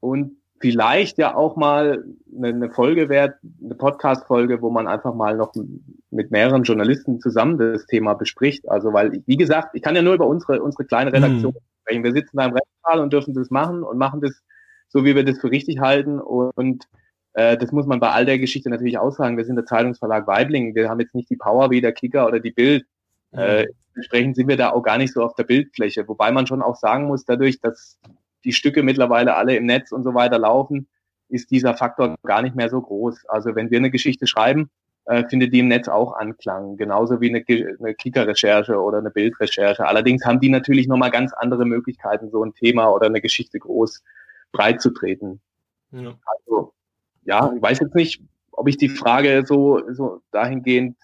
und 0.01 0.37
vielleicht 0.61 1.19
ja 1.19 1.35
auch 1.35 1.57
mal 1.57 2.05
eine, 2.37 2.71
Folge 2.71 3.09
wert, 3.09 3.37
eine 3.63 3.75
Podcast-Folge, 3.75 4.61
wo 4.61 4.71
man 4.71 4.87
einfach 4.87 5.15
mal 5.15 5.37
noch 5.37 5.55
mit 6.11 6.31
mehreren 6.31 6.65
Journalisten 6.65 7.21
zusammen 7.21 7.59
das 7.59 7.87
Thema 7.87 8.15
bespricht. 8.15 8.69
Also, 8.69 8.93
weil, 8.93 9.23
wie 9.27 9.37
gesagt, 9.37 9.71
ich 9.75 9.83
kann 9.83 9.97
ja 9.97 10.03
nur 10.03 10.15
über 10.15 10.27
unsere, 10.27 10.63
unsere 10.63 10.85
kleine 10.85 11.13
Redaktion 11.13 11.53
mhm. 11.53 11.81
sprechen. 11.83 12.05
Wir 12.05 12.13
sitzen 12.13 12.37
da 12.37 12.45
im 12.45 12.53
Rechtssaal 12.53 13.01
und 13.01 13.13
dürfen 13.13 13.35
das 13.35 13.51
machen 13.51 13.83
und 13.83 13.97
machen 13.97 14.21
das 14.21 14.43
so, 14.89 15.05
wie 15.05 15.15
wir 15.15 15.25
das 15.25 15.39
für 15.39 15.51
richtig 15.51 15.81
halten. 15.81 16.21
Und, 16.21 16.51
und 16.57 16.85
äh, 17.33 17.57
das 17.57 17.73
muss 17.73 17.87
man 17.87 18.01
bei 18.01 18.11
all 18.11 18.27
der 18.27 18.39
Geschichte 18.39 18.69
natürlich 18.69 18.99
auch 18.99 19.13
sagen. 19.13 19.39
Wir 19.39 19.47
sind 19.47 19.57
der 19.57 19.65
Zeitungsverlag 19.65 20.27
Weibling. 20.27 20.75
Wir 20.75 20.91
haben 20.91 21.01
jetzt 21.01 21.15
nicht 21.15 21.31
die 21.31 21.37
Power 21.37 21.71
wie 21.71 21.81
der 21.81 21.93
Kicker 21.93 22.27
oder 22.27 22.39
die 22.39 22.51
Bild. 22.51 22.85
Mhm. 23.33 23.39
Äh, 23.39 23.67
entsprechend 23.95 24.37
sind 24.37 24.49
wir 24.49 24.57
da 24.57 24.71
auch 24.71 24.83
gar 24.83 24.99
nicht 24.99 25.13
so 25.13 25.23
auf 25.23 25.35
der 25.35 25.45
Bildfläche. 25.45 26.07
Wobei 26.09 26.33
man 26.33 26.47
schon 26.47 26.63
auch 26.63 26.77
sagen 26.77 27.07
muss, 27.07 27.25
dadurch, 27.25 27.61
dass 27.61 27.99
die 28.45 28.53
Stücke 28.53 28.83
mittlerweile 28.83 29.35
alle 29.35 29.57
im 29.57 29.67
Netz 29.67 29.93
und 29.93 30.05
so 30.05 30.15
weiter 30.15 30.39
laufen, 30.39 30.89
ist 31.29 31.51
dieser 31.51 31.75
Faktor 31.75 32.17
gar 32.23 32.43
nicht 32.43 32.57
mehr 32.57 32.69
so 32.69 32.81
groß. 32.81 33.27
Also 33.27 33.55
wenn 33.55 33.71
wir 33.71 33.79
eine 33.79 33.91
Geschichte 33.91 34.27
schreiben, 34.27 34.71
äh, 35.07 35.25
findet 35.29 35.53
die 35.53 35.61
im 35.61 35.69
Netz 35.69 35.89
auch 35.89 36.13
Anklang, 36.15 36.77
genauso 36.77 37.21
wie 37.21 37.31
eine, 37.31 37.45
eine 37.49 37.95
Kicker-Recherche 37.95 38.81
oder 38.81 38.99
eine 38.99 39.11
Bildrecherche. 39.11 39.87
Allerdings 39.87 40.25
haben 40.25 40.41
die 40.41 40.51
natürlich 40.51 40.89
nochmal 40.89 41.11
ganz 41.11 41.33
andere 41.33 41.65
Möglichkeiten, 41.65 42.31
so 42.31 42.45
ein 42.45 42.55
Thema 42.55 42.93
oder 42.93 43.07
eine 43.07 43.21
Geschichte 43.21 43.59
groß 43.59 44.03
breit 44.53 44.81
zu 44.81 44.91
treten. 44.91 45.41
Ja. 45.93 46.15
Also 46.25 46.73
ja, 47.25 47.53
ich 47.55 47.63
weiß 47.63 47.81
jetzt 47.81 47.95
nicht, 47.95 48.23
ob 48.53 48.69
ich 48.69 48.77
die 48.77 48.89
Frage 48.89 49.45
so, 49.47 49.83
so 49.93 50.23
dahingehend 50.31 50.97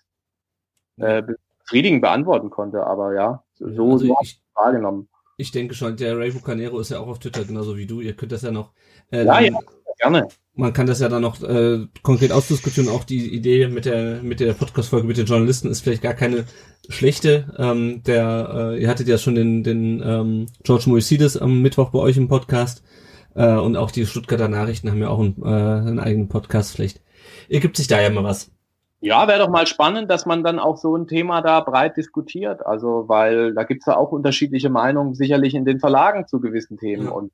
äh, 0.99 1.23
befriedigend 1.67 2.01
beantworten 2.01 2.51
konnte, 2.51 2.87
aber 2.87 3.15
ja, 3.15 3.43
so, 3.59 3.67
also 3.67 3.99
so 3.99 4.17
ich, 4.23 4.41
wahrgenommen. 4.55 5.09
Ich 5.37 5.51
denke 5.51 5.75
schon, 5.75 5.97
der 5.97 6.17
Ray 6.17 6.31
Bucanero 6.31 6.79
ist 6.79 6.91
ja 6.91 7.01
auch 7.01 7.09
auf 7.09 7.19
Twitter 7.19 7.45
genauso 7.45 7.77
wie 7.77 7.87
du. 7.87 8.01
Ihr 8.01 8.15
könnt 8.15 8.33
das 8.33 8.43
ja 8.43 8.51
noch. 8.51 8.73
Äh, 9.11 9.25
ja, 9.25 9.41
ja, 9.41 9.59
gerne. 9.99 10.29
Man 10.55 10.73
kann 10.73 10.87
das 10.87 11.01
ja 11.01 11.09
dann 11.09 11.23
noch 11.23 11.43
äh, 11.43 11.87
konkret 12.03 12.33
ausdiskutieren. 12.33 12.89
Auch 12.89 13.05
die 13.05 13.35
Idee 13.35 13.69
mit 13.69 13.85
der 13.85 14.23
mit 14.23 14.41
der 14.41 14.55
Podcast-Folge 14.55 15.07
mit 15.07 15.19
den 15.19 15.27
Journalisten 15.27 15.69
ist 15.69 15.83
vielleicht 15.83 16.03
gar 16.03 16.15
keine 16.15 16.45
schlechte. 16.89 17.55
Ähm, 17.59 18.03
der, 18.05 18.51
äh, 18.55 18.83
ihr 18.83 18.89
hattet 18.89 19.09
ja 19.09 19.19
schon 19.19 19.35
den 19.35 19.63
den 19.63 20.03
ähm, 20.03 20.47
George 20.63 20.85
Moisides 20.87 21.37
am 21.37 21.61
Mittwoch 21.61 21.91
bei 21.91 21.99
euch 21.99 22.17
im 22.17 22.29
Podcast. 22.29 22.83
Äh, 23.35 23.57
und 23.57 23.77
auch 23.77 23.91
die 23.91 24.07
Stuttgarter 24.07 24.49
Nachrichten 24.49 24.91
haben 24.91 25.03
ja 25.03 25.09
auch 25.09 25.21
einen, 25.21 25.43
äh, 25.43 25.47
einen 25.47 25.99
eigenen 25.99 26.29
Podcast. 26.29 26.73
Vielleicht 26.73 27.03
ergibt 27.51 27.77
sich 27.77 27.87
da 27.87 28.01
ja 28.01 28.09
mal 28.09 28.25
was. 28.25 28.51
Ja, 29.07 29.29
wäre 29.29 29.39
doch 29.39 29.49
mal 29.49 29.69
spannend, 29.69 30.11
dass 30.11 30.27
man 30.27 30.43
dann 30.43 30.59
auch 30.59 30.77
so 30.77 30.97
ein 30.97 31.07
Thema 31.07 31.41
da 31.41 31.61
breit 31.61 31.97
diskutiert. 31.97 32.67
Also, 32.67 33.09
weil 33.09 33.55
da 33.55 33.63
gibt's 33.63 33.87
ja 33.87 33.97
auch 33.97 34.11
unterschiedliche 34.11 34.69
Meinungen 34.69 35.15
sicherlich 35.15 35.55
in 35.55 35.65
den 35.65 35.79
Verlagen 35.79 36.27
zu 36.27 36.41
gewissen 36.41 36.77
Themen. 36.77 37.05
Ja. 37.05 37.13
Und 37.13 37.33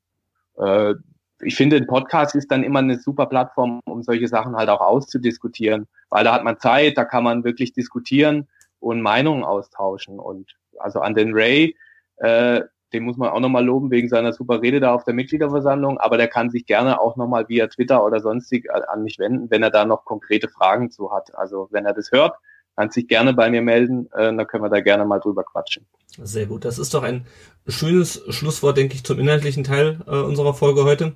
äh, 0.57 0.93
ich 1.41 1.55
finde, 1.55 1.77
ein 1.77 1.87
Podcast 1.87 2.35
ist 2.35 2.51
dann 2.51 2.63
immer 2.63 2.79
eine 2.79 2.99
super 2.99 3.25
Plattform, 3.25 3.79
um 3.85 4.03
solche 4.03 4.27
Sachen 4.27 4.55
halt 4.55 4.69
auch 4.69 4.81
auszudiskutieren. 4.81 5.87
Weil 6.09 6.23
da 6.23 6.33
hat 6.33 6.43
man 6.43 6.59
Zeit, 6.59 6.95
da 6.95 7.05
kann 7.05 7.23
man 7.23 7.43
wirklich 7.43 7.73
diskutieren 7.73 8.47
und 8.79 9.01
Meinungen 9.01 9.43
austauschen. 9.43 10.19
Und 10.19 10.55
also 10.77 10.99
an 10.99 11.15
den 11.15 11.33
Ray, 11.33 11.75
äh, 12.17 12.61
den 12.93 13.03
muss 13.03 13.17
man 13.17 13.29
auch 13.29 13.39
nochmal 13.39 13.65
loben 13.65 13.91
wegen 13.91 14.07
seiner 14.07 14.33
super 14.33 14.61
Rede 14.61 14.79
da 14.79 14.93
auf 14.93 15.03
der 15.03 15.13
Mitgliederversammlung, 15.13 15.97
aber 15.97 16.17
der 16.17 16.27
kann 16.27 16.49
sich 16.49 16.65
gerne 16.65 17.01
auch 17.01 17.15
nochmal 17.15 17.49
via 17.49 17.67
Twitter 17.67 18.05
oder 18.05 18.19
sonstig 18.19 18.69
an 18.71 19.03
mich 19.03 19.19
wenden, 19.19 19.49
wenn 19.49 19.63
er 19.63 19.71
da 19.71 19.85
noch 19.85 20.05
konkrete 20.05 20.47
Fragen 20.47 20.91
zu 20.91 21.11
hat. 21.11 21.35
Also 21.35 21.67
wenn 21.71 21.85
er 21.85 21.93
das 21.93 22.11
hört, 22.11 22.35
kann 22.75 22.89
sich 22.89 23.07
gerne 23.07 23.33
bei 23.33 23.49
mir 23.49 23.61
melden, 23.61 24.09
äh, 24.13 24.35
dann 24.35 24.47
können 24.47 24.63
wir 24.63 24.69
da 24.69 24.81
gerne 24.81 25.05
mal 25.05 25.19
drüber 25.19 25.43
quatschen. 25.43 25.85
Sehr 26.21 26.45
gut, 26.45 26.65
das 26.65 26.79
ist 26.79 26.93
doch 26.93 27.03
ein 27.03 27.25
schönes 27.67 28.23
Schlusswort, 28.29 28.77
denke 28.77 28.95
ich, 28.95 29.03
zum 29.03 29.19
inhaltlichen 29.19 29.63
Teil 29.63 29.99
äh, 30.07 30.11
unserer 30.11 30.53
Folge 30.53 30.83
heute. 30.83 31.13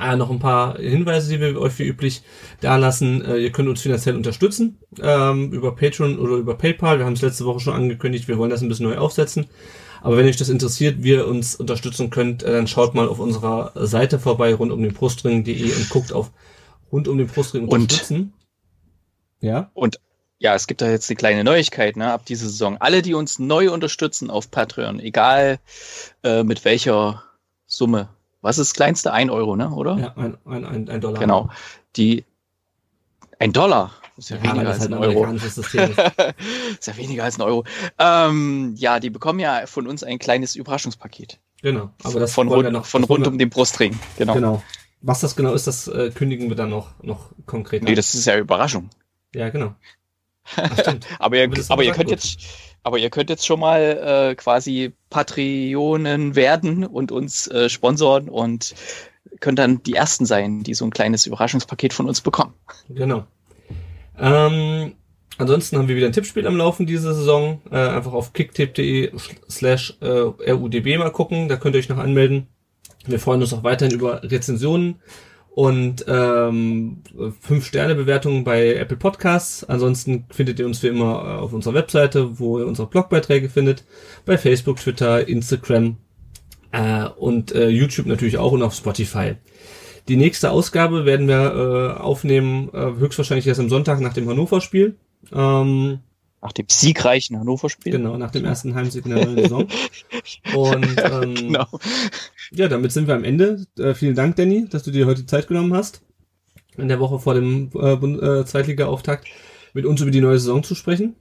Äh, 0.00 0.16
noch 0.16 0.30
ein 0.30 0.38
paar 0.38 0.78
Hinweise, 0.78 1.30
die 1.30 1.40
wir 1.40 1.60
euch 1.60 1.78
wie 1.78 1.86
üblich 1.88 2.22
da 2.60 2.76
lassen. 2.76 3.24
Äh, 3.24 3.38
ihr 3.38 3.52
könnt 3.52 3.68
uns 3.68 3.82
finanziell 3.82 4.16
unterstützen 4.16 4.78
ähm, 5.00 5.52
über 5.52 5.74
Patreon 5.74 6.18
oder 6.18 6.36
über 6.36 6.56
PayPal. 6.56 6.98
Wir 6.98 7.06
haben 7.06 7.14
es 7.14 7.22
letzte 7.22 7.44
Woche 7.44 7.60
schon 7.60 7.74
angekündigt, 7.74 8.28
wir 8.28 8.38
wollen 8.38 8.50
das 8.50 8.62
ein 8.62 8.68
bisschen 8.68 8.88
neu 8.88 8.96
aufsetzen. 8.96 9.46
Aber 10.02 10.16
wenn 10.16 10.26
euch 10.26 10.36
das 10.36 10.48
interessiert, 10.48 11.02
wie 11.02 11.10
ihr 11.10 11.26
uns 11.26 11.56
unterstützen 11.56 12.10
könnt, 12.10 12.42
äh, 12.42 12.52
dann 12.52 12.66
schaut 12.66 12.94
mal 12.94 13.08
auf 13.08 13.18
unserer 13.18 13.72
Seite 13.74 14.18
vorbei, 14.18 14.54
rund 14.54 14.72
um 14.72 14.82
den 14.82 14.92
Brustring.de 14.92 15.72
und 15.74 15.90
guckt 15.90 16.12
auf 16.12 16.30
rund 16.90 17.08
um 17.08 17.18
den 17.18 17.26
Brustring 17.26 17.68
unterstützen. 17.68 18.32
Und, 19.40 19.48
ja. 19.48 19.70
Und 19.74 20.00
ja, 20.38 20.54
es 20.54 20.66
gibt 20.66 20.80
da 20.80 20.88
jetzt 20.88 21.10
eine 21.10 21.16
kleine 21.16 21.44
Neuigkeit, 21.44 21.96
ne, 21.96 22.12
ab 22.12 22.24
dieser 22.24 22.46
Saison. 22.46 22.76
Alle, 22.78 23.02
die 23.02 23.14
uns 23.14 23.38
neu 23.38 23.72
unterstützen 23.72 24.30
auf 24.30 24.50
Patreon, 24.50 25.00
egal 25.00 25.58
äh, 26.22 26.44
mit 26.44 26.64
welcher 26.64 27.24
Summe. 27.66 28.08
Was 28.40 28.58
ist 28.58 28.70
das 28.70 28.74
kleinste? 28.74 29.12
Ein 29.12 29.30
Euro, 29.30 29.56
ne, 29.56 29.70
oder? 29.70 29.98
Ja, 29.98 30.14
ein, 30.16 30.38
ein, 30.44 30.64
ein, 30.64 30.88
ein 30.88 31.00
Dollar. 31.00 31.20
Genau. 31.20 31.50
Die, 31.96 32.24
ein 33.38 33.52
Dollar. 33.52 33.92
Ist 34.18 34.30
ja, 34.30 34.36
ja 34.36 34.42
weniger 34.42 34.68
als 34.68 34.80
halt 34.80 34.92
ein 34.92 34.98
Euro. 34.98 35.26
ist. 35.32 36.86
ja 36.86 36.96
weniger 36.96 37.24
als 37.24 37.38
ein 37.38 37.42
Euro. 37.42 37.64
Ähm, 37.98 38.74
ja, 38.76 38.98
die 38.98 39.10
bekommen 39.10 39.38
ja 39.38 39.66
von 39.66 39.86
uns 39.86 40.02
ein 40.02 40.18
kleines 40.18 40.56
Überraschungspaket. 40.56 41.38
Genau. 41.62 41.90
Aber 42.02 42.20
das 42.20 42.32
von, 42.32 42.48
rund, 42.48 42.70
noch, 42.72 42.84
von 42.84 43.04
rund 43.04 43.26
um 43.26 43.38
den 43.38 43.48
Brustring. 43.48 43.98
Genau. 44.16 44.34
genau. 44.34 44.62
Was 45.00 45.20
das 45.20 45.36
genau 45.36 45.54
ist, 45.54 45.68
das 45.68 45.86
äh, 45.86 46.10
kündigen 46.10 46.48
wir 46.48 46.56
dann 46.56 46.70
noch, 46.70 47.00
noch 47.02 47.30
konkret. 47.46 47.84
Nee, 47.84 47.94
das 47.94 48.14
ist 48.14 48.26
ja 48.26 48.36
Überraschung. 48.36 48.90
Ja, 49.34 49.48
genau. 49.50 49.74
Ach, 50.56 50.96
aber 51.18 51.36
ihr, 51.36 51.50
aber 51.68 51.84
ihr 51.84 51.92
könnt 51.92 52.10
jetzt, 52.10 52.40
aber 52.82 52.98
ihr 52.98 53.10
könnt 53.10 53.30
jetzt 53.30 53.46
schon 53.46 53.60
mal 53.60 54.30
äh, 54.30 54.34
quasi 54.34 54.94
Patreonen 55.10 56.34
werden 56.34 56.84
und 56.84 57.12
uns 57.12 57.46
äh, 57.48 57.68
sponsoren 57.68 58.28
und 58.28 58.74
könnt 59.40 59.58
dann 59.58 59.82
die 59.82 59.94
ersten 59.94 60.26
sein, 60.26 60.64
die 60.64 60.74
so 60.74 60.84
ein 60.86 60.90
kleines 60.90 61.26
Überraschungspaket 61.26 61.92
von 61.92 62.08
uns 62.08 62.20
bekommen. 62.20 62.54
Genau. 62.88 63.26
Ähm, 64.18 64.94
ansonsten 65.38 65.78
haben 65.78 65.88
wir 65.88 65.96
wieder 65.96 66.06
ein 66.06 66.12
Tippspiel 66.12 66.46
am 66.46 66.56
Laufen 66.56 66.86
diese 66.86 67.14
Saison. 67.14 67.60
Äh, 67.70 67.76
einfach 67.76 68.12
auf 68.12 68.32
kicktipp.de 68.32 69.12
slash 69.48 69.96
äh, 70.00 70.50
rudb 70.50 70.98
mal 70.98 71.10
gucken. 71.10 71.48
Da 71.48 71.56
könnt 71.56 71.74
ihr 71.74 71.80
euch 71.80 71.88
noch 71.88 71.98
anmelden. 71.98 72.48
Wir 73.06 73.20
freuen 73.20 73.40
uns 73.40 73.52
auch 73.52 73.64
weiterhin 73.64 73.94
über 73.94 74.22
Rezensionen 74.22 74.96
und 75.58 76.04
ähm, 76.06 77.02
5-Sterne-Bewertungen 77.16 78.44
bei 78.44 78.74
Apple 78.74 78.96
Podcasts. 78.96 79.64
Ansonsten 79.64 80.24
findet 80.30 80.60
ihr 80.60 80.66
uns 80.66 80.82
wie 80.82 80.88
immer 80.88 81.24
äh, 81.24 81.40
auf 81.40 81.52
unserer 81.52 81.74
Webseite, 81.74 82.38
wo 82.38 82.60
ihr 82.60 82.66
unsere 82.66 82.88
Blogbeiträge 82.88 83.48
findet. 83.48 83.84
Bei 84.24 84.38
Facebook, 84.38 84.76
Twitter, 84.76 85.26
Instagram 85.26 85.96
äh, 86.70 87.06
und 87.06 87.52
äh, 87.56 87.68
YouTube 87.70 88.06
natürlich 88.06 88.38
auch 88.38 88.52
und 88.52 88.62
auf 88.62 88.74
Spotify. 88.74 89.34
Die 90.08 90.16
nächste 90.16 90.50
Ausgabe 90.50 91.04
werden 91.04 91.28
wir 91.28 91.96
äh, 91.96 92.00
aufnehmen, 92.00 92.70
äh, 92.72 92.98
höchstwahrscheinlich 92.98 93.46
erst 93.46 93.60
am 93.60 93.68
Sonntag 93.68 94.00
nach 94.00 94.14
dem 94.14 94.28
Hannover-Spiel. 94.28 94.96
Ähm, 95.32 95.98
nach 96.40 96.52
dem 96.52 96.66
siegreichen 96.68 97.38
Hannover-Spiel. 97.38 97.92
Genau, 97.92 98.16
nach 98.16 98.30
dem 98.30 98.44
ersten 98.44 98.74
Heimsieg 98.74 99.04
in 99.04 99.14
der 99.14 99.26
neuen 99.26 99.38
Saison. 99.38 99.66
Und 100.54 100.96
ähm, 100.98 101.34
genau. 101.34 101.66
ja, 102.52 102.68
damit 102.68 102.92
sind 102.92 103.06
wir 103.06 103.14
am 103.14 103.24
Ende. 103.24 103.66
Äh, 103.78 103.94
vielen 103.94 104.14
Dank, 104.14 104.36
Danny, 104.36 104.66
dass 104.68 104.82
du 104.82 104.90
dir 104.90 105.06
heute 105.06 105.26
Zeit 105.26 105.46
genommen 105.46 105.74
hast, 105.74 106.02
in 106.76 106.88
der 106.88 107.00
Woche 107.00 107.18
vor 107.18 107.34
dem 107.34 107.70
äh, 107.74 107.92
äh, 107.92 108.44
Zweitliga-Auftakt 108.44 109.26
mit 109.74 109.84
uns 109.84 110.00
über 110.00 110.10
die 110.10 110.20
neue 110.22 110.38
Saison 110.38 110.62
zu 110.62 110.74
sprechen 110.74 111.16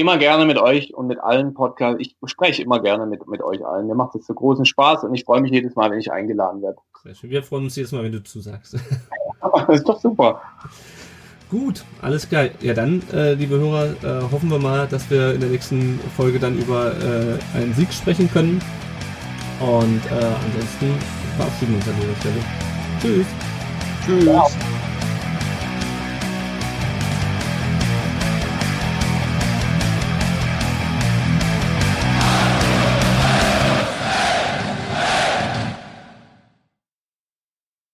immer 0.00 0.16
gerne 0.18 0.46
mit 0.46 0.58
euch 0.58 0.94
und 0.94 1.06
mit 1.06 1.18
allen 1.20 1.54
Podcasts. 1.54 2.00
Ich 2.00 2.16
spreche 2.24 2.62
immer 2.62 2.80
gerne 2.80 3.06
mit, 3.06 3.26
mit 3.28 3.42
euch 3.42 3.64
allen. 3.64 3.86
Mir 3.86 3.94
macht 3.94 4.14
es 4.14 4.26
so 4.26 4.34
großen 4.34 4.64
Spaß 4.64 5.04
und 5.04 5.14
ich 5.14 5.24
freue 5.24 5.40
mich 5.40 5.52
jedes 5.52 5.74
Mal, 5.74 5.90
wenn 5.90 5.98
ich 5.98 6.10
eingeladen 6.10 6.62
werde. 6.62 6.78
Wir 7.22 7.42
freuen 7.42 7.64
uns 7.64 7.76
jedes 7.76 7.92
Mal, 7.92 8.04
wenn 8.04 8.12
du 8.12 8.22
zusagst. 8.22 8.74
das 9.42 9.68
ist 9.68 9.88
doch 9.88 10.00
super. 10.00 10.40
Gut, 11.50 11.84
alles 12.00 12.26
klar. 12.28 12.46
Ja, 12.60 12.72
dann, 12.72 13.02
äh, 13.12 13.34
liebe 13.34 13.58
Hörer, 13.58 13.90
äh, 14.02 14.22
hoffen 14.32 14.50
wir 14.50 14.58
mal, 14.58 14.86
dass 14.88 15.10
wir 15.10 15.34
in 15.34 15.40
der 15.40 15.50
nächsten 15.50 16.00
Folge 16.16 16.38
dann 16.38 16.56
über 16.56 16.92
äh, 16.92 17.58
einen 17.58 17.74
Sieg 17.74 17.92
sprechen 17.92 18.30
können. 18.30 18.62
Und 19.60 20.00
äh, 20.06 20.24
ansonsten 20.24 20.94
verabschieden 21.36 21.72
wir 21.72 21.76
uns 21.76 21.88
an 21.88 21.94
dieser 22.00 22.16
Stelle. 22.16 22.40
Tschüss. 23.00 23.26
Tschüss. 24.06 24.24
Ja. 24.24 24.81